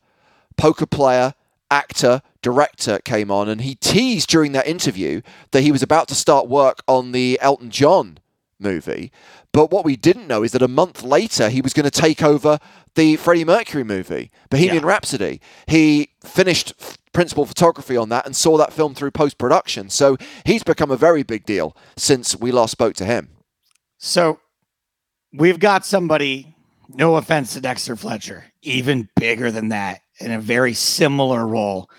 poker 0.57 0.85
player, 0.85 1.33
actor, 1.69 2.21
director, 2.41 2.99
came 2.99 3.31
on, 3.31 3.47
and 3.49 3.61
he 3.61 3.75
teased 3.75 4.29
during 4.29 4.51
that 4.53 4.67
interview 4.67 5.21
that 5.51 5.61
he 5.61 5.71
was 5.71 5.83
about 5.83 6.07
to 6.09 6.15
start 6.15 6.47
work 6.47 6.81
on 6.87 7.11
the 7.11 7.37
Elton 7.41 7.69
John 7.69 8.17
movie. 8.59 9.11
But 9.53 9.71
what 9.71 9.83
we 9.83 9.95
didn't 9.95 10.27
know 10.27 10.43
is 10.43 10.51
that 10.53 10.61
a 10.61 10.67
month 10.67 11.03
later, 11.03 11.49
he 11.49 11.61
was 11.61 11.73
going 11.73 11.89
to 11.89 11.91
take 11.91 12.23
over 12.23 12.59
the 12.95 13.15
Freddie 13.17 13.45
Mercury 13.45 13.83
movie, 13.83 14.31
Bohemian 14.49 14.83
Yeah. 14.83 14.89
Rhapsody. 14.89 15.41
He 15.67 16.09
finished 16.23 16.73
f- 16.79 16.97
principal 17.13 17.45
photography 17.45 17.97
on 17.97 18.09
that 18.09 18.25
and 18.25 18.35
saw 18.35 18.57
that 18.57 18.71
film 18.73 18.93
through 18.95 19.11
post 19.11 19.37
production. 19.37 19.89
So 19.89 20.17
he's 20.45 20.63
become 20.63 20.91
a 20.91 20.97
very 20.97 21.23
big 21.23 21.45
deal 21.45 21.75
since 21.97 22.35
we 22.37 22.51
last 22.51 22.71
spoke 22.71 22.95
to 22.95 23.05
him. 23.05 23.29
So 23.97 24.39
we've 25.33 25.59
got 25.59 25.85
somebody, 25.85 26.55
no 26.89 27.15
offense 27.15 27.53
to 27.53 27.61
Dexter 27.61 27.95
Fletcher, 27.95 28.45
even 28.61 29.09
bigger 29.15 29.51
than 29.51 29.69
that 29.69 30.01
in 30.19 30.31
a 30.31 30.39
very 30.39 30.73
similar 30.73 31.45
role. 31.45 31.89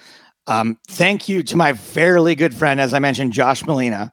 Um, 0.46 0.78
thank 0.88 1.28
you 1.28 1.42
to 1.44 1.56
my 1.56 1.72
fairly 1.72 2.34
good 2.34 2.54
friend, 2.54 2.80
as 2.80 2.94
I 2.94 2.98
mentioned, 2.98 3.32
Josh 3.32 3.62
Malina. 3.62 4.10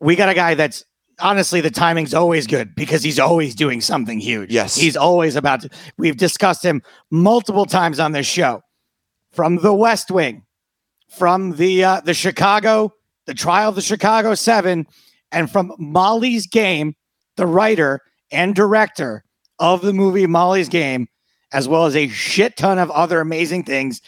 We 0.00 0.16
got 0.16 0.28
a 0.28 0.34
guy 0.34 0.54
that's 0.54 0.84
honestly 1.20 1.60
the 1.60 1.70
timing's 1.70 2.14
always 2.14 2.46
good 2.46 2.74
because 2.74 3.02
he's 3.02 3.18
always 3.18 3.54
doing 3.54 3.80
something 3.80 4.18
huge. 4.18 4.50
Yes. 4.50 4.74
He's 4.74 4.96
always 4.96 5.36
about 5.36 5.60
to. 5.62 5.70
We've 5.98 6.16
discussed 6.16 6.64
him 6.64 6.82
multiple 7.10 7.66
times 7.66 8.00
on 8.00 8.12
this 8.12 8.26
show 8.26 8.62
from 9.32 9.56
the 9.56 9.74
West 9.74 10.10
Wing, 10.10 10.44
from 11.08 11.56
the 11.56 11.84
uh, 11.84 12.00
the 12.00 12.14
Chicago, 12.14 12.94
the 13.26 13.34
trial 13.34 13.68
of 13.68 13.74
the 13.74 13.82
Chicago 13.82 14.34
Seven, 14.34 14.86
and 15.30 15.50
from 15.50 15.74
Molly's 15.78 16.46
Game, 16.46 16.94
the 17.36 17.46
writer 17.46 18.00
and 18.30 18.54
director 18.54 19.24
of 19.58 19.82
the 19.82 19.92
movie 19.92 20.26
Molly's 20.26 20.68
Game, 20.68 21.08
as 21.52 21.68
well 21.68 21.86
as 21.86 21.96
a 21.96 22.08
shit 22.08 22.56
ton 22.56 22.78
of 22.78 22.90
other 22.90 23.20
amazing 23.20 23.64
things. 23.64 24.00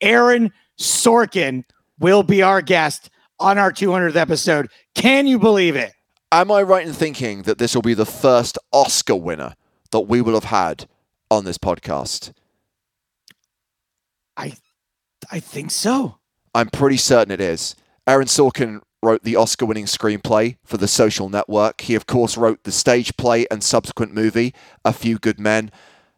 Aaron 0.00 0.52
Sorkin 0.78 1.64
will 1.98 2.22
be 2.22 2.42
our 2.42 2.60
guest 2.60 3.10
on 3.38 3.58
our 3.58 3.72
200th 3.72 4.16
episode. 4.16 4.68
Can 4.94 5.26
you 5.26 5.38
believe 5.38 5.76
it? 5.76 5.92
Am 6.32 6.50
I 6.50 6.62
right 6.62 6.86
in 6.86 6.92
thinking 6.92 7.42
that 7.42 7.58
this 7.58 7.74
will 7.74 7.82
be 7.82 7.94
the 7.94 8.06
first 8.06 8.58
Oscar 8.72 9.14
winner 9.14 9.54
that 9.92 10.00
we 10.00 10.20
will 10.20 10.34
have 10.34 10.44
had 10.44 10.88
on 11.30 11.44
this 11.44 11.58
podcast? 11.58 12.32
I 14.36 14.54
I 15.30 15.40
think 15.40 15.70
so. 15.70 16.18
I'm 16.54 16.68
pretty 16.68 16.96
certain 16.96 17.32
it 17.32 17.40
is. 17.40 17.74
Aaron 18.06 18.26
Sorkin 18.26 18.80
wrote 19.02 19.22
the 19.22 19.36
Oscar 19.36 19.66
winning 19.66 19.84
screenplay 19.84 20.56
for 20.64 20.76
The 20.76 20.88
Social 20.88 21.28
Network. 21.28 21.82
He, 21.82 21.94
of 21.94 22.06
course, 22.06 22.36
wrote 22.36 22.64
the 22.64 22.72
stage 22.72 23.16
play 23.16 23.46
and 23.50 23.62
subsequent 23.62 24.14
movie, 24.14 24.54
A 24.84 24.92
Few 24.92 25.18
Good 25.18 25.38
Men. 25.38 25.70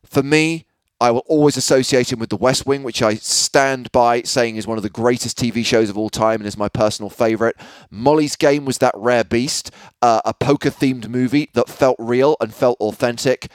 For 0.05 0.23
me, 0.23 0.67
I 1.01 1.11
will 1.13 1.25
always 1.27 1.57
associate 1.57 2.13
him 2.13 2.19
with 2.19 2.31
The 2.31 2.37
West 2.37 2.67
Wing, 2.67 2.83
which 2.83 3.03
I 3.03 3.15
stand 3.15 3.93
by 3.93 4.23
saying 4.23 4.57
is 4.57 4.67
one 4.67 4.79
of 4.79 4.83
the 4.83 4.91
greatest 4.91 5.39
TV 5.39 5.65
shows 5.65 5.91
of 5.91 5.97
all 5.99 6.11
time 6.11 6.41
and 6.41 6.47
is 6.47 6.57
my 6.57 6.69
personal 6.69 7.09
favorite. 7.11 7.57
Molly's 7.91 8.35
Game 8.35 8.65
was 8.65 8.79
that 8.79 8.95
rare 8.97 9.23
beast, 9.23 9.71
uh, 10.03 10.21
a 10.25 10.35
poker 10.35 10.71
themed 10.71 11.09
movie 11.09 11.51
that 11.55 11.69
felt 11.69 11.97
real 12.01 12.37
and 12.41 12.53
felt 12.53 12.81
authentic. 12.81 13.49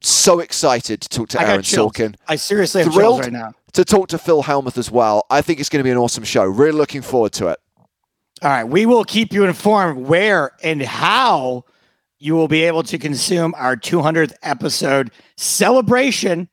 So 0.00 0.40
excited 0.40 1.02
to 1.02 1.08
talk 1.10 1.28
to 1.30 1.40
I 1.40 1.44
Aaron. 1.44 1.60
Sorkin 1.60 2.14
I 2.26 2.36
seriously 2.36 2.82
have 2.82 2.94
Thrilled 2.94 3.20
right 3.20 3.32
now. 3.32 3.52
to 3.74 3.84
talk 3.84 4.08
to 4.08 4.18
Phil 4.18 4.44
Hellmuth 4.44 4.78
as 4.78 4.90
well. 4.90 5.26
I 5.28 5.42
think 5.42 5.60
it's 5.60 5.68
going 5.68 5.80
to 5.80 5.84
be 5.84 5.90
an 5.90 5.98
awesome 5.98 6.24
show. 6.24 6.44
Really 6.44 6.72
looking 6.72 7.02
forward 7.02 7.32
to 7.32 7.48
it. 7.48 7.58
All 8.42 8.50
right, 8.50 8.64
we 8.64 8.86
will 8.86 9.04
keep 9.04 9.34
you 9.34 9.44
informed 9.44 10.06
where 10.06 10.52
and 10.62 10.80
how 10.80 11.64
you 12.18 12.34
will 12.34 12.48
be 12.48 12.62
able 12.62 12.82
to 12.84 12.96
consume 12.96 13.54
our 13.54 13.76
200th 13.76 14.32
episode 14.42 15.10
celebration. 15.36 16.48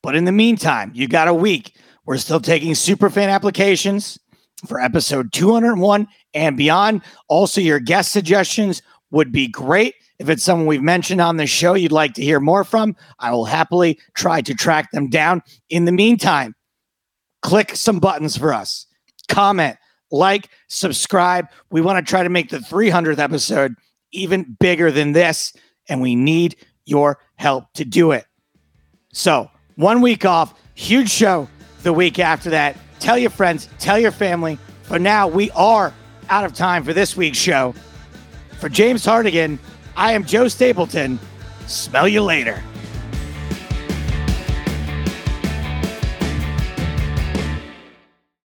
But 0.00 0.14
in 0.14 0.26
the 0.26 0.32
meantime, 0.32 0.92
you 0.94 1.08
got 1.08 1.26
a 1.26 1.34
week. 1.34 1.76
We're 2.06 2.18
still 2.18 2.38
taking 2.38 2.76
super 2.76 3.10
fan 3.10 3.30
applications 3.30 4.16
for 4.64 4.80
episode 4.80 5.32
201 5.32 6.06
and 6.34 6.56
beyond. 6.56 7.02
Also, 7.28 7.60
your 7.60 7.80
guest 7.80 8.12
suggestions 8.12 8.80
would 9.10 9.32
be 9.32 9.48
great. 9.48 9.94
If 10.20 10.28
it's 10.28 10.44
someone 10.44 10.68
we've 10.68 10.82
mentioned 10.82 11.20
on 11.20 11.36
the 11.36 11.48
show 11.48 11.74
you'd 11.74 11.90
like 11.90 12.14
to 12.14 12.22
hear 12.22 12.38
more 12.38 12.62
from, 12.62 12.94
I 13.18 13.32
will 13.32 13.46
happily 13.46 13.98
try 14.14 14.40
to 14.42 14.54
track 14.54 14.92
them 14.92 15.08
down. 15.08 15.42
In 15.68 15.84
the 15.84 15.92
meantime, 15.92 16.54
click 17.42 17.74
some 17.74 17.98
buttons 17.98 18.36
for 18.36 18.54
us. 18.54 18.86
Comment, 19.28 19.76
like, 20.10 20.48
subscribe. 20.68 21.48
We 21.70 21.80
want 21.80 22.04
to 22.04 22.08
try 22.08 22.22
to 22.22 22.28
make 22.28 22.50
the 22.50 22.58
300th 22.58 23.18
episode 23.18 23.74
even 24.12 24.56
bigger 24.58 24.90
than 24.90 25.12
this, 25.12 25.52
and 25.88 26.00
we 26.00 26.14
need 26.14 26.56
your 26.84 27.18
help 27.36 27.72
to 27.74 27.84
do 27.84 28.12
it. 28.12 28.26
So, 29.12 29.50
one 29.76 30.00
week 30.00 30.24
off, 30.24 30.54
huge 30.74 31.10
show 31.10 31.48
the 31.82 31.92
week 31.92 32.18
after 32.18 32.50
that. 32.50 32.76
Tell 32.98 33.16
your 33.18 33.30
friends, 33.30 33.68
tell 33.78 33.98
your 33.98 34.10
family. 34.10 34.58
For 34.82 34.98
now, 34.98 35.28
we 35.28 35.50
are 35.52 35.94
out 36.28 36.44
of 36.44 36.54
time 36.54 36.84
for 36.84 36.92
this 36.92 37.16
week's 37.16 37.38
show. 37.38 37.74
For 38.58 38.68
James 38.68 39.04
Hartigan, 39.04 39.58
I 39.96 40.12
am 40.12 40.24
Joe 40.24 40.48
Stapleton. 40.48 41.18
Smell 41.66 42.08
you 42.08 42.22
later. 42.22 42.62